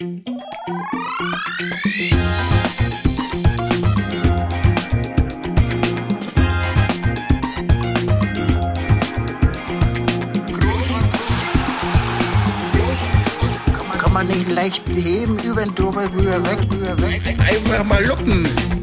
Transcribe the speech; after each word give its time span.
Kann 0.00 0.12
man 14.12 14.28
nicht 14.28 14.48
leicht 14.48 14.84
beheben, 14.84 15.36
über 15.40 15.64
den 15.64 15.74
drüber, 15.74 16.04
rüber, 16.12 16.44
weg, 16.44 16.58
rüber, 16.70 17.02
weg. 17.02 17.36
Einfach 17.40 17.82
mal 17.84 18.04
luppen. 18.04 18.77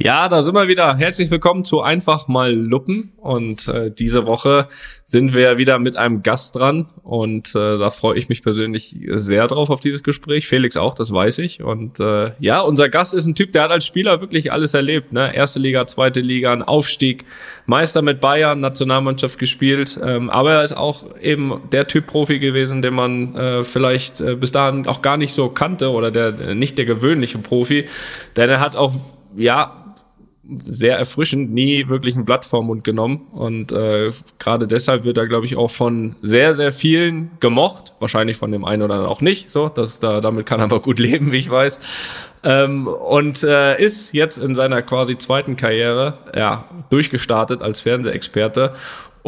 Ja, 0.00 0.28
da 0.28 0.42
sind 0.42 0.54
wir 0.54 0.68
wieder. 0.68 0.96
Herzlich 0.96 1.28
willkommen 1.28 1.64
zu 1.64 1.80
Einfach 1.80 2.28
mal 2.28 2.54
Luppen. 2.54 3.10
Und 3.16 3.66
äh, 3.66 3.90
diese 3.90 4.26
Woche 4.26 4.68
sind 5.02 5.34
wir 5.34 5.58
wieder 5.58 5.80
mit 5.80 5.96
einem 5.96 6.22
Gast 6.22 6.54
dran. 6.54 6.86
Und 7.02 7.48
äh, 7.56 7.78
da 7.78 7.90
freue 7.90 8.16
ich 8.16 8.28
mich 8.28 8.44
persönlich 8.44 8.96
sehr 9.08 9.48
drauf 9.48 9.70
auf 9.70 9.80
dieses 9.80 10.04
Gespräch. 10.04 10.46
Felix 10.46 10.76
auch, 10.76 10.94
das 10.94 11.10
weiß 11.10 11.38
ich. 11.38 11.64
Und 11.64 11.98
äh, 11.98 12.30
ja, 12.38 12.60
unser 12.60 12.88
Gast 12.88 13.12
ist 13.12 13.26
ein 13.26 13.34
Typ, 13.34 13.50
der 13.50 13.64
hat 13.64 13.72
als 13.72 13.86
Spieler 13.86 14.20
wirklich 14.20 14.52
alles 14.52 14.72
erlebt. 14.72 15.12
Ne? 15.12 15.34
Erste 15.34 15.58
Liga, 15.58 15.84
zweite 15.88 16.20
Liga, 16.20 16.52
ein 16.52 16.62
Aufstieg, 16.62 17.24
Meister 17.66 18.00
mit 18.00 18.20
Bayern, 18.20 18.60
Nationalmannschaft 18.60 19.36
gespielt. 19.36 19.98
Ähm, 20.00 20.30
aber 20.30 20.52
er 20.52 20.62
ist 20.62 20.76
auch 20.76 21.06
eben 21.20 21.60
der 21.72 21.88
Typ 21.88 22.06
Profi 22.06 22.38
gewesen, 22.38 22.82
den 22.82 22.94
man 22.94 23.34
äh, 23.34 23.64
vielleicht 23.64 24.20
äh, 24.20 24.36
bis 24.36 24.52
dahin 24.52 24.86
auch 24.86 25.02
gar 25.02 25.16
nicht 25.16 25.32
so 25.32 25.48
kannte 25.48 25.90
oder 25.90 26.12
der 26.12 26.38
äh, 26.38 26.54
nicht 26.54 26.78
der 26.78 26.84
gewöhnliche 26.84 27.38
Profi. 27.38 27.88
Denn 28.36 28.48
er 28.48 28.60
hat 28.60 28.76
auch 28.76 28.94
ja, 29.36 29.87
sehr 30.66 30.96
erfrischend, 30.96 31.52
nie 31.52 31.88
wirklich 31.88 32.16
ein 32.16 32.24
Blatt 32.24 32.44
vorm 32.44 32.66
Mund 32.66 32.84
genommen. 32.84 33.26
Und 33.32 33.70
äh, 33.72 34.10
gerade 34.38 34.66
deshalb 34.66 35.04
wird 35.04 35.18
er, 35.18 35.26
glaube 35.26 35.46
ich, 35.46 35.56
auch 35.56 35.70
von 35.70 36.16
sehr, 36.22 36.54
sehr 36.54 36.72
vielen 36.72 37.30
gemocht. 37.40 37.94
Wahrscheinlich 37.98 38.36
von 38.36 38.50
dem 38.50 38.64
einen 38.64 38.82
oder 38.82 38.94
anderen 38.94 39.12
auch 39.12 39.20
nicht. 39.20 39.50
So, 39.50 39.68
das, 39.68 40.00
da, 40.00 40.20
damit 40.20 40.46
kann 40.46 40.60
er 40.60 40.64
aber 40.68 40.80
gut 40.80 40.98
leben, 40.98 41.32
wie 41.32 41.38
ich 41.38 41.50
weiß. 41.50 41.80
Ähm, 42.44 42.86
und 42.86 43.42
äh, 43.42 43.82
ist 43.82 44.12
jetzt 44.12 44.38
in 44.38 44.54
seiner 44.54 44.82
quasi 44.82 45.18
zweiten 45.18 45.56
Karriere 45.56 46.18
ja, 46.34 46.64
durchgestartet 46.88 47.62
als 47.62 47.80
Fernsehexperte 47.80 48.74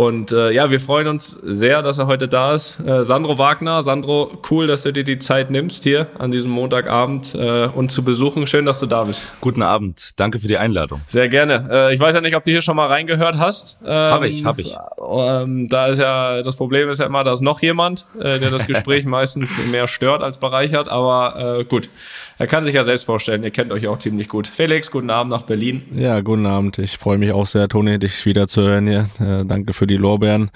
und 0.00 0.32
äh, 0.32 0.50
ja, 0.50 0.70
wir 0.70 0.80
freuen 0.80 1.08
uns 1.08 1.38
sehr, 1.42 1.82
dass 1.82 1.98
er 1.98 2.06
heute 2.06 2.26
da 2.26 2.54
ist. 2.54 2.80
Äh, 2.80 3.04
Sandro 3.04 3.36
Wagner. 3.36 3.82
Sandro, 3.82 4.32
cool, 4.50 4.66
dass 4.66 4.84
du 4.84 4.94
dir 4.94 5.04
die 5.04 5.18
Zeit 5.18 5.50
nimmst, 5.50 5.84
hier 5.84 6.06
an 6.18 6.32
diesem 6.32 6.50
Montagabend 6.52 7.34
äh, 7.34 7.66
uns 7.66 7.92
zu 7.92 8.02
besuchen. 8.02 8.46
Schön, 8.46 8.64
dass 8.64 8.80
du 8.80 8.86
da 8.86 9.04
bist. 9.04 9.30
Guten 9.42 9.60
Abend. 9.60 10.18
Danke 10.18 10.38
für 10.38 10.48
die 10.48 10.56
Einladung. 10.56 11.02
Sehr 11.06 11.28
gerne. 11.28 11.68
Äh, 11.70 11.94
ich 11.94 12.00
weiß 12.00 12.14
ja 12.14 12.22
nicht, 12.22 12.34
ob 12.34 12.46
du 12.46 12.50
hier 12.50 12.62
schon 12.62 12.76
mal 12.76 12.86
reingehört 12.86 13.36
hast. 13.36 13.78
Ähm, 13.84 13.90
hab 13.90 14.24
ich, 14.24 14.42
hab 14.42 14.58
ich. 14.58 14.74
Ähm, 15.06 15.68
da 15.68 15.88
ist 15.88 15.98
ja, 15.98 16.40
das 16.40 16.56
Problem 16.56 16.88
ist 16.88 17.00
ja 17.00 17.04
immer, 17.04 17.22
da 17.22 17.34
ist 17.34 17.42
noch 17.42 17.60
jemand, 17.60 18.06
äh, 18.18 18.38
der 18.38 18.48
das 18.48 18.66
Gespräch 18.66 19.04
meistens 19.04 19.58
mehr 19.70 19.86
stört 19.86 20.22
als 20.22 20.38
bereichert. 20.38 20.88
Aber 20.88 21.58
äh, 21.58 21.64
gut, 21.64 21.90
er 22.38 22.46
kann 22.46 22.64
sich 22.64 22.72
ja 22.72 22.84
selbst 22.84 23.04
vorstellen. 23.04 23.44
Ihr 23.44 23.50
kennt 23.50 23.70
euch 23.70 23.86
auch 23.86 23.98
ziemlich 23.98 24.30
gut. 24.30 24.46
Felix, 24.46 24.90
guten 24.90 25.10
Abend 25.10 25.30
nach 25.30 25.42
Berlin. 25.42 25.82
Ja, 25.94 26.22
guten 26.22 26.46
Abend. 26.46 26.78
Ich 26.78 26.96
freue 26.96 27.18
mich 27.18 27.32
auch 27.32 27.46
sehr, 27.46 27.68
Toni, 27.68 27.98
dich 27.98 28.24
wieder 28.24 28.48
zu 28.48 28.62
hören 28.62 28.86
hier. 28.86 29.10
Äh, 29.20 29.44
danke 29.44 29.74
für 29.74 29.89
die 29.90 29.96
Lorbeeren. 29.96 30.50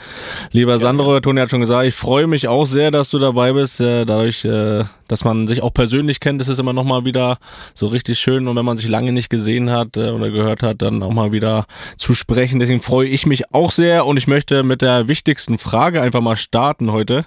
Lieber 0.52 0.78
Sandro, 0.78 1.20
Toni 1.20 1.40
hat 1.40 1.50
schon 1.50 1.60
gesagt, 1.60 1.86
ich 1.86 1.94
freue 1.94 2.26
mich 2.26 2.48
auch 2.48 2.66
sehr, 2.66 2.90
dass 2.90 3.10
du 3.10 3.18
dabei 3.18 3.52
bist. 3.52 3.80
Äh, 3.80 4.04
dadurch, 4.04 4.44
äh, 4.44 4.84
dass 5.08 5.24
man 5.24 5.46
sich 5.46 5.62
auch 5.62 5.74
persönlich 5.74 6.20
kennt, 6.20 6.40
ist 6.40 6.48
es 6.48 6.58
immer 6.58 6.72
noch 6.72 6.84
mal 6.84 7.04
wieder 7.04 7.38
so 7.74 7.86
richtig 7.86 8.18
schön. 8.18 8.48
Und 8.48 8.56
wenn 8.56 8.64
man 8.64 8.76
sich 8.76 8.88
lange 8.88 9.12
nicht 9.12 9.28
gesehen 9.28 9.70
hat 9.70 9.96
äh, 9.96 10.10
oder 10.10 10.30
gehört 10.30 10.62
hat, 10.62 10.80
dann 10.80 11.02
auch 11.02 11.12
mal 11.12 11.32
wieder 11.32 11.66
zu 11.96 12.14
sprechen. 12.14 12.60
Deswegen 12.60 12.80
freue 12.80 13.08
ich 13.08 13.26
mich 13.26 13.52
auch 13.52 13.72
sehr 13.72 14.06
und 14.06 14.16
ich 14.16 14.26
möchte 14.26 14.62
mit 14.62 14.80
der 14.80 15.08
wichtigsten 15.08 15.58
Frage 15.58 16.00
einfach 16.00 16.20
mal 16.20 16.36
starten 16.36 16.92
heute. 16.92 17.26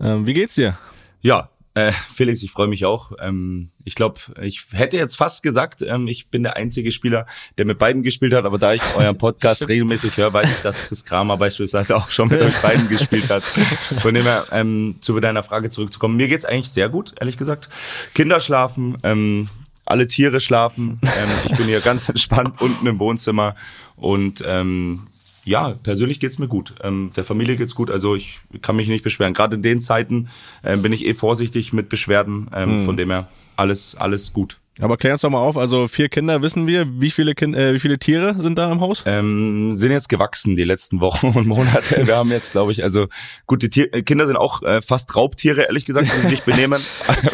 Ähm, 0.00 0.26
wie 0.26 0.34
geht's 0.34 0.54
dir? 0.54 0.78
Ja, 1.20 1.48
äh, 1.74 1.92
Felix, 1.92 2.42
ich 2.42 2.50
freue 2.50 2.66
mich 2.66 2.84
auch. 2.84 3.12
Ähm, 3.20 3.70
ich 3.84 3.94
glaube, 3.94 4.20
ich 4.42 4.64
hätte 4.72 4.96
jetzt 4.96 5.16
fast 5.16 5.42
gesagt, 5.42 5.82
ähm, 5.82 6.08
ich 6.08 6.28
bin 6.28 6.42
der 6.42 6.56
einzige 6.56 6.90
Spieler, 6.90 7.26
der 7.58 7.64
mit 7.64 7.78
beiden 7.78 8.02
gespielt 8.02 8.34
hat, 8.34 8.44
aber 8.44 8.58
da 8.58 8.74
ich 8.74 8.82
euren 8.96 9.16
Podcast 9.18 9.68
regelmäßig 9.68 10.16
höre, 10.16 10.32
weiß 10.32 10.50
ich, 10.50 10.62
dass 10.62 10.88
Chris 10.88 11.04
Kramer 11.04 11.36
beispielsweise 11.36 11.96
auch 11.96 12.10
schon 12.10 12.28
mit 12.28 12.40
euch 12.40 12.56
beiden 12.62 12.88
gespielt 12.88 13.30
hat. 13.30 13.44
Von 13.44 14.14
dem 14.14 14.24
her, 14.24 14.46
ähm, 14.50 14.96
zu 15.00 15.18
deiner 15.20 15.44
Frage 15.44 15.70
zurückzukommen. 15.70 16.16
Mir 16.16 16.26
geht's 16.26 16.44
eigentlich 16.44 16.70
sehr 16.70 16.88
gut, 16.88 17.14
ehrlich 17.20 17.36
gesagt. 17.36 17.68
Kinder 18.14 18.40
schlafen, 18.40 18.98
ähm, 19.04 19.48
alle 19.84 20.08
Tiere 20.08 20.40
schlafen. 20.40 21.00
Ähm, 21.02 21.28
ich 21.44 21.56
bin 21.56 21.66
hier 21.66 21.80
ganz 21.82 22.08
entspannt 22.08 22.60
unten 22.60 22.86
im 22.86 22.98
Wohnzimmer 22.98 23.54
und 23.96 24.42
ähm, 24.44 25.06
ja, 25.44 25.74
persönlich 25.82 26.20
geht's 26.20 26.38
mir 26.38 26.48
gut. 26.48 26.74
Ähm, 26.82 27.12
der 27.16 27.24
Familie 27.24 27.56
geht's 27.56 27.74
gut, 27.74 27.90
also 27.90 28.14
ich 28.14 28.40
kann 28.62 28.76
mich 28.76 28.88
nicht 28.88 29.04
beschweren. 29.04 29.34
Gerade 29.34 29.56
in 29.56 29.62
den 29.62 29.80
Zeiten 29.80 30.28
ähm, 30.64 30.82
bin 30.82 30.92
ich 30.92 31.06
eh 31.06 31.14
vorsichtig 31.14 31.72
mit 31.72 31.88
Beschwerden, 31.88 32.48
ähm, 32.54 32.78
hm. 32.78 32.84
von 32.84 32.96
dem 32.96 33.10
her 33.10 33.28
alles, 33.56 33.94
alles 33.94 34.32
gut. 34.32 34.58
Aber 34.80 34.96
klär 34.96 35.12
uns 35.12 35.22
doch 35.22 35.30
mal 35.30 35.38
auf, 35.38 35.56
also 35.56 35.86
vier 35.86 36.08
Kinder 36.08 36.42
wissen 36.42 36.66
wir, 36.66 37.00
wie 37.00 37.10
viele 37.10 37.34
Kind, 37.34 37.54
äh, 37.54 37.74
wie 37.74 37.78
viele 37.78 37.98
Tiere 37.98 38.34
sind 38.40 38.58
da 38.58 38.70
im 38.72 38.80
Haus? 38.80 39.02
Ähm, 39.06 39.76
sind 39.76 39.92
jetzt 39.92 40.08
gewachsen 40.08 40.56
die 40.56 40.64
letzten 40.64 41.00
Wochen 41.00 41.28
und 41.34 41.46
Monate. 41.46 42.06
Wir 42.06 42.16
haben 42.16 42.30
jetzt, 42.30 42.52
glaube 42.52 42.72
ich, 42.72 42.82
also 42.82 43.06
gut, 43.46 43.62
die 43.62 43.70
Tier 43.70 43.92
äh, 43.92 44.02
Kinder 44.02 44.26
sind 44.26 44.36
auch 44.36 44.62
äh, 44.62 44.82
fast 44.82 45.14
Raubtiere, 45.14 45.62
ehrlich 45.62 45.84
gesagt, 45.84 46.12
wenn 46.12 46.22
sie 46.22 46.28
sich 46.28 46.42
benehmen. 46.42 46.80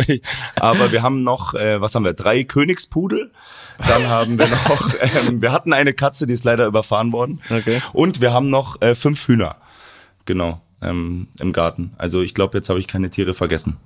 Aber 0.56 0.92
wir 0.92 1.02
haben 1.02 1.22
noch, 1.22 1.54
äh, 1.54 1.80
was 1.80 1.94
haben 1.94 2.04
wir, 2.04 2.14
drei 2.14 2.44
Königspudel. 2.44 3.30
Dann 3.78 4.08
haben 4.08 4.38
wir 4.38 4.48
noch, 4.48 4.90
ähm, 5.28 5.42
wir 5.42 5.52
hatten 5.52 5.72
eine 5.72 5.92
Katze, 5.92 6.26
die 6.26 6.34
ist 6.34 6.44
leider 6.44 6.66
überfahren 6.66 7.12
worden. 7.12 7.40
Okay. 7.50 7.80
Und 7.92 8.20
wir 8.20 8.32
haben 8.32 8.50
noch 8.50 8.80
äh, 8.82 8.94
fünf 8.94 9.28
Hühner. 9.28 9.56
Genau, 10.24 10.60
ähm, 10.82 11.28
im 11.38 11.52
Garten. 11.52 11.92
Also 11.98 12.22
ich 12.22 12.34
glaube, 12.34 12.58
jetzt 12.58 12.68
habe 12.68 12.78
ich 12.78 12.86
keine 12.86 13.10
Tiere 13.10 13.34
vergessen. 13.34 13.76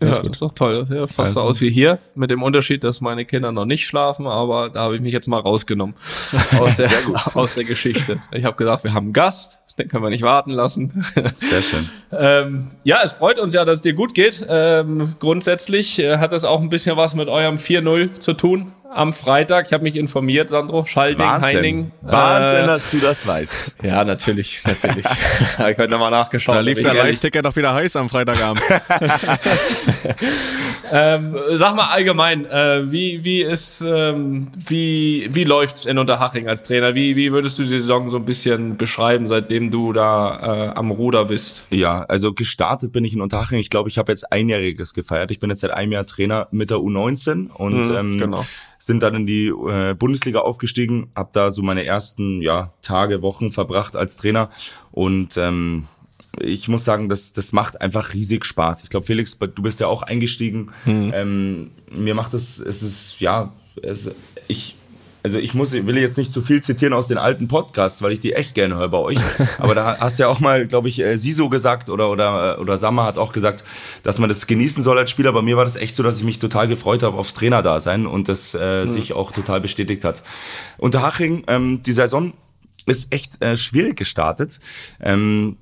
Ja, 0.00 0.18
das 0.18 0.26
ist 0.26 0.42
doch 0.42 0.52
toll. 0.52 0.86
Ja, 0.90 1.06
fast 1.06 1.20
also. 1.20 1.40
so 1.40 1.46
aus 1.46 1.60
wie 1.60 1.70
hier, 1.70 1.98
mit 2.14 2.30
dem 2.30 2.42
Unterschied, 2.42 2.84
dass 2.84 3.00
meine 3.00 3.24
Kinder 3.24 3.52
noch 3.52 3.64
nicht 3.64 3.86
schlafen, 3.86 4.26
aber 4.26 4.68
da 4.68 4.80
habe 4.82 4.96
ich 4.96 5.00
mich 5.00 5.12
jetzt 5.12 5.28
mal 5.28 5.40
rausgenommen 5.40 5.94
aus 6.58 6.76
der, 6.76 6.90
aus 7.34 7.54
der 7.54 7.64
Geschichte. 7.64 8.20
Ich 8.32 8.44
habe 8.44 8.56
gedacht, 8.56 8.84
wir 8.84 8.92
haben 8.92 9.06
einen 9.06 9.12
Gast, 9.12 9.60
den 9.78 9.88
können 9.88 10.02
wir 10.02 10.10
nicht 10.10 10.22
warten 10.22 10.50
lassen. 10.50 11.04
Sehr 11.36 11.62
schön. 11.62 11.88
ähm, 12.12 12.68
ja, 12.84 13.00
es 13.02 13.12
freut 13.12 13.38
uns 13.38 13.54
ja, 13.54 13.64
dass 13.64 13.76
es 13.76 13.82
dir 13.82 13.94
gut 13.94 14.12
geht. 14.14 14.44
Ähm, 14.46 15.14
grundsätzlich 15.18 15.98
äh, 15.98 16.18
hat 16.18 16.32
das 16.32 16.44
auch 16.44 16.60
ein 16.60 16.68
bisschen 16.68 16.96
was 16.98 17.14
mit 17.14 17.28
eurem 17.28 17.56
4-0 17.56 18.18
zu 18.18 18.34
tun 18.34 18.72
am 18.94 19.12
Freitag. 19.12 19.66
Ich 19.66 19.72
habe 19.72 19.82
mich 19.82 19.96
informiert, 19.96 20.48
Sandro. 20.48 20.84
Schalding, 20.84 21.26
Wahnsinn. 21.26 21.56
Heining. 21.56 21.92
Wahnsinn, 22.02 22.64
äh, 22.64 22.66
dass 22.66 22.90
du 22.90 22.98
das 22.98 23.26
weißt. 23.26 23.72
Ja, 23.82 24.04
natürlich, 24.04 24.62
natürlich. 24.64 25.04
habe 25.58 25.72
ich 25.72 25.78
heute 25.78 25.90
nochmal 25.90 26.10
nachgeschaut. 26.10 26.54
Da 26.54 26.60
lief 26.60 26.80
der 26.80 26.94
Live-Ticker 26.94 27.42
doch 27.42 27.56
wieder 27.56 27.74
heiß 27.74 27.96
am 27.96 28.08
Freitagabend. 28.08 28.62
ähm, 30.92 31.36
sag 31.54 31.74
mal 31.74 31.88
allgemein, 31.88 32.46
äh, 32.46 32.90
wie, 32.90 33.24
wie 33.24 33.42
ist, 33.42 33.84
ähm, 33.86 34.48
wie, 34.54 35.28
wie 35.32 35.44
läuft's 35.44 35.84
in 35.84 35.98
Unterhaching 35.98 36.48
als 36.48 36.62
Trainer? 36.62 36.94
Wie, 36.94 37.16
wie 37.16 37.32
würdest 37.32 37.58
du 37.58 37.62
die 37.62 37.70
Saison 37.70 38.08
so 38.08 38.18
ein 38.18 38.24
bisschen 38.24 38.76
beschreiben, 38.76 39.26
seitdem 39.26 39.72
du 39.72 39.92
da 39.92 40.68
äh, 40.68 40.78
am 40.78 40.92
Ruder 40.92 41.24
bist? 41.24 41.64
Ja, 41.70 42.04
also 42.04 42.32
gestartet 42.32 42.92
bin 42.92 43.04
ich 43.04 43.14
in 43.14 43.20
Unterhaching. 43.20 43.58
Ich 43.58 43.70
glaube, 43.70 43.88
ich 43.88 43.98
habe 43.98 44.12
jetzt 44.12 44.32
einjähriges 44.32 44.94
gefeiert. 44.94 45.32
Ich 45.32 45.40
bin 45.40 45.50
jetzt 45.50 45.60
seit 45.60 45.72
einem 45.72 45.90
Jahr 45.90 46.06
Trainer 46.06 46.46
mit 46.52 46.70
der 46.70 46.78
U19 46.78 47.50
und 47.50 47.88
mhm, 47.88 47.96
ähm, 47.96 48.18
genau 48.18 48.44
sind 48.82 49.00
dann 49.04 49.14
in 49.14 49.26
die 49.28 49.46
äh, 49.46 49.94
Bundesliga 49.94 50.40
aufgestiegen, 50.40 51.12
habe 51.14 51.30
da 51.32 51.52
so 51.52 51.62
meine 51.62 51.86
ersten 51.86 52.42
ja, 52.42 52.72
Tage, 52.82 53.22
Wochen 53.22 53.52
verbracht 53.52 53.94
als 53.94 54.16
Trainer 54.16 54.50
und 54.90 55.36
ähm, 55.36 55.86
ich 56.40 56.66
muss 56.66 56.84
sagen, 56.84 57.08
das, 57.08 57.32
das 57.32 57.52
macht 57.52 57.80
einfach 57.80 58.12
riesig 58.12 58.44
Spaß. 58.44 58.82
Ich 58.82 58.90
glaube, 58.90 59.06
Felix, 59.06 59.38
du 59.38 59.62
bist 59.62 59.78
ja 59.78 59.86
auch 59.86 60.02
eingestiegen. 60.02 60.70
Mhm. 60.84 61.12
Ähm, 61.14 61.70
mir 61.94 62.14
macht 62.14 62.34
es, 62.34 62.58
es 62.58 62.82
ist, 62.82 63.20
ja, 63.20 63.52
es, 63.82 64.10
ich, 64.48 64.76
also 65.24 65.38
ich 65.38 65.54
muss, 65.54 65.72
will 65.72 65.98
jetzt 65.98 66.18
nicht 66.18 66.32
zu 66.32 66.42
viel 66.42 66.62
zitieren 66.62 66.92
aus 66.92 67.08
den 67.08 67.18
alten 67.18 67.46
Podcasts, 67.46 68.02
weil 68.02 68.12
ich 68.12 68.20
die 68.20 68.32
echt 68.32 68.54
gerne 68.54 68.76
höre 68.76 68.88
bei 68.88 68.98
euch. 68.98 69.18
Aber 69.58 69.74
da 69.74 69.98
hast 70.00 70.18
du 70.18 70.24
ja 70.24 70.28
auch 70.28 70.40
mal, 70.40 70.66
glaube 70.66 70.88
ich, 70.88 71.00
äh, 71.00 71.16
Siso 71.16 71.48
gesagt 71.48 71.88
oder 71.88 72.10
oder 72.10 72.56
äh, 72.56 72.60
oder 72.60 72.76
Sammer 72.78 73.04
hat 73.04 73.18
auch 73.18 73.32
gesagt, 73.32 73.62
dass 74.02 74.18
man 74.18 74.28
das 74.28 74.46
genießen 74.46 74.82
soll 74.82 74.98
als 74.98 75.10
Spieler. 75.10 75.32
Bei 75.32 75.42
mir 75.42 75.56
war 75.56 75.64
das 75.64 75.76
echt 75.76 75.94
so, 75.94 76.02
dass 76.02 76.18
ich 76.18 76.24
mich 76.24 76.38
total 76.38 76.66
gefreut 76.66 77.02
habe 77.02 77.16
aufs 77.16 77.34
Trainerdasein 77.34 78.06
und 78.06 78.28
das 78.28 78.54
äh, 78.54 78.82
mhm. 78.82 78.88
sich 78.88 79.12
auch 79.12 79.32
total 79.32 79.60
bestätigt 79.60 80.04
hat. 80.04 80.22
Unter 80.78 81.02
Haching, 81.02 81.44
ähm, 81.46 81.82
die 81.82 81.92
Saison 81.92 82.32
ist 82.86 83.12
echt 83.12 83.40
äh, 83.42 83.56
schwierig 83.56 83.96
gestartet, 83.96 84.58
ähm, 85.00 85.56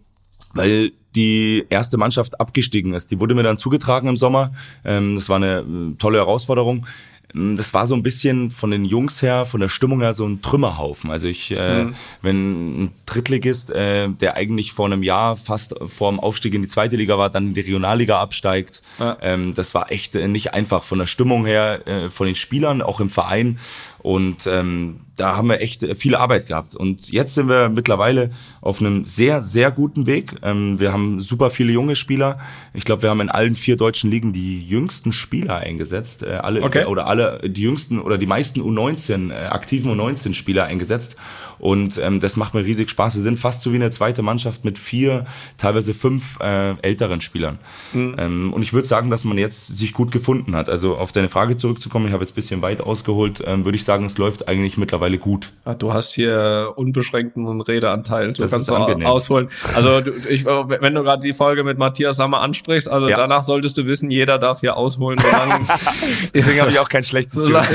weil 0.55 0.93
die 1.15 1.67
erste 1.69 1.99
Mannschaft 1.99 2.41
abgestiegen 2.41 2.95
ist. 2.95 3.11
Die 3.11 3.21
wurde 3.21 3.35
mir 3.35 3.43
dann 3.43 3.59
zugetragen 3.59 4.09
im 4.09 4.17
Sommer. 4.17 4.53
Ähm, 4.85 5.17
das 5.17 5.29
war 5.29 5.37
eine 5.37 5.59
äh, 5.59 5.97
tolle 5.99 6.19
Herausforderung. 6.19 6.87
Ähm, 7.35 7.57
das 7.57 7.75
war 7.75 7.87
so 7.87 7.95
ein 7.95 8.03
bisschen 8.03 8.51
von 8.51 8.71
den 8.71 8.85
Jungs 8.85 9.23
her, 9.23 9.47
von 9.47 9.61
der 9.61 9.69
Stimmung 9.69 10.01
her 10.01 10.15
so 10.15 10.27
ein 10.27 10.43
Trümmerhaufen. 10.43 11.11
Also 11.11 11.29
ich, 11.29 11.51
äh, 11.53 11.85
mhm. 11.85 11.95
wenn 12.23 12.85
ein 12.85 12.93
Drittligist, 13.07 13.71
äh, 13.71 14.09
der 14.09 14.37
eigentlich 14.37 14.73
vor 14.73 14.87
einem 14.87 15.03
Jahr 15.03 15.37
fast 15.37 15.75
vor 15.89 16.11
dem 16.11 16.21
Aufstieg 16.21 16.55
in 16.55 16.63
die 16.63 16.69
zweite 16.69 16.97
Liga 16.97 17.19
war, 17.19 17.31
dann 17.31 17.49
in 17.49 17.55
die 17.55 17.61
Regionalliga 17.61 18.21
absteigt, 18.21 18.83
ja. 18.99 19.17
ähm, 19.21 19.55
das 19.55 19.75
war 19.75 19.91
echt 19.91 20.17
äh, 20.17 20.29
nicht 20.29 20.55
einfach 20.55 20.85
von 20.85 20.99
der 20.99 21.07
Stimmung 21.07 21.47
her, 21.47 21.87
äh, 21.87 22.11
von 22.11 22.27
den 22.27 22.37
Spielern, 22.37 22.83
auch 22.83 23.01
im 23.01 23.11
Verein. 23.11 23.59
Und 24.03 24.47
ähm, 24.47 25.01
da 25.17 25.37
haben 25.37 25.49
wir 25.49 25.61
echt 25.61 25.85
viel 25.97 26.15
Arbeit 26.15 26.47
gehabt. 26.47 26.75
Und 26.75 27.11
jetzt 27.11 27.35
sind 27.35 27.49
wir 27.49 27.69
mittlerweile 27.69 28.31
auf 28.63 28.81
einem 28.81 29.05
sehr, 29.05 29.43
sehr 29.43 29.71
guten 29.71 30.07
Weg. 30.07 30.37
Ähm, 30.43 30.81
wir 30.81 30.93
haben 30.93 31.21
super 31.21 31.51
viele 31.51 31.73
junge 31.73 31.97
Spieler. 31.97 32.39
Ich 32.73 32.85
glaube, 32.85 33.03
wir 33.03 33.11
haben 33.11 33.21
in 33.21 33.29
allen 33.29 33.55
vier 33.55 33.77
deutschen 33.77 34.11
Ligen 34.11 34.33
die 34.33 34.67
jüngsten 34.67 35.13
Spieler 35.13 35.59
eingesetzt. 35.59 36.23
Äh, 36.23 36.37
alle 36.37 36.63
okay. 36.63 36.87
oder 36.87 37.07
alle 37.07 37.41
die 37.45 37.63
jüngsten 37.63 38.01
oder 38.01 38.17
die 38.17 38.27
meisten 38.27 38.61
U19 38.61 39.31
äh, 39.31 39.35
aktiven 39.47 39.93
U19 39.93 40.33
Spieler 40.35 40.65
eingesetzt. 40.65 41.17
Und 41.61 41.99
ähm, 41.99 42.21
das 42.21 42.37
macht 42.37 42.55
mir 42.55 42.65
riesig 42.65 42.91
Spaß. 42.91 43.15
Wir 43.15 43.23
sind 43.23 43.39
fast 43.39 43.63
so 43.63 43.73
wie 43.73 43.77
eine 43.77 43.91
zweite 43.91 44.23
Mannschaft 44.23 44.65
mit 44.65 44.79
vier, 44.79 45.27
teilweise 45.59 45.95
fünf 45.95 46.39
äh, 46.41 46.75
älteren 46.81 47.21
Spielern. 47.21 47.59
Mhm. 47.93 48.17
Ähm, 48.19 48.53
und 48.53 48.63
ich 48.63 48.73
würde 48.73 48.89
sagen, 48.89 49.11
dass 49.11 49.25
man 49.25 49.39
jetzt 49.39 49.77
sich 49.77 49.93
gut 49.93 50.11
gefunden 50.11 50.57
hat. 50.57 50.69
Also 50.69 50.97
auf 50.97 51.13
deine 51.13 51.29
Frage 51.29 51.57
zurückzukommen, 51.57 52.07
ich 52.07 52.13
habe 52.13 52.25
jetzt 52.25 52.35
bisschen 52.35 52.63
weit 52.63 52.81
ausgeholt, 52.81 53.43
ähm, 53.47 53.65
würde 53.65 53.77
ich 53.77 53.85
sagen, 53.85 54.07
es 54.07 54.17
läuft 54.19 54.49
eigentlich 54.49 54.79
mittlerweile 54.79 55.19
gut. 55.19 55.53
Ah, 55.65 55.75
du 55.75 55.93
hast 55.93 56.15
hier 56.15 56.73
unbeschränkten 56.77 57.61
Redeanteil. 57.61 58.33
Du 58.33 58.43
das 58.43 58.51
kannst 58.51 58.69
ist 58.69 59.05
ausholen. 59.05 59.49
Also 59.75 60.01
du, 60.01 60.13
ich, 60.29 60.47
wenn 60.47 60.95
du 60.95 61.03
gerade 61.03 61.21
die 61.21 61.35
Folge 61.35 61.63
mit 61.65 61.79
Matthias 61.79 62.17
Sammer 62.17 62.41
ansprichst, 62.41 62.91
also 62.91 63.09
ja. 63.09 63.17
danach 63.17 63.45
solltest 63.45 63.77
du 63.77 63.87
wissen, 63.87 64.11
jeder 64.11 64.39
darf 64.39 64.61
hier 64.61 64.77
ausholen. 64.77 65.19
Solange, 65.19 65.67
Deswegen 66.35 66.61
habe 66.61 66.71
ich 66.71 66.79
auch 66.79 66.89
kein 66.89 67.03
schlechtes 67.03 67.41
solange, 67.41 67.67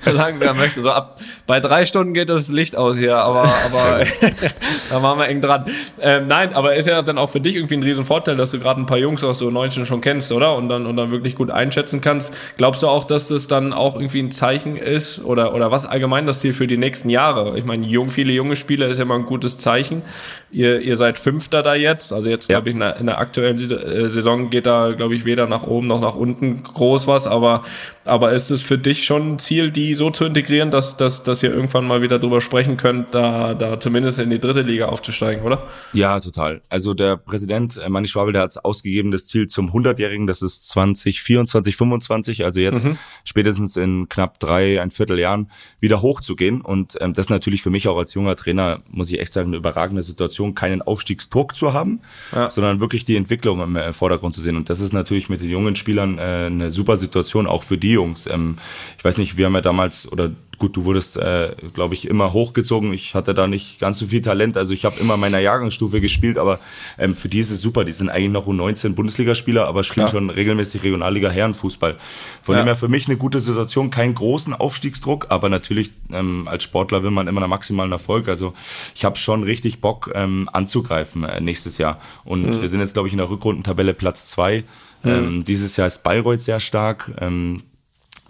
solange 0.00 0.44
er 0.44 0.54
möchte. 0.54 0.80
So 0.80 0.90
ab 0.90 1.20
bei 1.46 1.60
drei 1.60 1.86
Stunden 1.86 2.14
geht 2.14 2.28
das 2.28 2.48
Licht 2.48 2.76
aus 2.76 2.96
hier, 3.02 3.18
aber, 3.18 3.44
aber 3.66 4.04
da 4.90 5.02
waren 5.02 5.18
wir 5.18 5.26
eng 5.28 5.40
dran. 5.40 5.66
Ähm, 6.00 6.26
nein, 6.26 6.54
aber 6.54 6.74
ist 6.76 6.86
ja 6.86 7.02
dann 7.02 7.18
auch 7.18 7.30
für 7.30 7.40
dich 7.40 7.56
irgendwie 7.56 7.76
ein 7.76 7.82
Riesenvorteil, 7.82 8.36
dass 8.36 8.52
du 8.52 8.58
gerade 8.58 8.80
ein 8.80 8.86
paar 8.86 8.98
Jungs 8.98 9.22
aus 9.24 9.38
so 9.38 9.50
19 9.50 9.86
schon 9.86 10.00
kennst, 10.00 10.32
oder? 10.32 10.54
Und 10.56 10.68
dann, 10.68 10.86
und 10.86 10.96
dann 10.96 11.10
wirklich 11.10 11.34
gut 11.34 11.50
einschätzen 11.50 12.00
kannst. 12.00 12.34
Glaubst 12.56 12.82
du 12.82 12.88
auch, 12.88 13.04
dass 13.04 13.28
das 13.28 13.48
dann 13.48 13.72
auch 13.72 13.96
irgendwie 13.96 14.20
ein 14.20 14.30
Zeichen 14.30 14.76
ist 14.76 15.24
oder, 15.24 15.54
oder 15.54 15.70
was 15.70 15.86
allgemein 15.86 16.26
das 16.26 16.40
Ziel 16.40 16.52
für 16.52 16.66
die 16.66 16.78
nächsten 16.78 17.10
Jahre? 17.10 17.58
Ich 17.58 17.64
meine, 17.64 17.86
jung, 17.86 18.08
viele 18.08 18.32
junge 18.32 18.56
Spieler 18.56 18.88
ist 18.88 18.98
ja 18.98 19.02
immer 19.04 19.16
ein 19.16 19.26
gutes 19.26 19.58
Zeichen. 19.58 20.02
Ihr, 20.50 20.80
ihr 20.80 20.96
seid 20.96 21.18
Fünfter 21.18 21.62
da 21.62 21.74
jetzt. 21.74 22.12
Also 22.12 22.28
jetzt, 22.28 22.48
glaube 22.48 22.68
ich, 22.68 22.74
in 22.74 22.80
der, 22.80 22.96
in 22.96 23.06
der 23.06 23.18
aktuellen 23.18 23.58
äh, 23.70 24.08
Saison 24.08 24.50
geht 24.50 24.66
da, 24.66 24.92
glaube 24.92 25.14
ich, 25.14 25.24
weder 25.24 25.46
nach 25.46 25.62
oben 25.62 25.86
noch 25.86 26.00
nach 26.00 26.14
unten 26.14 26.62
groß 26.62 27.06
was. 27.06 27.26
Aber, 27.26 27.62
aber 28.04 28.32
ist 28.32 28.50
es 28.50 28.60
für 28.60 28.78
dich 28.78 29.04
schon 29.04 29.34
ein 29.34 29.38
Ziel, 29.38 29.70
die 29.70 29.94
so 29.94 30.10
zu 30.10 30.24
integrieren, 30.24 30.70
dass, 30.70 30.96
dass, 30.96 31.22
dass 31.22 31.42
ihr 31.42 31.52
irgendwann 31.52 31.86
mal 31.86 32.02
wieder 32.02 32.18
drüber 32.18 32.40
sprechen 32.40 32.76
könnt, 32.76 32.91
da, 33.10 33.54
da 33.54 33.78
zumindest 33.78 34.18
in 34.18 34.30
die 34.30 34.38
dritte 34.38 34.62
Liga 34.62 34.86
aufzusteigen, 34.86 35.44
oder? 35.44 35.66
Ja, 35.92 36.18
total. 36.20 36.62
Also 36.68 36.94
der 36.94 37.16
Präsident 37.16 37.76
äh, 37.76 37.88
Manni 37.88 38.08
Schwabel, 38.08 38.32
der 38.32 38.42
hat 38.42 38.64
ausgegeben, 38.64 39.10
das 39.10 39.26
Ziel 39.26 39.46
zum 39.46 39.70
100-Jährigen, 39.70 40.26
das 40.26 40.42
ist 40.42 40.68
2024, 40.68 41.76
25, 41.76 42.44
also 42.44 42.60
jetzt 42.60 42.84
mhm. 42.84 42.98
spätestens 43.24 43.76
in 43.76 44.08
knapp 44.08 44.38
drei, 44.38 44.80
ein 44.80 44.90
Vierteljahren 44.90 45.50
wieder 45.80 46.02
hochzugehen. 46.02 46.60
Und 46.60 46.96
ähm, 47.00 47.14
das 47.14 47.28
natürlich 47.28 47.62
für 47.62 47.70
mich 47.70 47.88
auch 47.88 47.98
als 47.98 48.14
junger 48.14 48.36
Trainer, 48.36 48.80
muss 48.88 49.10
ich 49.10 49.20
echt 49.20 49.32
sagen, 49.32 49.48
eine 49.48 49.56
überragende 49.56 50.02
Situation 50.02 50.22
Situation 50.22 50.54
keinen 50.54 50.82
Aufstiegsdruck 50.82 51.54
zu 51.54 51.72
haben, 51.72 52.00
ja. 52.32 52.48
sondern 52.48 52.80
wirklich 52.80 53.04
die 53.04 53.16
Entwicklung 53.16 53.60
im 53.60 53.76
äh, 53.76 53.92
Vordergrund 53.92 54.34
zu 54.34 54.40
sehen. 54.40 54.56
Und 54.56 54.70
das 54.70 54.80
ist 54.80 54.92
natürlich 54.92 55.28
mit 55.28 55.40
den 55.40 55.50
jungen 55.50 55.76
Spielern 55.76 56.18
äh, 56.18 56.46
eine 56.46 56.70
super 56.70 56.96
Situation, 56.96 57.46
auch 57.46 57.62
für 57.62 57.78
die 57.78 57.92
Jungs. 57.92 58.26
Ähm, 58.26 58.56
ich 58.98 59.04
weiß 59.04 59.18
nicht, 59.18 59.36
wir 59.36 59.46
haben 59.46 59.54
ja 59.54 59.60
damals, 59.60 60.10
oder 60.10 60.30
gut, 60.62 60.76
du 60.76 60.84
wurdest, 60.84 61.16
äh, 61.16 61.56
glaube 61.74 61.94
ich, 61.94 62.06
immer 62.06 62.32
hochgezogen. 62.32 62.92
Ich 62.92 63.16
hatte 63.16 63.34
da 63.34 63.48
nicht 63.48 63.80
ganz 63.80 63.98
so 63.98 64.06
viel 64.06 64.20
Talent. 64.20 64.56
Also 64.56 64.72
ich 64.72 64.84
habe 64.84 65.00
immer 65.00 65.16
meiner 65.16 65.40
Jahrgangsstufe 65.40 66.00
gespielt, 66.00 66.38
aber 66.38 66.60
ähm, 66.98 67.16
für 67.16 67.28
die 67.28 67.40
ist 67.40 67.50
es 67.50 67.60
super. 67.60 67.84
Die 67.84 67.90
sind 67.90 68.08
eigentlich 68.08 68.30
noch 68.30 68.46
U19 68.46 68.94
Bundesligaspieler, 68.94 69.66
aber 69.66 69.82
spielen 69.82 70.06
Klar. 70.06 70.20
schon 70.20 70.30
regelmäßig 70.30 70.84
Regionalliga 70.84 71.30
Herrenfußball. 71.30 71.96
Von 72.42 72.54
ja. 72.54 72.62
dem 72.62 72.66
her 72.66 72.76
für 72.76 72.86
mich 72.86 73.08
eine 73.08 73.16
gute 73.16 73.40
Situation, 73.40 73.90
keinen 73.90 74.14
großen 74.14 74.54
Aufstiegsdruck, 74.54 75.26
aber 75.30 75.48
natürlich 75.48 75.90
ähm, 76.12 76.46
als 76.46 76.62
Sportler 76.62 77.02
will 77.02 77.10
man 77.10 77.26
immer 77.26 77.42
einen 77.42 77.50
maximalen 77.50 77.90
Erfolg. 77.90 78.28
Also 78.28 78.54
ich 78.94 79.04
habe 79.04 79.16
schon 79.16 79.42
richtig 79.42 79.80
Bock 79.80 80.12
ähm, 80.14 80.48
anzugreifen 80.52 81.24
äh, 81.24 81.40
nächstes 81.40 81.76
Jahr. 81.78 81.98
Und 82.24 82.46
mhm. 82.46 82.62
wir 82.62 82.68
sind 82.68 82.78
jetzt, 82.78 82.92
glaube 82.92 83.08
ich, 83.08 83.14
in 83.14 83.18
der 83.18 83.30
Rückrundentabelle 83.30 83.94
Platz 83.94 84.26
zwei. 84.26 84.62
Mhm. 85.02 85.10
Ähm, 85.10 85.44
dieses 85.44 85.76
Jahr 85.76 85.88
ist 85.88 86.04
Bayreuth 86.04 86.40
sehr 86.40 86.60
stark. 86.60 87.10
Ähm, 87.18 87.64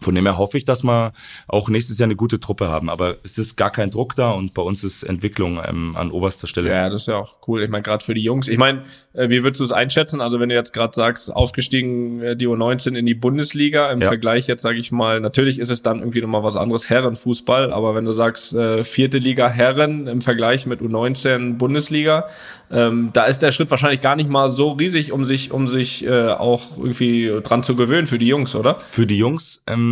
von 0.03 0.15
dem 0.15 0.27
her 0.27 0.39
hoffe 0.39 0.59
ich, 0.59 0.65
dass 0.65 0.83
wir 0.83 1.13
auch 1.49 1.69
nächstes 1.69 1.99
Jahr 1.99 2.07
eine 2.07 2.17
gute 2.17 2.41
Truppe 2.41 2.69
haben. 2.69 2.91
Aber 2.91 3.17
es 3.25 3.39
ist 3.39 3.57
gar 3.57 3.71
kein 3.71 3.91
Druck 3.91 4.15
da 4.15 4.33
und 4.33 4.55
bei 4.55 4.63
uns 4.63 4.85
ist 4.85 5.03
Entwicklung 5.03 5.61
ähm, 5.67 5.97
an 5.97 6.11
oberster 6.11 6.47
Stelle. 6.47 6.71
Ja, 6.71 6.89
das 6.89 7.03
ist 7.03 7.09
ja 7.09 7.17
auch 7.17 7.37
cool. 7.49 7.63
Ich 7.63 7.71
meine, 7.71 7.83
gerade 7.83 8.05
für 8.05 8.15
die 8.15 8.23
Jungs. 8.23 8.49
Ich 8.49 8.59
meine, 8.59 8.85
äh, 9.13 9.29
wie 9.29 9.45
würdest 9.45 9.61
du 9.61 9.65
es 9.65 9.73
einschätzen? 9.73 10.21
Also 10.21 10.41
wenn 10.41 10.49
du 10.49 10.55
jetzt 10.55 10.73
gerade 10.73 10.95
sagst, 10.95 11.35
aufgestiegen 11.35 12.23
äh, 12.23 12.37
die 12.37 12.47
U19 12.47 12.97
in 12.97 13.07
die 13.07 13.15
Bundesliga, 13.15 13.91
im 13.91 14.01
ja. 14.01 14.09
Vergleich 14.09 14.47
jetzt 14.47 14.63
sage 14.63 14.79
ich 14.79 14.93
mal, 14.93 15.21
natürlich 15.21 15.59
ist 15.59 15.71
es 15.71 15.83
dann 15.83 16.01
irgendwie 16.01 16.21
nochmal 16.21 16.43
was 16.43 16.57
anderes, 16.57 16.89
Herrenfußball, 16.89 17.73
aber 17.73 17.95
wenn 17.95 18.05
du 18.05 18.13
sagst, 18.13 18.55
äh, 18.55 18.85
vierte 18.85 19.19
Liga 19.19 19.49
Herren 19.49 20.07
im 20.07 20.21
Vergleich 20.21 20.67
mit 20.67 20.81
U19 20.81 21.55
Bundesliga, 21.55 22.29
ähm, 22.71 23.11
da 23.13 23.25
ist 23.25 23.41
der 23.41 23.53
Schritt 23.53 23.71
wahrscheinlich 23.71 24.01
gar 24.01 24.17
nicht 24.17 24.31
mal 24.31 24.49
so 24.49 24.71
riesig, 24.71 25.13
um 25.13 25.25
sich, 25.25 25.53
um 25.53 25.69
sich 25.69 26.07
äh, 26.07 26.29
auch 26.29 26.79
irgendwie 26.79 27.41
dran 27.43 27.63
zu 27.63 27.77
gewöhnen 27.77 28.07
für 28.07 28.19
die 28.19 28.27
Jungs, 28.27 28.55
oder? 28.57 28.81
Für 28.81 29.07
die 29.07 29.19
Jungs, 29.19 29.63
ähm, 29.67 29.92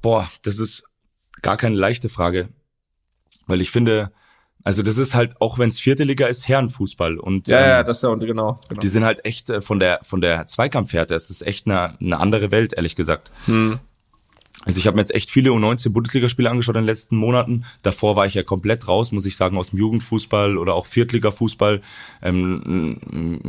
boah, 0.00 0.28
das 0.42 0.58
ist 0.58 0.84
gar 1.42 1.56
keine 1.56 1.76
leichte 1.76 2.08
Frage. 2.08 2.48
Weil 3.46 3.60
ich 3.60 3.70
finde, 3.70 4.12
also 4.64 4.82
das 4.82 4.96
ist 4.96 5.14
halt, 5.14 5.40
auch 5.40 5.58
wenn 5.58 5.68
es 5.68 5.80
vierte 5.80 6.04
Liga 6.04 6.26
ist, 6.26 6.48
Herrenfußball. 6.48 7.18
Und, 7.18 7.48
ja, 7.48 7.60
ähm, 7.60 7.68
ja, 7.68 7.82
das 7.82 7.98
ist 7.98 8.02
ja 8.02 8.14
genau, 8.14 8.60
genau. 8.68 8.80
Die 8.80 8.88
sind 8.88 9.04
halt 9.04 9.24
echt 9.24 9.50
äh, 9.50 9.60
von 9.60 9.80
der 9.80 10.00
von 10.02 10.20
der 10.20 10.46
Zweikampfhärte, 10.46 11.14
es 11.14 11.30
ist 11.30 11.42
echt 11.42 11.66
eine, 11.66 11.98
eine 12.00 12.18
andere 12.18 12.50
Welt, 12.50 12.74
ehrlich 12.74 12.94
gesagt. 12.94 13.32
Hm. 13.46 13.80
Also 14.64 14.78
ich 14.78 14.86
habe 14.86 14.96
mir 14.96 15.00
jetzt 15.00 15.14
echt 15.14 15.30
viele 15.30 15.50
U19-Bundesligaspiele 15.50 16.48
angeschaut 16.48 16.76
in 16.76 16.82
den 16.82 16.86
letzten 16.86 17.16
Monaten. 17.16 17.64
Davor 17.82 18.16
war 18.16 18.26
ich 18.26 18.34
ja 18.34 18.42
komplett 18.42 18.86
raus, 18.86 19.12
muss 19.12 19.26
ich 19.26 19.36
sagen, 19.36 19.56
aus 19.58 19.70
dem 19.70 19.78
Jugendfußball 19.78 20.56
oder 20.56 20.74
auch 20.74 20.86
Viertliga-Fußball. 20.86 21.82
Ähm, 22.22 22.98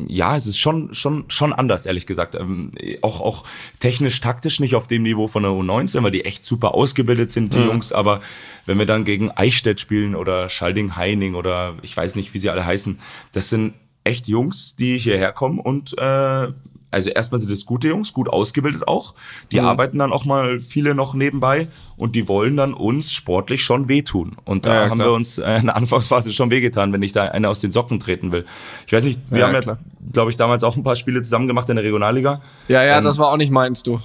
ja, 0.07 0.35
es 0.35 0.47
ist 0.47 0.57
schon 0.57 0.93
schon 0.93 1.25
schon 1.27 1.53
anders, 1.53 1.85
ehrlich 1.85 2.07
gesagt. 2.07 2.35
Ähm, 2.35 2.71
auch 3.01 3.21
auch 3.21 3.43
technisch, 3.79 4.19
taktisch 4.21 4.59
nicht 4.59 4.75
auf 4.75 4.87
dem 4.87 5.03
Niveau 5.03 5.27
von 5.27 5.43
der 5.43 5.51
U19, 5.51 6.01
weil 6.03 6.11
die 6.11 6.25
echt 6.25 6.45
super 6.45 6.73
ausgebildet 6.73 7.31
sind, 7.31 7.53
die 7.53 7.59
mhm. 7.59 7.65
Jungs. 7.65 7.93
Aber 7.93 8.21
wenn 8.65 8.79
wir 8.79 8.85
dann 8.85 9.05
gegen 9.05 9.31
Eichstätt 9.31 9.79
spielen 9.79 10.15
oder 10.15 10.49
Schalding-Heining 10.49 11.35
oder 11.35 11.75
ich 11.81 11.95
weiß 11.95 12.15
nicht, 12.15 12.33
wie 12.33 12.39
sie 12.39 12.49
alle 12.49 12.65
heißen, 12.65 12.99
das 13.33 13.49
sind 13.49 13.73
echt 14.03 14.27
Jungs, 14.27 14.75
die 14.75 14.97
hierher 14.97 15.31
kommen 15.31 15.59
und 15.59 15.97
äh, 15.97 16.47
also 16.93 17.09
erstmal 17.09 17.39
sind 17.39 17.51
es 17.51 17.65
gute 17.65 17.87
Jungs, 17.87 18.13
gut 18.13 18.29
ausgebildet 18.29 18.87
auch. 18.87 19.15
Die 19.51 19.59
mhm. 19.59 19.67
arbeiten 19.67 19.99
dann 19.99 20.11
auch 20.11 20.25
mal 20.25 20.59
viele 20.59 20.95
noch 20.95 21.13
nebenbei 21.13 21.67
und 21.97 22.15
die 22.15 22.27
wollen 22.27 22.57
dann 22.57 22.73
uns 22.73 23.11
sportlich 23.11 23.63
schon 23.63 23.89
wehtun. 23.89 24.35
Und 24.45 24.65
da 24.65 24.83
ja, 24.83 24.89
haben 24.89 24.99
wir 24.99 25.11
uns 25.11 25.37
äh, 25.37 25.57
in 25.57 25.65
der 25.65 25.75
Anfangsphase 25.75 26.31
schon 26.33 26.49
wehgetan, 26.49 26.93
wenn 26.93 27.03
ich 27.03 27.11
da 27.11 27.25
einer 27.25 27.49
aus 27.49 27.59
den 27.59 27.71
Socken 27.71 27.99
treten 27.99 28.31
will. 28.31 28.45
Ich 28.87 28.93
weiß 28.93 29.03
nicht, 29.03 29.19
wir 29.29 29.39
ja, 29.39 29.47
haben 29.47 29.53
ja, 29.53 29.77
glaube 30.11 30.31
ich, 30.31 30.37
damals 30.37 30.63
auch 30.63 30.75
ein 30.75 30.83
paar 30.83 30.95
Spiele 30.95 31.21
zusammen 31.21 31.47
gemacht 31.47 31.69
in 31.69 31.75
der 31.75 31.83
Regionalliga. 31.83 32.41
Ja, 32.67 32.83
ja, 32.83 32.97
ähm, 32.97 33.03
das 33.03 33.17
war 33.17 33.29
auch 33.29 33.37
nicht 33.37 33.51
meinst 33.51 33.87
du. 33.87 33.99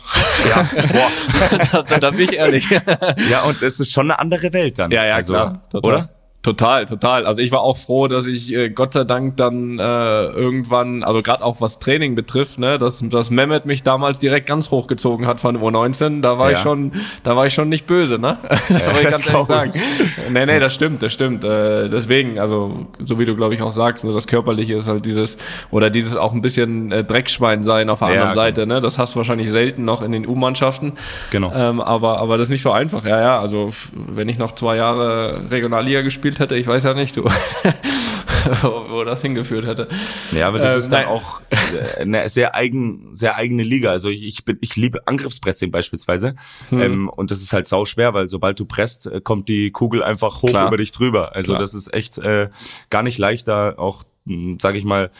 Ja, 0.49 0.63
boah. 0.93 1.59
da, 1.73 1.83
da, 1.83 1.99
da 1.99 2.11
bin 2.11 2.21
ich 2.21 2.33
ehrlich. 2.35 2.69
ja, 3.31 3.43
und 3.43 3.63
es 3.63 3.81
ist 3.81 3.93
schon 3.93 4.11
eine 4.11 4.19
andere 4.19 4.53
Welt 4.53 4.79
dann. 4.79 4.91
Ja, 4.91 5.05
ja, 5.05 5.15
also, 5.17 5.35
klar. 5.35 5.63
Total. 5.71 5.93
Oder? 5.93 6.18
Total, 6.49 6.87
total. 6.87 7.27
Also 7.27 7.43
ich 7.43 7.53
war 7.53 7.61
auch 7.61 7.77
froh, 7.77 8.09
dass 8.09 8.27
ich 8.27 8.55
äh, 8.55 8.71
Gott 8.71 8.95
sei 8.95 9.05
Dank 9.05 9.37
dann 9.37 9.79
äh, 9.79 9.83
irgendwann, 10.29 11.03
also 11.03 11.21
gerade 11.21 11.45
auch 11.45 11.61
was 11.61 11.79
Training 11.79 12.15
betrifft, 12.15 12.59
ne, 12.59 12.79
dass, 12.79 13.07
dass 13.07 13.29
Mehmet 13.29 13.67
mich 13.67 13.83
damals 13.83 14.19
direkt 14.19 14.47
ganz 14.47 14.71
hochgezogen 14.71 15.27
hat 15.27 15.41
von 15.41 15.59
U19. 15.59 16.23
Da 16.23 16.39
war 16.39 16.51
ja. 16.51 16.57
ich 16.57 16.63
schon, 16.63 16.93
da 17.23 17.37
war 17.37 17.45
ich 17.45 17.53
schon 17.53 17.69
nicht 17.69 17.87
böse, 17.87 18.19
ne? 18.19 18.39
ja, 18.71 18.77
ich 18.99 19.11
ganz 19.11 19.29
ehrlich 19.29 19.47
sagen. 19.47 19.73
Nee, 20.31 20.47
nee, 20.47 20.59
das 20.59 20.73
stimmt, 20.73 21.03
das 21.03 21.13
stimmt. 21.13 21.45
Äh, 21.45 21.91
deswegen, 21.91 22.39
also 22.39 22.87
so 22.99 23.19
wie 23.19 23.27
du 23.27 23.37
glaube 23.37 23.55
ich 23.55 23.61
auch 23.61 23.71
sagst, 23.71 24.07
ne, 24.07 24.15
das 24.15 24.27
Körperliche 24.27 24.73
ist 24.73 24.89
halt 24.89 25.05
dieses 25.05 25.37
oder 25.71 25.91
dieses 25.91 26.17
auch 26.17 26.33
ein 26.33 26.41
bisschen 26.41 26.93
äh, 26.93 27.05
Dreckschwein 27.05 27.63
sein 27.63 27.91
auf 27.91 27.99
der 27.99 28.09
ja, 28.09 28.15
anderen 28.15 28.35
Seite, 28.35 28.67
ne? 28.67 28.81
Das 28.81 28.97
hast 28.97 29.15
du 29.15 29.17
wahrscheinlich 29.19 29.51
selten 29.51 29.85
noch 29.85 30.01
in 30.01 30.13
den 30.13 30.27
U-Mannschaften. 30.27 30.95
Genau. 31.31 31.53
Ähm, 31.55 31.83
aber 31.83 32.21
aber 32.21 32.39
das 32.39 32.47
ist 32.47 32.53
nicht 32.53 32.63
so 32.63 32.73
einfach. 32.73 33.05
Ja, 33.05 33.21
ja. 33.21 33.39
Also 33.39 33.71
wenn 33.93 34.31
ich 34.31 34.39
noch 34.39 34.55
zwei 34.55 34.77
Jahre 34.77 35.51
Regionalliga 35.51 36.01
gespielt 36.01 36.38
gespielt 36.39 36.41
hätte, 36.41 36.57
ich 36.57 36.67
weiß 36.67 36.85
ja 36.85 36.95
nicht, 36.95 37.17
du, 37.17 37.25
wo 38.63 39.05
das 39.05 39.23
hingeführt 39.23 39.67
hätte. 39.67 39.89
Ja, 40.33 40.49
aber 40.49 40.59
das 40.59 40.73
ähm, 40.73 40.79
ist 40.79 40.93
dann 40.93 41.05
nein. 41.05 41.09
auch 41.09 41.43
äh, 41.51 42.01
eine 42.01 42.29
sehr 42.29 42.55
eigen, 42.55 43.15
sehr 43.15 43.37
eigene 43.37 43.63
Liga. 43.63 43.91
Also 43.91 44.09
ich, 44.09 44.25
ich 44.25 44.45
bin, 44.45 44.59
ich 44.61 44.77
liebe 44.77 45.07
Angriffspressing 45.07 45.71
beispielsweise. 45.71 46.35
Hm. 46.71 46.81
Ähm, 46.81 47.09
und 47.09 47.31
das 47.31 47.43
ist 47.43 47.53
halt 47.53 47.67
sau 47.67 47.85
schwer, 47.85 48.15
weil 48.15 48.29
sobald 48.29 48.59
du 48.59 48.65
presst, 48.65 49.07
äh, 49.07 49.21
kommt 49.21 49.49
die 49.49 49.71
Kugel 49.71 50.03
einfach 50.03 50.43
hoch 50.43 50.51
Klar. 50.51 50.69
über 50.69 50.77
dich 50.77 50.93
drüber. 50.93 51.35
Also 51.35 51.53
Klar. 51.53 51.61
das 51.61 51.75
ist 51.75 51.93
echt 51.93 52.19
äh, 52.19 52.49
gar 52.91 53.03
nicht 53.03 53.19
leicht, 53.19 53.49
da 53.49 53.75
auch 53.77 54.05
hm, 54.27 54.59
sage 54.61 54.79
ich 54.79 54.85
mal, 54.85 55.11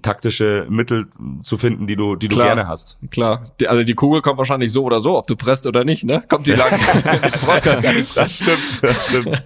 taktische 0.00 0.66
Mittel 0.70 1.06
zu 1.42 1.58
finden, 1.58 1.86
die 1.86 1.96
du, 1.96 2.16
die 2.16 2.28
du 2.28 2.36
gerne 2.36 2.66
hast. 2.66 2.98
Klar. 3.10 3.44
Die, 3.60 3.68
also 3.68 3.82
die 3.82 3.94
Kugel 3.94 4.22
kommt 4.22 4.38
wahrscheinlich 4.38 4.72
so 4.72 4.84
oder 4.84 5.00
so, 5.00 5.18
ob 5.18 5.26
du 5.26 5.36
presst 5.36 5.66
oder 5.66 5.84
nicht, 5.84 6.04
ne? 6.04 6.22
Kommt 6.28 6.46
die 6.46 6.52
lang. 6.52 6.70
das 8.14 8.36
stimmt, 8.36 8.82
das 8.82 9.06
stimmt. 9.06 9.42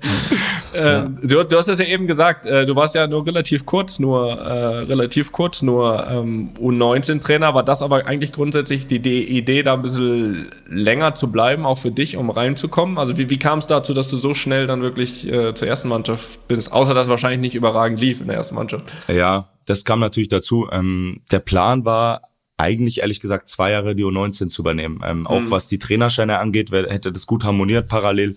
Ähm, 0.72 1.18
du, 1.22 1.42
du, 1.42 1.58
hast 1.58 1.68
es 1.68 1.80
ja 1.80 1.87
eben 1.87 2.06
gesagt, 2.06 2.46
äh, 2.46 2.64
du 2.64 2.76
warst 2.76 2.94
ja 2.94 3.08
nur 3.08 3.26
relativ 3.26 3.66
kurz, 3.66 3.99
nur 3.99 4.38
äh, 4.38 4.78
relativ 4.84 5.32
kurz, 5.32 5.62
nur 5.62 6.06
ähm, 6.08 6.50
U19-Trainer. 6.60 7.54
War 7.54 7.64
das 7.64 7.82
aber 7.82 8.06
eigentlich 8.06 8.32
grundsätzlich 8.32 8.87
die, 8.87 9.00
die 9.00 9.37
Idee, 9.37 9.64
da 9.64 9.75
ein 9.75 9.82
bisschen 9.82 10.52
länger 10.68 11.16
zu 11.16 11.32
bleiben, 11.32 11.66
auch 11.66 11.78
für 11.78 11.90
dich, 11.90 12.16
um 12.16 12.30
reinzukommen? 12.30 12.99
Also 12.99 13.18
wie, 13.18 13.28
wie 13.30 13.38
kam 13.38 13.58
es 13.58 13.66
dazu, 13.66 13.94
dass 13.94 14.08
du 14.08 14.16
so 14.16 14.32
schnell 14.32 14.68
dann 14.68 14.82
wirklich 14.82 15.26
äh, 15.26 15.54
zur 15.54 15.66
ersten 15.66 15.88
Mannschaft 15.88 16.46
bist? 16.46 16.72
Außer 16.72 16.94
dass 16.94 17.06
es 17.06 17.10
wahrscheinlich 17.10 17.40
nicht 17.40 17.54
überragend 17.56 18.00
lief 18.00 18.20
in 18.20 18.28
der 18.28 18.37
ersten 18.37 18.54
Mannschaft. 18.54 18.84
Ja, 19.08 19.49
das 19.71 19.85
kam 19.85 20.00
natürlich 20.00 20.29
dazu. 20.29 20.69
Ähm, 20.71 21.23
der 21.31 21.39
Plan 21.39 21.85
war 21.85 22.23
eigentlich 22.57 23.00
ehrlich 23.00 23.21
gesagt 23.21 23.49
zwei 23.49 23.71
Jahre 23.71 23.95
die 23.95 24.05
U19 24.05 24.49
zu 24.49 24.62
übernehmen. 24.62 25.00
Ähm, 25.05 25.21
mhm. 25.21 25.27
Auch 25.27 25.43
was 25.49 25.69
die 25.69 25.79
Trainerscheine 25.79 26.39
angeht, 26.39 26.71
hätte 26.73 27.12
das 27.12 27.27
gut 27.27 27.45
harmoniert 27.45 27.89
parallel. 27.89 28.37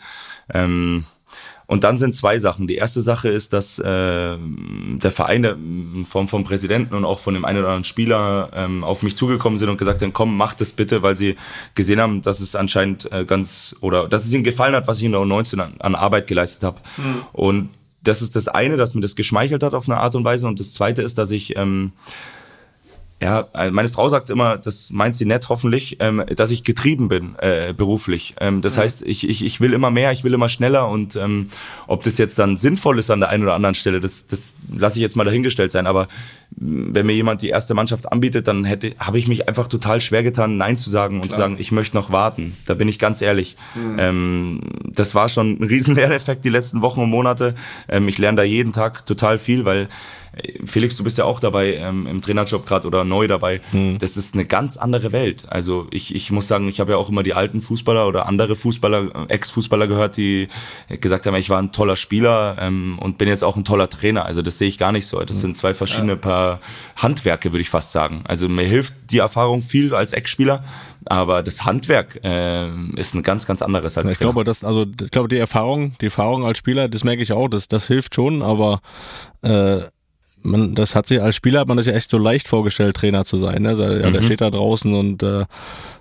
Ähm, 0.54 1.04
und 1.66 1.84
dann 1.84 1.98
sind 1.98 2.13
zwei 2.13 2.40
Sachen. 2.40 2.68
Die 2.68 2.75
erste 2.75 3.02
Sache 3.02 3.30
ist, 3.30 3.54
dass 3.54 3.80
äh, 3.80 3.84
der 3.84 5.12
Verein 5.12 5.44
in 5.44 6.06
Form 6.06 6.28
vom 6.28 6.44
Präsidenten 6.44 6.94
und 6.94 7.06
auch 7.06 7.20
von 7.20 7.34
dem 7.34 7.46
einen 7.46 7.60
oder 7.60 7.70
anderen 7.70 7.86
Spieler 7.86 8.50
ähm, 8.54 8.84
auf 8.84 9.02
mich 9.02 9.18
zugekommen 9.18 9.58
sind 9.58 9.70
und 9.70 9.78
gesagt 9.78 10.02
haben, 10.02 10.13
komm, 10.13 10.38
mach 10.38 10.54
das 10.54 10.74
bitte, 10.74 11.02
weil 11.02 11.16
sie 11.16 11.36
gesehen 11.74 12.00
haben, 12.00 12.22
dass 12.22 12.42
es 12.42 12.56
anscheinend 12.56 13.12
äh, 13.12 13.25
ganz 13.25 13.75
oder 13.80 14.08
dass 14.08 14.25
es 14.25 14.34
ihnen 14.34 14.44
gefallen 14.44 14.75
hat, 14.75 14.88
was 14.88 15.00
ich 15.00 15.06
in 15.06 15.13
der 15.13 15.22
U19 15.22 15.60
an, 15.60 15.74
an 15.80 15.96
Arbeit 15.96 16.28
geleistet 16.28 16.63
habe. 16.63 16.80
Mhm. 16.98 17.25
Und 17.32 17.70
das 18.03 18.22
ist 18.22 18.36
das 18.36 18.48
eine, 18.48 18.77
dass 18.77 18.93
mir 18.93 19.01
das 19.01 19.15
geschmeichelt 19.15 19.63
hat 19.63 19.74
auf 19.74 19.88
eine 19.88 20.00
Art 20.00 20.15
und 20.15 20.24
Weise. 20.24 20.48
Und 20.48 20.60
das 20.60 20.74
zweite 20.74 21.01
ist, 21.01 21.17
dass 21.17 21.31
ich 21.31 21.55
ähm, 21.55 21.93
ja, 23.24 23.48
äh, 23.53 23.72
meine 23.72 23.88
Frau 23.88 24.10
sagt 24.10 24.29
immer, 24.29 24.57
das 24.57 24.89
meint 24.91 25.15
sie 25.15 25.24
nett 25.24 25.48
hoffentlich, 25.48 25.98
ähm, 26.01 26.24
dass 26.36 26.51
ich 26.51 26.65
getrieben 26.65 27.07
bin 27.07 27.36
äh, 27.39 27.74
beruflich. 27.75 28.36
Ähm, 28.41 28.62
das 28.62 28.75
ja. 28.75 28.81
heißt, 28.81 29.03
ich, 29.03 29.27
ich, 29.29 29.45
ich 29.45 29.62
will 29.62 29.72
immer 29.72 29.91
mehr, 29.91 30.12
ich 30.12 30.25
will 30.25 30.33
immer 30.33 30.50
schneller 30.50 30.89
und 30.89 31.15
ähm, 31.15 31.50
ob 31.88 32.03
das 32.03 32.17
jetzt 32.17 32.38
dann 32.38 32.57
sinnvoll 32.57 33.00
ist 33.00 33.10
an 33.10 33.22
der 33.22 33.29
einen 33.29 33.43
oder 33.43 33.53
anderen 33.53 33.75
Stelle, 33.75 34.01
das, 34.01 34.27
das 34.27 34.55
lasse 34.69 34.98
ich 34.98 35.01
jetzt 35.01 35.15
mal 35.15 35.24
dahingestellt 35.24 35.72
sein. 35.72 35.88
Aber 35.88 36.10
wenn 36.55 37.05
mir 37.05 37.13
jemand 37.13 37.41
die 37.41 37.50
erste 37.50 37.74
Mannschaft 37.74 38.12
anbietet, 38.12 38.48
dann 38.48 38.65
hätte 38.65 38.93
habe 39.00 39.17
ich 39.17 39.27
mich 39.27 39.48
einfach 39.48 39.67
total 39.67 40.01
schwer 40.01 40.24
getan, 40.24 40.57
Nein 40.57 40.77
zu 40.77 40.89
sagen 40.89 41.15
und 41.15 41.22
Klar. 41.24 41.31
zu 41.31 41.38
sagen, 41.38 41.55
ich 41.60 41.72
möchte 41.72 41.95
noch 41.95 42.12
warten. 42.12 42.57
Da 42.65 42.74
bin 42.74 42.88
ich 42.88 43.00
ganz 43.00 43.22
ehrlich. 43.22 43.57
Mhm. 43.75 43.95
Ähm, 44.00 44.62
das 44.86 45.15
war 45.15 45.29
schon 45.29 45.57
ein 45.60 45.63
riesen 45.63 45.95
Lerneffekt 45.95 46.45
die 46.45 46.50
letzten 46.50 46.81
Wochen 46.81 47.01
und 47.01 47.10
Monate. 47.10 47.55
Ähm, 47.89 48.07
ich 48.07 48.17
lerne 48.17 48.38
da 48.38 48.43
jeden 48.43 48.74
Tag 48.74 49.05
total 49.05 49.38
viel, 49.38 49.65
weil 49.65 49.88
Felix, 50.66 50.98
du 50.98 51.04
bist 51.04 51.18
ja 51.20 51.25
auch 51.25 51.40
dabei 51.40 51.75
ähm, 51.75 52.08
im 52.08 52.22
Trainerjob 52.22 52.66
gerade 52.66 52.88
oder 52.88 53.04
neu 53.04 53.28
dabei. 53.28 53.62
Mhm. 53.72 54.00
Das 54.00 54.18
ist 54.18 54.34
eine 54.34 54.46
ganz 54.46 54.78
andere 54.78 55.12
Welt. 55.12 55.46
Also 55.48 55.88
ich, 55.92 56.16
ich 56.16 56.32
muss 56.32 56.48
sagen, 56.48 56.68
ich 56.68 56.80
habe 56.80 56.94
ja 56.94 56.98
auch 56.98 57.10
immer 57.10 57.22
die 57.22 57.36
alten 57.36 57.62
Fußballer 57.62 58.08
oder 58.08 58.28
andere 58.28 58.56
Fußballer, 58.56 59.30
Ex-Fußballer 59.30 59.88
gehört, 59.88 60.18
die 60.18 60.48
gesagt 61.02 61.28
haben, 61.28 61.36
ich 61.36 61.50
war 61.50 61.60
ein 61.60 61.72
toller 61.72 61.96
Spieler 61.96 62.58
ähm, 62.60 62.98
und 63.00 63.20
bin 63.20 63.28
jetzt 63.28 63.44
auch 63.44 63.56
ein 63.56 63.63
toller 63.63 63.90
Trainer. 63.90 64.25
Also 64.25 64.42
das 64.42 64.58
sehe 64.58 64.68
ich 64.68 64.80
gar 64.80 64.92
nicht 64.92 65.06
so. 65.06 65.20
Das 65.20 65.38
mhm. 65.38 65.42
sind 65.42 65.58
zwei 65.58 65.75
verschiedene 65.75 66.13
ja. 66.13 66.18
Paar 66.18 66.60
Handwerke, 66.96 67.52
würde 67.52 67.62
ich 67.62 67.70
fast 67.70 67.92
sagen. 67.92 68.24
Also 68.25 68.50
mir 68.50 68.66
hilft 68.66 68.94
die 69.12 69.20
Erfahrung 69.20 69.62
viel 69.62 69.94
als 69.94 70.13
Ex-Spieler, 70.13 70.63
aber 71.06 71.44
das 71.44 71.66
Handwerk 71.66 72.20
äh, 72.24 72.70
ist 72.96 73.13
ein 73.13 73.22
ganz, 73.22 73.46
ganz 73.46 73.62
anderes 73.62 73.98
als 73.98 74.10
Ich 74.10 74.18
Trainer. 74.18 74.32
glaube, 74.32 74.44
das, 74.46 74.63
also 74.63 74.86
ich 75.02 75.12
glaube, 75.12 75.28
die 75.28 75.38
Erfahrung, 75.38 75.96
die 76.02 76.06
Erfahrung 76.06 76.44
als 76.46 76.58
Spieler, 76.58 76.88
das 76.88 77.04
merke 77.04 77.22
ich 77.22 77.32
auch, 77.34 77.48
das, 77.48 77.68
das 77.68 77.88
hilft 77.88 78.16
schon, 78.16 78.42
aber 78.42 78.82
äh, 79.42 79.82
man, 80.43 80.75
das 80.75 80.95
hat 80.95 81.07
sich 81.07 81.21
als 81.21 81.35
Spieler 81.35 81.62
hat 81.62 81.67
man 81.67 81.77
das 81.77 81.85
ja 81.85 81.93
echt 81.93 82.09
so 82.09 82.17
leicht 82.17 82.47
vorgestellt, 82.47 82.95
Trainer 82.95 83.25
zu 83.25 83.38
sein. 83.38 83.63
Ne? 83.63 83.69
Also, 83.69 83.83
ja, 83.83 84.09
mhm. 84.09 84.13
Der 84.13 84.23
steht 84.23 84.41
da 84.41 84.50
draußen 84.50 84.93
und 84.93 85.23
äh, 85.23 85.45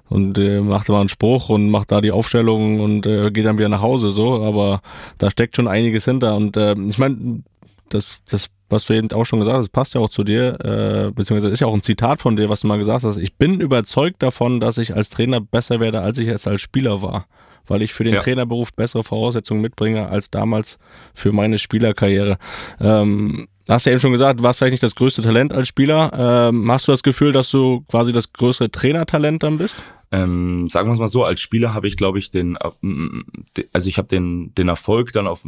und 0.08 0.37
äh, 0.38 0.61
macht 0.61 0.88
immer 0.88 1.00
einen 1.00 1.08
Spruch 1.08 1.49
und 1.49 1.70
macht 1.70 1.90
da 1.90 2.00
die 2.00 2.12
Aufstellung 2.12 2.80
und 2.80 3.06
äh, 3.06 3.30
geht 3.30 3.46
dann 3.46 3.56
wieder 3.56 3.70
nach 3.70 3.80
Hause 3.80 4.11
so. 4.11 4.42
Aber 4.42 4.82
da 5.18 5.30
steckt 5.30 5.56
schon 5.56 5.68
einiges 5.68 6.04
hinter. 6.04 6.37
Und 6.37 6.56
äh, 6.56 6.75
ich 6.88 6.99
meine, 6.99 7.42
das, 7.88 8.06
das, 8.28 8.49
was 8.68 8.84
du 8.84 8.92
eben 8.92 9.11
auch 9.12 9.25
schon 9.25 9.40
gesagt 9.40 9.56
hast, 9.58 9.70
passt 9.70 9.94
ja 9.94 10.02
auch 10.02 10.11
zu 10.11 10.22
dir, 10.22 10.58
äh, 10.61 11.11
beziehungsweise 11.12 11.49
ist 11.49 11.61
ja 11.61 11.66
auch 11.66 11.75
ein 11.75 11.82
Zitat 11.82 12.20
von 12.20 12.37
dir, 12.37 12.50
was 12.50 12.61
du 12.61 12.66
mal 12.66 12.78
gesagt 12.78 13.04
hast. 13.04 13.16
Ich 13.16 13.37
bin 13.37 13.61
überzeugt 13.61 14.22
davon, 14.22 14.61
dass 14.61 14.76
ich 14.76 14.94
als 14.94 15.08
Trainer 15.08 15.40
besser 15.40 15.80
werde, 15.80 16.02
als 16.02 16.18
ich 16.18 16.28
es 16.28 16.46
als 16.46 16.61
Spieler 16.61 17.00
war 17.00 17.26
weil 17.66 17.82
ich 17.82 17.92
für 17.92 18.04
den 18.04 18.14
ja. 18.14 18.22
Trainerberuf 18.22 18.72
bessere 18.72 19.04
Voraussetzungen 19.04 19.61
mitbringe 19.61 20.08
als 20.08 20.30
damals 20.30 20.78
für 21.14 21.32
meine 21.32 21.58
Spielerkarriere. 21.58 22.37
Ähm, 22.80 23.49
hast 23.69 23.87
du 23.87 23.90
ja 23.90 23.95
eben 23.95 24.00
schon 24.00 24.12
gesagt, 24.12 24.40
du 24.40 24.45
warst 24.45 24.59
vielleicht 24.59 24.73
nicht 24.73 24.83
das 24.83 24.95
größte 24.95 25.23
Talent 25.23 25.52
als 25.52 25.69
Spieler. 25.69 26.11
Ähm, 26.50 26.71
hast 26.71 26.88
du 26.88 26.92
das 26.92 27.02
Gefühl, 27.02 27.33
dass 27.33 27.50
du 27.50 27.85
quasi 27.88 28.12
das 28.12 28.33
größere 28.33 28.71
Trainertalent 28.71 29.42
dann 29.42 29.59
bist? 29.59 29.83
Ähm, 30.12 30.69
sagen 30.69 30.88
wir 30.88 30.92
es 30.92 30.99
mal 30.99 31.09
so, 31.09 31.25
als 31.25 31.40
Spieler 31.40 31.73
habe 31.73 31.88
ich, 31.88 31.97
glaube 31.97 32.19
ich, 32.19 32.31
den, 32.31 32.57
äh, 32.57 33.62
also 33.73 33.88
ich 33.88 33.97
habe 33.97 34.09
den, 34.09 34.54
den 34.54 34.69
Erfolg 34.69 35.12
dann 35.12 35.26
auf, 35.26 35.47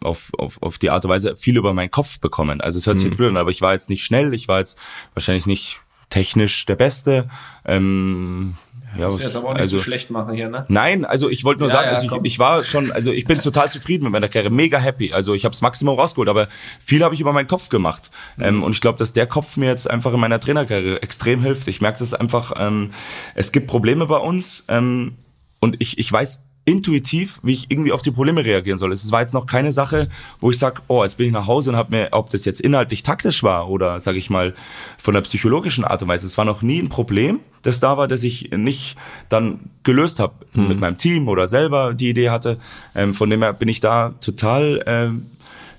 auf, 0.00 0.32
auf, 0.38 0.62
auf 0.62 0.78
die 0.78 0.88
Art 0.88 1.04
und 1.04 1.10
Weise 1.10 1.36
viel 1.36 1.58
über 1.58 1.74
meinen 1.74 1.90
Kopf 1.90 2.18
bekommen. 2.18 2.62
Also 2.62 2.78
es 2.78 2.86
hört 2.86 2.96
sich 2.96 3.04
jetzt 3.04 3.14
mhm. 3.14 3.18
blöd 3.18 3.30
an, 3.30 3.36
aber 3.36 3.50
ich 3.50 3.60
war 3.60 3.74
jetzt 3.74 3.90
nicht 3.90 4.04
schnell, 4.04 4.32
ich 4.32 4.48
war 4.48 4.60
jetzt 4.60 4.78
wahrscheinlich 5.12 5.44
nicht 5.44 5.80
technisch 6.08 6.64
der 6.64 6.76
Beste. 6.76 7.28
Ähm, 7.66 8.54
ja, 8.96 9.06
muss 9.06 9.22
jetzt 9.22 9.36
aber 9.36 9.48
auch 9.48 9.54
nicht 9.54 9.62
also, 9.62 9.78
so 9.78 9.82
schlecht 9.82 10.10
machen 10.10 10.34
hier, 10.34 10.48
ne? 10.48 10.64
Nein, 10.68 11.04
also 11.04 11.30
ich 11.30 11.44
wollte 11.44 11.60
nur 11.60 11.68
ja, 11.68 11.74
sagen, 11.74 11.88
ja, 11.88 11.96
also 11.96 12.16
ich, 12.16 12.24
ich, 12.24 12.38
war 12.38 12.64
schon, 12.64 12.92
also 12.92 13.10
ich 13.12 13.24
bin 13.24 13.40
total 13.40 13.70
zufrieden 13.70 14.04
mit 14.04 14.12
meiner 14.12 14.28
Karriere, 14.28 14.52
mega 14.52 14.78
happy. 14.78 15.12
Also 15.12 15.34
ich 15.34 15.44
habe 15.44 15.52
das 15.52 15.62
Maximum 15.62 15.98
rausgeholt, 15.98 16.28
aber 16.28 16.48
viel 16.80 17.02
habe 17.02 17.14
ich 17.14 17.20
über 17.20 17.32
meinen 17.32 17.46
Kopf 17.46 17.68
gemacht. 17.68 18.10
Mhm. 18.36 18.44
Ähm, 18.44 18.62
und 18.62 18.72
ich 18.72 18.80
glaube, 18.80 18.98
dass 18.98 19.12
der 19.12 19.26
Kopf 19.26 19.56
mir 19.56 19.66
jetzt 19.66 19.88
einfach 19.88 20.12
in 20.12 20.20
meiner 20.20 20.40
Trainerkarriere 20.40 21.02
extrem 21.02 21.42
hilft. 21.42 21.68
Ich 21.68 21.80
merke 21.80 21.98
das 21.98 22.14
einfach, 22.14 22.52
ähm, 22.58 22.92
es 23.34 23.52
gibt 23.52 23.66
Probleme 23.66 24.06
bei 24.06 24.18
uns 24.18 24.64
ähm, 24.68 25.16
und 25.60 25.76
ich, 25.78 25.98
ich 25.98 26.12
weiß 26.12 26.51
intuitiv, 26.64 27.40
wie 27.42 27.52
ich 27.52 27.70
irgendwie 27.70 27.92
auf 27.92 28.02
die 28.02 28.12
Probleme 28.12 28.44
reagieren 28.44 28.78
soll. 28.78 28.92
Es 28.92 29.10
war 29.10 29.20
jetzt 29.20 29.34
noch 29.34 29.46
keine 29.46 29.72
Sache, 29.72 30.08
wo 30.40 30.50
ich 30.50 30.58
sage, 30.58 30.80
oh, 30.86 31.02
jetzt 31.02 31.16
bin 31.16 31.26
ich 31.26 31.32
nach 31.32 31.48
Hause 31.48 31.70
und 31.70 31.76
habe 31.76 31.96
mir, 31.96 32.08
ob 32.12 32.30
das 32.30 32.44
jetzt 32.44 32.60
inhaltlich 32.60 33.02
taktisch 33.02 33.42
war 33.42 33.68
oder, 33.68 33.98
sage 33.98 34.18
ich 34.18 34.30
mal, 34.30 34.54
von 34.96 35.14
der 35.14 35.22
psychologischen 35.22 35.84
Art 35.84 36.02
und 36.02 36.08
Weise, 36.08 36.26
es 36.26 36.38
war 36.38 36.44
noch 36.44 36.62
nie 36.62 36.80
ein 36.80 36.88
Problem, 36.88 37.40
das 37.62 37.80
da 37.80 37.96
war, 37.96 38.06
das 38.06 38.22
ich 38.22 38.50
nicht 38.52 38.96
dann 39.28 39.70
gelöst 39.82 40.20
habe 40.20 40.34
mhm. 40.52 40.68
mit 40.68 40.80
meinem 40.80 40.98
Team 40.98 41.28
oder 41.28 41.48
selber 41.48 41.94
die 41.94 42.10
Idee 42.10 42.30
hatte. 42.30 42.58
Ähm, 42.94 43.14
von 43.14 43.28
dem 43.28 43.42
her 43.42 43.52
bin 43.52 43.68
ich 43.68 43.80
da 43.80 44.14
total 44.20 44.84
ähm, 44.86 45.26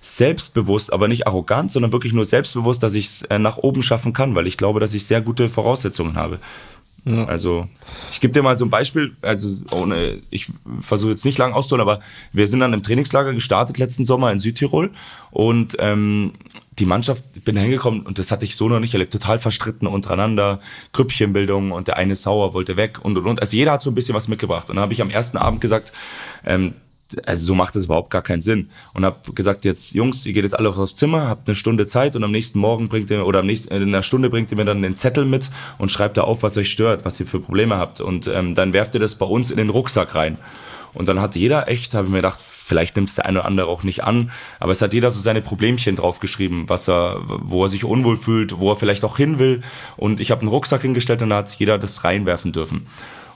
selbstbewusst, 0.02 0.92
aber 0.92 1.08
nicht 1.08 1.28
arrogant, 1.28 1.72
sondern 1.72 1.94
wirklich 1.94 2.12
nur 2.12 2.26
selbstbewusst, 2.26 2.84
dass 2.84 2.94
ich 2.94 3.06
es 3.06 3.22
äh, 3.24 3.40
nach 3.40 3.58
oben 3.58 3.84
schaffen 3.84 4.12
kann, 4.12 4.36
weil 4.36 4.48
ich 4.48 4.58
glaube, 4.58 4.82
dass 4.82 4.94
ich 4.94 5.06
sehr 5.06 5.22
gute 5.22 5.48
Voraussetzungen 5.48 6.16
habe. 6.16 6.40
Ja. 7.06 7.26
Also 7.26 7.68
ich 8.12 8.22
gebe 8.22 8.34
dir 8.34 8.42
mal 8.42 8.56
so 8.56 8.66
ein 8.66 8.70
Beispiel, 8.70 9.16
also 9.22 9.58
ohne, 9.72 10.20
ich 10.30 10.48
versuche 10.82 11.12
jetzt 11.12 11.26
nicht 11.26 11.38
lang 11.38 11.54
auszuholen, 11.54 11.82
aber 11.82 12.00
wir 12.32 12.48
sind 12.48 12.62
dann 12.62 12.74
im 12.74 12.82
Trainingslager 12.82 13.34
gestartet 13.34 13.78
letzten 13.78 14.06
Sommer 14.06 14.32
in 14.32 14.40
Südtirol 14.40 14.92
und 15.32 15.76
ähm, 15.80 16.34
die 16.80 16.86
Mannschaft, 16.86 17.24
ich 17.36 17.44
bin 17.44 17.58
hingekommen 17.58 18.02
und 18.02 18.20
das 18.20 18.32
hatte 18.32 18.46
ich 18.46 18.56
so 18.56 18.70
noch 18.70 18.80
nicht 18.80 18.94
erlebt, 18.94 19.14
total 19.14 19.38
verstritten 19.38 19.88
untereinander, 19.88 20.60
Krüppchenbildung 20.94 21.72
und 21.72 21.88
der 21.88 21.98
eine 21.98 22.16
sauer 22.16 22.54
wollte 22.54 22.78
weg 22.78 23.00
und 23.04 23.18
und 23.18 23.26
und. 23.28 23.42
Also 23.42 23.56
jeder 23.56 23.74
hat 23.74 23.82
so 23.82 23.92
ein 23.92 23.96
bisschen 23.96 24.16
was 24.16 24.28
mitgebracht. 24.28 24.70
Und 24.70 24.78
dann 24.78 24.84
habe 24.84 24.94
ich 24.94 25.02
am 25.02 25.10
ersten 25.10 25.38
Abend 25.38 25.62
gesagt, 25.62 25.92
ähm, 26.46 26.74
also 27.26 27.46
so 27.46 27.56
macht 27.56 27.76
es 27.76 27.86
überhaupt 27.86 28.10
gar 28.10 28.22
keinen 28.22 28.42
Sinn. 28.42 28.70
Und 28.94 29.06
habe 29.06 29.34
gesagt, 29.34 29.66
jetzt 29.66 29.94
Jungs, 29.94 30.26
ihr 30.26 30.34
geht 30.34 30.44
jetzt 30.44 30.58
alle 30.58 30.70
aufs 30.70 30.96
Zimmer, 30.96 31.28
habt 31.28 31.48
eine 31.48 31.56
Stunde 31.56 31.86
Zeit 31.86 32.16
und 32.16 32.24
am 32.24 32.32
nächsten 32.32 32.60
Morgen 32.60 32.90
bringt 32.90 33.10
ihr, 33.10 33.26
oder 33.26 33.40
am 33.40 33.46
nächsten, 33.46 33.74
in 33.74 33.84
einer 33.84 34.04
Stunde 34.04 34.30
bringt 34.30 34.52
ihr 34.52 34.58
mir 34.58 34.66
dann 34.66 34.82
den 34.82 34.96
Zettel 34.96 35.26
mit 35.26 35.50
und 35.78 35.92
schreibt 35.92 36.18
da 36.18 36.24
auf, 36.24 36.44
was 36.44 36.58
euch 36.58 36.72
stört, 36.72 37.06
was 37.06 37.20
ihr 37.20 37.26
für 37.26 37.40
Probleme 37.40 37.78
habt. 37.78 38.02
Und 38.02 38.28
ähm, 38.28 38.56
dann 38.56 38.74
werft 38.74 38.94
ihr 38.96 39.00
das 39.00 39.16
bei 39.16 39.26
uns 39.26 39.52
in 39.52 39.58
den 39.58 39.70
Rucksack 39.70 40.16
rein. 40.16 40.38
Und 40.94 41.08
dann 41.08 41.20
hat 41.20 41.36
jeder 41.36 41.70
echt, 41.70 41.94
habe 41.94 42.06
ich 42.06 42.12
mir 42.12 42.20
gedacht, 42.20 42.40
vielleicht 42.40 42.96
nimmt 42.96 43.10
es 43.10 43.16
der 43.16 43.26
eine 43.26 43.40
oder 43.40 43.48
andere 43.48 43.68
auch 43.68 43.84
nicht 43.84 44.04
an, 44.04 44.32
aber 44.60 44.72
es 44.72 44.82
hat 44.82 44.94
jeder 44.94 45.12
so 45.12 45.20
seine 45.20 45.42
Problemchen 45.42 45.96
draufgeschrieben, 45.96 46.70
was 46.70 46.88
er, 46.88 47.22
wo 47.26 47.64
er 47.64 47.70
sich 47.70 47.84
unwohl 47.84 48.18
fühlt, 48.18 48.60
wo 48.60 48.72
er 48.72 48.76
vielleicht 48.76 49.04
auch 49.04 49.18
hin 49.18 49.40
will. 49.40 49.62
Und 49.98 50.20
ich 50.20 50.32
habe 50.32 50.42
einen 50.42 50.50
Rucksack 50.50 50.84
hingestellt 50.84 51.22
und 51.22 51.30
da 51.30 51.38
hat 51.38 51.54
jeder 51.56 51.80
das 51.80 52.04
reinwerfen 52.04 52.52
dürfen. 52.52 52.86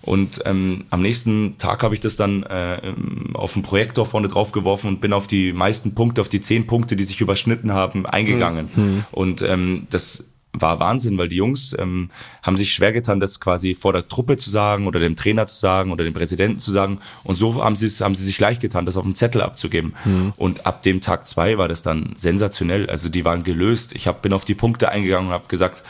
Und 0.08 0.42
ähm, 0.46 0.86
am 0.90 1.02
nächsten 1.02 1.58
Tag 1.58 1.84
habe 1.84 1.94
ich 1.94 2.00
das 2.00 2.16
dann 2.16 2.44
äh, 2.44 2.94
auf 3.34 3.54
dem 3.54 3.62
Projektor 3.62 4.06
vorne 4.06 4.30
drauf 4.30 4.54
geworfen 4.54 4.88
und 4.88 5.02
bin 5.02 5.12
auf 5.12 5.28
die 5.28 5.52
meisten 5.52 5.96
Punkte, 5.96 6.22
auf 6.22 6.30
die 6.30 6.40
zehn 6.40 6.66
Punkte, 6.66 6.96
die 6.96 7.04
sich 7.04 7.20
überschnitten 7.20 7.74
haben, 7.74 8.06
eingegangen. 8.06 8.70
Mhm. 8.74 9.06
Und 9.12 9.42
ähm, 9.42 9.86
das 9.90 10.24
war 10.54 10.80
Wahnsinn, 10.80 11.18
weil 11.18 11.28
die 11.28 11.36
Jungs 11.36 11.76
ähm, 11.78 12.10
haben 12.42 12.56
sich 12.56 12.72
schwer 12.72 12.94
getan, 12.94 13.20
das 13.20 13.42
quasi 13.42 13.76
vor 13.76 13.92
der 13.92 14.08
Truppe 14.08 14.38
zu 14.38 14.50
sagen 14.50 14.88
oder 14.88 15.02
dem 15.02 15.18
Trainer 15.18 15.46
zu 15.46 15.60
sagen 15.60 15.92
oder 15.92 16.06
dem 16.06 16.14
Präsidenten 16.14 16.60
zu 16.60 16.72
sagen. 16.72 17.00
Und 17.26 17.36
so 17.36 17.64
haben 17.64 17.76
sie 17.76 17.88
haben 18.04 18.16
sie 18.16 18.26
sich 18.26 18.40
leicht 18.40 18.62
getan, 18.62 18.86
das 18.86 18.96
auf 18.96 19.04
dem 19.04 19.14
Zettel 19.14 19.42
abzugeben. 19.42 19.94
Mhm. 20.06 20.34
Und 20.38 20.66
ab 20.66 20.84
dem 20.84 21.02
Tag 21.02 21.28
zwei 21.28 21.58
war 21.58 21.68
das 21.68 21.84
dann 21.84 22.14
sensationell. 22.16 22.90
Also 22.90 23.10
die 23.10 23.26
waren 23.26 23.44
gelöst. 23.44 23.94
Ich 23.94 24.08
hab, 24.08 24.22
bin 24.22 24.32
auf 24.32 24.46
die 24.46 24.56
Punkte 24.56 24.90
eingegangen 24.90 25.28
und 25.28 25.34
habe 25.34 25.48
gesagt, 25.48 25.84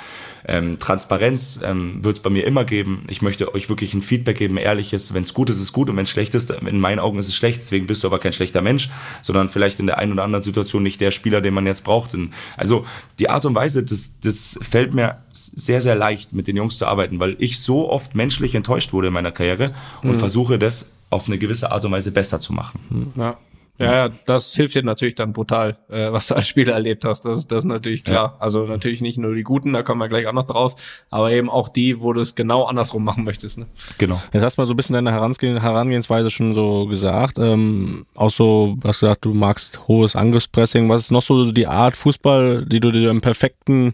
Ähm, 0.48 0.80
Transparenz 0.80 1.60
ähm, 1.64 2.04
wird 2.04 2.18
es 2.18 2.24
bei 2.24 2.30
mir 2.30 2.46
immer 2.46 2.64
geben. 2.64 3.04
Ich 3.10 3.22
möchte 3.22 3.54
euch 3.54 3.68
wirklich 3.70 3.94
ein 3.94 4.02
Feedback 4.02 4.38
geben, 4.38 4.58
ehrliches. 4.58 5.14
Wenn 5.14 5.24
es 5.24 5.34
gut 5.34 5.50
ist, 5.50 5.62
ist 5.62 5.74
gut 5.74 5.90
und 5.90 5.98
wenn 5.98 6.04
es 6.04 6.10
schlecht 6.10 6.34
ist, 6.36 6.50
in 6.52 6.80
meinen 6.80 7.00
Augen 7.00 7.20
ist 7.20 7.28
es 7.28 7.36
schlecht. 7.36 7.58
Deswegen 7.58 7.88
bist 7.88 8.04
du 8.04 8.08
aber 8.08 8.20
kein 8.20 8.34
schlechter 8.34 8.62
Mensch, 8.62 8.90
sondern 9.22 9.50
vielleicht 9.50 9.80
in 9.80 9.88
der 9.88 9.98
einen 9.98 10.14
oder 10.14 10.24
anderen 10.24 10.44
Situation 10.44 10.84
nicht 10.84 11.02
der 11.02 11.12
Spieler, 11.12 11.42
den 11.42 11.54
man 11.54 11.66
jetzt 11.66 11.84
braucht. 11.84 12.16
Also 12.56 12.86
die 13.20 13.30
Art 13.30 13.46
und 13.46 13.56
Weise, 13.56 13.84
das, 13.84 14.14
das 14.22 14.58
fällt 14.70 14.94
mir 14.94 15.18
sehr, 15.32 15.82
sehr 15.82 15.96
leicht, 15.96 16.34
mit 16.34 16.48
den 16.48 16.56
Jungs 16.56 16.78
zu 16.78 16.86
arbeiten, 16.86 17.20
weil 17.20 17.36
ich 17.40 17.60
so 17.60 17.90
oft 17.90 18.16
menschlich 18.16 18.56
enttäuscht 18.56 18.94
wurde 18.94 19.08
in 19.08 19.14
meiner 19.14 19.32
Karriere 19.32 19.74
und 20.02 20.12
mhm. 20.12 20.20
versuche 20.20 20.58
das 20.58 20.92
auf 21.10 21.28
eine 21.28 21.38
gewisse 21.38 21.72
Art 21.72 21.86
und 21.86 21.92
Weise 21.92 22.12
besser 22.12 22.40
zu 22.40 22.54
machen. 22.54 23.12
Ja. 23.16 23.38
Ja, 23.80 24.10
das 24.26 24.54
hilft 24.56 24.76
dir 24.76 24.84
natürlich 24.84 25.16
dann 25.16 25.34
brutal, 25.34 25.78
äh, 25.90 26.12
was 26.12 26.28
du 26.28 26.36
als 26.36 26.48
Spieler 26.48 26.74
erlebt 26.74 27.06
hast. 27.06 27.26
Das, 27.26 27.48
das 27.48 27.64
ist 27.64 27.68
natürlich 27.68 28.04
klar. 28.04 28.34
Ja. 28.36 28.38
Also 28.40 28.66
natürlich 28.66 29.02
nicht 29.02 29.18
nur 29.18 29.36
die 29.36 29.44
Guten, 29.44 29.74
da 29.74 29.84
kommen 29.84 30.00
wir 30.00 30.10
gleich 30.10 30.26
auch 30.28 30.34
noch 30.34 30.48
drauf, 30.48 30.76
aber 31.10 31.32
eben 31.32 31.50
auch 31.50 31.70
die, 31.70 32.02
wo 32.02 32.14
du 32.14 32.22
es 32.22 32.36
genau 32.36 32.64
andersrum 32.64 33.04
machen 33.04 33.24
möchtest. 33.24 33.60
Ne? 33.60 33.68
Genau. 33.98 34.22
Jetzt 34.34 34.44
hast 34.44 34.58
du 34.58 34.62
mal 34.62 34.68
so 34.68 34.74
ein 34.74 34.78
bisschen 34.78 34.94
deine 34.94 35.12
Herangehen, 35.12 35.62
Herangehensweise 35.62 36.30
schon 36.32 36.56
so 36.56 36.88
gesagt. 36.88 37.38
Ähm, 37.38 38.06
auch 38.16 38.32
so, 38.32 38.78
hast 38.84 39.02
gesagt, 39.02 39.26
du 39.26 39.34
magst 39.34 39.88
hohes 39.88 40.16
Angriffspressing. 40.16 40.90
Was 40.90 41.02
ist 41.02 41.12
noch 41.12 41.22
so 41.22 41.52
die 41.52 41.68
Art 41.68 41.96
Fußball, 41.96 42.66
die 42.66 42.80
du 42.80 42.92
dir 42.92 43.12
im 43.12 43.22
perfekten 43.22 43.94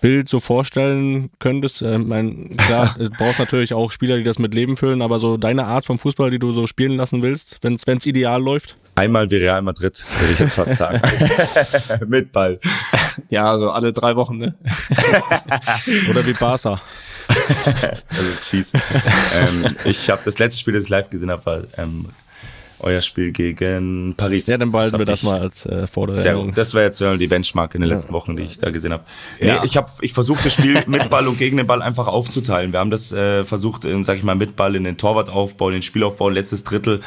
Bild 0.00 0.28
so 0.28 0.40
vorstellen 0.40 1.30
könntest? 1.38 1.82
Äh, 1.82 1.98
mein, 1.98 2.56
klar, 2.56 2.94
es 2.98 3.10
braucht 3.10 3.38
natürlich 3.38 3.74
auch 3.74 3.92
Spieler, 3.92 4.16
die 4.16 4.24
das 4.24 4.38
mit 4.38 4.54
Leben 4.54 4.76
füllen, 4.76 5.02
aber 5.02 5.18
so 5.18 5.36
deine 5.36 5.66
Art 5.66 5.84
vom 5.84 5.98
Fußball, 5.98 6.30
die 6.30 6.38
du 6.38 6.52
so 6.52 6.66
spielen 6.66 6.96
lassen 6.96 7.20
willst, 7.20 7.58
wenn 7.62 7.74
es 7.74 8.06
ideal 8.06 8.42
läuft? 8.42 8.76
Einmal 8.94 9.17
wie 9.30 9.36
Real 9.36 9.62
Madrid, 9.62 10.04
würde 10.18 10.32
ich 10.32 10.38
jetzt 10.38 10.54
fast 10.54 10.76
sagen. 10.76 11.00
Mit 12.06 12.32
Ball. 12.32 12.60
Ja, 13.30 13.50
also 13.50 13.70
alle 13.70 13.92
drei 13.92 14.16
Wochen, 14.16 14.38
ne? 14.38 14.54
Oder 16.10 16.26
wie 16.26 16.32
Barca. 16.32 16.80
das 17.28 18.20
ist 18.20 18.44
fies. 18.44 18.72
ähm, 19.34 19.76
ich 19.84 20.08
habe 20.10 20.22
das 20.24 20.38
letzte 20.38 20.60
Spiel, 20.60 20.74
das 20.74 20.84
ich 20.84 20.90
live 20.90 21.10
gesehen 21.10 21.30
habe, 21.30 21.44
war 21.46 21.62
ähm, 21.76 22.06
euer 22.80 23.02
Spiel 23.02 23.32
gegen 23.32 24.14
Paris. 24.16 24.46
Ja, 24.46 24.56
dann 24.56 24.70
behalten 24.70 24.98
wir 24.98 25.04
das 25.04 25.22
mal 25.22 25.40
als 25.40 25.66
äh, 25.66 25.86
Forderung. 25.86 26.54
Das 26.54 26.74
war 26.74 26.82
jetzt 26.82 27.00
die 27.00 27.26
Benchmark 27.26 27.74
in 27.74 27.80
den 27.80 27.90
letzten 27.90 28.12
Wochen, 28.12 28.36
die 28.36 28.44
ich 28.44 28.58
da 28.58 28.70
gesehen 28.70 28.92
habe. 28.92 29.04
Nee, 29.40 29.48
ja. 29.48 29.64
ich 29.64 29.76
habe 29.76 29.88
ich 30.00 30.12
versucht 30.12 30.44
das 30.44 30.54
Spiel 30.54 30.82
mit 30.86 31.10
Ball 31.10 31.26
und 31.26 31.38
gegen 31.38 31.56
den 31.56 31.66
Ball 31.66 31.82
einfach 31.82 32.06
aufzuteilen. 32.06 32.72
Wir 32.72 32.80
haben 32.80 32.90
das 32.90 33.12
äh, 33.12 33.44
versucht, 33.44 33.84
äh, 33.84 34.04
sag 34.04 34.16
ich 34.16 34.22
mal, 34.22 34.34
mit 34.34 34.56
Ball 34.56 34.76
in 34.76 34.84
den 34.84 34.96
Torwartaufbau, 34.96 35.68
in 35.68 35.74
den 35.74 35.82
Spielaufbau, 35.82 36.28
letztes 36.28 36.64
Drittel 36.64 37.00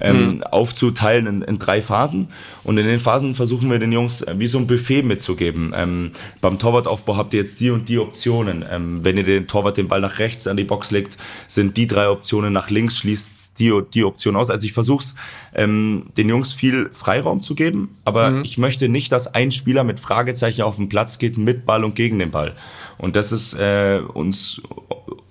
ähm, 0.00 0.36
mhm. 0.36 0.42
aufzuteilen 0.44 1.26
in, 1.26 1.42
in 1.42 1.58
drei 1.58 1.82
Phasen. 1.82 2.28
Und 2.64 2.78
in 2.78 2.86
den 2.86 2.98
Phasen 2.98 3.34
versuchen 3.34 3.70
wir 3.70 3.78
den 3.78 3.92
Jungs 3.92 4.22
äh, 4.22 4.34
wie 4.38 4.46
so 4.46 4.58
ein 4.58 4.66
Buffet 4.66 5.02
mitzugeben. 5.02 5.72
Ähm, 5.74 6.12
beim 6.40 6.58
Torwartaufbau 6.58 7.16
habt 7.16 7.34
ihr 7.34 7.40
jetzt 7.40 7.60
die 7.60 7.70
und 7.70 7.88
die 7.88 7.98
Optionen. 7.98 8.64
Ähm, 8.70 9.04
wenn 9.04 9.16
ihr 9.16 9.24
den 9.24 9.46
Torwart 9.46 9.76
den 9.76 9.88
Ball 9.88 10.00
nach 10.00 10.18
rechts 10.18 10.46
an 10.46 10.56
die 10.56 10.64
Box 10.64 10.90
legt, 10.90 11.16
sind 11.46 11.76
die 11.76 11.86
drei 11.86 12.08
Optionen 12.08 12.52
nach 12.52 12.70
links, 12.70 12.98
schließt 12.98 13.58
die, 13.58 13.72
die 13.92 14.04
Option 14.04 14.36
aus. 14.36 14.50
Also 14.50 14.66
ich 14.66 14.72
versuche 14.72 15.02
es 15.04 15.14
ähm, 15.54 16.06
den 16.16 16.28
Jungs 16.28 16.52
viel 16.52 16.90
Freiraum 16.92 17.42
zu 17.42 17.54
geben, 17.54 17.96
aber 18.04 18.30
mhm. 18.30 18.42
ich 18.44 18.58
möchte 18.58 18.88
nicht, 18.88 19.12
dass 19.12 19.34
ein 19.34 19.50
Spieler 19.50 19.84
mit 19.84 20.00
Fragezeichen 20.00 20.62
auf 20.62 20.76
den 20.76 20.88
Platz 20.88 21.18
geht 21.18 21.38
mit 21.38 21.66
Ball 21.66 21.84
und 21.84 21.94
gegen 21.94 22.18
den 22.18 22.30
Ball. 22.30 22.54
Und 22.98 23.16
das 23.16 23.32
ist 23.32 23.54
äh, 23.54 24.00
uns 24.12 24.60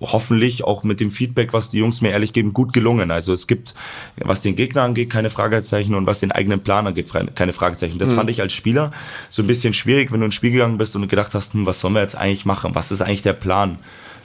hoffentlich 0.00 0.64
auch 0.64 0.84
mit 0.84 1.00
dem 1.00 1.10
Feedback, 1.10 1.52
was 1.52 1.70
die 1.70 1.78
Jungs 1.78 2.00
mir 2.00 2.10
ehrlich 2.10 2.32
geben, 2.32 2.52
gut 2.52 2.72
gelungen. 2.72 3.10
Also 3.10 3.32
es 3.32 3.46
gibt, 3.46 3.74
was 4.16 4.42
den 4.42 4.56
Gegner 4.56 4.82
angeht, 4.82 5.10
keine 5.10 5.30
Fragezeichen 5.30 5.94
und 5.94 6.06
was 6.06 6.20
den 6.20 6.32
eigenen 6.32 6.60
Plan 6.60 6.86
angeht, 6.86 7.10
keine 7.34 7.52
Fragezeichen. 7.52 7.98
Das 7.98 8.10
mhm. 8.10 8.16
fand 8.16 8.30
ich 8.30 8.40
als 8.40 8.52
Spieler 8.52 8.92
so 9.28 9.42
ein 9.42 9.46
bisschen 9.46 9.74
schwierig, 9.74 10.12
wenn 10.12 10.20
du 10.20 10.26
ins 10.26 10.34
Spiel 10.34 10.52
gegangen 10.52 10.78
bist 10.78 10.94
und 10.94 11.08
gedacht 11.08 11.34
hast, 11.34 11.54
hm, 11.54 11.66
was 11.66 11.80
sollen 11.80 11.94
wir 11.94 12.00
jetzt 12.00 12.16
eigentlich 12.16 12.44
machen? 12.44 12.74
Was 12.74 12.92
ist 12.92 13.02
eigentlich 13.02 13.22
der 13.22 13.32
Plan? 13.32 13.78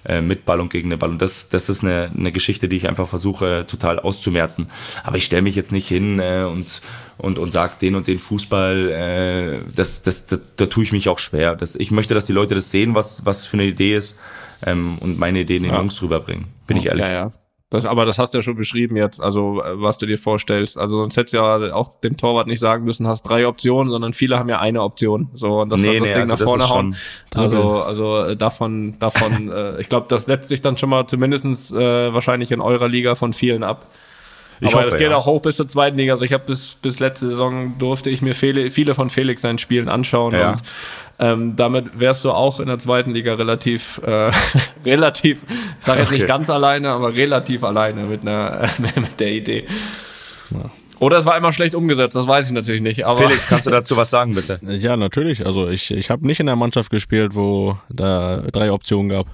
Äh, 0.05 0.22
mit 0.22 0.45
Ball 0.45 0.60
und 0.60 0.69
gegen 0.69 0.89
den 0.89 1.00
Ball. 1.00 1.12
Und 1.12 1.22
das, 1.22 1.48
das 1.48 1.69
ist 1.69 1.83
eine, 1.83 2.12
eine 2.17 2.33
Geschichte, 2.33 2.67
die 2.67 2.75
ich 2.75 2.89
einfach 2.89 3.07
versuche 3.07 3.65
total 3.65 4.00
auszumerzen. 4.00 4.69
Aber 5.03 5.15
ich 5.17 5.24
stelle 5.24 5.41
mich 5.41 5.55
jetzt 5.55 5.72
nicht 5.72 5.88
hin 5.88 6.19
äh, 6.19 6.43
und 6.43 6.81
und, 7.17 7.38
und 7.38 7.51
sage 7.51 7.74
den 7.79 7.95
und 7.95 8.07
den 8.07 8.17
Fußball, 8.17 8.89
äh, 8.89 9.60
das, 9.75 10.01
das, 10.01 10.25
da, 10.25 10.38
da 10.57 10.65
tue 10.65 10.83
ich 10.83 10.91
mich 10.91 11.10
auch 11.10 11.19
schwer. 11.19 11.55
Das, 11.55 11.75
ich 11.75 11.91
möchte, 11.91 12.15
dass 12.15 12.25
die 12.25 12.33
Leute 12.33 12.55
das 12.55 12.72
sehen, 12.72 12.95
was, 12.95 13.24
was 13.24 13.45
für 13.45 13.53
eine 13.57 13.67
Idee 13.67 13.95
ist 13.95 14.19
ähm, 14.65 14.98
und 14.98 15.19
meine 15.19 15.41
Ideen 15.41 15.63
den 15.63 15.72
ja. 15.72 15.77
Jungs 15.77 16.01
rüberbringen. 16.01 16.48
Bin 16.67 16.75
ich 16.75 16.88
ehrlich. 16.88 17.05
Ja, 17.05 17.12
ja. 17.12 17.31
Das, 17.73 17.87
aber 17.87 18.05
das 18.05 18.19
hast 18.19 18.35
du 18.35 18.37
ja 18.37 18.43
schon 18.43 18.55
beschrieben 18.55 18.95
jetzt, 18.97 19.19
also 19.19 19.63
äh, 19.63 19.81
was 19.81 19.97
du 19.97 20.05
dir 20.05 20.19
vorstellst. 20.19 20.77
Also 20.77 20.97
sonst 20.97 21.17
hättest 21.17 21.33
du 21.33 21.37
ja 21.37 21.73
auch 21.73 21.99
dem 22.01 22.17
Torwart 22.17 22.45
nicht 22.45 22.59
sagen 22.59 22.85
müssen, 22.85 23.07
hast 23.07 23.23
drei 23.23 23.47
Optionen, 23.47 23.91
sondern 23.91 24.13
viele 24.13 24.37
haben 24.37 24.47
ja 24.47 24.59
eine 24.59 24.83
Option. 24.83 25.29
So 25.33 25.61
und 25.61 25.71
das 25.71 25.81
nee, 25.81 25.97
das 25.97 26.07
nee, 26.07 26.13
Ding 26.13 26.21
also 26.29 26.35
nach 26.35 26.43
vorne 26.43 26.69
hauen. 26.69 26.95
Also 27.33 27.81
also 27.81 28.25
äh, 28.25 28.35
davon 28.37 28.99
davon, 28.99 29.51
äh, 29.51 29.81
ich 29.81 29.89
glaube, 29.89 30.05
das 30.07 30.27
setzt 30.27 30.49
sich 30.49 30.61
dann 30.61 30.77
schon 30.77 30.91
mal 30.91 31.07
zumindestens 31.07 31.71
äh, 31.71 32.13
wahrscheinlich 32.13 32.51
in 32.51 32.61
eurer 32.61 32.87
Liga 32.87 33.15
von 33.15 33.33
vielen 33.33 33.63
ab. 33.63 33.87
Ich 34.59 34.67
aber 34.67 34.81
hoffe, 34.81 34.91
das 34.91 34.99
geht 34.99 35.09
ja. 35.09 35.17
auch 35.17 35.25
hoch 35.25 35.41
bis 35.41 35.55
zur 35.55 35.67
zweiten 35.67 35.97
Liga. 35.97 36.13
Also 36.13 36.25
ich 36.25 36.33
habe 36.33 36.43
bis 36.45 36.75
bis 36.75 36.99
letzte 36.99 37.27
Saison 37.29 37.79
durfte 37.79 38.11
ich 38.11 38.21
mir 38.21 38.35
viele, 38.35 38.69
viele 38.69 38.93
von 38.93 39.09
Felix 39.09 39.41
seinen 39.41 39.57
Spielen 39.57 39.89
anschauen 39.89 40.35
ja. 40.35 40.51
und 40.51 40.61
ähm, 41.20 41.55
damit 41.55 42.00
wärst 42.00 42.25
du 42.25 42.32
auch 42.32 42.60
in 42.60 42.67
der 42.67 42.79
zweiten 42.79 43.12
Liga 43.12 43.34
relativ, 43.36 44.01
äh, 44.05 44.32
relativ, 44.86 45.43
ich 45.79 45.86
sage 45.86 46.00
jetzt 46.00 46.10
okay. 46.10 46.17
nicht 46.17 46.27
ganz 46.27 46.50
alleine, 46.50 46.89
aber 46.89 47.13
relativ 47.13 47.63
alleine 47.63 48.03
mit, 48.03 48.22
einer, 48.22 48.70
mit 48.79 49.20
der 49.20 49.32
Idee. 49.32 49.65
Ja. 50.52 50.69
Oder 50.99 51.17
es 51.17 51.26
war 51.26 51.34
einmal 51.34 51.52
schlecht 51.52 51.76
umgesetzt, 51.76 52.15
das 52.15 52.28
weiß 52.28 52.47
ich 52.47 52.54
natürlich 52.54 52.82
nicht. 52.82 53.06
Aber 53.06 53.17
Felix, 53.17 53.47
kannst 53.47 53.65
du 53.65 53.71
dazu 53.71 53.97
was 53.97 54.10
sagen, 54.10 54.36
bitte? 54.36 54.60
Ja, 54.63 54.95
natürlich. 54.95 55.45
Also 55.45 55.69
ich, 55.69 55.91
ich 55.91 56.10
habe 56.10 56.26
nicht 56.26 56.39
in 56.39 56.45
der 56.45 56.56
Mannschaft 56.56 56.89
gespielt, 56.89 57.36
wo 57.36 57.78
da 57.89 58.43
drei 58.52 58.71
Optionen 58.71 59.10
gab. 59.10 59.28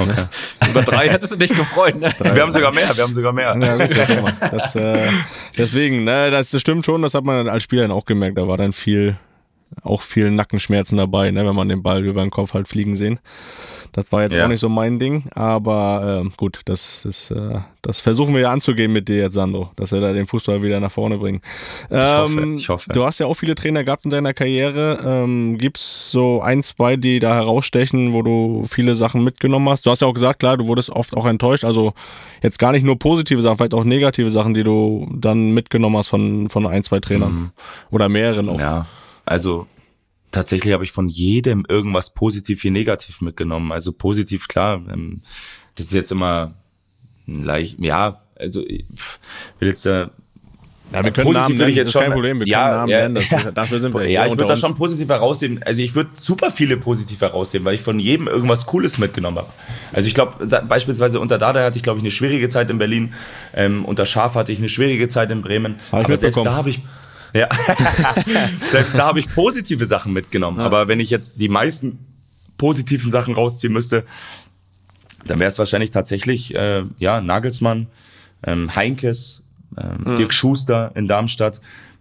Okay. 0.00 0.24
Über 0.70 0.82
drei 0.82 1.08
hättest 1.08 1.34
du 1.34 1.38
dich 1.38 1.56
gefreut, 1.56 1.96
ne? 1.96 2.12
Wir 2.18 2.42
haben 2.42 2.50
sogar 2.50 2.72
mehr, 2.72 2.88
wir 2.96 3.04
haben 3.04 3.14
sogar 3.14 3.32
mehr. 3.32 3.56
Ja, 3.60 4.48
das 4.50 4.50
das, 4.50 4.76
äh, 4.76 4.98
deswegen, 5.56 6.02
ne, 6.02 6.32
das, 6.32 6.50
das 6.50 6.60
stimmt 6.60 6.84
schon, 6.84 7.02
das 7.02 7.14
hat 7.14 7.22
man 7.22 7.48
als 7.48 7.62
Spieler 7.62 7.82
dann 7.82 7.92
auch 7.92 8.04
gemerkt. 8.04 8.36
Da 8.36 8.48
war 8.48 8.56
dann 8.56 8.72
viel, 8.72 9.16
auch 9.82 10.02
viel 10.02 10.30
Nackenschmerzen 10.30 10.98
dabei, 10.98 11.30
ne, 11.30 11.46
wenn 11.46 11.54
man 11.54 11.68
den 11.68 11.82
Ball 11.82 12.04
über 12.04 12.22
den 12.22 12.30
Kopf 12.30 12.54
halt 12.54 12.68
fliegen 12.68 12.96
sehen. 12.96 13.20
Das 13.92 14.10
war 14.10 14.22
jetzt 14.22 14.34
ja. 14.34 14.44
auch 14.44 14.48
nicht 14.48 14.60
so 14.60 14.68
mein 14.68 14.98
Ding, 14.98 15.24
aber 15.34 16.24
äh, 16.24 16.30
gut, 16.36 16.60
das 16.64 17.04
ist, 17.04 17.30
äh, 17.30 17.60
das 17.80 18.00
versuchen 18.00 18.34
wir 18.34 18.42
ja 18.42 18.50
anzugehen 18.50 18.92
mit 18.92 19.08
dir 19.08 19.18
jetzt, 19.18 19.34
Sandro, 19.34 19.70
dass 19.76 19.92
wir 19.92 20.00
da 20.00 20.12
den 20.12 20.26
Fußball 20.26 20.62
wieder 20.62 20.80
nach 20.80 20.90
vorne 20.90 21.18
bringen. 21.18 21.42
Ähm, 21.90 22.00
ich 22.00 22.10
hoffe, 22.16 22.40
ähm, 22.40 22.56
ich 22.56 22.68
hoffe. 22.68 22.90
Du 22.92 23.04
hast 23.04 23.20
ja 23.20 23.26
auch 23.26 23.34
viele 23.34 23.54
Trainer 23.54 23.84
gehabt 23.84 24.04
in 24.04 24.10
deiner 24.10 24.34
Karriere. 24.34 24.98
Ähm, 25.04 25.58
gibt's 25.58 26.10
so 26.10 26.40
ein, 26.40 26.64
zwei, 26.64 26.96
die 26.96 27.20
da 27.20 27.34
herausstechen, 27.34 28.14
wo 28.14 28.22
du 28.22 28.64
viele 28.68 28.96
Sachen 28.96 29.22
mitgenommen 29.22 29.68
hast? 29.68 29.86
Du 29.86 29.90
hast 29.90 30.02
ja 30.02 30.08
auch 30.08 30.14
gesagt, 30.14 30.40
klar, 30.40 30.56
du 30.56 30.66
wurdest 30.66 30.90
oft 30.90 31.16
auch 31.16 31.26
enttäuscht, 31.26 31.64
also 31.64 31.94
jetzt 32.42 32.58
gar 32.58 32.72
nicht 32.72 32.84
nur 32.84 32.98
positive 32.98 33.42
Sachen, 33.42 33.58
vielleicht 33.58 33.74
auch 33.74 33.84
negative 33.84 34.30
Sachen, 34.32 34.54
die 34.54 34.64
du 34.64 35.08
dann 35.14 35.52
mitgenommen 35.52 35.98
hast 35.98 36.08
von, 36.08 36.48
von 36.50 36.66
ein, 36.66 36.82
zwei 36.82 36.98
Trainern 36.98 37.32
mhm. 37.32 37.50
oder 37.90 38.08
mehreren 38.08 38.48
auch. 38.48 38.58
Ja, 38.58 38.86
also 39.26 39.66
tatsächlich 40.30 40.72
habe 40.74 40.84
ich 40.84 40.92
von 40.92 41.08
jedem 41.08 41.64
irgendwas 41.68 42.12
positiv 42.12 42.64
wie 42.64 42.70
negativ 42.70 43.20
mitgenommen. 43.20 43.72
Also 43.72 43.92
positiv, 43.92 44.48
klar, 44.48 44.82
ähm, 44.92 45.20
das 45.76 45.86
ist 45.86 45.94
jetzt 45.94 46.12
immer 46.12 46.54
leicht, 47.26 47.80
ja, 47.80 48.22
also 48.36 48.64
ich 48.66 48.84
will 49.58 49.68
jetzt 49.68 49.86
äh, 49.86 50.08
ja, 50.92 51.02
wir 51.02 51.10
können 51.12 51.32
Namen 51.32 51.56
nennen, 51.56 51.74
das 51.76 51.88
ist 51.88 51.94
kein 51.94 52.12
Problem, 52.12 52.40
wir 52.40 52.46
ja, 52.46 52.62
können 52.62 52.76
Namen 52.76 52.90
ja, 52.90 53.00
nennen, 53.00 53.14
das, 53.14 53.54
dafür 53.54 53.78
sind 53.78 53.94
wir 53.94 54.08
Ja, 54.08 54.26
ich 54.26 54.32
würde 54.32 54.46
da 54.46 54.56
schon 54.56 54.76
positiv 54.76 55.08
herausheben, 55.08 55.60
also 55.64 55.80
ich 55.80 55.94
würde 55.94 56.10
super 56.12 56.50
viele 56.50 56.76
positiv 56.76 57.20
herausheben, 57.20 57.64
weil 57.64 57.74
ich 57.74 57.80
von 57.80 57.98
jedem 57.98 58.28
irgendwas 58.28 58.66
Cooles 58.66 58.98
mitgenommen 58.98 59.38
habe. 59.38 59.48
Also 59.92 60.06
ich 60.08 60.14
glaube, 60.14 60.46
beispielsweise 60.68 61.20
unter 61.20 61.38
Dada 61.38 61.64
hatte 61.64 61.76
ich, 61.78 61.82
glaube 61.82 61.98
ich, 61.98 62.02
eine 62.02 62.10
schwierige 62.10 62.48
Zeit 62.48 62.70
in 62.70 62.78
Berlin, 62.78 63.14
ähm, 63.54 63.84
unter 63.84 64.04
Schaf 64.04 64.34
hatte 64.34 64.52
ich 64.52 64.58
eine 64.58 64.68
schwierige 64.68 65.08
Zeit 65.08 65.30
in 65.30 65.42
Bremen, 65.42 65.76
hab 65.90 66.04
aber 66.04 66.16
selbst 66.16 66.44
da 66.44 66.54
habe 66.54 66.70
ich 66.70 66.82
ja. 67.34 67.48
Selbst 68.70 68.94
da 68.94 69.06
habe 69.06 69.20
ich 69.20 69.28
positive 69.28 69.84
Sachen 69.86 70.12
mitgenommen. 70.12 70.58
Ja. 70.58 70.66
Aber 70.66 70.88
wenn 70.88 71.00
ich 71.00 71.10
jetzt 71.10 71.40
die 71.40 71.48
meisten 71.48 71.98
positiven 72.56 73.10
Sachen 73.10 73.34
rausziehen 73.34 73.72
müsste, 73.72 74.04
dann 75.26 75.40
wäre 75.40 75.48
es 75.48 75.58
wahrscheinlich 75.58 75.90
tatsächlich 75.90 76.54
äh, 76.54 76.84
ja 76.98 77.20
Nagelsmann, 77.20 77.88
ähm, 78.46 78.74
Heinkes, 78.74 79.42
ähm, 79.76 80.12
mhm. 80.12 80.14
Dirk 80.14 80.32
Schuster 80.32 80.92
in 80.94 81.08
Darmstadt. 81.08 81.60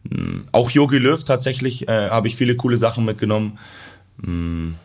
Ähm, 0.09 0.47
auch 0.51 0.69
Jogi 0.69 0.97
Löw 0.97 1.23
tatsächlich 1.23 1.87
äh, 1.87 2.09
habe 2.09 2.27
ich 2.27 2.35
viele 2.35 2.55
coole 2.55 2.77
Sachen 2.77 3.03
mitgenommen. 3.03 3.57
Ähm, 4.25 4.75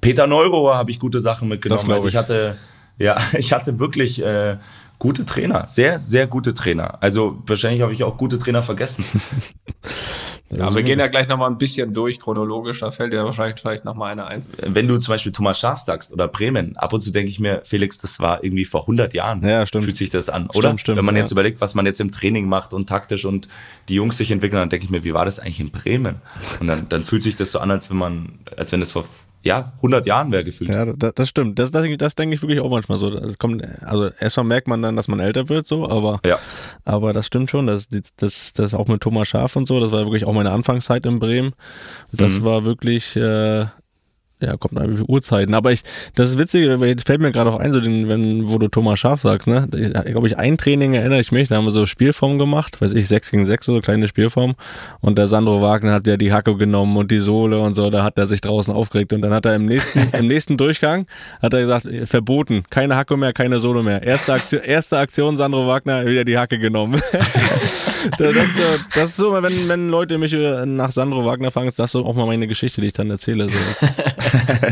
Peter 0.00 0.26
Neurohr 0.26 0.76
habe 0.76 0.90
ich 0.90 0.98
gute 0.98 1.20
Sachen 1.20 1.48
mitgenommen. 1.48 1.90
Also 1.90 2.08
ich 2.08 2.16
hatte 2.16 2.56
ja, 2.98 3.20
ich 3.38 3.52
hatte 3.52 3.78
wirklich 3.78 4.22
äh, 4.22 4.56
gute 4.98 5.24
Trainer, 5.24 5.66
sehr, 5.68 6.00
sehr 6.00 6.26
gute 6.26 6.54
Trainer. 6.54 7.02
Also 7.02 7.42
wahrscheinlich 7.46 7.82
habe 7.82 7.92
ich 7.92 8.04
auch 8.04 8.18
gute 8.18 8.38
Trainer 8.38 8.62
vergessen. 8.62 9.04
Ja, 10.50 10.74
wir 10.74 10.82
gehen 10.82 10.98
ja 10.98 11.08
gleich 11.08 11.28
nochmal 11.28 11.50
ein 11.50 11.58
bisschen 11.58 11.92
durch, 11.92 12.18
chronologisch, 12.18 12.80
da 12.80 12.90
fällt 12.90 13.12
dir 13.12 13.22
wahrscheinlich 13.22 13.60
vielleicht 13.60 13.84
nochmal 13.84 14.12
einer 14.12 14.28
ein. 14.28 14.46
Wenn 14.56 14.88
du 14.88 14.96
zum 14.96 15.12
Beispiel 15.12 15.30
Thomas 15.30 15.60
Schaf 15.60 15.78
sagst 15.78 16.10
oder 16.10 16.26
Bremen, 16.26 16.74
ab 16.78 16.92
und 16.94 17.02
zu 17.02 17.10
denke 17.10 17.30
ich 17.30 17.38
mir, 17.38 17.60
Felix, 17.64 17.98
das 17.98 18.18
war 18.18 18.42
irgendwie 18.42 18.64
vor 18.64 18.82
100 18.82 19.12
Jahren. 19.12 19.46
Ja, 19.46 19.66
stimmt. 19.66 19.84
Fühlt 19.84 19.98
sich 19.98 20.08
das 20.08 20.30
an, 20.30 20.46
oder? 20.46 20.68
Stimmt, 20.68 20.80
stimmt, 20.80 20.98
Wenn 20.98 21.04
man 21.04 21.16
ja. 21.16 21.22
jetzt 21.22 21.32
überlegt, 21.32 21.60
was 21.60 21.74
man 21.74 21.84
jetzt 21.84 22.00
im 22.00 22.10
Training 22.12 22.48
macht 22.48 22.72
und 22.72 22.88
taktisch 22.88 23.26
und 23.26 23.48
die 23.90 23.94
Jungs 23.94 24.16
sich 24.16 24.30
entwickeln, 24.30 24.58
dann 24.58 24.70
denke 24.70 24.86
ich 24.86 24.90
mir, 24.90 25.04
wie 25.04 25.12
war 25.12 25.26
das 25.26 25.38
eigentlich 25.38 25.60
in 25.60 25.70
Bremen? 25.70 26.16
Und 26.60 26.68
dann, 26.68 26.88
dann 26.88 27.04
fühlt 27.04 27.22
sich 27.22 27.36
das 27.36 27.52
so 27.52 27.58
an, 27.58 27.70
als 27.70 27.90
wenn 27.90 27.98
man, 27.98 28.38
als 28.56 28.72
wenn 28.72 28.80
es 28.80 28.92
vor 28.92 29.04
ja, 29.42 29.72
100 29.76 30.06
Jahren 30.06 30.32
wäre 30.32 30.44
gefühlt. 30.44 30.74
Ja, 30.74 30.84
das, 30.86 31.14
das 31.14 31.28
stimmt. 31.28 31.58
Das, 31.58 31.70
das, 31.70 31.86
das 31.96 32.14
denke 32.14 32.34
ich 32.34 32.42
wirklich 32.42 32.60
auch 32.60 32.70
manchmal 32.70 32.98
so. 32.98 33.10
Das 33.10 33.38
kommt, 33.38 33.62
also 33.82 34.10
erstmal 34.18 34.44
merkt 34.44 34.68
man 34.68 34.82
dann, 34.82 34.96
dass 34.96 35.08
man 35.08 35.20
älter 35.20 35.48
wird, 35.48 35.66
so, 35.66 35.88
aber, 35.88 36.20
ja. 36.26 36.38
aber 36.84 37.12
das 37.12 37.26
stimmt 37.26 37.50
schon. 37.50 37.66
Das, 37.66 37.88
das, 38.16 38.52
das 38.52 38.74
auch 38.74 38.88
mit 38.88 39.00
Thomas 39.00 39.28
Schaf 39.28 39.54
und 39.56 39.66
so, 39.66 39.80
das 39.80 39.92
war 39.92 40.04
wirklich 40.04 40.24
auch 40.24 40.32
meine 40.32 40.50
Anfangszeit 40.50 41.06
in 41.06 41.18
Bremen. 41.20 41.52
Das 42.12 42.40
mhm. 42.40 42.44
war 42.44 42.64
wirklich, 42.64 43.16
äh, 43.16 43.66
ja, 44.40 44.56
kommt 44.56 44.74
nach 44.74 44.84
wie 44.84 45.02
Uhrzeiten. 45.02 45.54
Aber 45.54 45.72
ich, 45.72 45.82
das 46.14 46.30
ist 46.30 46.38
witzig, 46.38 46.68
fällt 47.04 47.20
mir 47.20 47.32
gerade 47.32 47.50
auch 47.50 47.58
ein, 47.58 47.72
so 47.72 47.80
den, 47.80 48.08
wenn, 48.08 48.48
wo 48.48 48.58
du 48.58 48.68
Thomas 48.68 48.98
Schaf 48.98 49.20
sagst, 49.20 49.46
ne? 49.46 49.68
Ich 49.74 50.12
glaube, 50.12 50.26
ich 50.26 50.36
ein 50.36 50.58
Training 50.58 50.94
erinnere 50.94 51.20
ich 51.20 51.32
mich, 51.32 51.48
da 51.48 51.56
haben 51.56 51.64
wir 51.64 51.72
so 51.72 51.86
Spielform 51.86 52.38
gemacht, 52.38 52.80
weiß 52.80 52.94
ich, 52.94 53.08
6 53.08 53.30
gegen 53.30 53.46
6, 53.46 53.66
so 53.66 53.80
kleine 53.80 54.08
Spielform. 54.08 54.54
Und 55.00 55.18
der 55.18 55.28
Sandro 55.28 55.60
Wagner 55.60 55.92
hat 55.92 56.06
ja 56.06 56.16
die 56.16 56.32
Hacke 56.32 56.56
genommen 56.56 56.96
und 56.96 57.10
die 57.10 57.18
Sohle 57.18 57.58
und 57.60 57.74
so, 57.74 57.90
da 57.90 58.04
hat 58.04 58.18
er 58.18 58.26
sich 58.26 58.40
draußen 58.40 58.72
aufgeregt. 58.72 59.12
Und 59.12 59.22
dann 59.22 59.32
hat 59.32 59.46
er 59.46 59.54
im 59.54 59.66
nächsten, 59.66 60.00
im 60.16 60.26
nächsten 60.26 60.56
Durchgang, 60.56 61.06
hat 61.42 61.52
er 61.54 61.60
gesagt, 61.60 61.88
verboten, 62.04 62.62
keine 62.70 62.96
Hacke 62.96 63.16
mehr, 63.16 63.32
keine 63.32 63.58
Sohle 63.58 63.82
mehr. 63.82 64.02
Erste 64.02 64.34
Aktion, 64.34 64.62
erste 64.62 64.98
Aktion 64.98 65.36
Sandro 65.36 65.66
Wagner, 65.66 66.06
wieder 66.06 66.24
die 66.24 66.38
Hacke 66.38 66.58
genommen. 66.58 67.00
das, 68.18 68.34
das, 68.34 68.88
das, 68.94 69.04
ist 69.10 69.16
so, 69.16 69.32
wenn, 69.32 69.68
wenn 69.68 69.88
Leute 69.90 70.18
mich 70.18 70.32
nach 70.32 70.92
Sandro 70.92 71.24
Wagner 71.24 71.50
fragen, 71.50 71.68
ist 71.68 71.78
das 71.78 71.92
so 71.92 72.04
auch 72.04 72.14
mal 72.14 72.26
meine 72.26 72.46
Geschichte, 72.46 72.80
die 72.80 72.88
ich 72.88 72.92
dann 72.92 73.10
erzähle. 73.10 73.48
So. 73.48 73.86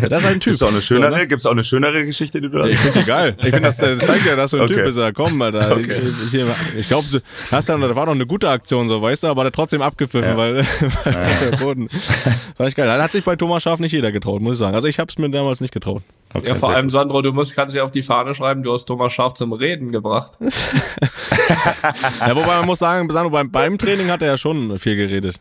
Das 0.09 0.23
ist 0.23 0.27
ein 0.27 0.41
Typ. 0.41 0.53
Gibt's 0.53 0.63
auch 0.63 0.69
eine 0.69 0.83
schönere, 0.83 1.13
so, 1.13 1.19
ne? 1.19 1.27
gibt's 1.27 1.47
auch 1.47 1.51
eine 1.53 1.65
schönere 1.65 2.05
Geschichte, 2.05 2.41
die 2.41 2.49
du 2.49 2.59
da 2.59 2.67
Ich 2.67 2.79
finde 2.79 3.01
die 3.01 3.05
geil. 3.05 3.37
Ich 3.39 3.45
finde, 3.47 3.63
das, 3.63 3.77
das 3.79 3.99
zeigt 3.99 4.27
ja, 4.27 4.37
dass 4.37 4.51
du 4.51 4.59
ein 4.59 4.63
okay. 4.65 4.75
Typ 4.75 4.85
bist. 4.85 5.01
Komm, 5.15 5.41
Alter. 5.43 5.77
Okay. 5.87 6.01
Ich, 6.27 6.35
ich, 6.35 6.45
ich 6.79 6.89
glaube, 6.89 7.07
das 7.51 7.69
war 7.69 8.07
doch 8.07 8.13
eine 8.13 8.27
gute 8.27 8.49
Aktion, 8.49 8.89
so, 8.89 9.03
weißt 9.03 9.25
du, 9.25 9.29
aber 9.29 9.43
der 9.43 9.53
trotzdem 9.53 9.83
abgepfiffen, 9.83 10.31
ja. 10.31 10.37
weil, 10.37 10.57
weil 11.05 11.13
ja. 11.13 11.51
der 11.51 11.57
Boden. 11.59 11.89
War 12.57 12.69
ich 12.69 12.75
geil. 12.75 12.87
Da 12.87 13.03
hat 13.03 13.13
sich 13.13 13.25
bei 13.25 13.37
Thomas 13.37 13.63
Schaf 13.63 13.79
nicht 13.79 13.93
jeder 13.93 14.11
getraut, 14.11 14.41
muss 14.41 14.55
ich 14.55 14.59
sagen. 14.59 14.75
Also 14.75 14.89
ich 14.89 14.99
habe 14.99 15.11
es 15.11 15.19
mir 15.19 15.29
damals 15.31 15.61
nicht 15.61 15.73
getraut. 15.73 16.03
Okay, 16.33 16.49
ja, 16.49 16.55
vor 16.55 16.71
allem, 16.71 16.87
gut. 16.87 16.93
Sandro, 16.93 17.23
du 17.23 17.33
musst, 17.33 17.55
kannst 17.55 17.77
ja 17.77 17.85
auf 17.85 17.91
die 17.91 18.03
Fahne 18.03 18.35
schreiben, 18.35 18.63
du 18.63 18.73
hast 18.73 18.87
Thomas 18.87 19.13
Schaf 19.13 19.35
zum 19.35 19.53
Reden 19.53 19.93
gebracht. 19.93 20.33
ja, 22.21 22.35
wobei 22.37 22.57
man 22.59 22.67
muss 22.67 22.81
sagen, 22.81 23.09
Sandro, 23.11 23.31
beim, 23.31 23.51
beim 23.51 23.79
Training 23.79 24.11
hat 24.11 24.23
er 24.23 24.29
ja 24.29 24.37
schon 24.37 24.79
viel 24.79 24.97
geredet. 24.97 25.41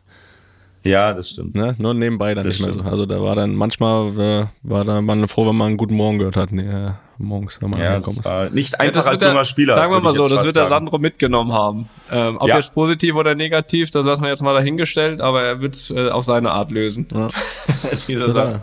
Ja, 0.85 1.13
das 1.13 1.31
stimmt. 1.31 1.55
Ne? 1.55 1.75
Nur 1.77 1.93
nebenbei 1.93 2.33
dann 2.33 2.45
das 2.45 2.59
nicht 2.59 2.63
stimmt. 2.63 2.75
mehr 2.75 2.85
so. 2.85 2.91
Also 2.91 3.05
da 3.05 3.21
war 3.21 3.35
dann 3.35 3.55
manchmal 3.55 4.09
äh, 4.19 4.45
war 4.63 4.85
da 4.85 5.01
man 5.01 5.27
froh, 5.27 5.47
wenn 5.47 5.55
man 5.55 5.69
einen 5.69 5.77
guten 5.77 5.95
Morgen 5.95 6.19
gehört 6.19 6.37
hat. 6.37 6.51
Nee, 6.51 6.61
äh, 6.61 6.91
morgens, 7.17 7.61
wenn 7.61 7.71
man 7.71 7.79
ja, 7.79 7.95
angekommen 7.95 8.17
ist. 8.19 8.53
Nicht 8.53 8.79
einfach 8.79 9.05
ja, 9.05 9.11
als 9.11 9.21
junger 9.21 9.45
Spieler. 9.45 9.75
Sagen 9.75 9.91
wir 9.91 9.99
mal 9.99 10.13
so, 10.13 10.27
das 10.27 10.45
wird 10.45 10.55
der 10.55 10.67
Sandro 10.67 10.97
mitgenommen 10.97 11.53
haben. 11.53 11.89
Ähm, 12.11 12.37
ob 12.39 12.47
ja. 12.47 12.57
jetzt 12.57 12.73
positiv 12.73 13.15
oder 13.15 13.35
negativ, 13.35 13.89
das 13.91 14.05
lassen 14.05 14.23
wir 14.23 14.29
jetzt 14.29 14.43
mal 14.43 14.53
dahingestellt, 14.53 15.21
aber 15.21 15.43
er 15.43 15.61
wird 15.61 15.91
äh, 15.95 16.09
auf 16.09 16.25
seine 16.25 16.51
Art 16.51 16.71
lösen. 16.71 17.07
Ja. 17.13 17.29
Diese 18.07 18.31
Sache. 18.31 18.61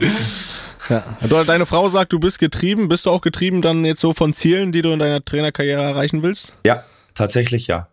Ja. 0.88 1.04
Du, 1.28 1.44
deine 1.44 1.66
Frau 1.66 1.88
sagt, 1.88 2.12
du 2.12 2.18
bist 2.18 2.38
getrieben. 2.38 2.88
Bist 2.88 3.06
du 3.06 3.10
auch 3.10 3.20
getrieben 3.20 3.62
dann 3.62 3.84
jetzt 3.84 4.00
so 4.00 4.12
von 4.12 4.34
Zielen, 4.34 4.72
die 4.72 4.82
du 4.82 4.90
in 4.90 4.98
deiner 4.98 5.24
Trainerkarriere 5.24 5.82
erreichen 5.82 6.22
willst? 6.22 6.54
Ja, 6.66 6.82
tatsächlich 7.14 7.66
ja. 7.68 7.88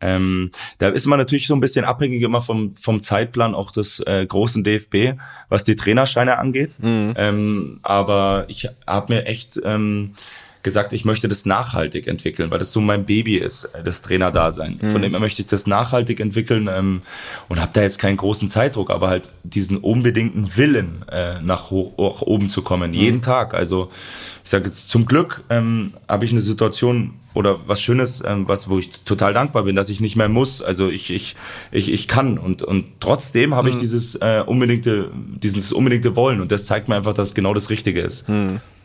Ähm, 0.00 0.50
da 0.78 0.88
ist 0.88 1.06
man 1.06 1.18
natürlich 1.18 1.46
so 1.46 1.54
ein 1.54 1.60
bisschen 1.60 1.84
abhängig 1.84 2.22
immer 2.22 2.40
vom, 2.40 2.76
vom 2.76 3.02
Zeitplan 3.02 3.54
auch 3.54 3.70
des 3.70 4.00
äh, 4.00 4.26
großen 4.26 4.64
DFB, 4.64 5.18
was 5.48 5.64
die 5.64 5.76
Trainerscheine 5.76 6.38
angeht. 6.38 6.78
Mhm. 6.80 7.14
Ähm, 7.16 7.80
aber 7.82 8.44
ich 8.48 8.68
habe 8.86 9.14
mir 9.14 9.26
echt 9.26 9.60
ähm, 9.64 10.14
gesagt, 10.62 10.92
ich 10.92 11.04
möchte 11.04 11.28
das 11.28 11.46
nachhaltig 11.46 12.06
entwickeln, 12.06 12.50
weil 12.50 12.58
das 12.58 12.72
so 12.72 12.80
mein 12.80 13.04
Baby 13.04 13.36
ist, 13.36 13.64
äh, 13.66 13.82
das 13.82 14.02
Trainerdasein. 14.02 14.78
Mhm. 14.80 14.88
Von 14.90 15.02
dem 15.02 15.12
her 15.12 15.20
möchte 15.20 15.42
ich 15.42 15.48
das 15.48 15.66
nachhaltig 15.66 16.20
entwickeln 16.20 16.68
ähm, 16.70 17.02
und 17.48 17.60
habe 17.60 17.70
da 17.72 17.82
jetzt 17.82 17.98
keinen 17.98 18.16
großen 18.16 18.48
Zeitdruck, 18.48 18.90
aber 18.90 19.08
halt 19.08 19.28
diesen 19.44 19.78
unbedingten 19.78 20.56
Willen, 20.56 21.04
äh, 21.10 21.40
nach, 21.42 21.70
hoch, 21.70 21.92
nach 21.96 22.22
oben 22.22 22.50
zu 22.50 22.62
kommen, 22.62 22.90
mhm. 22.90 22.96
jeden 22.96 23.22
Tag. 23.22 23.54
Also 23.54 23.90
ich 24.44 24.50
sage 24.50 24.66
jetzt 24.66 24.88
zum 24.88 25.06
Glück 25.06 25.44
ähm, 25.50 25.92
habe 26.08 26.24
ich 26.24 26.32
eine 26.32 26.40
Situation 26.40 27.14
oder 27.34 27.60
was 27.66 27.82
Schönes, 27.82 28.22
ähm, 28.26 28.48
was 28.48 28.68
wo 28.68 28.78
ich 28.78 28.90
total 29.04 29.32
dankbar 29.34 29.64
bin, 29.64 29.76
dass 29.76 29.90
ich 29.90 30.00
nicht 30.00 30.16
mehr 30.16 30.28
muss. 30.28 30.62
Also 30.62 30.88
ich 30.88 31.10
ich 31.12 31.36
ich, 31.70 31.92
ich 31.92 32.08
kann 32.08 32.38
und 32.38 32.62
und 32.62 32.86
trotzdem 33.00 33.54
habe 33.54 33.68
mhm. 33.68 33.74
ich 33.74 33.80
dieses 33.80 34.14
äh, 34.16 34.42
unbedingte 34.44 35.10
dieses 35.14 35.72
unbedingte 35.72 36.16
Wollen 36.16 36.40
und 36.40 36.50
das 36.50 36.64
zeigt 36.64 36.88
mir 36.88 36.96
einfach, 36.96 37.12
dass 37.12 37.28
es 37.28 37.34
genau 37.34 37.54
das 37.54 37.70
Richtige 37.70 38.00
ist. 38.00 38.26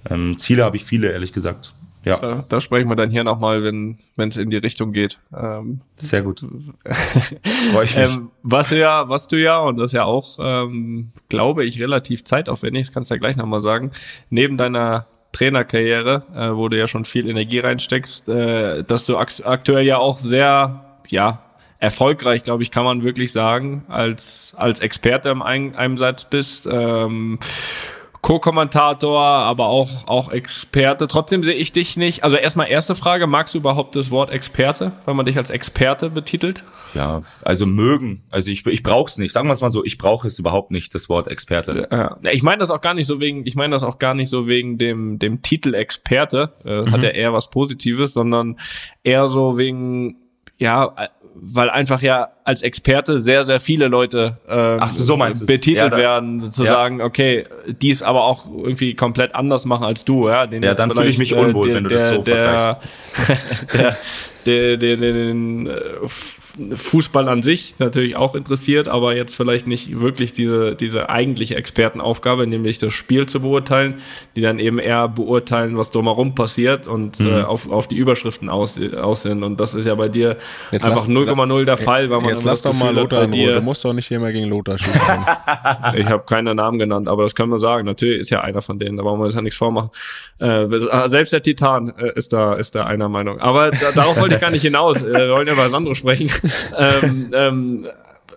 Ähm, 0.09 0.37
Ziele 0.37 0.63
habe 0.63 0.75
ich 0.75 0.83
viele, 0.83 1.11
ehrlich 1.11 1.33
gesagt. 1.33 1.73
Ja. 2.05 2.17
Da, 2.17 2.43
da 2.47 2.61
sprechen 2.61 2.89
wir 2.89 2.95
dann 2.95 3.09
hier 3.09 3.23
nochmal, 3.23 3.63
wenn 3.63 3.97
es 4.17 4.37
in 4.37 4.49
die 4.49 4.57
Richtung 4.57 4.91
geht. 4.91 5.19
Ähm, 5.35 5.81
Sehr 5.97 6.21
gut. 6.21 6.41
Freue 7.71 7.85
ich 7.85 7.95
mich. 7.95 8.09
Ähm, 8.09 8.29
was 8.41 8.69
du 8.69 8.77
ja, 8.77 9.07
was 9.07 9.27
du 9.29 9.37
ja, 9.37 9.59
und 9.59 9.77
das 9.77 9.93
ja 9.93 10.03
auch, 10.03 10.37
ähm, 10.39 11.11
glaube 11.29 11.63
ich, 11.63 11.79
relativ 11.79 12.25
zeitaufwendig, 12.25 12.87
das 12.87 12.93
kannst 12.93 13.09
du 13.09 13.15
ja 13.15 13.19
gleich 13.19 13.37
nochmal 13.37 13.61
sagen, 13.61 13.91
neben 14.29 14.57
deiner 14.57 15.07
Trainerkarriere, 15.31 16.25
äh, 16.35 16.55
wo 16.55 16.67
du 16.67 16.77
ja 16.77 16.87
schon 16.87 17.05
viel 17.05 17.27
Energie 17.27 17.59
reinsteckst, 17.59 18.27
äh, 18.27 18.83
dass 18.83 19.05
du 19.05 19.17
aktuell 19.17 19.85
ja 19.85 19.97
auch 19.97 20.19
sehr, 20.19 20.99
ja, 21.07 21.39
erfolgreich, 21.79 22.43
glaube 22.43 22.63
ich, 22.63 22.71
kann 22.71 22.85
man 22.85 23.03
wirklich 23.03 23.33
sagen, 23.33 23.83
als, 23.89 24.53
als 24.57 24.79
Experte 24.79 25.29
im 25.29 25.41
Einsatz 25.41 26.23
bist. 26.23 26.65
Ähm, 26.71 27.39
Co-Kommentator, 28.23 29.19
aber 29.19 29.67
auch, 29.67 30.07
auch 30.07 30.31
Experte. 30.31 31.07
Trotzdem 31.07 31.43
sehe 31.43 31.55
ich 31.55 31.73
dich 31.73 31.97
nicht. 31.97 32.23
Also 32.23 32.37
erstmal 32.37 32.69
erste 32.69 32.95
Frage, 32.95 33.27
magst 33.27 33.53
du 33.53 33.59
überhaupt 33.59 33.97
das 33.97 34.11
Wort 34.11 34.31
Experte, 34.31 34.93
weil 35.03 35.13
man 35.13 35.25
dich 35.25 35.37
als 35.37 35.51
Experte 35.51 36.09
betitelt? 36.09 36.63
Ja, 36.93 37.23
also 37.41 37.65
mögen. 37.65 38.23
Also 38.31 38.49
ich, 38.49 38.65
ich 38.65 38.81
brauche 38.81 39.09
es 39.09 39.17
nicht. 39.17 39.33
Sagen 39.33 39.49
wir 39.49 39.53
es 39.53 39.59
mal 39.59 39.69
so, 39.69 39.83
ich 39.83 39.97
brauche 39.97 40.25
es 40.25 40.39
überhaupt 40.39 40.71
nicht, 40.71 40.95
das 40.95 41.09
Wort 41.09 41.27
Experte. 41.27 41.89
Ja, 41.91 42.17
ich 42.31 42.43
meine 42.43 42.59
das 42.59 42.71
auch 42.71 42.79
gar 42.79 42.93
nicht 42.93 43.07
so 43.07 43.19
wegen, 43.19 43.45
ich 43.45 43.55
meine 43.55 43.75
das 43.75 43.83
auch 43.83 43.99
gar 43.99 44.13
nicht 44.13 44.29
so 44.29 44.47
wegen 44.47 44.77
dem, 44.77 45.19
dem 45.19 45.41
Titel 45.41 45.73
Experte. 45.73 46.53
Äh, 46.63 46.83
mhm. 46.83 46.91
Hat 46.91 47.03
ja 47.03 47.09
eher 47.09 47.33
was 47.33 47.49
Positives, 47.49 48.13
sondern 48.13 48.57
eher 49.03 49.27
so 49.27 49.57
wegen, 49.57 50.22
ja, 50.63 50.93
weil 51.35 51.69
einfach 51.69 52.01
ja 52.01 52.29
als 52.43 52.61
Experte 52.61 53.19
sehr, 53.19 53.43
sehr 53.43 53.59
viele 53.59 53.87
Leute 53.87 54.37
ähm, 54.47 54.77
Ach 54.81 54.89
so, 54.89 55.17
betitelt 55.17 55.91
ja, 55.91 55.97
werden, 55.97 56.51
zu 56.51 56.63
ja. 56.63 56.71
sagen, 56.71 57.01
okay, 57.01 57.45
die 57.67 57.89
es 57.89 58.01
aber 58.01 58.23
auch 58.23 58.45
irgendwie 58.45 58.95
komplett 58.95 59.35
anders 59.35 59.65
machen 59.65 59.85
als 59.85 60.05
du. 60.05 60.29
Ja, 60.29 60.47
den 60.47 60.63
ja 60.63 60.73
dann 60.73 60.91
fühle 60.91 61.09
ich 61.09 61.17
mich 61.17 61.33
unwohl, 61.33 61.71
äh, 61.71 61.75
wenn 61.75 61.83
du 61.83 61.89
der, 61.89 61.97
das 61.97 62.09
so 62.15 62.21
der, 62.21 62.79
der, 63.27 63.37
der, 63.73 63.97
der, 64.45 64.77
den, 64.77 65.67
äh, 65.67 65.73
Fußball 66.75 67.29
an 67.29 67.41
sich 67.41 67.79
natürlich 67.79 68.15
auch 68.15 68.35
interessiert, 68.35 68.87
aber 68.87 69.15
jetzt 69.15 69.35
vielleicht 69.35 69.65
nicht 69.65 69.99
wirklich 69.99 70.33
diese, 70.33 70.75
diese 70.75 71.09
eigentliche 71.09 71.55
Expertenaufgabe, 71.55 72.45
nämlich 72.45 72.77
das 72.77 72.93
Spiel 72.93 73.25
zu 73.25 73.39
beurteilen, 73.39 73.95
die 74.35 74.41
dann 74.41 74.59
eben 74.59 74.77
eher 74.77 75.07
beurteilen, 75.07 75.77
was 75.77 75.89
drumherum 75.89 76.35
passiert 76.35 76.85
und 76.85 77.19
mhm. 77.19 77.27
äh, 77.27 77.41
auf, 77.41 77.71
auf 77.71 77.87
die 77.87 77.95
Überschriften 77.95 78.49
aus, 78.49 78.79
aus 78.79 79.23
sind. 79.23 79.41
Und 79.41 79.59
das 79.59 79.73
ist 79.73 79.85
ja 79.85 79.95
bei 79.95 80.09
dir 80.09 80.37
jetzt 80.71 80.85
einfach 80.85 81.07
0,0 81.07 81.65
der 81.65 81.77
Fall, 81.77 82.11
weil 82.11 82.21
man 82.21 82.29
jetzt 82.29 82.43
lass 82.43 82.61
doch 82.61 82.73
mal 82.73 82.93
Lothar 82.93 83.23
hat, 83.23 83.33
dir, 83.33 83.55
Du 83.55 83.61
musst 83.61 83.83
doch 83.83 83.93
nicht 83.93 84.11
immer 84.11 84.31
gegen 84.31 84.47
Lothar 84.47 84.77
schießen. 84.77 84.99
ich 85.95 86.05
habe 86.05 86.23
keine 86.27 86.53
Namen 86.53 86.77
genannt, 86.77 87.07
aber 87.07 87.23
das 87.23 87.33
können 87.33 87.51
wir 87.51 87.59
sagen. 87.59 87.85
Natürlich 87.85 88.21
ist 88.21 88.29
ja 88.29 88.41
einer 88.41 88.61
von 88.61 88.77
denen, 88.77 88.97
da 88.97 89.03
wollen 89.03 89.19
wir 89.19 89.25
uns 89.25 89.33
ja 89.33 89.41
nichts 89.41 89.57
vormachen. 89.57 89.89
Äh, 90.37 90.67
selbst 91.07 91.33
der 91.33 91.41
Titan 91.41 91.93
äh, 91.97 92.11
ist 92.13 92.31
da 92.31 92.53
ist 92.53 92.75
da 92.75 92.85
einer 92.85 93.09
Meinung. 93.09 93.39
Aber 93.39 93.71
da, 93.71 93.91
darauf 93.95 94.17
wollte 94.19 94.32
ich 94.35 94.41
gar 94.41 94.51
nicht 94.51 94.61
hinaus. 94.61 95.01
Äh, 95.01 95.13
wir 95.13 95.29
wollen 95.29 95.47
ja 95.47 95.53
über 95.53 95.69
Sandro 95.69 95.93
sprechen 95.93 96.31
ähm, 96.77 97.29
ähm, 97.33 97.87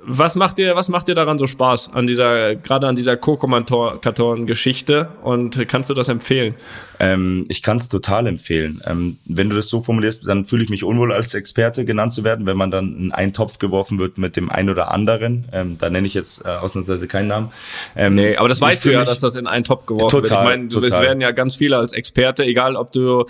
was 0.06 0.36
macht 0.36 0.58
dir, 0.58 0.76
was 0.76 0.88
macht 0.88 1.08
dir 1.08 1.14
daran 1.14 1.36
so 1.36 1.46
Spaß 1.46 1.92
an 1.92 2.06
dieser, 2.06 2.54
gerade 2.54 2.86
an 2.86 2.94
dieser 2.94 3.16
Co-Kommentatoren-Geschichte 3.16 5.08
und 5.22 5.66
kannst 5.68 5.90
du 5.90 5.94
das 5.94 6.08
empfehlen? 6.08 6.54
Ähm, 6.98 7.46
ich 7.48 7.62
kann 7.62 7.76
es 7.76 7.88
total 7.88 8.26
empfehlen. 8.26 8.82
Ähm, 8.86 9.18
wenn 9.24 9.50
du 9.50 9.56
das 9.56 9.68
so 9.68 9.82
formulierst, 9.82 10.26
dann 10.26 10.44
fühle 10.44 10.64
ich 10.64 10.70
mich 10.70 10.84
unwohl 10.84 11.12
als 11.12 11.34
Experte 11.34 11.84
genannt 11.84 12.12
zu 12.12 12.24
werden, 12.24 12.46
wenn 12.46 12.56
man 12.56 12.70
dann 12.70 12.96
in 12.96 13.12
einen 13.12 13.32
Topf 13.32 13.58
geworfen 13.58 13.98
wird 13.98 14.18
mit 14.18 14.36
dem 14.36 14.50
einen 14.50 14.70
oder 14.70 14.90
anderen. 14.90 15.46
Ähm, 15.52 15.76
da 15.78 15.90
nenne 15.90 16.06
ich 16.06 16.14
jetzt 16.14 16.44
äh, 16.44 16.48
ausnahmsweise 16.48 17.08
keinen 17.08 17.28
Namen. 17.28 17.52
Ähm, 17.94 18.14
nee, 18.14 18.36
aber 18.36 18.48
das 18.48 18.60
weißt 18.60 18.84
du 18.84 18.92
ja, 18.92 19.04
dass 19.04 19.20
das 19.20 19.36
in 19.36 19.46
einen 19.46 19.64
Topf 19.64 19.86
geworfen 19.86 20.10
total, 20.10 20.30
wird. 20.30 20.32
Ich 20.32 20.44
meine, 20.44 20.68
total. 20.68 20.90
es 20.90 21.00
werden 21.00 21.20
ja 21.20 21.30
ganz 21.32 21.54
viele 21.54 21.76
als 21.76 21.92
Experte, 21.92 22.44
egal 22.44 22.76
ob 22.76 22.92
du 22.92 23.24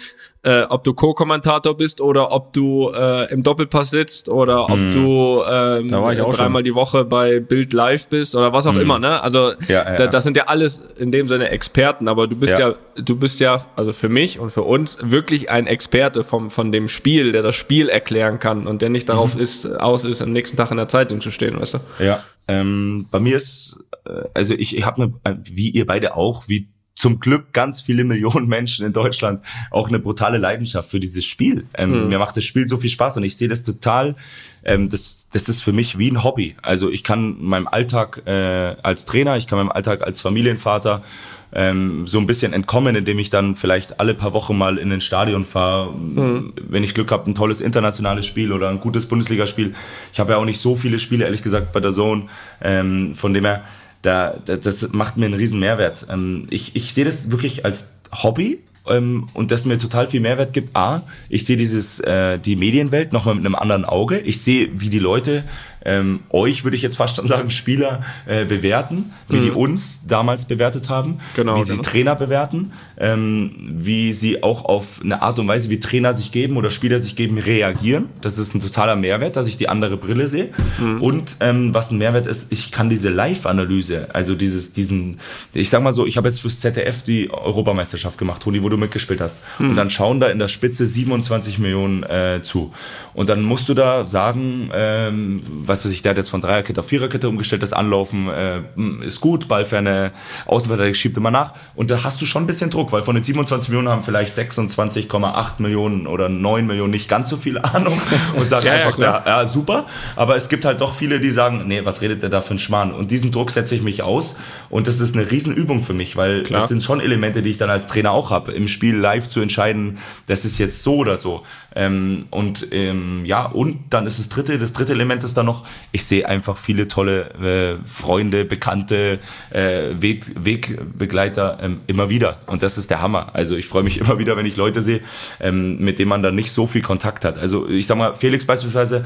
äh, 0.46 0.62
ob 0.68 0.84
du 0.84 0.94
Co-Kommentator 0.94 1.76
bist 1.76 2.00
oder 2.00 2.30
ob 2.30 2.52
du 2.52 2.92
äh, 2.94 3.30
im 3.32 3.42
Doppelpass 3.42 3.90
sitzt 3.90 4.28
oder 4.28 4.70
ob 4.70 4.78
mm. 4.78 4.90
du 4.92 5.42
ähm, 5.44 5.88
da 5.90 6.14
dreimal 6.14 6.62
die 6.62 6.74
Woche 6.74 7.04
bei 7.04 7.40
Bild 7.40 7.72
Live 7.72 8.06
bist 8.06 8.36
oder 8.36 8.52
was 8.52 8.66
auch 8.68 8.74
mm. 8.74 8.80
immer, 8.80 8.98
ne? 9.00 9.20
Also 9.20 9.54
ja, 9.66 9.84
ja. 9.84 9.96
Da, 9.96 10.06
das 10.06 10.22
sind 10.22 10.36
ja 10.36 10.44
alles 10.44 10.78
in 10.98 11.10
dem 11.10 11.26
Sinne 11.26 11.48
Experten, 11.48 12.06
aber 12.06 12.28
du 12.28 12.36
bist 12.36 12.58
ja, 12.58 12.68
ja 12.68 12.74
du 12.94 13.16
bist 13.16 13.40
ja 13.40 13.55
also 13.76 13.92
für 13.92 14.08
mich 14.08 14.38
und 14.38 14.50
für 14.50 14.62
uns, 14.62 14.98
wirklich 15.02 15.50
ein 15.50 15.66
Experte 15.66 16.24
vom, 16.24 16.50
von 16.50 16.72
dem 16.72 16.88
Spiel, 16.88 17.32
der 17.32 17.42
das 17.42 17.54
Spiel 17.54 17.88
erklären 17.88 18.38
kann 18.38 18.66
und 18.66 18.82
der 18.82 18.88
nicht 18.88 19.08
darauf 19.08 19.34
mhm. 19.34 19.40
ist, 19.40 19.66
aus 19.66 20.04
ist, 20.04 20.22
am 20.22 20.32
nächsten 20.32 20.56
Tag 20.56 20.70
in 20.70 20.76
der 20.76 20.88
Zeitung 20.88 21.20
zu 21.20 21.30
stehen, 21.30 21.58
weißt 21.60 21.74
du? 21.74 21.78
Ja, 21.98 22.22
ähm, 22.48 23.06
bei 23.10 23.20
mir 23.20 23.36
ist, 23.36 23.78
äh, 24.04 24.24
also 24.34 24.54
ich, 24.54 24.76
ich 24.76 24.84
habe 24.84 25.12
eine, 25.24 25.40
wie 25.44 25.70
ihr 25.70 25.86
beide 25.86 26.16
auch, 26.16 26.48
wie 26.48 26.68
zum 26.96 27.20
Glück 27.20 27.52
ganz 27.52 27.82
viele 27.82 28.04
Millionen 28.04 28.48
Menschen 28.48 28.84
in 28.84 28.92
Deutschland 28.92 29.44
auch 29.70 29.88
eine 29.88 29.98
brutale 29.98 30.38
Leidenschaft 30.38 30.90
für 30.90 30.98
dieses 30.98 31.24
Spiel. 31.24 31.66
Ähm, 31.74 32.04
mhm. 32.04 32.08
Mir 32.08 32.18
macht 32.18 32.36
das 32.36 32.44
Spiel 32.44 32.66
so 32.66 32.78
viel 32.78 32.90
Spaß 32.90 33.18
und 33.18 33.24
ich 33.24 33.36
sehe 33.36 33.48
das 33.48 33.62
total. 33.62 34.16
Ähm, 34.64 34.88
das, 34.88 35.26
das 35.32 35.48
ist 35.48 35.62
für 35.62 35.72
mich 35.72 35.98
wie 35.98 36.10
ein 36.10 36.24
Hobby. 36.24 36.56
Also 36.62 36.90
ich 36.90 37.04
kann 37.04 37.36
meinem 37.40 37.68
Alltag 37.68 38.22
äh, 38.26 38.76
als 38.82 39.04
Trainer, 39.04 39.36
ich 39.36 39.46
kann 39.46 39.58
meinem 39.58 39.70
Alltag 39.70 40.02
als 40.02 40.20
Familienvater 40.20 41.02
ähm, 41.52 42.06
so 42.06 42.18
ein 42.18 42.26
bisschen 42.26 42.52
entkommen, 42.52 42.96
indem 42.96 43.18
ich 43.18 43.30
dann 43.30 43.54
vielleicht 43.54 44.00
alle 44.00 44.14
paar 44.14 44.32
Wochen 44.32 44.56
mal 44.56 44.78
in 44.78 44.92
ein 44.92 45.00
Stadion 45.00 45.44
fahre, 45.44 45.92
mhm. 45.92 46.52
wenn 46.68 46.84
ich 46.84 46.94
Glück 46.94 47.10
habe, 47.10 47.30
ein 47.30 47.34
tolles 47.34 47.60
internationales 47.60 48.26
Spiel 48.26 48.52
oder 48.52 48.68
ein 48.68 48.80
gutes 48.80 49.06
Bundesligaspiel. 49.06 49.74
Ich 50.12 50.20
habe 50.20 50.32
ja 50.32 50.38
auch 50.38 50.44
nicht 50.44 50.60
so 50.60 50.76
viele 50.76 50.98
Spiele, 50.98 51.24
ehrlich 51.24 51.42
gesagt, 51.42 51.72
bei 51.72 51.80
der 51.80 51.92
Zone, 51.92 52.24
ähm, 52.60 53.14
von 53.14 53.32
dem 53.32 53.44
her, 53.44 53.64
da, 54.02 54.34
da, 54.44 54.56
das 54.56 54.92
macht 54.92 55.16
mir 55.16 55.26
einen 55.26 55.34
riesen 55.34 55.60
Mehrwert. 55.60 56.06
Ähm, 56.10 56.46
ich, 56.50 56.76
ich 56.76 56.92
sehe 56.92 57.04
das 57.04 57.30
wirklich 57.30 57.64
als 57.64 57.92
Hobby, 58.12 58.60
ähm, 58.88 59.26
und 59.34 59.50
das 59.50 59.64
mir 59.64 59.78
total 59.78 60.08
viel 60.08 60.20
Mehrwert 60.20 60.52
gibt. 60.52 60.76
A, 60.76 61.02
ich 61.28 61.44
sehe 61.44 61.56
dieses 61.56 62.00
äh, 62.00 62.38
die 62.38 62.56
Medienwelt 62.56 63.12
nochmal 63.12 63.34
mit 63.34 63.44
einem 63.44 63.54
anderen 63.54 63.84
Auge. 63.84 64.18
Ich 64.18 64.40
sehe, 64.40 64.68
wie 64.74 64.90
die 64.90 64.98
Leute 64.98 65.44
ähm, 65.86 66.20
euch, 66.30 66.64
würde 66.64 66.76
ich 66.76 66.82
jetzt 66.82 66.96
fast 66.96 67.16
schon 67.16 67.28
sagen, 67.28 67.50
Spieler 67.50 68.02
äh, 68.26 68.44
bewerten, 68.44 69.12
wie 69.28 69.36
mhm. 69.36 69.42
die 69.42 69.50
uns 69.52 70.06
damals 70.06 70.46
bewertet 70.46 70.90
haben, 70.90 71.20
genau, 71.34 71.56
wie 71.56 71.64
sie 71.64 71.76
genau. 71.76 71.82
Trainer 71.82 72.16
bewerten, 72.16 72.72
ähm, 72.98 73.52
wie 73.78 74.12
sie 74.12 74.42
auch 74.42 74.64
auf 74.64 75.00
eine 75.02 75.22
Art 75.22 75.38
und 75.38 75.46
Weise, 75.46 75.70
wie 75.70 75.78
Trainer 75.78 76.12
sich 76.12 76.32
geben 76.32 76.56
oder 76.56 76.72
Spieler 76.72 76.98
sich 76.98 77.14
geben, 77.14 77.38
reagieren. 77.38 78.06
Das 78.20 78.36
ist 78.36 78.54
ein 78.54 78.60
totaler 78.60 78.96
Mehrwert, 78.96 79.36
dass 79.36 79.46
ich 79.46 79.56
die 79.56 79.68
andere 79.68 79.96
Brille 79.96 80.26
sehe. 80.26 80.48
Mhm. 80.80 81.02
Und 81.02 81.36
ähm, 81.40 81.72
was 81.72 81.92
ein 81.92 81.98
Mehrwert 81.98 82.26
ist, 82.26 82.50
ich 82.52 82.72
kann 82.72 82.90
diese 82.90 83.08
Live-Analyse, 83.08 84.08
also 84.12 84.34
dieses, 84.34 84.72
diesen, 84.72 85.20
ich 85.54 85.70
sag 85.70 85.82
mal 85.82 85.92
so, 85.92 86.04
ich 86.04 86.16
habe 86.16 86.28
jetzt 86.28 86.40
fürs 86.40 86.58
ZDF 86.60 87.04
die 87.04 87.30
Europameisterschaft 87.30 88.18
gemacht, 88.18 88.42
Toni, 88.42 88.62
wo 88.62 88.68
du 88.68 88.76
mitgespielt 88.76 89.20
hast. 89.20 89.38
Mhm. 89.60 89.70
Und 89.70 89.76
dann 89.76 89.90
schauen 89.90 90.18
da 90.18 90.26
in 90.26 90.40
der 90.40 90.48
Spitze 90.48 90.86
27 90.86 91.60
Millionen 91.60 92.02
äh, 92.02 92.40
zu. 92.42 92.72
Und 93.14 93.28
dann 93.28 93.42
musst 93.42 93.68
du 93.68 93.74
da 93.74 94.06
sagen, 94.06 94.70
ähm, 94.74 95.42
was 95.46 95.75
weiß 95.84 95.92
ich, 95.92 96.02
der 96.02 96.10
hat 96.10 96.16
jetzt 96.16 96.28
von 96.28 96.40
Dreierkette 96.40 96.80
auf 96.80 96.86
Viererkette 96.86 97.28
umgestellt, 97.28 97.62
das 97.62 97.72
Anlaufen 97.72 98.28
äh, 98.28 98.60
ist 99.04 99.20
gut, 99.20 99.48
Ballferne, 99.48 100.12
Außenverteidiger 100.46 100.94
schiebt 100.94 101.16
immer 101.16 101.30
nach. 101.30 101.54
Und 101.74 101.90
da 101.90 102.04
hast 102.04 102.20
du 102.20 102.26
schon 102.26 102.44
ein 102.44 102.46
bisschen 102.46 102.70
Druck, 102.70 102.92
weil 102.92 103.02
von 103.02 103.14
den 103.14 103.24
27 103.24 103.68
Millionen 103.68 103.88
haben 103.88 104.02
vielleicht 104.02 104.36
26,8 104.36 105.52
Millionen 105.58 106.06
oder 106.06 106.28
9 106.28 106.66
Millionen 106.66 106.90
nicht 106.90 107.08
ganz 107.08 107.28
so 107.28 107.36
viel 107.36 107.58
Ahnung 107.62 108.00
und 108.36 108.48
sagen 108.48 108.66
ja, 108.66 108.72
einfach, 108.72 108.98
ja, 108.98 109.22
ja, 109.26 109.46
super. 109.46 109.86
Aber 110.14 110.36
es 110.36 110.48
gibt 110.48 110.64
halt 110.64 110.80
doch 110.80 110.94
viele, 110.94 111.20
die 111.20 111.30
sagen, 111.30 111.64
nee, 111.66 111.84
was 111.84 112.00
redet 112.00 112.22
der 112.22 112.30
da 112.30 112.40
für 112.40 112.54
ein 112.54 112.58
Schmarrn? 112.58 112.92
Und 112.92 113.10
diesen 113.10 113.32
Druck 113.32 113.50
setze 113.50 113.74
ich 113.74 113.82
mich 113.82 114.02
aus. 114.02 114.38
Und 114.68 114.86
das 114.86 115.00
ist 115.00 115.16
eine 115.16 115.30
Riesenübung 115.30 115.82
für 115.82 115.94
mich, 115.94 116.16
weil 116.16 116.42
klar. 116.42 116.60
das 116.60 116.68
sind 116.68 116.82
schon 116.82 117.00
Elemente, 117.00 117.42
die 117.42 117.50
ich 117.50 117.58
dann 117.58 117.70
als 117.70 117.86
Trainer 117.86 118.12
auch 118.12 118.30
habe, 118.30 118.52
im 118.52 118.68
Spiel 118.68 118.96
live 118.96 119.28
zu 119.28 119.40
entscheiden, 119.40 119.98
das 120.26 120.44
ist 120.44 120.58
jetzt 120.58 120.82
so 120.82 120.96
oder 120.96 121.16
so. 121.16 121.42
Ähm, 121.74 122.26
und 122.30 122.68
ähm, 122.72 123.24
ja, 123.26 123.44
und 123.44 123.84
dann 123.90 124.06
ist 124.06 124.18
das 124.18 124.28
dritte, 124.28 124.58
das 124.58 124.72
dritte 124.72 124.92
Element 124.92 125.24
ist 125.24 125.36
dann 125.36 125.46
noch, 125.46 125.55
ich 125.92 126.04
sehe 126.04 126.28
einfach 126.28 126.56
viele 126.56 126.88
tolle 126.88 127.78
äh, 127.80 127.84
Freunde, 127.84 128.44
Bekannte, 128.44 129.18
äh, 129.50 129.90
Weg, 130.00 130.26
Wegbegleiter 130.36 131.58
ähm, 131.60 131.80
immer 131.86 132.08
wieder. 132.08 132.38
Und 132.46 132.62
das 132.62 132.78
ist 132.78 132.90
der 132.90 133.00
Hammer. 133.00 133.30
Also 133.34 133.56
ich 133.56 133.66
freue 133.66 133.82
mich 133.82 133.98
immer 134.00 134.18
wieder, 134.18 134.36
wenn 134.36 134.46
ich 134.46 134.56
Leute 134.56 134.82
sehe, 134.82 135.00
ähm, 135.40 135.78
mit 135.78 135.98
denen 135.98 136.08
man 136.08 136.22
dann 136.22 136.34
nicht 136.34 136.52
so 136.52 136.66
viel 136.66 136.82
Kontakt 136.82 137.24
hat. 137.24 137.38
Also 137.38 137.68
ich 137.68 137.86
sag 137.86 137.98
mal, 137.98 138.16
Felix 138.16 138.44
beispielsweise, 138.46 139.04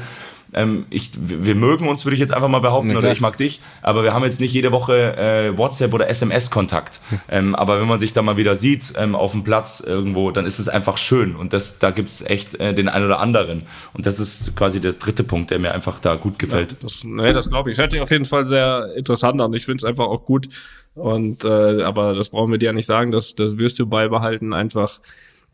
ähm, 0.53 0.85
ich, 0.89 1.11
wir 1.15 1.55
mögen 1.55 1.87
uns, 1.87 2.05
würde 2.05 2.15
ich 2.15 2.19
jetzt 2.19 2.33
einfach 2.33 2.47
mal 2.47 2.59
behaupten, 2.59 2.95
oder 2.95 3.11
ich 3.11 3.21
mag 3.21 3.37
dich, 3.37 3.61
aber 3.81 4.03
wir 4.03 4.13
haben 4.13 4.23
jetzt 4.23 4.39
nicht 4.39 4.53
jede 4.53 4.71
Woche 4.71 5.17
äh, 5.17 5.57
WhatsApp 5.57 5.93
oder 5.93 6.09
SMS-Kontakt. 6.09 6.99
ähm, 7.29 7.55
aber 7.55 7.79
wenn 7.79 7.87
man 7.87 7.99
sich 7.99 8.13
da 8.13 8.21
mal 8.21 8.37
wieder 8.37 8.55
sieht 8.55 8.93
ähm, 8.97 9.15
auf 9.15 9.31
dem 9.31 9.43
Platz 9.43 9.79
irgendwo, 9.79 10.31
dann 10.31 10.45
ist 10.45 10.59
es 10.59 10.69
einfach 10.69 10.97
schön 10.97 11.35
und 11.35 11.53
das, 11.53 11.79
da 11.79 11.91
gibt's 11.91 12.21
echt 12.21 12.55
äh, 12.59 12.73
den 12.73 12.89
einen 12.89 13.05
oder 13.05 13.19
anderen. 13.19 13.63
Und 13.93 14.05
das 14.05 14.19
ist 14.19 14.55
quasi 14.55 14.81
der 14.81 14.93
dritte 14.93 15.23
Punkt, 15.23 15.51
der 15.51 15.59
mir 15.59 15.73
einfach 15.73 15.99
da 15.99 16.15
gut 16.15 16.39
gefällt. 16.39 16.71
Ja, 16.71 16.77
das, 16.81 17.03
nee, 17.03 17.33
das 17.33 17.49
glaube 17.49 17.71
ich. 17.71 17.77
Hört 17.77 17.91
sich 17.91 18.01
auf 18.01 18.11
jeden 18.11 18.25
Fall 18.25 18.45
sehr 18.45 18.93
interessant 18.95 19.39
an. 19.41 19.53
Ich 19.53 19.65
finde 19.65 19.77
es 19.77 19.83
einfach 19.85 20.05
auch 20.05 20.25
gut. 20.25 20.49
Und 20.93 21.45
äh, 21.45 21.83
aber 21.83 22.13
das 22.15 22.29
brauchen 22.29 22.51
wir 22.51 22.57
dir 22.57 22.67
ja 22.67 22.73
nicht 22.73 22.85
sagen, 22.85 23.11
das, 23.11 23.35
das 23.35 23.57
wirst 23.57 23.79
du 23.79 23.85
beibehalten, 23.85 24.53
einfach 24.53 24.99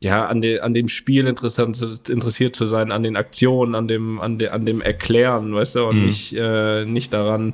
ja, 0.04 0.28
an, 0.28 0.42
de, 0.42 0.60
an 0.60 0.74
dem 0.74 0.90
Spiel 0.90 1.26
interessant, 1.26 1.84
interessiert 2.10 2.56
zu 2.56 2.68
sein, 2.68 2.92
an 2.92 3.04
den 3.04 3.16
Aktionen, 3.16 3.74
an 3.74 3.88
dem, 3.88 4.20
an, 4.22 4.38
de, 4.38 4.50
an 4.50 4.66
dem 4.66 4.82
Erklären, 4.82 5.54
weißt 5.56 5.76
du, 5.76 5.86
und 5.86 6.00
mhm. 6.00 6.06
nicht, 6.06 6.34
äh, 6.34 6.86
nicht 6.86 7.14
daran, 7.14 7.54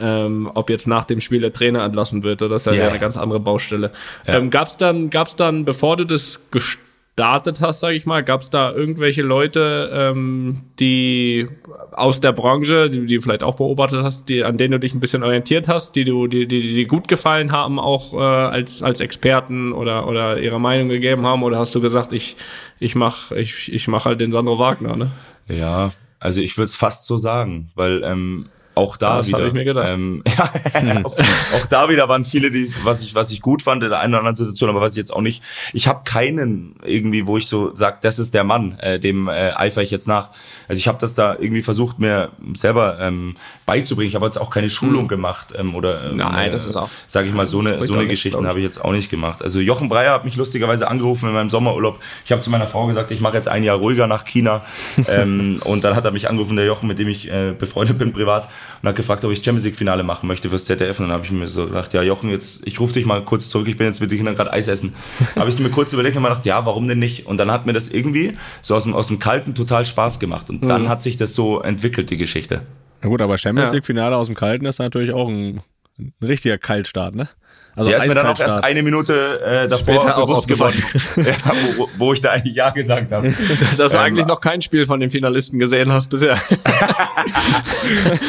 ähm, 0.00 0.50
ob 0.54 0.70
jetzt 0.70 0.88
nach 0.88 1.04
dem 1.04 1.20
Spiel 1.20 1.40
der 1.40 1.52
Trainer 1.52 1.84
entlassen 1.84 2.24
wird. 2.24 2.40
Das 2.40 2.62
ist 2.62 2.66
ja 2.66 2.72
yeah. 2.72 2.88
eine 2.88 2.98
ganz 2.98 3.16
andere 3.16 3.38
Baustelle. 3.38 3.92
Ja. 4.26 4.38
Ähm, 4.38 4.50
gab's 4.50 4.76
dann, 4.76 5.08
gab's 5.10 5.36
dann, 5.36 5.64
bevor 5.64 5.96
du 5.96 6.04
das 6.04 6.42
gestartet 6.50 6.93
hast, 7.20 7.80
sage 7.80 7.96
ich 7.96 8.06
mal, 8.06 8.24
gab 8.24 8.40
es 8.40 8.50
da 8.50 8.72
irgendwelche 8.72 9.22
Leute, 9.22 9.90
ähm, 9.92 10.62
die 10.80 11.46
aus 11.92 12.20
der 12.20 12.32
Branche, 12.32 12.90
die, 12.90 13.06
die 13.06 13.16
du 13.16 13.22
vielleicht 13.22 13.42
auch 13.42 13.54
beobachtet 13.56 14.02
hast, 14.02 14.28
die, 14.28 14.42
an 14.42 14.56
denen 14.56 14.72
du 14.72 14.80
dich 14.80 14.94
ein 14.94 15.00
bisschen 15.00 15.22
orientiert 15.22 15.68
hast, 15.68 15.94
die 15.94 16.04
du, 16.04 16.26
die, 16.26 16.46
die, 16.46 16.60
die 16.60 16.86
gut 16.86 17.06
gefallen 17.06 17.52
haben, 17.52 17.78
auch 17.78 18.14
äh, 18.14 18.16
als, 18.16 18.82
als 18.82 19.00
Experten 19.00 19.72
oder, 19.72 20.08
oder 20.08 20.38
ihre 20.38 20.60
Meinung 20.60 20.88
gegeben 20.88 21.24
haben? 21.24 21.42
Oder 21.42 21.58
hast 21.58 21.74
du 21.74 21.80
gesagt, 21.80 22.12
ich, 22.12 22.36
ich 22.80 22.94
mach, 22.94 23.30
ich, 23.30 23.72
ich 23.72 23.86
mach 23.86 24.04
halt 24.04 24.20
den 24.20 24.32
Sandro 24.32 24.58
Wagner, 24.58 24.96
ne? 24.96 25.10
Ja, 25.48 25.92
also 26.18 26.40
ich 26.40 26.56
würde 26.56 26.66
es 26.66 26.76
fast 26.76 27.06
so 27.06 27.18
sagen, 27.18 27.70
weil 27.74 28.02
ähm, 28.02 28.46
auch 28.74 28.96
da 28.96 29.18
das 29.18 29.28
wieder. 29.28 29.46
Ich 29.46 29.52
mir 29.52 29.64
gedacht. 29.64 29.88
Ähm, 29.88 30.22
ja, 30.36 31.04
auch, 31.04 31.16
auch, 31.16 31.66
da 31.70 31.88
wieder 31.88 32.08
waren 32.08 32.24
viele, 32.24 32.50
die, 32.50 32.72
was 32.82 33.02
ich, 33.02 33.14
was 33.14 33.30
ich 33.30 33.40
gut 33.40 33.62
fand 33.62 33.82
in 33.82 33.90
der 33.90 34.00
einen 34.00 34.14
oder 34.14 34.20
anderen 34.20 34.36
Situation, 34.36 34.70
aber 34.70 34.80
was 34.80 34.92
ich 34.92 34.98
jetzt 34.98 35.12
auch 35.12 35.20
nicht. 35.20 35.42
Ich 35.72 35.86
habe 35.86 36.02
keinen 36.04 36.76
irgendwie, 36.84 37.26
wo 37.26 37.38
ich 37.38 37.46
so 37.46 37.74
sag, 37.74 38.00
das 38.00 38.18
ist 38.18 38.34
der 38.34 38.44
Mann, 38.44 38.78
äh, 38.80 38.98
dem 38.98 39.28
äh, 39.28 39.52
eifer 39.54 39.82
ich 39.82 39.90
jetzt 39.90 40.08
nach. 40.08 40.30
Also 40.68 40.78
ich 40.78 40.88
habe 40.88 40.98
das 40.98 41.14
da 41.14 41.34
irgendwie 41.34 41.62
versucht, 41.62 41.98
mir 41.98 42.30
selber 42.54 42.98
ähm, 43.00 43.36
beizubringen. 43.66 44.08
Ich 44.08 44.14
habe 44.14 44.26
jetzt 44.26 44.38
auch 44.38 44.50
keine 44.50 44.70
Schulung 44.70 45.02
hm. 45.02 45.08
gemacht 45.08 45.54
ähm, 45.56 45.74
oder 45.74 46.10
ähm, 46.10 46.16
Nein, 46.16 46.50
das 46.50 46.66
ist 46.66 46.76
auch. 46.76 46.88
Sage 47.06 47.28
ich 47.28 47.34
mal, 47.34 47.46
so 47.46 47.60
eine 47.60 47.82
so 47.84 47.94
eine 47.94 48.06
Geschichten 48.06 48.46
habe 48.46 48.58
ich 48.58 48.64
jetzt 48.64 48.84
auch 48.84 48.92
nicht 48.92 49.10
gemacht. 49.10 49.42
Also 49.42 49.60
Jochen 49.60 49.88
Breyer 49.88 50.12
hat 50.12 50.24
mich 50.24 50.36
lustigerweise 50.36 50.88
angerufen 50.88 51.28
in 51.28 51.34
meinem 51.34 51.50
Sommerurlaub. 51.50 52.00
Ich 52.24 52.32
habe 52.32 52.42
zu 52.42 52.50
meiner 52.50 52.66
Frau 52.66 52.86
gesagt, 52.86 53.10
ich 53.10 53.20
mache 53.20 53.36
jetzt 53.36 53.48
ein 53.48 53.64
Jahr 53.64 53.78
ruhiger 53.78 54.06
nach 54.06 54.24
China. 54.24 54.62
ähm, 55.08 55.60
und 55.64 55.84
dann 55.84 55.96
hat 55.96 56.04
er 56.04 56.10
mich 56.10 56.28
angerufen, 56.28 56.56
der 56.56 56.66
Jochen, 56.66 56.88
mit 56.88 56.98
dem 56.98 57.08
ich 57.08 57.30
äh, 57.30 57.52
befreundet 57.56 57.98
bin 57.98 58.12
privat 58.12 58.48
und 58.82 58.88
hat 58.88 58.96
gefragt, 58.96 59.24
ob 59.24 59.32
ich 59.32 59.44
Champions 59.44 59.64
League 59.64 59.76
Finale 59.76 60.02
machen 60.02 60.26
möchte 60.26 60.48
fürs 60.48 60.64
ZDF. 60.64 60.98
Und 61.00 61.06
dann 61.06 61.14
habe 61.14 61.24
ich 61.24 61.30
mir 61.32 61.46
so 61.46 61.66
gedacht, 61.66 61.92
ja 61.92 62.02
Jochen, 62.02 62.30
jetzt 62.30 62.66
ich 62.66 62.80
rufe 62.80 62.94
dich 62.94 63.06
mal 63.06 63.24
kurz 63.24 63.48
zurück. 63.48 63.68
Ich 63.68 63.76
bin 63.76 63.86
jetzt 63.86 64.00
mit 64.00 64.10
den 64.10 64.18
Kindern 64.18 64.34
gerade 64.34 64.52
Eis 64.52 64.68
essen. 64.68 64.94
habe 65.36 65.50
ich 65.50 65.58
mir 65.58 65.70
kurz 65.70 65.92
überlegt 65.92 66.16
und 66.16 66.22
mir 66.22 66.28
gedacht, 66.28 66.46
ja, 66.46 66.64
warum 66.66 66.88
denn 66.88 66.98
nicht? 66.98 67.26
Und 67.26 67.38
dann 67.38 67.50
hat 67.50 67.66
mir 67.66 67.72
das 67.72 67.88
irgendwie 67.88 68.36
so 68.62 68.74
aus 68.74 68.84
dem 68.84 68.94
aus 68.94 69.08
dem 69.08 69.18
Kalten 69.18 69.54
total 69.54 69.86
Spaß 69.86 70.20
gemacht. 70.20 70.50
Und 70.50 70.68
dann 70.68 70.82
mhm. 70.82 70.88
hat 70.88 71.02
sich 71.02 71.16
das 71.16 71.34
so 71.34 71.60
entwickelt 71.60 72.10
die 72.10 72.16
Geschichte. 72.16 72.62
Na 73.02 73.08
gut, 73.08 73.20
aber 73.20 73.36
Champions 73.38 73.72
League 73.72 73.84
Finale 73.84 74.16
aus 74.16 74.26
dem 74.26 74.34
Kalten 74.34 74.64
ist 74.66 74.78
natürlich 74.78 75.12
auch 75.12 75.28
ein, 75.28 75.60
ein 75.98 76.12
richtiger 76.22 76.58
Kaltstart, 76.58 77.14
ne? 77.14 77.28
Also 77.76 77.90
der 77.90 77.98
ist 77.98 78.06
mir 78.06 78.14
dann 78.14 78.26
auch 78.26 78.38
erst 78.38 78.62
eine 78.62 78.82
Minute 78.82 79.40
äh, 79.42 79.68
davor 79.68 79.94
Später 79.94 80.14
bewusst 80.14 80.46
geworden, 80.46 80.80
ja, 81.16 81.34
wo, 81.76 81.88
wo 81.98 82.12
ich 82.12 82.20
da 82.20 82.30
eigentlich 82.30 82.54
Ja 82.54 82.70
gesagt 82.70 83.10
habe. 83.10 83.34
Dass 83.76 83.92
du 83.92 83.98
ähm, 83.98 84.04
eigentlich 84.04 84.26
noch 84.26 84.40
kein 84.40 84.62
Spiel 84.62 84.86
von 84.86 85.00
den 85.00 85.10
Finalisten 85.10 85.58
gesehen 85.58 85.92
hast 85.92 86.08
bisher. 86.08 86.34